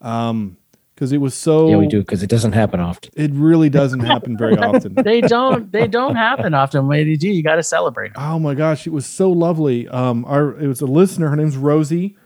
Um, 0.02 0.58
because 0.96 1.12
it 1.12 1.18
was 1.18 1.34
so. 1.34 1.70
Yeah, 1.70 1.78
we 1.78 1.88
do 1.88 2.00
because 2.00 2.24
it 2.24 2.30
doesn't 2.30 2.54
happen 2.54 2.80
often. 2.80 3.12
It 3.16 3.32
really 3.34 3.70
doesn't 3.70 4.00
happen 4.00 4.38
very 4.38 4.58
often. 4.58 4.94
they 4.96 5.22
don't 5.22 5.72
they 5.72 5.88
don't 5.88 6.16
happen 6.16 6.54
often. 6.54 6.88
When 6.88 7.06
they 7.06 7.16
do, 7.16 7.28
you 7.30 7.44
got 7.44 7.56
to 7.56 7.64
celebrate. 7.64 8.14
Oh 8.16 8.40
my 8.40 8.54
gosh, 8.56 8.88
it 8.88 8.94
was 8.94 9.06
so 9.06 9.30
lovely. 9.32 9.88
Um, 9.90 10.24
our 10.26 10.58
it 10.58 10.68
was 10.68 10.82
a 10.82 10.86
listener. 10.86 11.30
Her 11.30 11.36
name's 11.36 11.58
Rosie, 11.58 12.18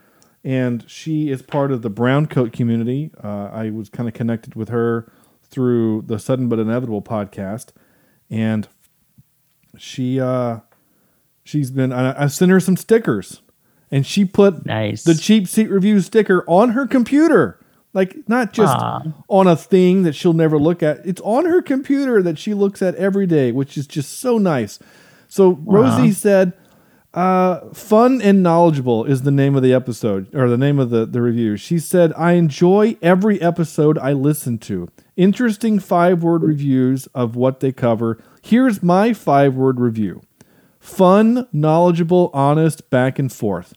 and 0.43 0.87
she 0.89 1.29
is 1.31 1.41
part 1.41 1.71
of 1.71 1.81
the 1.81 1.89
brown 1.89 2.27
coat 2.27 2.53
community. 2.53 3.11
Uh, 3.23 3.49
I 3.51 3.71
was 3.71 3.89
kind 3.89 4.07
of 4.07 4.13
connected 4.13 4.55
with 4.55 4.69
her 4.69 5.11
through 5.43 6.03
the 6.03 6.19
Sudden 6.19 6.47
but 6.47 6.59
Inevitable 6.59 7.01
podcast, 7.01 7.69
and 8.29 8.67
she 9.77 10.19
uh, 10.21 10.59
she's 11.43 11.71
been. 11.71 11.91
I, 11.91 12.23
I 12.23 12.27
sent 12.27 12.51
her 12.51 12.59
some 12.59 12.77
stickers, 12.77 13.41
and 13.89 14.05
she 14.05 14.25
put 14.25 14.65
nice 14.65 15.03
the 15.03 15.15
cheap 15.15 15.47
seat 15.47 15.71
review 15.71 15.99
sticker 16.01 16.43
on 16.47 16.69
her 16.69 16.85
computer. 16.85 17.58
Like 17.93 18.29
not 18.29 18.53
just 18.53 18.75
on 19.29 19.47
a 19.47 19.55
thing 19.55 20.03
that 20.03 20.13
she'll 20.13 20.33
never 20.33 20.59
look 20.59 20.83
at. 20.83 21.03
It's 21.05 21.21
on 21.21 21.45
her 21.45 21.61
computer 21.61 22.21
that 22.21 22.37
she 22.37 22.53
looks 22.53 22.81
at 22.81 22.93
every 22.95 23.25
day, 23.25 23.51
which 23.51 23.77
is 23.77 23.87
just 23.87 24.19
so 24.19 24.37
nice. 24.37 24.77
So 25.27 25.59
Rosie 25.65 26.11
said, 26.11 26.53
uh, 27.15 27.61
"Fun 27.73 28.21
and 28.21 28.43
knowledgeable" 28.43 29.05
is 29.05 29.23
the 29.23 29.31
name 29.31 29.55
of 29.55 29.63
the 29.63 29.73
episode 29.73 30.33
or 30.35 30.47
the 30.49 30.57
name 30.57 30.77
of 30.77 30.91
the 30.91 31.05
the 31.07 31.21
review. 31.21 31.57
She 31.57 31.79
said, 31.79 32.13
"I 32.15 32.33
enjoy 32.33 32.95
every 33.01 33.41
episode 33.41 33.97
I 33.97 34.13
listen 34.13 34.59
to. 34.59 34.87
Interesting 35.17 35.79
five 35.79 36.21
word 36.21 36.43
reviews 36.43 37.07
of 37.15 37.35
what 37.35 37.59
they 37.59 37.71
cover. 37.71 38.19
Here's 38.43 38.83
my 38.83 39.13
five 39.13 39.55
word 39.55 39.79
review: 39.79 40.21
fun, 40.79 41.47
knowledgeable, 41.51 42.29
honest, 42.33 42.89
back 42.91 43.17
and 43.17 43.31
forth." 43.33 43.73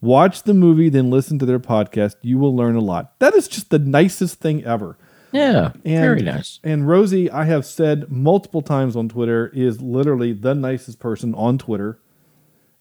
Watch 0.00 0.44
the 0.44 0.54
movie, 0.54 0.88
then 0.88 1.10
listen 1.10 1.38
to 1.40 1.46
their 1.46 1.58
podcast. 1.58 2.16
You 2.22 2.38
will 2.38 2.54
learn 2.54 2.76
a 2.76 2.80
lot. 2.80 3.18
That 3.18 3.34
is 3.34 3.48
just 3.48 3.70
the 3.70 3.78
nicest 3.78 4.38
thing 4.38 4.64
ever. 4.64 4.96
Yeah, 5.32 5.72
And, 5.84 6.00
very 6.00 6.22
nice. 6.22 6.58
And 6.64 6.88
Rosie, 6.88 7.30
I 7.30 7.44
have 7.44 7.66
said 7.66 8.10
multiple 8.10 8.62
times 8.62 8.96
on 8.96 9.08
Twitter, 9.08 9.48
is 9.52 9.82
literally 9.82 10.32
the 10.32 10.54
nicest 10.54 11.00
person 11.00 11.34
on 11.34 11.58
Twitter. 11.58 12.00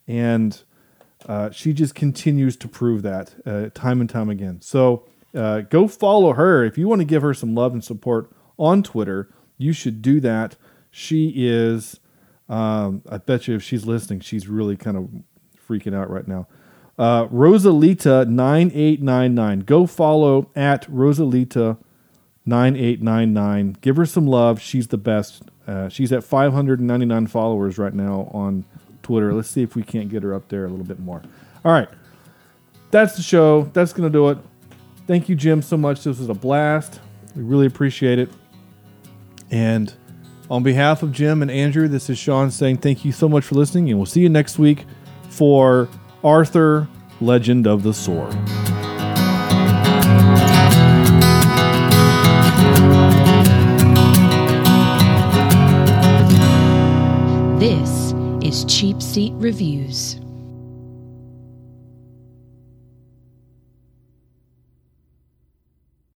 And 0.08 0.62
uh, 1.26 1.50
she 1.52 1.74
just 1.74 1.94
continues 1.96 2.56
to 2.58 2.68
prove 2.68 3.02
that 3.02 3.34
uh, 3.46 3.70
time 3.74 4.00
and 4.00 4.10
time 4.10 4.30
again. 4.30 4.62
So 4.62 5.06
uh, 5.36 5.62
go 5.62 5.88
follow 5.88 6.34
her. 6.34 6.64
If 6.64 6.78
you 6.78 6.88
want 6.88 7.00
to 7.02 7.06
give 7.06 7.22
her 7.22 7.34
some 7.34 7.54
love 7.54 7.74
and 7.74 7.84
support 7.84 8.32
on 8.58 8.82
Twitter, 8.84 9.30
you 9.58 9.74
should 9.74 10.02
do 10.02 10.20
that. 10.22 10.56
She 10.90 11.34
is, 11.36 12.00
um, 12.48 13.02
I 13.10 13.18
bet 13.18 13.48
you 13.48 13.56
if 13.56 13.64
she's 13.64 13.86
listening, 13.86 14.22
she's 14.22 14.48
really 14.48 14.78
kind 14.78 14.96
of 14.96 15.10
freaking 15.68 15.94
out 15.94 16.10
right 16.10 16.28
now. 16.28 16.48
Uh, 16.98 17.28
Rosalita9899. 17.28 19.66
Go 19.66 19.86
follow 19.86 20.50
at 20.56 20.90
Rosalita9899. 20.90 23.82
Give 23.82 23.98
her 23.98 24.06
some 24.06 24.26
love. 24.26 24.60
She's 24.60 24.88
the 24.88 24.98
best. 24.98 25.44
Uh, 25.68 25.90
she's 25.90 26.12
at 26.12 26.24
599 26.24 27.28
followers 27.28 27.78
right 27.78 27.94
now 27.94 28.32
on 28.34 28.66
Twitter. 29.04 29.32
Let's 29.34 29.50
see 29.50 29.62
if 29.62 29.76
we 29.76 29.84
can't 29.84 30.10
get 30.10 30.24
her 30.24 30.34
up 30.34 30.48
there 30.50 30.66
a 30.66 30.70
little 30.70 30.86
bit 30.86 31.00
more. 31.00 31.22
All 31.64 31.72
right. 31.72 31.90
That's 32.90 33.16
the 33.16 33.22
show. 33.22 33.70
That's 33.74 33.94
going 33.94 34.12
to 34.12 34.18
do 34.18 34.30
it. 34.30 34.40
Thank 35.06 35.30
you, 35.30 35.36
Jim, 35.36 35.62
so 35.62 35.78
much. 35.78 36.04
This 36.04 36.18
was 36.20 36.30
a 36.30 36.34
blast. 36.34 37.00
We 37.36 37.44
really 37.44 37.68
appreciate 37.68 38.18
it. 38.18 38.32
And 39.52 39.94
on 40.50 40.64
behalf 40.64 41.04
of 41.04 41.12
Jim 41.12 41.42
and 41.42 41.52
Andrew, 41.52 41.88
this 41.88 42.10
is 42.10 42.18
Sean 42.18 42.52
saying 42.52 42.78
thank 42.78 43.06
you 43.06 43.12
so 43.12 43.30
much 43.30 43.46
for 43.46 43.56
listening, 43.56 43.90
and 43.90 44.00
we'll 44.00 44.06
see 44.06 44.22
you 44.22 44.30
next 44.30 44.58
week 44.58 44.86
for 45.30 45.90
Arthur, 46.24 46.88
Legend 47.22 47.68
of 47.68 47.84
the 47.84 47.94
Sword. 47.94 48.34
This 57.60 58.14
is 58.44 58.66
Cheap 58.66 59.02
Seat 59.02 59.34
Reviews. 59.36 60.17